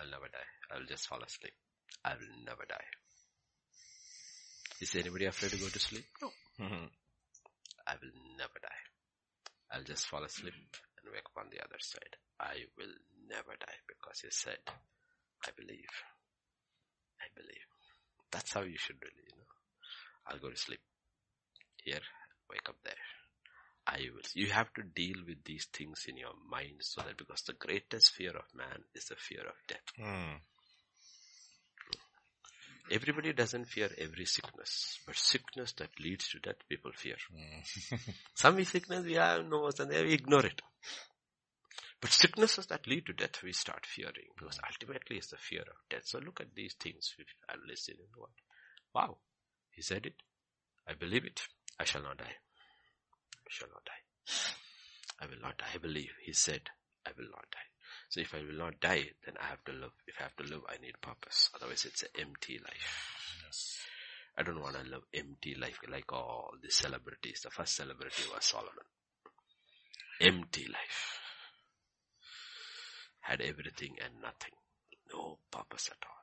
I'll 0.00 0.10
never 0.10 0.28
die. 0.30 0.50
I'll 0.70 0.86
just 0.86 1.06
fall 1.06 1.22
asleep. 1.22 1.54
I 2.04 2.14
will 2.14 2.44
never 2.44 2.64
die. 2.68 2.88
Is 4.80 4.94
anybody 4.96 5.26
afraid 5.26 5.52
to 5.52 5.58
go 5.58 5.68
to 5.68 5.78
sleep? 5.78 6.04
No. 6.20 6.28
Mm-hmm. 6.60 6.86
I 7.86 7.94
will 8.00 8.14
never 8.36 8.58
die. 8.60 8.82
I'll 9.70 9.84
just 9.84 10.06
fall 10.06 10.24
asleep 10.24 10.54
and 10.54 11.12
wake 11.12 11.26
up 11.26 11.38
on 11.38 11.50
the 11.50 11.62
other 11.62 11.78
side. 11.78 12.16
I 12.40 12.66
will 12.76 12.92
never 13.28 13.54
die 13.58 13.80
because 13.86 14.20
he 14.20 14.30
said, 14.30 14.58
I 15.46 15.50
believe. 15.56 15.94
I 17.20 17.26
believe. 17.34 17.68
That's 18.30 18.52
how 18.52 18.62
you 18.62 18.76
should 18.78 19.00
really, 19.00 19.24
you 19.30 19.36
know. 19.38 19.50
I'll 20.26 20.38
go 20.42 20.50
to 20.50 20.56
sleep 20.56 20.80
here, 21.82 22.02
wake 22.50 22.68
up 22.68 22.76
there. 22.84 23.04
I 23.86 24.08
will. 24.14 24.22
You 24.34 24.50
have 24.50 24.72
to 24.74 24.82
deal 24.82 25.16
with 25.26 25.44
these 25.44 25.66
things 25.66 26.06
in 26.08 26.16
your 26.16 26.32
mind 26.50 26.76
so 26.80 27.02
that 27.02 27.18
because 27.18 27.42
the 27.42 27.52
greatest 27.52 28.12
fear 28.12 28.30
of 28.30 28.44
man 28.54 28.84
is 28.94 29.06
the 29.06 29.16
fear 29.16 29.42
of 29.42 29.54
death. 29.68 29.92
Mm. 30.00 30.40
Everybody 32.90 33.32
doesn't 33.32 33.66
fear 33.66 33.90
every 33.98 34.26
sickness, 34.26 34.98
but 35.06 35.16
sickness 35.16 35.72
that 35.78 35.88
leads 36.00 36.28
to 36.30 36.38
death, 36.38 36.56
people 36.68 36.92
fear. 36.94 37.16
Mm. 37.32 37.98
Some 38.34 38.62
sickness 38.64 39.04
we 39.04 39.14
have 39.14 39.44
no, 39.46 39.70
and 39.78 39.90
we 39.90 40.12
ignore 40.12 40.46
it. 40.46 40.60
But 42.00 42.10
sicknesses 42.10 42.66
that 42.66 42.86
lead 42.86 43.06
to 43.06 43.12
death, 43.14 43.42
we 43.42 43.52
start 43.52 43.86
fearing 43.86 44.28
because 44.36 44.58
ultimately 44.66 45.16
it's 45.16 45.30
the 45.30 45.38
fear 45.38 45.62
of 45.62 45.88
death. 45.88 46.02
So 46.04 46.18
look 46.18 46.40
at 46.40 46.54
these 46.54 46.74
things 46.74 47.14
and 47.50 47.60
listen 47.68 47.94
and 47.98 48.08
what. 48.16 48.30
Wow, 48.94 49.16
he 49.70 49.82
said 49.82 50.06
it. 50.06 50.14
I 50.86 50.92
believe 50.92 51.24
it. 51.24 51.40
I 51.80 51.84
shall 51.84 52.02
not 52.02 52.18
die 52.18 52.36
shall 53.48 53.68
not 53.68 53.84
die. 53.84 54.04
I 55.20 55.26
will 55.26 55.40
not 55.42 55.58
die. 55.58 55.66
I 55.74 55.78
believe. 55.78 56.10
He 56.22 56.32
said, 56.32 56.62
I 57.06 57.10
will 57.16 57.30
not 57.30 57.46
die. 57.50 57.68
So 58.08 58.20
if 58.20 58.34
I 58.34 58.38
will 58.38 58.58
not 58.58 58.80
die, 58.80 59.10
then 59.24 59.34
I 59.40 59.46
have 59.46 59.64
to 59.64 59.72
live. 59.72 59.92
If 60.06 60.16
I 60.20 60.24
have 60.24 60.36
to 60.36 60.44
live, 60.44 60.62
I 60.68 60.80
need 60.82 61.00
purpose. 61.00 61.50
Otherwise 61.54 61.84
it's 61.84 62.02
an 62.02 62.10
empty 62.20 62.58
life. 62.58 63.36
Yes. 63.44 63.78
I 64.36 64.42
don't 64.42 64.60
want 64.60 64.76
to 64.76 64.82
live 64.82 65.02
empty 65.14 65.54
life 65.54 65.78
like 65.90 66.12
all 66.12 66.52
the 66.62 66.70
celebrities. 66.70 67.40
The 67.44 67.50
first 67.50 67.76
celebrity 67.76 68.22
was 68.32 68.44
Solomon. 68.44 68.86
Empty 70.20 70.64
life. 70.64 71.18
Had 73.20 73.40
everything 73.40 73.96
and 74.04 74.20
nothing. 74.20 74.52
No 75.12 75.38
purpose 75.50 75.90
at 75.90 75.98
all. 76.06 76.14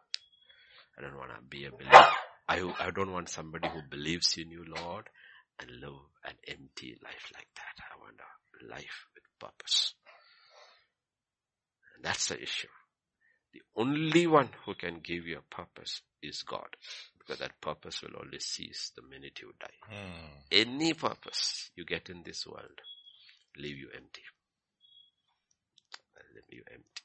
I 0.97 1.01
don't 1.01 1.17
want 1.17 1.31
to 1.35 1.41
be 1.41 1.65
a 1.65 1.71
believer. 1.71 2.11
I, 2.47 2.87
I 2.87 2.91
don't 2.91 3.11
want 3.11 3.29
somebody 3.29 3.67
who 3.69 3.81
believes 3.89 4.37
in 4.37 4.51
you, 4.51 4.65
Lord, 4.67 5.09
and 5.61 5.79
live 5.79 6.01
an 6.25 6.35
empty 6.47 6.97
life 7.03 7.31
like 7.33 7.47
that. 7.55 7.83
I 7.93 7.99
want 7.99 8.17
a 8.19 8.73
life 8.73 9.05
with 9.13 9.23
purpose. 9.39 9.93
And 11.95 12.03
that's 12.03 12.27
the 12.27 12.41
issue. 12.41 12.67
The 13.53 13.61
only 13.75 14.27
one 14.27 14.49
who 14.65 14.75
can 14.75 15.01
give 15.03 15.25
you 15.27 15.37
a 15.39 15.55
purpose 15.55 16.01
is 16.21 16.43
God. 16.43 16.75
Because 17.17 17.39
that 17.39 17.61
purpose 17.61 18.01
will 18.01 18.19
only 18.23 18.39
cease 18.39 18.91
the 18.95 19.03
minute 19.03 19.39
you 19.41 19.53
die. 19.59 19.67
Hmm. 19.87 20.27
Any 20.51 20.93
purpose 20.93 21.69
you 21.75 21.85
get 21.85 22.09
in 22.09 22.23
this 22.23 22.47
world 22.47 22.79
leave 23.57 23.77
you 23.77 23.89
empty. 23.95 24.21
Leave 26.33 26.59
you 26.59 26.63
empty. 26.71 27.03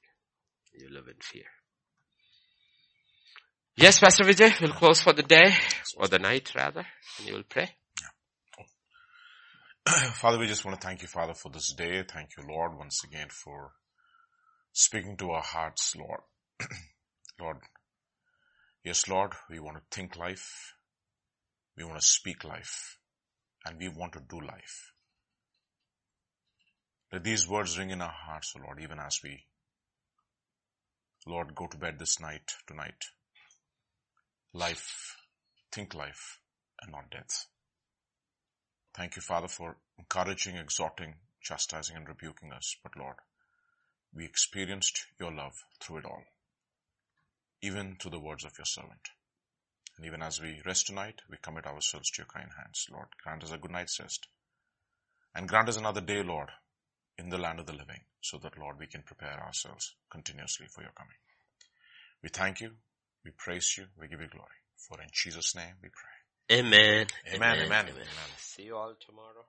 You 0.78 0.88
live 0.90 1.08
in 1.08 1.16
fear. 1.20 1.46
Yes, 3.76 3.98
Pastor 3.98 4.24
Vijay, 4.24 4.60
we'll 4.60 4.72
close 4.72 5.02
for 5.02 5.12
the 5.12 5.22
day, 5.22 5.52
or 5.96 6.08
the 6.08 6.18
night 6.18 6.54
rather, 6.54 6.86
and 7.18 7.28
you 7.28 7.34
will 7.34 7.42
pray. 7.42 7.70
Father, 10.14 10.38
we 10.38 10.48
just 10.48 10.64
want 10.64 10.80
to 10.80 10.84
thank 10.84 11.02
you, 11.02 11.06
Father, 11.06 11.32
for 11.34 11.48
this 11.48 11.72
day. 11.72 12.02
Thank 12.02 12.30
you, 12.36 12.42
Lord, 12.48 12.76
once 12.76 13.04
again 13.04 13.28
for 13.30 13.70
speaking 14.72 15.16
to 15.18 15.30
our 15.30 15.42
hearts, 15.42 15.94
Lord. 15.96 16.22
Lord, 17.40 17.58
yes, 18.84 19.06
Lord, 19.06 19.34
we 19.48 19.60
want 19.60 19.76
to 19.76 19.82
think 19.96 20.16
life. 20.16 20.74
We 21.76 21.84
want 21.84 22.00
to 22.00 22.04
speak 22.04 22.42
life. 22.42 22.98
And 23.64 23.78
we 23.78 23.88
want 23.88 24.14
to 24.14 24.20
do 24.28 24.40
life. 24.40 24.92
Let 27.12 27.22
these 27.22 27.48
words 27.48 27.78
ring 27.78 27.90
in 27.90 28.02
our 28.02 28.14
hearts, 28.26 28.54
O 28.56 28.62
Lord, 28.64 28.80
even 28.82 28.98
as 28.98 29.20
we, 29.22 29.44
Lord, 31.28 31.54
go 31.54 31.68
to 31.68 31.78
bed 31.78 32.00
this 32.00 32.18
night, 32.18 32.54
tonight. 32.66 33.04
Life, 34.52 35.14
think 35.70 35.94
life, 35.94 36.40
and 36.82 36.90
not 36.90 37.08
death. 37.08 37.46
Thank 38.96 39.16
you, 39.16 39.22
Father, 39.22 39.48
for 39.48 39.76
encouraging, 39.98 40.56
exhorting, 40.56 41.16
chastising, 41.42 41.96
and 41.96 42.08
rebuking 42.08 42.50
us. 42.50 42.76
But 42.82 42.96
Lord, 42.96 43.16
we 44.14 44.24
experienced 44.24 45.04
your 45.20 45.30
love 45.30 45.64
through 45.80 45.98
it 45.98 46.04
all, 46.06 46.24
even 47.60 47.96
through 47.96 48.12
the 48.12 48.20
words 48.20 48.44
of 48.44 48.56
your 48.56 48.64
servant. 48.64 49.10
And 49.96 50.06
even 50.06 50.22
as 50.22 50.40
we 50.40 50.62
rest 50.64 50.86
tonight, 50.86 51.20
we 51.30 51.36
commit 51.42 51.66
ourselves 51.66 52.10
to 52.12 52.22
your 52.22 52.26
kind 52.26 52.50
hands. 52.56 52.86
Lord, 52.90 53.08
grant 53.22 53.44
us 53.44 53.52
a 53.52 53.58
good 53.58 53.70
night's 53.70 54.00
rest. 54.00 54.28
And 55.34 55.48
grant 55.48 55.68
us 55.68 55.76
another 55.76 56.00
day, 56.00 56.22
Lord, 56.22 56.48
in 57.18 57.28
the 57.28 57.38
land 57.38 57.60
of 57.60 57.66
the 57.66 57.72
living, 57.72 58.00
so 58.22 58.38
that, 58.38 58.58
Lord, 58.58 58.78
we 58.78 58.86
can 58.86 59.02
prepare 59.02 59.42
ourselves 59.42 59.94
continuously 60.10 60.66
for 60.74 60.80
your 60.80 60.92
coming. 60.92 61.16
We 62.22 62.30
thank 62.30 62.60
you, 62.62 62.72
we 63.24 63.30
praise 63.36 63.76
you, 63.76 63.86
we 64.00 64.08
give 64.08 64.20
you 64.20 64.28
glory. 64.28 64.48
For 64.76 65.00
in 65.02 65.08
Jesus' 65.12 65.54
name 65.54 65.74
we 65.82 65.90
pray. 65.90 66.15
Amen. 66.50 67.06
Amen. 67.26 67.42
Amen. 67.42 67.66
amen. 67.66 67.84
amen. 67.86 68.06
See 68.38 68.62
you 68.62 68.76
all 68.76 68.94
tomorrow. 69.04 69.44